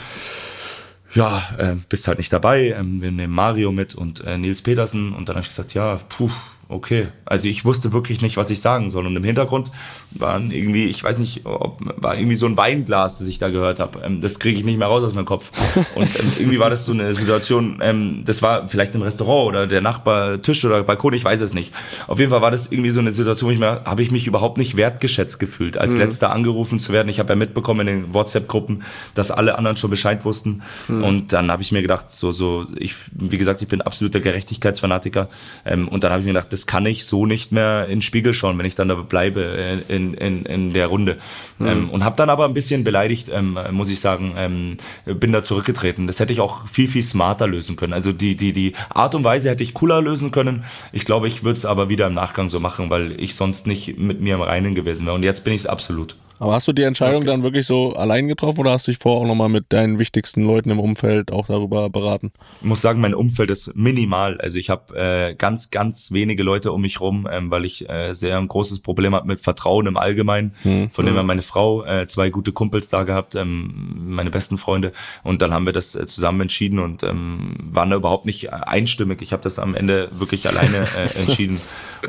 ja, 1.15 1.43
äh, 1.59 1.77
bist 1.89 2.07
halt 2.07 2.19
nicht 2.19 2.33
dabei, 2.33 2.75
ähm, 2.79 3.01
wir 3.01 3.11
nehmen 3.11 3.35
Mario 3.35 3.73
mit 3.73 3.95
und 3.95 4.25
äh, 4.25 4.37
Nils 4.37 4.63
Petersen 4.63 5.13
und 5.13 5.29
dann 5.29 5.37
habe 5.37 5.43
ich 5.43 5.49
gesagt, 5.49 5.75
ja, 5.75 6.01
puh, 6.09 6.31
okay. 6.69 7.09
Also 7.25 7.49
ich 7.49 7.65
wusste 7.65 7.93
wirklich 7.93 8.21
nicht, 8.21 8.37
was 8.37 8.51
ich 8.51 8.61
sagen 8.61 8.91
soll. 8.91 9.07
Und 9.07 9.17
im 9.17 9.25
Hintergrund 9.25 9.71
waren 10.13 10.51
irgendwie, 10.51 10.87
ich 10.87 11.03
weiß 11.05 11.19
nicht, 11.19 11.45
ob, 11.45 11.81
war 11.97 12.17
irgendwie 12.17 12.37
so 12.37 12.47
ein 12.47 12.57
Weinglas, 12.57 13.19
das 13.19 13.29
ich 13.29 13.39
da 13.39 13.51
gehört 13.51 13.79
habe. 13.79 14.01
Ähm, 14.03 14.21
das 14.21 14.39
kriege 14.39 14.59
ich 14.59 14.65
nicht 14.65 14.79
mehr 14.79 14.89
raus 14.89 15.05
aus 15.05 15.15
meinem 15.15 15.27
Kopf. 15.27 15.51
Und 15.95 16.09
ähm, 16.19 16.33
irgendwie 16.39 16.59
war 16.59 16.71
das 16.71 16.87
so 16.87 16.93
eine 16.93 17.13
Situation, 17.15 17.81
ähm, 17.83 18.23
das 18.25 18.41
war 18.41 18.69
vielleicht 18.69 18.95
im 18.95 19.03
Restaurant 19.03 19.49
oder 19.49 19.67
der 19.67 19.81
Nachbar 19.81 20.41
Tisch 20.41 20.65
oder 20.65 20.83
Balkon, 20.83 21.13
ich 21.13 21.25
weiß 21.25 21.41
es 21.41 21.53
nicht. 21.53 21.75
Auf 22.07 22.19
jeden 22.19 22.31
Fall 22.31 22.41
war 22.41 22.51
das 22.51 22.73
irgendwie 22.73 22.91
so 22.91 23.01
eine 23.01 23.11
Situation, 23.11 23.49
wo 23.49 23.53
ich 23.53 23.59
mir, 23.59 23.83
habe 23.85 24.03
ich 24.03 24.11
mich 24.11 24.27
überhaupt 24.27 24.57
nicht 24.59 24.77
wertgeschätzt 24.77 25.39
gefühlt, 25.39 25.77
als 25.77 25.95
mhm. 25.95 26.01
letzter 26.01 26.31
angerufen 26.31 26.81
zu 26.81 26.93
werden. 26.93 27.09
Ich 27.09 27.19
habe 27.19 27.31
ja 27.31 27.37
mitbekommen 27.37 27.87
in 27.87 28.03
den 28.03 28.15
WhatsApp-Gruppen, 28.15 28.85
dass 29.15 29.31
alle 29.31 29.59
anderen 29.59 29.77
schon 29.77 29.91
Bescheid 29.91 30.25
wussten. 30.25 30.63
Mhm. 30.89 31.05
Und 31.05 31.33
dann 31.33 31.51
habe 31.51 31.63
ich 31.63 31.73
mir 31.73 31.83
gedacht, 31.83 32.11
so, 32.11 32.33
so, 32.33 32.67
ich, 32.77 32.95
wie 33.13 33.39
gesagt, 33.39 33.61
ich 33.63 33.69
bin 33.69 33.83
absoluter 33.83 34.21
Gerechtigkeitsfanatiker. 34.21 35.29
Ähm, 35.67 35.89
und 35.89 36.03
dann 36.03 36.13
habe 36.13 36.21
ich 36.21 36.27
mir 36.27 36.33
gedacht, 36.33 36.53
das 36.53 36.67
kann 36.67 36.87
ich 36.87 37.05
so 37.05 37.27
nicht 37.27 37.53
mehr 37.53 37.85
in 37.85 37.97
den 37.97 38.03
Spiegel 38.03 38.33
schauen, 38.33 38.57
wenn 38.59 38.67
ich 38.67 38.75
dann 38.75 38.89
da 38.89 38.95
bleibe 38.95 39.43
äh, 39.43 39.98
in, 39.99 40.15
in, 40.15 40.47
in 40.47 40.73
der 40.73 40.87
Runde. 40.87 41.19
Mhm. 41.59 41.67
Ähm, 41.67 41.91
und 41.91 42.05
habe 42.05 42.17
dann 42.17 42.31
aber 42.31 42.45
ein 42.45 42.55
bisschen 42.55 42.85
beleidigt, 42.85 43.29
ähm, 43.33 43.59
muss 43.73 43.91
ich 43.91 44.01
sagen, 44.01 44.35
ähm, 44.37 44.77
bin 45.05 45.33
da 45.33 45.43
zurückgetreten. 45.43 46.07
Das 46.07 46.21
hätte 46.21 46.33
ich 46.33 46.41
auch 46.41 46.69
viel, 46.69 46.89
viel 46.89 47.03
smarter 47.03 47.47
lösen 47.47 47.77
können. 47.77 47.93
Also 47.93 48.13
die, 48.13 48.37
die, 48.37 48.53
die 48.53 48.75
Art 48.91 49.15
und 49.15 49.25
Weise 49.25 49.51
hätte 49.51 49.63
ich 49.63 49.75
cooler 49.75 50.01
lösen 50.01 50.31
können. 50.31 50.65
Ich 50.93 51.05
glaube, 51.05 51.29
ich 51.29 51.45
würde 51.45 51.59
es 51.59 51.65
aber 51.65 51.89
wieder 51.89 52.07
im 52.07 52.15
Nachgang 52.15 52.49
so 52.49 52.61
machen, 52.61 52.91
weil 52.91 53.21
ich 53.21 53.35
sonst 53.35 53.67
nicht 53.67 53.99
mit 53.99 54.21
mir 54.21 54.37
im 54.37 54.43
Reinen 54.43 54.75
gewesen 54.75 55.07
wäre. 55.07 55.17
Und 55.17 55.23
jetzt 55.23 55.45
bin 55.45 55.53
ich 55.53 55.63
es 55.63 55.67
absolut. 55.67 56.17
Aber 56.39 56.55
hast 56.55 56.69
du 56.69 56.73
die 56.73 56.83
Entscheidung 56.83 57.19
okay. 57.19 57.27
dann 57.27 57.43
wirklich 57.43 57.67
so 57.67 57.95
allein 57.95 58.29
getroffen 58.29 58.61
oder 58.61 58.73
hast 58.73 58.87
du 58.87 58.93
dich 58.93 58.99
vorher 58.99 59.23
auch 59.23 59.27
nochmal 59.27 59.49
mit 59.49 59.73
deinen 59.73 59.99
wichtigsten 59.99 60.45
Leuten 60.45 60.71
im 60.71 60.79
Umfeld 60.79 61.33
auch 61.33 61.47
darüber 61.47 61.91
beraten? 61.91 62.33
Ich 62.61 62.67
muss 62.67 62.81
sagen, 62.81 63.01
mein 63.01 63.15
Umfeld 63.15 63.51
ist 63.51 63.75
minimal. 63.75 64.41
Also 64.41 64.59
ich 64.59 64.71
habe 64.71 64.97
äh, 64.97 65.35
ganz, 65.35 65.71
ganz 65.71 66.13
wenige 66.13 66.43
Leute 66.43 66.73
um 66.73 66.81
mich 66.81 67.01
rum, 67.01 67.29
ähm, 67.31 67.51
weil 67.51 67.65
ich 67.65 67.89
äh, 67.89 68.13
sehr 68.15 68.39
ein 68.39 68.49
großes 68.49 68.81
Problem 68.81 69.15
habe 69.15 69.27
mit 69.27 69.41
Vertrauen 69.41 69.87
im 69.87 69.97
Allgemeinen. 69.97 70.55
Hm. 70.63 70.91
Von 70.91 71.07
dem 71.07 71.15
her 71.15 71.23
meine 71.23 71.43
Frau, 71.43 71.85
äh, 71.85 72.07
zwei 72.07 72.31
gute 72.31 72.53
Kumpels 72.53 72.89
da 72.89 73.03
gehabt, 73.03 73.35
ähm, 73.35 73.95
meine 74.07 74.31
besten 74.31 74.59
Freunde. 74.59 74.93
Und 75.25 75.43
dann 75.43 75.53
haben 75.53 75.67
wir 75.67 75.73
das 75.73 75.95
äh, 75.95 76.07
zusammen 76.07 76.43
entschieden 76.43 76.79
und 76.79 77.03
ähm, 77.03 77.57
waren 77.71 77.91
da 77.91 77.97
überhaupt 77.97 78.27
nicht 78.27 78.53
einstimmig. 78.53 79.23
Ich 79.23 79.33
habe 79.33 79.43
das 79.43 79.59
am 79.59 79.75
Ende 79.75 80.09
wirklich 80.13 80.47
alleine 80.47 80.87
äh, 80.97 81.19
entschieden. 81.21 81.61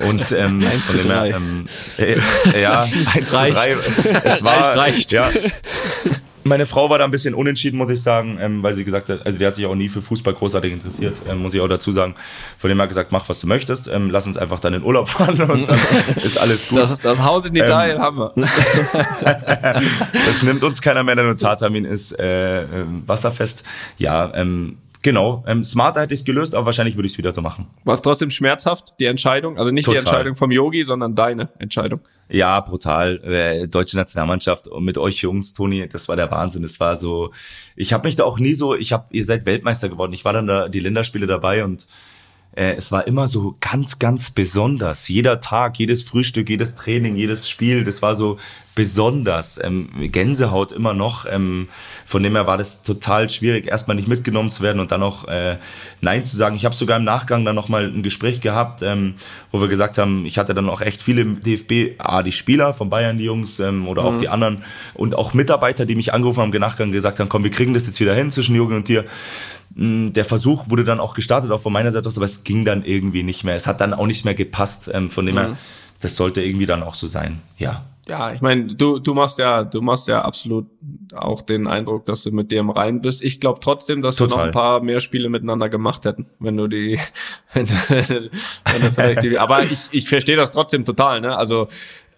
Und 0.07 0.31
ähm, 0.31 0.61
von 0.85 0.97
dem 0.97 1.07
her, 1.07 1.25
ähm, 1.25 1.65
äh, 1.97 2.61
ja, 2.61 2.83
eins 3.13 3.31
zu 3.31 3.37
drei. 3.37 3.75
Es 4.23 4.43
war, 4.43 4.75
reicht. 4.77 5.11
ja. 5.11 5.29
Meine 6.43 6.65
Frau 6.65 6.89
war 6.89 6.97
da 6.97 7.03
ein 7.05 7.11
bisschen 7.11 7.35
unentschieden, 7.35 7.77
muss 7.77 7.89
ich 7.89 8.01
sagen, 8.01 8.39
ähm, 8.41 8.63
weil 8.63 8.73
sie 8.73 8.83
gesagt 8.83 9.09
hat, 9.09 9.25
also 9.25 9.37
die 9.37 9.45
hat 9.45 9.55
sich 9.55 9.65
auch 9.65 9.75
nie 9.75 9.89
für 9.89 10.01
Fußball 10.01 10.33
großartig 10.33 10.71
interessiert, 10.71 11.17
ähm, 11.29 11.39
muss 11.39 11.53
ich 11.53 11.61
auch 11.61 11.67
dazu 11.67 11.91
sagen. 11.91 12.15
Von 12.57 12.69
dem 12.69 12.81
hat 12.81 12.89
gesagt, 12.89 13.11
mach 13.11 13.27
was 13.29 13.39
du 13.39 13.47
möchtest, 13.47 13.87
ähm, 13.87 14.09
lass 14.09 14.25
uns 14.25 14.37
einfach 14.37 14.59
dann 14.59 14.73
in 14.73 14.83
Urlaub 14.83 15.09
fahren 15.09 15.39
und 15.41 15.69
dann 15.69 15.79
ist 16.15 16.39
alles 16.39 16.69
gut. 16.69 16.79
Das, 16.79 16.97
das 16.97 17.21
Haus 17.21 17.45
in 17.45 17.55
Italien 17.55 17.97
ähm, 17.97 18.01
haben 18.01 18.17
wir. 18.17 18.33
das 20.25 20.41
nimmt 20.41 20.63
uns 20.63 20.81
keiner 20.81 21.03
mehr, 21.03 21.15
der 21.15 21.25
Notartermin 21.25 21.85
ist 21.85 22.17
äh, 22.19 22.63
äh, 22.63 22.65
wasserfest. 23.05 23.63
Ja, 23.97 24.31
ähm, 24.33 24.77
Genau, 25.01 25.45
ähm, 25.47 25.63
smarter 25.63 26.01
hätte 26.01 26.13
ich 26.13 26.21
es 26.21 26.25
gelöst, 26.25 26.53
aber 26.53 26.65
wahrscheinlich 26.65 26.97
würde 26.97 27.07
ich 27.07 27.13
es 27.13 27.17
wieder 27.17 27.31
so 27.31 27.41
machen. 27.41 27.67
War 27.85 27.93
es 27.93 28.01
trotzdem 28.01 28.29
schmerzhaft, 28.29 28.95
die 28.99 29.05
Entscheidung? 29.05 29.57
Also 29.57 29.71
nicht 29.71 29.85
Total. 29.85 30.01
die 30.01 30.05
Entscheidung 30.05 30.35
vom 30.35 30.51
Yogi, 30.51 30.83
sondern 30.83 31.15
deine 31.15 31.49
Entscheidung. 31.57 32.01
Ja, 32.27 32.59
brutal. 32.59 33.21
Äh, 33.23 33.67
deutsche 33.67 33.95
Nationalmannschaft 33.95 34.67
und 34.67 34.83
mit 34.83 34.97
euch 34.97 35.21
Jungs, 35.21 35.53
Toni, 35.53 35.87
das 35.87 36.09
war 36.09 36.17
der 36.17 36.29
Wahnsinn. 36.31 36.63
Das 36.63 36.79
war 36.81 36.97
so, 36.97 37.31
ich 37.77 37.93
habe 37.93 38.07
mich 38.07 38.17
da 38.17 38.25
auch 38.25 38.39
nie 38.39 38.53
so, 38.53 38.75
ich 38.75 38.91
habe, 38.91 39.05
ihr 39.11 39.23
seid 39.23 39.45
Weltmeister 39.45 39.87
geworden. 39.87 40.11
Ich 40.11 40.25
war 40.25 40.33
dann 40.33 40.47
da 40.47 40.67
die 40.67 40.81
Länderspiele 40.81 41.27
dabei 41.27 41.63
und 41.63 41.87
äh, 42.55 42.73
es 42.73 42.91
war 42.91 43.07
immer 43.07 43.27
so 43.27 43.55
ganz, 43.61 43.99
ganz 43.99 44.31
besonders. 44.31 45.07
Jeder 45.07 45.39
Tag, 45.39 45.77
jedes 45.77 46.03
Frühstück, 46.03 46.49
jedes 46.49 46.75
Training, 46.75 47.15
jedes 47.15 47.49
Spiel, 47.49 47.83
das 47.83 48.01
war 48.01 48.15
so 48.15 48.37
besonders. 48.79 49.59
Ähm, 49.61 49.89
Gänsehaut 50.11 50.71
immer 50.71 50.93
noch. 50.93 51.25
Ähm, 51.29 51.67
von 52.05 52.23
dem 52.23 52.33
her 52.35 52.47
war 52.47 52.57
das 52.57 52.81
total 52.81 53.29
schwierig, 53.29 53.67
erstmal 53.67 53.95
nicht 53.95 54.07
mitgenommen 54.07 54.51
zu 54.51 54.63
werden 54.63 54.79
und 54.79 54.91
dann 54.91 55.03
auch 55.03 55.27
äh, 55.27 55.57
Nein 55.99 56.23
zu 56.23 56.37
sagen. 56.37 56.55
Ich 56.55 56.63
habe 56.63 56.73
sogar 56.73 56.97
im 56.97 57.03
Nachgang 57.03 57.43
dann 57.43 57.55
nochmal 57.55 57.85
ein 57.85 58.03
Gespräch 58.03 58.39
gehabt, 58.39 58.81
ähm, 58.81 59.15
wo 59.51 59.59
wir 59.59 59.67
gesagt 59.67 59.97
haben, 59.97 60.25
ich 60.25 60.37
hatte 60.37 60.53
dann 60.53 60.69
auch 60.69 60.79
echt 60.79 61.01
viele 61.01 61.25
DFB, 61.25 61.99
ah, 61.99 62.23
die 62.23 62.31
Spieler 62.31 62.73
von 62.73 62.89
Bayern, 62.89 63.17
die 63.17 63.25
Jungs 63.25 63.59
ähm, 63.59 63.85
oder 63.85 64.03
mhm. 64.03 64.07
auch 64.07 64.17
die 64.17 64.29
anderen 64.29 64.63
und 64.93 65.13
auch 65.13 65.33
Mitarbeiter, 65.33 65.85
die 65.85 65.95
mich 65.95 66.13
angerufen 66.13 66.39
haben, 66.39 66.53
im 66.53 66.61
Nachgang 66.61 66.93
gesagt 66.93 67.19
haben, 67.19 67.27
komm, 67.27 67.43
wir 67.43 67.51
kriegen 67.51 67.73
das 67.73 67.85
jetzt 67.85 67.99
wieder 67.99 68.15
hin 68.15 68.31
zwischen 68.31 68.55
Jürgen 68.55 68.77
und 68.77 68.87
dir. 68.87 69.03
Mm, 69.75 70.11
der 70.11 70.25
Versuch 70.25 70.69
wurde 70.69 70.83
dann 70.83 70.99
auch 70.99 71.13
gestartet, 71.13 71.51
auch 71.51 71.61
von 71.61 71.73
meiner 71.73 71.91
Seite 71.91 72.07
aus, 72.07 72.17
aber 72.17 72.25
es 72.25 72.43
ging 72.43 72.65
dann 72.65 72.83
irgendwie 72.83 73.23
nicht 73.23 73.43
mehr. 73.43 73.55
Es 73.55 73.67
hat 73.67 73.81
dann 73.81 73.93
auch 73.93 74.07
nicht 74.07 74.25
mehr 74.25 74.33
gepasst. 74.33 74.89
Ähm, 74.93 75.09
von 75.09 75.25
dem 75.25 75.35
mhm. 75.35 75.39
her, 75.39 75.57
das 76.01 76.15
sollte 76.15 76.41
irgendwie 76.41 76.65
dann 76.65 76.83
auch 76.83 76.95
so 76.95 77.07
sein. 77.07 77.41
Ja. 77.57 77.85
Ja, 78.07 78.33
ich 78.33 78.41
meine, 78.41 78.65
du, 78.65 78.97
du 78.97 79.13
machst 79.13 79.37
ja, 79.37 79.63
du 79.63 79.81
machst 79.81 80.07
ja 80.07 80.23
absolut 80.23 80.65
auch 81.13 81.41
den 81.41 81.67
Eindruck, 81.67 82.07
dass 82.07 82.23
du 82.23 82.31
mit 82.31 82.49
dir 82.49 82.59
im 82.59 82.71
Rein 82.71 83.01
bist. 83.01 83.23
Ich 83.23 83.39
glaube 83.39 83.59
trotzdem, 83.61 84.01
dass 84.01 84.15
Total. 84.15 84.31
wir 84.31 84.37
noch 84.37 84.45
ein 84.45 84.51
paar 84.51 84.81
mehr 84.81 84.99
Spiele 84.99 85.29
miteinander 85.29 85.69
gemacht 85.69 86.05
hätten, 86.05 86.25
wenn 86.39 86.57
du 86.57 86.67
die, 86.67 86.99
wenn, 87.53 87.67
du, 87.67 87.71
wenn 87.89 88.81
du 88.81 88.91
vielleicht 88.91 89.21
die, 89.21 89.37
aber 89.37 89.61
ich, 89.63 89.79
ich 89.91 90.09
verstehe 90.09 90.35
das 90.35 90.49
trotzdem 90.49 90.85
total, 90.85 91.21
ne? 91.21 91.37
Also 91.37 91.67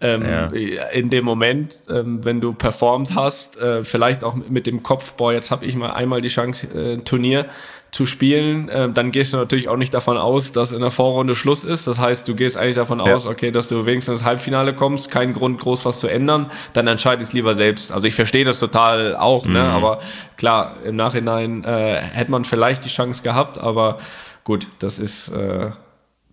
ähm, 0.02 0.22
ja. 0.22 0.46
in 0.92 1.10
dem 1.10 1.24
Moment, 1.24 1.78
ähm, 1.88 2.24
wenn 2.24 2.40
du 2.40 2.52
performt 2.52 3.14
hast, 3.14 3.56
äh, 3.56 3.84
vielleicht 3.84 4.24
auch 4.24 4.34
mit 4.34 4.66
dem 4.66 4.82
Kopf, 4.82 5.12
boah, 5.14 5.32
jetzt 5.32 5.50
habe 5.50 5.64
ich 5.64 5.76
mal 5.76 5.92
einmal 5.92 6.20
die 6.20 6.28
Chance, 6.28 6.66
äh, 6.66 6.98
Turnier 6.98 7.46
zu 7.92 8.06
spielen, 8.06 8.68
äh, 8.70 8.90
dann 8.90 9.12
gehst 9.12 9.32
du 9.32 9.36
natürlich 9.36 9.68
auch 9.68 9.76
nicht 9.76 9.92
davon 9.92 10.16
aus, 10.16 10.52
dass 10.52 10.72
in 10.72 10.80
der 10.80 10.90
Vorrunde 10.90 11.34
Schluss 11.34 11.62
ist. 11.62 11.86
Das 11.86 12.00
heißt, 12.00 12.26
du 12.26 12.34
gehst 12.34 12.56
eigentlich 12.56 12.74
davon 12.74 12.98
ja. 12.98 13.14
aus, 13.14 13.26
okay, 13.26 13.50
dass 13.50 13.68
du 13.68 13.86
wenigstens 13.86 14.20
ins 14.20 14.24
Halbfinale 14.24 14.74
kommst, 14.74 15.10
kein 15.10 15.34
Grund 15.34 15.60
groß 15.60 15.84
was 15.84 16.00
zu 16.00 16.08
ändern, 16.08 16.50
dann 16.72 16.86
entscheide 16.86 17.22
es 17.22 17.32
lieber 17.32 17.54
selbst. 17.54 17.92
Also 17.92 18.08
ich 18.08 18.14
verstehe 18.14 18.44
das 18.44 18.58
total 18.58 19.14
auch, 19.14 19.44
ne? 19.44 19.50
mhm. 19.50 19.54
ne? 19.54 19.64
Aber 19.64 20.00
klar, 20.36 20.76
im 20.84 20.96
Nachhinein 20.96 21.64
äh, 21.64 22.00
hätte 22.00 22.30
man 22.30 22.44
vielleicht 22.44 22.84
die 22.84 22.88
Chance 22.88 23.22
gehabt, 23.22 23.58
aber 23.58 23.98
gut, 24.42 24.66
das 24.78 24.98
ist 24.98 25.28
äh, 25.28 25.70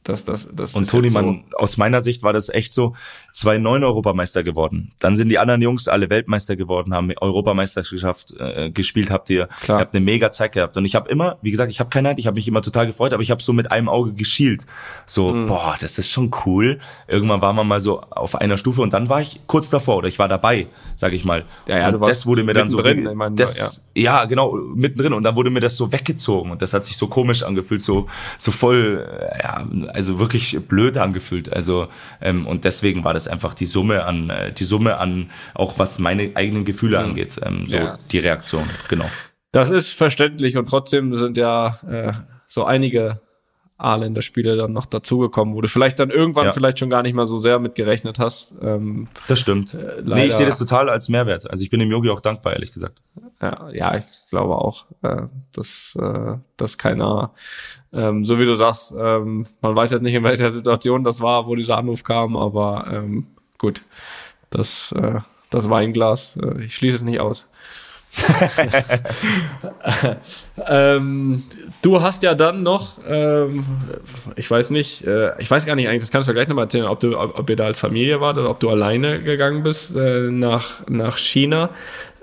das, 0.10 0.26
das, 0.26 0.50
das 0.54 0.76
und 0.76 0.90
Toni, 0.90 1.10
so. 1.10 1.22
man, 1.22 1.44
aus 1.54 1.78
meiner 1.78 2.00
Sicht 2.00 2.24
war 2.24 2.34
das 2.34 2.50
echt 2.50 2.74
so, 2.74 2.96
zwei 3.32 3.58
neun 3.58 3.84
Europameister 3.84 4.44
geworden. 4.44 4.92
Dann 5.00 5.16
sind 5.16 5.30
die 5.30 5.38
anderen 5.38 5.62
Jungs 5.62 5.88
alle 5.88 6.10
Weltmeister 6.10 6.56
geworden, 6.56 6.94
haben 6.94 7.12
Europameisterschaft 7.20 8.34
äh, 8.40 8.72
gespielt, 8.72 9.10
habt 9.12 9.30
ihr, 9.30 9.48
Klar. 9.62 9.80
ihr 9.80 9.82
habt 9.82 9.96
eine 9.96 10.04
mega 10.04 10.32
Zeit 10.32 10.54
gehabt. 10.54 10.78
Und 10.78 10.86
ich 10.86 10.96
habe 10.96 11.10
immer, 11.10 11.38
wie 11.42 11.52
gesagt, 11.52 11.72
ich 11.72 11.80
habe 11.80 11.90
keine 11.90 12.10
Neid, 12.10 12.20
ich 12.20 12.28
habe 12.28 12.36
mich 12.36 12.48
immer 12.48 12.62
total 12.62 12.88
gefreut, 12.88 13.14
aber 13.14 13.24
ich 13.24 13.32
habe 13.32 13.42
so 13.42 13.54
mit 13.54 13.72
einem 13.72 13.90
Auge 13.90 14.14
geschielt. 14.14 14.66
So, 15.06 15.32
mhm. 15.32 15.48
boah, 15.48 15.76
das 15.80 15.98
ist 15.98 16.10
schon 16.10 16.32
cool. 16.46 16.80
Irgendwann 17.08 17.42
war 17.42 17.54
man 17.54 17.68
mal 17.68 17.80
so 17.80 18.02
auf 18.02 18.36
einer 18.36 18.58
Stufe 18.58 18.82
und 18.82 18.94
dann 18.94 19.10
war 19.10 19.22
ich 19.22 19.42
kurz 19.48 19.70
davor 19.70 19.98
oder 19.98 20.08
ich 20.08 20.20
war 20.20 20.28
dabei, 20.28 20.68
sag 20.96 21.14
ich 21.14 21.26
mal. 21.26 21.46
Ja, 21.68 21.78
ja, 21.78 21.90
und 21.90 22.02
das 22.02 22.26
wurde 22.26 22.44
mir 22.44 22.54
dann 22.54 22.70
so, 22.70 22.82
drin, 22.82 23.06
ich 23.08 23.14
mein, 23.14 23.36
das, 23.36 23.82
ja. 23.96 24.22
ja, 24.22 24.26
genau, 24.26 24.54
mittendrin. 24.54 25.14
Und 25.14 25.24
dann 25.24 25.36
wurde 25.36 25.50
mir 25.50 25.60
das 25.60 25.76
so 25.76 25.92
weggezogen 25.92 26.52
und 26.52 26.62
das 26.62 26.74
hat 26.74 26.86
sich 26.86 26.98
so 26.98 27.08
komisch 27.08 27.44
angefühlt, 27.44 27.82
so, 27.82 28.08
so 28.38 28.52
voll, 28.52 29.06
äh, 29.10 29.44
ja, 29.44 29.68
also 29.94 30.20
wirklich 30.20 30.60
blöd 30.68 30.98
angefühlt. 30.98 31.52
Also 31.52 31.88
ähm, 32.22 32.48
und 32.48 32.66
deswegen 32.66 33.04
war 33.04 33.14
das 33.14 33.19
einfach 33.28 33.54
die 33.54 33.66
Summe 33.66 34.06
an 34.06 34.30
äh, 34.30 34.54
die 34.54 34.64
Summe 34.64 34.98
an 34.98 35.30
auch 35.54 35.80
was 35.80 36.00
meine 36.00 36.32
eigenen 36.36 36.66
Gefühle 36.66 37.00
mhm. 37.00 37.10
angeht, 37.10 37.40
ähm, 37.44 37.68
so 37.68 37.78
ja. 37.78 37.98
die 38.12 38.20
Reaktion. 38.20 38.64
Genau. 38.88 39.06
Das 39.52 39.70
ist 39.70 39.90
verständlich 39.90 40.58
und 40.58 40.70
trotzdem 40.70 41.16
sind 41.18 41.38
ja 41.38 41.80
äh, 41.90 42.14
so 42.48 42.66
einige 42.66 43.22
A-Länder-Spiele 43.80 44.58
dann 44.58 44.74
noch 44.74 44.86
dazugekommen, 44.86 45.56
wo 45.56 45.62
du 45.62 45.70
vielleicht 45.70 46.00
dann 46.00 46.10
irgendwann 46.10 46.46
ja. 46.46 46.52
vielleicht 46.52 46.80
schon 46.80 46.90
gar 46.90 47.02
nicht 47.02 47.14
mal 47.14 47.26
so 47.26 47.40
sehr 47.40 47.60
mit 47.60 47.76
gerechnet 47.76 48.20
hast. 48.20 48.54
Ähm, 48.62 49.08
das 49.28 49.40
stimmt. 49.40 49.74
Äh, 49.74 50.02
nee, 50.04 50.26
ich 50.26 50.34
sehe 50.34 50.46
das 50.46 50.58
total 50.58 50.90
als 50.90 51.08
Mehrwert. 51.08 51.50
Also 51.50 51.64
ich 51.64 51.70
bin 51.70 51.80
dem 51.80 51.90
Yogi 51.90 52.10
auch 52.10 52.20
dankbar, 52.20 52.54
ehrlich 52.54 52.74
gesagt. 52.74 53.02
Ja, 53.41 53.70
ja 53.72 53.98
ich 53.98 54.06
glaube 54.30 54.56
auch, 54.56 54.86
äh, 55.02 55.28
dass, 55.54 55.98
äh, 56.00 56.36
dass 56.58 56.78
keiner, 56.78 57.34
ähm, 57.91 58.26
so 58.26 58.40
wie 58.40 58.45
du 58.45 58.56
sagst, 58.56 58.95
ähm, 58.98 59.48
man 59.61 59.76
weiß 59.76 59.91
jetzt 59.91 60.02
nicht, 60.02 60.14
in 60.14 60.24
welcher 60.24 60.52
Situation 60.52 61.03
das 61.03 61.22
war, 61.22 61.48
wo 61.48 61.56
dieser 61.56 61.78
Anruf 61.78 62.03
kam, 62.03 62.38
aber 62.38 62.88
ähm, 62.91 63.28
gut, 63.57 63.82
das, 64.49 64.91
äh, 64.94 65.20
das 65.49 65.70
Weinglas, 65.70 66.38
äh, 66.38 66.64
ich 66.64 66.76
schließe 66.76 66.98
es 66.98 67.03
nicht 67.03 67.20
aus. 67.20 67.48
ähm, 70.68 71.44
du 71.82 72.02
hast 72.02 72.24
ja 72.24 72.34
dann 72.34 72.64
noch, 72.64 72.98
ähm, 73.07 73.64
ich 74.36 74.49
weiß 74.49 74.72
nicht, 74.72 75.06
äh, 75.06 75.40
ich 75.40 75.49
weiß 75.49 75.66
gar 75.66 75.76
nicht 75.76 75.88
eigentlich, 75.88 76.02
das 76.02 76.11
kannst 76.11 76.28
du 76.28 76.34
gleich 76.34 76.48
nochmal 76.48 76.66
erzählen, 76.66 76.86
ob 76.86 76.99
du, 76.99 77.18
ob, 77.18 77.38
ob, 77.38 77.49
ihr 77.49 77.56
da 77.56 77.66
als 77.66 77.80
Familie 77.80 78.20
wart 78.20 78.38
oder 78.38 78.49
ob 78.49 78.60
du 78.60 78.70
alleine 78.70 79.22
gegangen 79.22 79.61
bist 79.64 79.95
äh, 79.95 80.30
nach, 80.32 80.88
nach 80.88 81.18
China. 81.18 81.70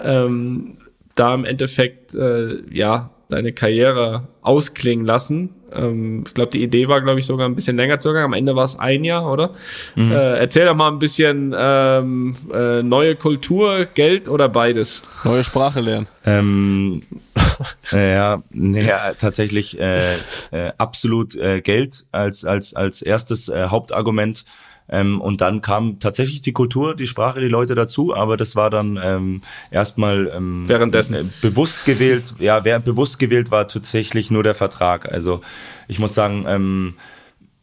Ähm, 0.01 0.79
da 1.15 1.35
im 1.35 1.45
Endeffekt, 1.45 2.15
äh, 2.15 2.63
ja, 2.71 3.11
deine 3.29 3.53
Karriere 3.53 4.29
ausklingen 4.43 5.05
lassen. 5.05 5.55
Ähm, 5.73 6.25
ich 6.27 6.35
glaube, 6.35 6.51
die 6.51 6.63
Idee 6.63 6.89
war, 6.89 7.01
glaube 7.01 7.19
ich, 7.19 7.27
sogar 7.27 7.49
ein 7.49 7.55
bisschen 7.55 7.77
länger 7.77 8.01
zu 8.01 8.13
gehen. 8.13 8.23
Am 8.23 8.33
Ende 8.33 8.55
war 8.57 8.65
es 8.65 8.79
ein 8.79 9.05
Jahr, 9.05 9.31
oder? 9.31 9.51
Mhm. 9.95 10.13
Äh, 10.13 10.39
erzähl 10.39 10.67
doch 10.67 10.75
mal 10.75 10.89
ein 10.89 10.99
bisschen 10.99 11.55
ähm, 11.57 12.37
äh, 12.53 12.83
neue 12.83 13.17
Kultur, 13.17 13.87
Geld 13.95 14.29
oder 14.29 14.49
beides? 14.49 15.03
Neue 15.25 15.45
Sprache 15.45 15.81
lernen. 15.81 16.07
Ähm, 16.25 17.03
äh, 17.93 18.15
ja, 18.15 18.43
ja, 18.53 19.13
tatsächlich 19.19 19.79
äh, 19.79 20.15
äh, 20.51 20.73
absolut 20.79 21.35
äh, 21.37 21.61
Geld 21.61 22.05
als 22.13 22.45
als 22.45 22.75
als 22.75 23.03
erstes 23.03 23.49
äh, 23.49 23.69
Hauptargument. 23.69 24.45
Ähm, 24.89 25.21
und 25.21 25.41
dann 25.41 25.63
kam 25.63 25.99
tatsächlich 25.99 26.41
die 26.41 26.53
Kultur, 26.53 26.95
die 26.95 27.07
Sprache, 27.07 27.41
die 27.41 27.49
Leute 27.49 27.75
dazu, 27.75 28.15
aber 28.15 28.37
das 28.37 28.55
war 28.55 28.71
dann 28.71 28.99
ähm, 29.03 29.43
erstmal 29.71 30.31
ähm, 30.35 30.65
währenddessen 30.69 31.15
äh, 31.15 31.25
bewusst 31.43 31.85
gewählt. 31.85 32.35
Ja, 32.39 32.65
wer 32.65 32.79
bewusst 32.79 33.19
gewählt 33.19 33.51
war 33.51 33.69
tatsächlich 33.69 34.31
nur 34.31 34.43
der 34.43 34.55
Vertrag. 34.55 35.11
Also 35.11 35.41
ich 35.89 35.99
muss 35.99 36.15
sagen, 36.15 36.45
ähm, 36.47 36.95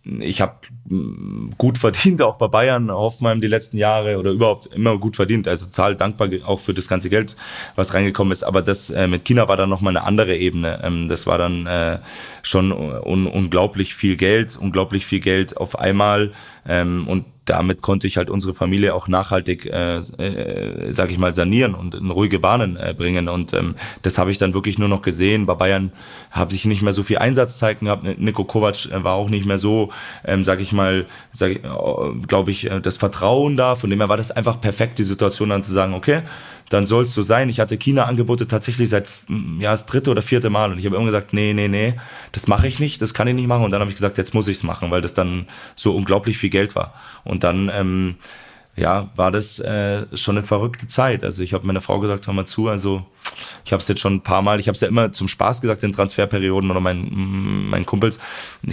ich 0.05 0.41
habe 0.41 0.55
mm, 0.89 1.51
gut 1.57 1.77
verdient, 1.77 2.21
auch 2.21 2.35
bei 2.37 2.47
Bayern, 2.47 2.91
Hoffenheim 2.91 3.39
die 3.39 3.47
letzten 3.47 3.77
Jahre 3.77 4.19
oder 4.19 4.31
überhaupt 4.31 4.67
immer 4.67 4.97
gut 4.97 5.15
verdient. 5.15 5.47
Also 5.47 5.67
total 5.67 5.95
dankbar 5.95 6.29
auch 6.45 6.59
für 6.59 6.73
das 6.73 6.87
ganze 6.87 7.09
Geld, 7.09 7.35
was 7.75 7.93
reingekommen 7.93 8.31
ist. 8.31 8.43
Aber 8.43 8.61
das 8.61 8.89
äh, 8.89 9.07
mit 9.07 9.23
China 9.23 9.47
war 9.47 9.55
dann 9.55 9.69
nochmal 9.69 9.95
eine 9.95 10.05
andere 10.05 10.35
Ebene. 10.35 10.81
Ähm, 10.83 11.07
das 11.07 11.25
war 11.25 11.37
dann 11.37 11.65
äh, 11.67 11.99
schon 12.41 12.71
un 12.71 13.27
unglaublich 13.27 13.95
viel 13.95 14.17
Geld, 14.17 14.57
unglaublich 14.57 15.05
viel 15.05 15.21
Geld 15.21 15.55
auf 15.57 15.79
einmal. 15.79 16.33
Ähm, 16.67 17.07
und 17.07 17.25
damit 17.45 17.81
konnte 17.81 18.07
ich 18.07 18.17
halt 18.17 18.29
unsere 18.29 18.53
Familie 18.53 18.93
auch 18.93 19.07
nachhaltig, 19.07 19.65
äh, 19.65 19.97
äh, 19.97 20.91
sag 20.91 21.11
ich 21.11 21.17
mal, 21.17 21.33
sanieren 21.33 21.75
und 21.75 21.95
in 21.95 22.09
ruhige 22.09 22.39
Bahnen 22.39 22.77
äh, 22.77 22.93
bringen. 22.97 23.27
Und 23.27 23.53
ähm, 23.53 23.75
das 24.01 24.17
habe 24.17 24.31
ich 24.31 24.37
dann 24.37 24.53
wirklich 24.53 24.77
nur 24.77 24.87
noch 24.87 25.01
gesehen. 25.01 25.45
Bei 25.45 25.55
Bayern 25.55 25.91
habe 26.31 26.53
ich 26.53 26.65
nicht 26.65 26.81
mehr 26.81 26.93
so 26.93 27.03
viel 27.03 27.17
Einsatzzeiten 27.17 27.85
gehabt. 27.85 28.03
Nico 28.19 28.45
Kovac 28.45 28.85
äh, 28.85 29.03
war 29.03 29.13
auch 29.13 29.29
nicht 29.29 29.45
mehr 29.45 29.59
so, 29.59 29.91
ähm, 30.25 30.45
sag 30.45 30.61
ich 30.61 30.71
mal, 30.71 31.05
sag, 31.31 31.51
äh, 31.51 31.59
glaube 32.27 32.51
ich, 32.51 32.69
äh, 32.69 32.79
das 32.79 32.97
Vertrauen 32.97 33.57
da. 33.57 33.75
Von 33.75 33.89
dem 33.89 33.99
her 33.99 34.09
war 34.09 34.17
das 34.17 34.31
einfach 34.31 34.61
perfekt, 34.61 34.99
die 34.99 35.03
Situation 35.03 35.49
dann 35.49 35.63
zu 35.63 35.73
sagen, 35.73 35.93
okay, 35.93 36.21
dann 36.73 36.87
soll 36.87 37.03
es 37.03 37.13
so 37.13 37.21
sein. 37.21 37.49
Ich 37.49 37.59
hatte 37.59 37.77
China-Angebote 37.77 38.47
tatsächlich 38.47 38.89
seit 38.89 39.07
ja 39.59 39.71
das 39.71 39.85
dritte 39.85 40.09
oder 40.09 40.21
vierte 40.21 40.49
Mal 40.49 40.71
und 40.71 40.79
ich 40.79 40.85
habe 40.85 40.95
immer 40.95 41.05
gesagt, 41.05 41.31
nee, 41.33 41.53
nee, 41.53 41.67
nee, 41.67 41.93
das 42.31 42.47
mache 42.47 42.67
ich 42.67 42.79
nicht, 42.79 43.01
das 43.01 43.13
kann 43.13 43.27
ich 43.27 43.35
nicht 43.35 43.47
machen. 43.47 43.63
Und 43.63 43.71
dann 43.71 43.81
habe 43.81 43.91
ich 43.91 43.95
gesagt, 43.95 44.17
jetzt 44.17 44.33
muss 44.33 44.47
ich 44.47 44.57
es 44.57 44.63
machen, 44.63 44.89
weil 44.89 45.01
das 45.01 45.13
dann 45.13 45.45
so 45.75 45.95
unglaublich 45.95 46.37
viel 46.37 46.49
Geld 46.49 46.75
war. 46.75 46.93
Und 47.23 47.43
dann 47.43 47.69
ähm, 47.71 48.15
ja, 48.75 49.09
war 49.15 49.31
das 49.31 49.59
äh, 49.59 50.05
schon 50.17 50.37
eine 50.37 50.45
verrückte 50.45 50.87
Zeit. 50.87 51.23
Also 51.23 51.43
ich 51.43 51.53
habe 51.53 51.67
meiner 51.67 51.81
Frau 51.81 51.99
gesagt, 51.99 52.25
hör 52.25 52.33
mal 52.33 52.45
zu, 52.45 52.67
also 52.67 53.05
ich 53.65 53.71
habe 53.71 53.81
es 53.81 53.87
jetzt 53.87 54.01
schon 54.01 54.15
ein 54.15 54.21
paar 54.21 54.41
Mal, 54.41 54.59
ich 54.59 54.67
habe 54.67 54.75
es 54.75 54.81
ja 54.81 54.87
immer 54.87 55.11
zum 55.11 55.27
Spaß 55.27 55.61
gesagt 55.61 55.83
in 55.83 55.93
Transferperioden 55.93 56.69
oder 56.69 56.79
meinen 56.79 57.69
mein 57.69 57.85
Kumpels, 57.85 58.19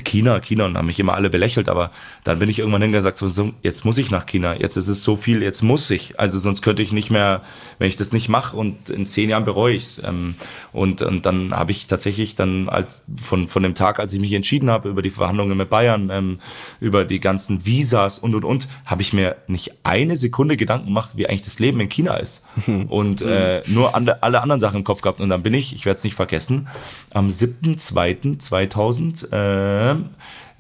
China, 0.05 0.40
China 0.40 0.66
und 0.66 0.77
haben 0.77 0.86
mich 0.86 1.01
immer 1.01 1.14
alle 1.14 1.31
belächelt, 1.31 1.68
aber 1.68 1.90
dann 2.24 2.39
bin 2.39 2.48
ich 2.48 2.59
irgendwann 2.59 2.82
hingegangen 2.82 3.01
so, 3.28 3.52
jetzt 3.62 3.85
muss 3.85 3.98
ich 3.98 4.10
nach 4.10 4.27
China, 4.27 4.56
jetzt 4.56 4.77
ist 4.77 4.89
es 4.89 5.02
so 5.02 5.16
viel, 5.16 5.43
jetzt 5.43 5.62
muss 5.62 5.90
ich, 5.90 6.18
also 6.18 6.39
sonst 6.39 6.62
könnte 6.62 6.82
ich 6.82 6.93
nicht 6.93 7.10
mehr, 7.10 7.43
wenn 7.78 7.89
ich 7.89 7.97
das 7.97 8.12
nicht 8.12 8.28
mache 8.28 8.56
und 8.56 8.90
in 8.90 9.06
zehn 9.06 9.31
Jahren 9.31 9.44
bereue 9.44 9.74
ich's. 9.74 10.02
Ähm, 10.05 10.35
und, 10.72 11.02
und 11.02 11.27
dann 11.27 11.52
habe 11.52 11.72
ich 11.72 11.86
tatsächlich 11.86 12.35
dann 12.35 12.68
als 12.68 13.01
von, 13.20 13.48
von 13.48 13.62
dem 13.62 13.74
Tag, 13.74 13.98
als 13.98 14.12
ich 14.12 14.20
mich 14.20 14.32
entschieden 14.32 14.70
habe 14.70 14.89
über 14.89 15.02
die 15.02 15.10
Verhandlungen 15.10 15.56
mit 15.56 15.70
Bayern, 15.70 16.10
ähm, 16.10 16.39
über 16.81 17.05
die 17.05 17.20
ganzen 17.20 17.64
Visas 17.66 18.18
und 18.18 18.35
und 18.35 18.44
und, 18.44 18.68
habe 18.85 19.02
ich 19.02 19.12
mir 19.12 19.36
nicht 19.47 19.72
eine 19.82 20.16
Sekunde 20.16 20.56
Gedanken 20.56 20.86
gemacht, 20.86 21.12
wie 21.14 21.28
eigentlich 21.28 21.43
das 21.43 21.59
Leben 21.59 21.81
in 21.81 21.89
China 21.89 22.16
ist. 22.16 22.44
Und 22.89 23.22
äh, 23.22 23.62
nur 23.66 23.94
an, 23.94 24.10
alle 24.41 24.55
anderen 24.55 24.61
Sachen 24.61 24.79
im 24.79 24.85
Kopf 24.85 25.03
gehabt. 25.03 25.21
Und 25.21 25.29
dann 25.29 25.43
bin 25.43 25.55
ich, 25.55 25.75
ich 25.75 25.87
werde 25.87 25.99
es 25.99 26.05
nicht 26.05 26.15
vergessen, 26.15 26.69
am 27.12 27.29
7.2.2000 27.29 29.33
äh, 29.33 29.97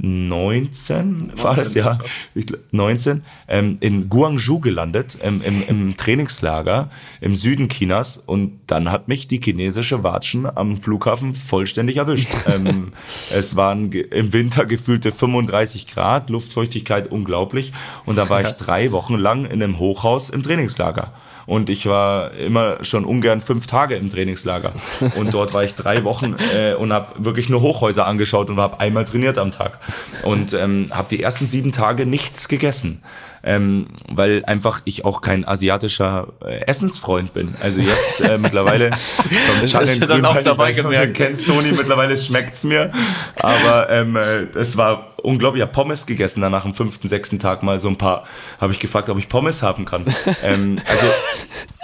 19 0.02 1.32
war 1.36 1.54
das 1.54 1.74
ja, 1.74 1.98
19, 2.70 3.22
ähm, 3.48 3.76
in 3.80 4.08
Guangzhou 4.08 4.58
gelandet, 4.58 5.18
ähm, 5.22 5.42
im, 5.44 5.62
im 5.68 5.96
Trainingslager 5.96 6.88
im 7.20 7.34
Süden 7.34 7.68
Chinas 7.68 8.16
und 8.16 8.60
dann 8.66 8.90
hat 8.90 9.08
mich 9.08 9.28
die 9.28 9.40
chinesische 9.42 10.02
Watschen 10.02 10.46
am 10.46 10.78
Flughafen 10.78 11.34
vollständig 11.34 11.98
erwischt. 11.98 12.30
ähm, 12.46 12.92
es 13.30 13.56
waren 13.56 13.92
im 13.92 14.32
Winter 14.32 14.64
gefühlte 14.64 15.12
35 15.12 15.86
Grad, 15.86 16.30
Luftfeuchtigkeit 16.30 17.10
unglaublich 17.10 17.72
und 18.06 18.16
da 18.16 18.30
war 18.30 18.40
ich 18.40 18.52
drei 18.52 18.92
Wochen 18.92 19.16
lang 19.16 19.44
in 19.44 19.62
einem 19.62 19.78
Hochhaus 19.78 20.30
im 20.30 20.42
Trainingslager. 20.42 21.12
Und 21.46 21.70
ich 21.70 21.86
war 21.86 22.32
immer 22.32 22.84
schon 22.84 23.04
ungern 23.04 23.40
fünf 23.40 23.66
Tage 23.66 23.96
im 23.96 24.10
Trainingslager. 24.10 24.72
Und 25.16 25.34
dort 25.34 25.52
war 25.52 25.64
ich 25.64 25.74
drei 25.74 26.04
Wochen 26.04 26.36
äh, 26.54 26.74
und 26.74 26.92
habe 26.92 27.24
wirklich 27.24 27.48
nur 27.48 27.62
Hochhäuser 27.62 28.06
angeschaut 28.06 28.50
und 28.50 28.58
habe 28.58 28.80
einmal 28.80 29.04
trainiert 29.04 29.38
am 29.38 29.50
Tag. 29.50 29.78
Und 30.22 30.52
ähm, 30.54 30.88
habe 30.90 31.08
die 31.10 31.22
ersten 31.22 31.46
sieben 31.46 31.72
Tage 31.72 32.06
nichts 32.06 32.48
gegessen 32.48 33.02
ähm, 33.42 33.86
weil 34.08 34.44
einfach 34.44 34.80
ich 34.84 35.04
auch 35.04 35.20
kein 35.20 35.46
asiatischer 35.46 36.28
äh, 36.44 36.60
Essensfreund 36.66 37.32
bin. 37.32 37.54
Also 37.62 37.80
jetzt 37.80 38.20
äh, 38.20 38.38
mittlerweile 38.38 38.90
ist 39.62 39.72
ja 39.72 40.06
dann 40.06 40.24
auch 40.24 40.42
dabei 40.42 40.72
gemerkt. 40.72 41.14
Kennst 41.14 41.46
Toni, 41.46 41.72
mittlerweile 41.72 42.18
schmeckt's 42.18 42.64
mir, 42.64 42.92
aber 43.36 43.88
ähm, 43.90 44.16
äh, 44.16 44.42
es 44.58 44.76
war 44.76 45.09
unglaublich. 45.24 45.60
Ich 45.60 45.66
habe 45.66 45.72
Pommes 45.72 46.06
gegessen 46.06 46.40
dann 46.40 46.52
nach 46.52 46.62
dem 46.62 46.74
fünften, 46.74 47.08
sechsten 47.08 47.38
Tag 47.38 47.62
mal 47.62 47.78
so 47.78 47.88
ein 47.88 47.96
paar. 47.96 48.24
Habe 48.60 48.72
ich 48.72 48.80
gefragt, 48.80 49.08
ob 49.08 49.18
ich 49.18 49.28
Pommes 49.28 49.62
haben 49.62 49.84
kann. 49.84 50.04
ähm, 50.42 50.78
also 50.86 51.06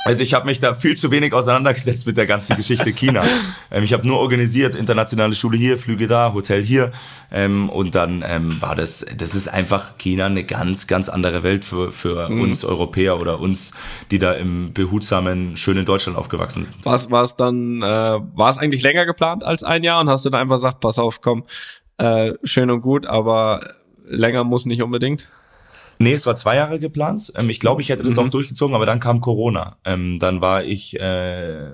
also 0.06 0.22
ich 0.22 0.34
habe 0.34 0.46
mich 0.46 0.60
da 0.60 0.72
viel 0.72 0.96
zu 0.96 1.10
wenig 1.10 1.32
auseinandergesetzt 1.32 2.06
mit 2.06 2.16
der 2.16 2.26
ganzen 2.26 2.56
Geschichte 2.56 2.92
China. 2.92 3.24
Ähm, 3.72 3.82
ich 3.82 3.92
habe 3.92 4.06
nur 4.06 4.20
organisiert, 4.20 4.76
internationale 4.76 5.34
Schule 5.34 5.58
hier, 5.58 5.78
Flüge 5.78 6.06
da, 6.06 6.32
Hotel 6.32 6.62
hier. 6.62 6.92
Ähm, 7.32 7.68
und 7.68 7.96
dann 7.96 8.24
ähm, 8.24 8.62
war 8.62 8.76
das, 8.76 9.04
das 9.18 9.34
ist 9.34 9.48
einfach 9.48 9.98
China 9.98 10.26
eine 10.26 10.44
ganz, 10.44 10.86
ganz 10.86 11.08
andere 11.08 11.42
Welt 11.42 11.64
für, 11.64 11.90
für 11.90 12.28
mhm. 12.28 12.40
uns 12.40 12.64
Europäer 12.64 13.20
oder 13.20 13.40
uns, 13.40 13.72
die 14.12 14.20
da 14.20 14.32
im 14.34 14.72
behutsamen, 14.72 15.56
schönen 15.56 15.84
Deutschland 15.84 16.16
aufgewachsen 16.16 16.66
sind. 16.66 16.84
War 16.84 17.22
es 17.22 17.34
dann, 17.34 17.82
äh, 17.82 17.84
war 17.84 18.48
es 18.48 18.58
eigentlich 18.58 18.82
länger 18.82 19.06
geplant 19.06 19.42
als 19.42 19.64
ein 19.64 19.82
Jahr 19.82 20.00
und 20.00 20.08
hast 20.08 20.24
du 20.24 20.30
dann 20.30 20.40
einfach 20.40 20.56
gesagt, 20.56 20.78
pass 20.78 21.00
auf, 21.00 21.20
komm, 21.20 21.42
äh, 21.98 22.34
schön 22.44 22.70
und 22.70 22.82
gut, 22.82 23.06
aber 23.06 23.74
länger 24.04 24.44
muss 24.44 24.66
nicht 24.66 24.82
unbedingt? 24.82 25.32
Nee, 25.98 26.12
es 26.12 26.26
war 26.26 26.36
zwei 26.36 26.56
Jahre 26.56 26.78
geplant. 26.78 27.32
Ähm, 27.36 27.48
ich 27.50 27.60
glaube, 27.60 27.82
ich 27.82 27.88
hätte 27.88 28.02
das 28.02 28.16
mhm. 28.16 28.24
auch 28.24 28.28
durchgezogen, 28.28 28.74
aber 28.74 28.86
dann 28.86 29.00
kam 29.00 29.20
Corona. 29.20 29.76
Ähm, 29.84 30.18
dann 30.18 30.40
war 30.40 30.64
ich, 30.64 30.98
äh, 31.00 31.70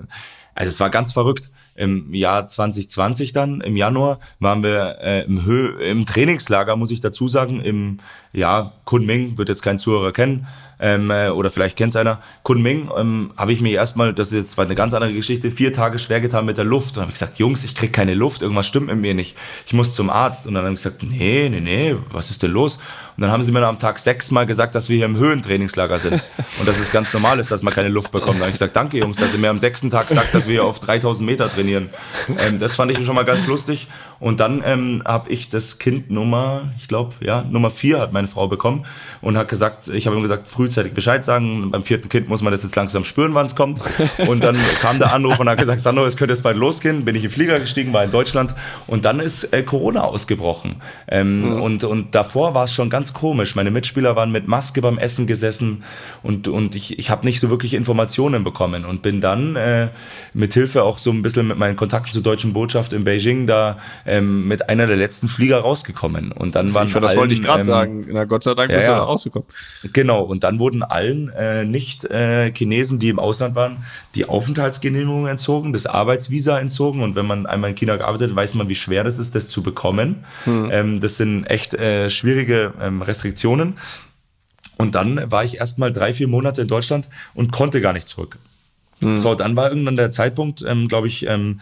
also 0.55 0.69
es 0.69 0.79
war 0.79 0.89
ganz 0.89 1.13
verrückt. 1.13 1.51
Im 1.75 2.13
Jahr 2.13 2.45
2020 2.45 3.33
dann, 3.33 3.59
im 3.61 3.75
Januar, 3.75 4.19
waren 4.39 4.63
wir 4.63 4.99
äh, 5.01 5.23
im, 5.25 5.43
Hö 5.45 5.75
im 5.81 6.05
Trainingslager, 6.05 6.75
muss 6.75 6.91
ich 6.91 7.01
dazu 7.01 7.27
sagen, 7.27 7.61
im 7.61 7.97
ja, 8.31 8.73
Kunming, 8.85 9.37
wird 9.37 9.49
jetzt 9.49 9.63
kein 9.63 9.79
Zuhörer 9.79 10.11
kennen, 10.11 10.47
ähm, 10.83 11.09
äh, 11.11 11.29
oder 11.29 11.49
vielleicht 11.49 11.77
kennt 11.77 11.95
einer. 11.95 12.19
Kunming 12.43 12.89
ähm, 12.97 13.31
habe 13.37 13.53
ich 13.53 13.61
mir 13.61 13.71
erstmal, 13.71 14.13
das 14.13 14.33
ist 14.33 14.33
jetzt 14.33 14.59
eine 14.59 14.75
ganz 14.75 14.93
andere 14.93 15.13
Geschichte, 15.13 15.49
vier 15.49 15.71
Tage 15.71 15.97
schwer 15.97 16.19
getan 16.19 16.45
mit 16.45 16.57
der 16.57 16.65
Luft. 16.65 16.97
Und 16.97 17.03
habe 17.03 17.11
ich 17.11 17.17
gesagt, 17.17 17.39
Jungs, 17.39 17.63
ich 17.63 17.73
krieg 17.73 17.93
keine 17.93 18.13
Luft, 18.13 18.41
irgendwas 18.41 18.67
stimmt 18.67 18.87
mit 18.87 18.97
mir 18.97 19.13
nicht. 19.13 19.37
Ich 19.65 19.71
muss 19.71 19.95
zum 19.95 20.09
Arzt. 20.09 20.45
Und 20.45 20.55
dann 20.55 20.65
habe 20.65 20.73
ich 20.73 20.83
gesagt, 20.83 21.01
nee, 21.01 21.47
nee, 21.49 21.61
nee, 21.61 21.95
was 22.11 22.31
ist 22.31 22.43
denn 22.43 22.51
los? 22.51 22.79
Und 23.15 23.21
dann 23.21 23.31
haben 23.31 23.43
sie 23.43 23.51
mir 23.51 23.65
am 23.65 23.79
Tag 23.79 23.99
sechsmal 23.99 24.45
gesagt, 24.45 24.75
dass 24.75 24.89
wir 24.89 24.97
hier 24.97 25.05
im 25.05 25.15
Höhentrainingslager 25.15 25.99
sind. 25.99 26.21
Und 26.59 26.67
dass 26.67 26.79
es 26.79 26.91
ganz 26.91 27.13
normal 27.13 27.39
ist, 27.39 27.51
dass 27.51 27.61
man 27.61 27.73
keine 27.73 27.89
Luft 27.89 28.11
bekommt. 28.11 28.35
Dann 28.35 28.41
habe 28.41 28.49
ich 28.49 28.55
gesagt, 28.55 28.75
danke 28.75 28.97
Jungs, 28.97 29.17
dass 29.17 29.33
ihr 29.33 29.39
mir 29.39 29.51
am 29.51 29.59
sechsten 29.59 29.89
Tag 29.89 30.09
sagt, 30.09 30.33
dass 30.33 30.47
wir 30.47 30.53
hier 30.53 30.65
auf 30.65 30.79
3000 30.79 31.25
Meter 31.25 31.49
trainieren. 31.49 31.91
Ähm, 32.39 32.59
das 32.59 32.75
fand 32.75 32.91
ich 32.91 33.05
schon 33.05 33.15
mal 33.15 33.23
ganz 33.23 33.45
lustig. 33.45 33.87
Und 34.23 34.39
dann 34.39 34.63
ähm, 34.65 35.01
habe 35.03 35.29
ich 35.31 35.49
das 35.49 35.79
Kind 35.79 36.09
Nummer, 36.09 36.71
ich 36.77 36.87
glaube, 36.87 37.13
ja, 37.19 37.43
Nummer 37.43 37.69
vier 37.69 37.99
hat 37.99 38.13
meine 38.13 38.29
Frau 38.29 38.47
bekommen 38.47 38.85
und 39.19 39.37
hat 39.37 39.49
gesagt, 39.49 39.89
ich 39.89 40.07
habe 40.07 40.15
ihm 40.15 40.21
gesagt, 40.21 40.47
frühzeitig 40.47 40.93
Bescheid 40.93 41.25
sagen. 41.25 41.71
Beim 41.71 41.83
vierten 41.83 42.07
Kind 42.07 42.29
muss 42.29 42.41
man 42.41 42.51
das 42.53 42.63
jetzt 42.63 42.77
langsam 42.77 43.03
spüren, 43.03 43.33
wann 43.33 43.47
es 43.47 43.55
kommt. 43.57 43.81
Und 44.27 44.41
dann 44.41 44.55
kam 44.79 44.97
der 44.97 45.13
Anruf 45.13 45.39
und 45.39 45.49
hat 45.49 45.57
gesagt, 45.57 45.81
Sandro, 45.81 46.05
es 46.05 46.15
könnte 46.15 46.33
jetzt 46.33 46.43
bald 46.43 46.55
losgehen. 46.55 47.03
Bin 47.03 47.15
ich 47.15 47.23
in 47.23 47.29
den 47.29 47.33
Flieger 47.33 47.59
gestiegen, 47.59 47.91
war 47.91 48.03
in 48.03 48.11
Deutschland 48.11 48.55
und 48.87 49.03
dann 49.03 49.19
ist 49.19 49.51
äh, 49.51 49.63
Corona 49.63 50.03
ausgebrochen. 50.03 50.75
Ähm, 51.07 51.41
mhm. 51.41 51.61
und, 51.61 51.83
und 51.83 52.15
davor 52.15 52.55
war 52.55 52.63
es 52.65 52.73
schon 52.73 52.89
ganz 52.89 53.13
komisch. 53.13 53.55
Meine 53.55 53.71
Mitspieler 53.71 54.15
waren 54.15 54.31
mit 54.31 54.47
Maske 54.47 54.81
beim 54.81 54.97
Essen 54.97 55.27
gesessen 55.27 55.83
und, 56.21 56.47
und 56.47 56.75
ich, 56.75 56.97
ich 56.97 57.09
habe 57.09 57.25
nicht 57.25 57.41
so 57.41 57.49
wirklich 57.49 57.73
Informationen 57.73 58.43
bekommen 58.43 58.85
und 58.85 59.01
bin 59.01 59.19
dann 59.19 59.57
äh, 59.57 59.89
mit 60.33 60.53
Hilfe 60.53 60.83
auch 60.83 60.97
so 60.97 61.11
ein 61.11 61.21
bisschen 61.21 61.47
mit 61.47 61.57
meinen 61.57 61.75
Kontakten 61.75 62.13
zur 62.13 62.23
deutschen 62.23 62.53
Botschaft 62.53 62.93
in 62.93 63.03
Beijing 63.03 63.47
da 63.47 63.77
ähm, 64.13 64.47
mit 64.47 64.69
einer 64.69 64.87
der 64.87 64.95
letzten 64.95 65.27
Flieger 65.27 65.59
rausgekommen. 65.59 66.31
Und 66.31 66.55
dann 66.55 66.73
waren 66.73 66.87
ich, 66.87 66.93
das 66.93 67.03
allen, 67.03 67.17
wollte 67.17 67.33
ich 67.33 67.41
gerade 67.41 67.61
ähm, 67.61 67.65
sagen. 67.65 68.05
Na 68.09 68.25
Gott 68.25 68.43
sei 68.43 68.53
Dank 68.53 68.69
ja, 68.69 68.77
bist 68.77 68.87
du 68.87 68.91
da 68.91 69.03
rausgekommen. 69.03 69.47
Genau. 69.91 70.21
Und 70.21 70.43
dann 70.43 70.59
wurden 70.59 70.83
allen 70.83 71.29
äh, 71.29 71.65
nicht 71.65 72.05
äh, 72.05 72.51
Chinesen, 72.53 72.99
die 72.99 73.09
im 73.09 73.19
Ausland 73.19 73.55
waren, 73.55 73.77
die 74.15 74.25
Aufenthaltsgenehmigung 74.25 75.27
entzogen, 75.27 75.73
das 75.73 75.85
Arbeitsvisa 75.85 76.59
entzogen. 76.59 77.01
Und 77.01 77.15
wenn 77.15 77.25
man 77.25 77.45
einmal 77.45 77.71
in 77.71 77.75
China 77.75 77.95
gearbeitet 77.95 78.29
hat, 78.29 78.35
weiß 78.35 78.53
man, 78.53 78.69
wie 78.69 78.75
schwer 78.75 79.03
das 79.03 79.19
ist, 79.19 79.33
das 79.35 79.49
zu 79.49 79.63
bekommen. 79.63 80.23
Hm. 80.45 80.69
Ähm, 80.71 80.99
das 80.99 81.17
sind 81.17 81.45
echt 81.45 81.73
äh, 81.73 82.09
schwierige 82.09 82.73
ähm, 82.81 83.01
Restriktionen. 83.01 83.77
Und 84.77 84.95
dann 84.95 85.31
war 85.31 85.43
ich 85.43 85.57
erst 85.57 85.79
mal 85.79 85.91
drei, 85.91 86.13
vier 86.13 86.27
Monate 86.27 86.61
in 86.61 86.67
Deutschland 86.67 87.07
und 87.33 87.51
konnte 87.51 87.81
gar 87.81 87.93
nicht 87.93 88.07
zurück. 88.07 88.37
Mhm. 88.99 89.17
So, 89.17 89.35
dann 89.35 89.55
war 89.55 89.69
irgendwann 89.69 89.97
der 89.97 90.11
Zeitpunkt, 90.11 90.63
ähm, 90.67 90.87
glaube 90.87 91.07
ich, 91.07 91.27
ähm, 91.27 91.59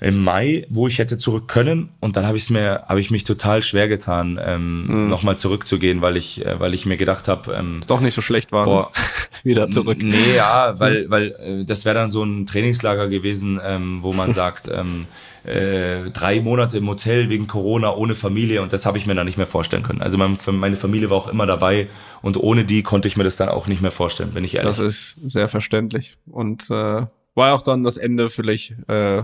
im 0.00 0.22
Mai, 0.22 0.66
wo 0.68 0.88
ich 0.88 0.98
hätte 0.98 1.16
zurück 1.16 1.48
können 1.48 1.88
und 2.00 2.16
dann 2.16 2.26
habe 2.26 2.36
ich 2.36 2.50
mir, 2.50 2.84
habe 2.86 3.00
ich 3.00 3.10
mich 3.10 3.24
total 3.24 3.62
schwer 3.62 3.88
getan, 3.88 4.38
ähm, 4.42 4.86
mhm. 4.86 5.08
nochmal 5.08 5.38
zurückzugehen, 5.38 6.02
weil 6.02 6.18
ich, 6.18 6.44
äh, 6.44 6.60
weil 6.60 6.74
ich 6.74 6.84
mir 6.84 6.98
gedacht 6.98 7.28
habe, 7.28 7.54
ähm, 7.54 7.80
doch 7.86 8.00
nicht 8.00 8.14
so 8.14 8.20
schlecht 8.20 8.52
war, 8.52 8.64
boah, 8.64 8.92
wieder 9.42 9.70
zurück. 9.70 9.98
Nee, 10.00 10.36
ja, 10.36 10.72
weil, 10.78 11.08
weil 11.10 11.34
äh, 11.42 11.64
das 11.64 11.86
wäre 11.86 11.94
dann 11.94 12.10
so 12.10 12.22
ein 12.22 12.44
Trainingslager 12.44 13.08
gewesen, 13.08 13.58
ähm, 13.64 13.98
wo 14.02 14.12
man 14.12 14.32
sagt, 14.32 14.68
ähm, 14.70 15.06
äh, 15.44 16.10
drei 16.10 16.40
Monate 16.40 16.76
im 16.76 16.88
Hotel 16.88 17.30
wegen 17.30 17.46
Corona 17.46 17.94
ohne 17.94 18.16
Familie 18.16 18.60
und 18.62 18.72
das 18.72 18.84
habe 18.84 18.98
ich 18.98 19.06
mir 19.06 19.14
dann 19.14 19.26
nicht 19.26 19.38
mehr 19.38 19.46
vorstellen 19.46 19.82
können. 19.82 20.02
Also 20.02 20.18
mein, 20.18 20.36
meine 20.52 20.76
Familie 20.76 21.08
war 21.08 21.16
auch 21.16 21.28
immer 21.28 21.46
dabei 21.46 21.88
und 22.20 22.36
ohne 22.36 22.64
die 22.64 22.82
konnte 22.82 23.08
ich 23.08 23.16
mir 23.16 23.24
das 23.24 23.36
dann 23.36 23.48
auch 23.48 23.66
nicht 23.66 23.80
mehr 23.80 23.92
vorstellen, 23.92 24.30
wenn 24.34 24.44
ich 24.44 24.56
ehrlich. 24.56 24.76
Das 24.76 24.78
ist 24.78 25.16
sehr 25.24 25.48
verständlich 25.48 26.18
und 26.26 26.68
äh, 26.70 27.06
war 27.36 27.54
auch 27.54 27.62
dann 27.62 27.84
das 27.84 27.96
Ende 27.96 28.28
vielleicht 28.28 28.74
äh, 28.88 29.22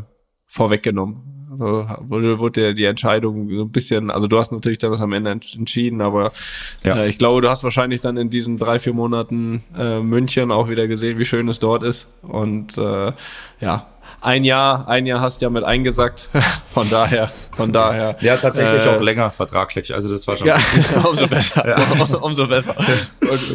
vorweggenommen. 0.53 1.49
Also 1.51 1.87
wurde, 2.01 2.39
wurde 2.39 2.75
die 2.75 2.85
Entscheidung 2.85 3.49
so 3.51 3.63
ein 3.63 3.71
bisschen, 3.71 4.11
also 4.11 4.27
du 4.27 4.39
hast 4.39 4.53
natürlich 4.53 4.79
dann 4.79 4.91
das 4.91 5.01
am 5.01 5.13
Ende 5.13 5.31
entschieden, 5.31 6.01
aber 6.01 6.33
ja. 6.85 6.97
äh, 6.97 7.09
ich 7.09 7.19
glaube, 7.19 7.41
du 7.41 7.49
hast 7.49 7.65
wahrscheinlich 7.65 8.01
dann 8.01 8.17
in 8.17 8.31
diesen 8.31 8.59
drei, 8.59 8.79
vier 8.79 8.93
Monaten 8.93 9.63
äh, 9.77 10.01
München 10.01 10.51
auch 10.51 10.69
wieder 10.69 10.87
gesehen, 10.89 11.19
wie 11.19 11.25
schön 11.25 11.49
es 11.49 11.59
dort 11.59 11.83
ist. 11.83 12.09
Und 12.23 12.77
äh, 12.77 13.13
ja, 13.61 13.87
ein 14.21 14.45
Jahr, 14.45 14.89
ein 14.89 15.07
Jahr 15.07 15.21
hast 15.21 15.41
du 15.41 15.47
ja 15.47 15.51
mit 15.51 15.65
eingesackt. 15.65 16.29
Von 16.75 16.89
daher, 16.89 17.31
von 17.55 17.71
daher. 17.71 18.17
Ja, 18.23 18.39
tatsächlich 18.39 18.83
äh, 18.83 18.89
auch 18.89 19.01
länger 19.03 19.31
vertraglich. 19.31 19.93
Also 19.95 20.11
das 20.11 20.27
war 20.27 20.39
schon. 20.39 20.47
Ja, 20.47 20.57
umso 21.07 21.27
besser. 21.27 21.69
Ja. 21.69 22.17
umso 22.23 22.47
besser. 22.47 22.75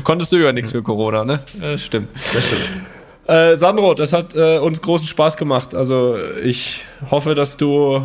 Konntest 0.03 0.31
du 0.31 0.37
ja 0.37 0.51
nichts 0.51 0.71
für 0.71 0.83
Corona, 0.83 1.25
ne? 1.25 1.39
Ja, 1.59 1.75
stimmt. 1.79 2.09
Das 2.13 2.45
stimmt. 2.45 2.85
Äh, 3.27 3.57
Sandro, 3.57 3.93
das 3.93 4.13
hat 4.13 4.35
äh, 4.35 4.57
uns 4.57 4.81
großen 4.81 5.07
Spaß 5.07 5.35
gemacht. 5.35 5.75
Also 5.75 6.15
ich 6.43 6.85
hoffe, 7.11 7.35
dass 7.35 7.57
du, 7.57 8.01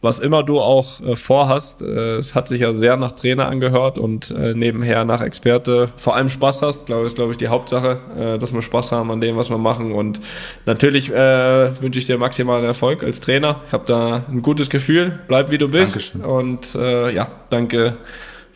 was 0.00 0.20
immer 0.20 0.44
du 0.44 0.60
auch 0.60 1.00
äh, 1.00 1.16
vorhast, 1.16 1.82
äh, 1.82 2.16
es 2.16 2.36
hat 2.36 2.46
sich 2.46 2.60
ja 2.60 2.72
sehr 2.72 2.96
nach 2.96 3.10
Trainer 3.12 3.48
angehört 3.48 3.98
und 3.98 4.30
äh, 4.30 4.54
nebenher 4.54 5.04
nach 5.04 5.20
Experte 5.20 5.88
vor 5.96 6.14
allem 6.14 6.30
Spaß 6.30 6.62
hast. 6.62 6.86
Glaube 6.86 7.06
ist, 7.06 7.16
glaube 7.16 7.32
ich, 7.32 7.38
die 7.38 7.48
Hauptsache, 7.48 7.98
äh, 8.16 8.38
dass 8.38 8.54
wir 8.54 8.62
Spaß 8.62 8.92
haben 8.92 9.10
an 9.10 9.20
dem, 9.20 9.36
was 9.36 9.50
wir 9.50 9.58
machen. 9.58 9.90
Und 9.90 10.20
natürlich 10.64 11.10
wünsche 11.10 11.98
ich 11.98 12.06
dir 12.06 12.16
maximalen 12.16 12.64
Erfolg 12.64 13.02
als 13.02 13.18
Trainer. 13.18 13.60
Ich 13.66 13.72
habe 13.72 13.84
da 13.86 14.24
ein 14.30 14.42
gutes 14.42 14.70
Gefühl. 14.70 15.18
Bleib 15.26 15.50
wie 15.50 15.58
du 15.58 15.68
bist. 15.68 15.96
Dankeschön. 15.96 16.20
Und 16.20 16.74
ja, 16.74 17.28
danke 17.50 17.96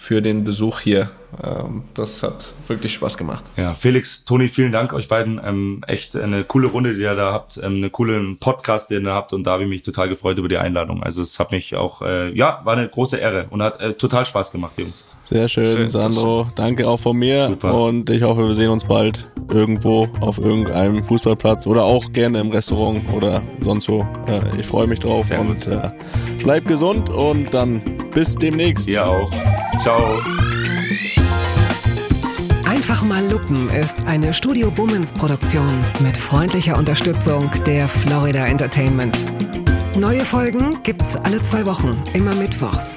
für 0.06 0.22
den 0.22 0.44
Besuch 0.44 0.78
hier. 0.78 1.10
Ähm, 1.42 1.82
das 1.94 2.22
hat 2.22 2.54
wirklich 2.68 2.94
Spaß 2.94 3.18
gemacht. 3.18 3.44
Ja, 3.56 3.74
Felix, 3.74 4.24
Toni, 4.24 4.46
vielen 4.46 4.70
Dank 4.70 4.92
euch 4.92 5.08
beiden. 5.08 5.40
Ähm, 5.44 5.82
echt 5.88 6.14
eine 6.14 6.44
coole 6.44 6.68
Runde, 6.68 6.94
die 6.94 7.02
ihr 7.02 7.16
da 7.16 7.32
habt, 7.32 7.56
ähm, 7.56 7.78
eine 7.78 7.90
coole 7.90 8.36
Podcast, 8.38 8.88
den 8.92 9.04
ihr 9.04 9.12
habt 9.12 9.32
und 9.32 9.48
da 9.48 9.52
habe 9.52 9.64
ich 9.64 9.68
mich 9.68 9.82
total 9.82 10.08
gefreut 10.08 10.38
über 10.38 10.46
die 10.46 10.58
Einladung. 10.58 11.02
Also 11.02 11.22
es 11.22 11.40
hat 11.40 11.50
mich 11.50 11.74
auch, 11.74 12.02
äh, 12.02 12.30
ja, 12.32 12.60
war 12.62 12.76
eine 12.76 12.88
große 12.88 13.16
Ehre 13.16 13.46
und 13.50 13.64
hat 13.64 13.82
äh, 13.82 13.94
total 13.94 14.24
Spaß 14.24 14.52
gemacht, 14.52 14.74
Jungs. 14.76 15.06
Sehr 15.26 15.48
schön, 15.48 15.66
schön 15.66 15.88
Sandro. 15.88 16.46
Danke 16.54 16.88
auch 16.88 17.00
von 17.00 17.16
mir 17.16 17.48
Super. 17.48 17.74
und 17.74 18.08
ich 18.10 18.22
hoffe, 18.22 18.46
wir 18.46 18.54
sehen 18.54 18.70
uns 18.70 18.84
bald 18.84 19.28
irgendwo 19.50 20.06
auf 20.20 20.38
irgendeinem 20.38 21.04
Fußballplatz 21.04 21.66
oder 21.66 21.82
auch 21.82 22.12
gerne 22.12 22.38
im 22.38 22.52
Restaurant 22.52 23.02
oder 23.12 23.42
sonst 23.60 23.88
wo. 23.88 24.06
Äh, 24.28 24.60
ich 24.60 24.66
freue 24.66 24.86
mich 24.86 25.00
drauf 25.00 25.24
Sehr 25.24 25.40
und 25.40 25.66
äh, 25.66 25.90
bleib 26.38 26.66
gesund 26.66 27.10
und 27.10 27.52
dann 27.52 27.82
bis 28.14 28.36
demnächst. 28.36 28.86
Ihr 28.86 29.04
auch. 29.04 29.32
Ciao. 29.80 30.20
Einfach 32.64 33.02
mal 33.02 33.28
Lupen 33.28 33.68
ist 33.70 34.06
eine 34.06 34.32
Studio 34.32 34.70
Bummens 34.70 35.10
Produktion 35.10 35.80
mit 35.98 36.16
freundlicher 36.16 36.78
Unterstützung 36.78 37.50
der 37.66 37.88
Florida 37.88 38.46
Entertainment. 38.46 39.18
Neue 39.98 40.24
Folgen 40.24 40.78
gibt's 40.84 41.16
alle 41.16 41.42
zwei 41.42 41.66
Wochen, 41.66 42.00
immer 42.12 42.34
mittwochs. 42.36 42.96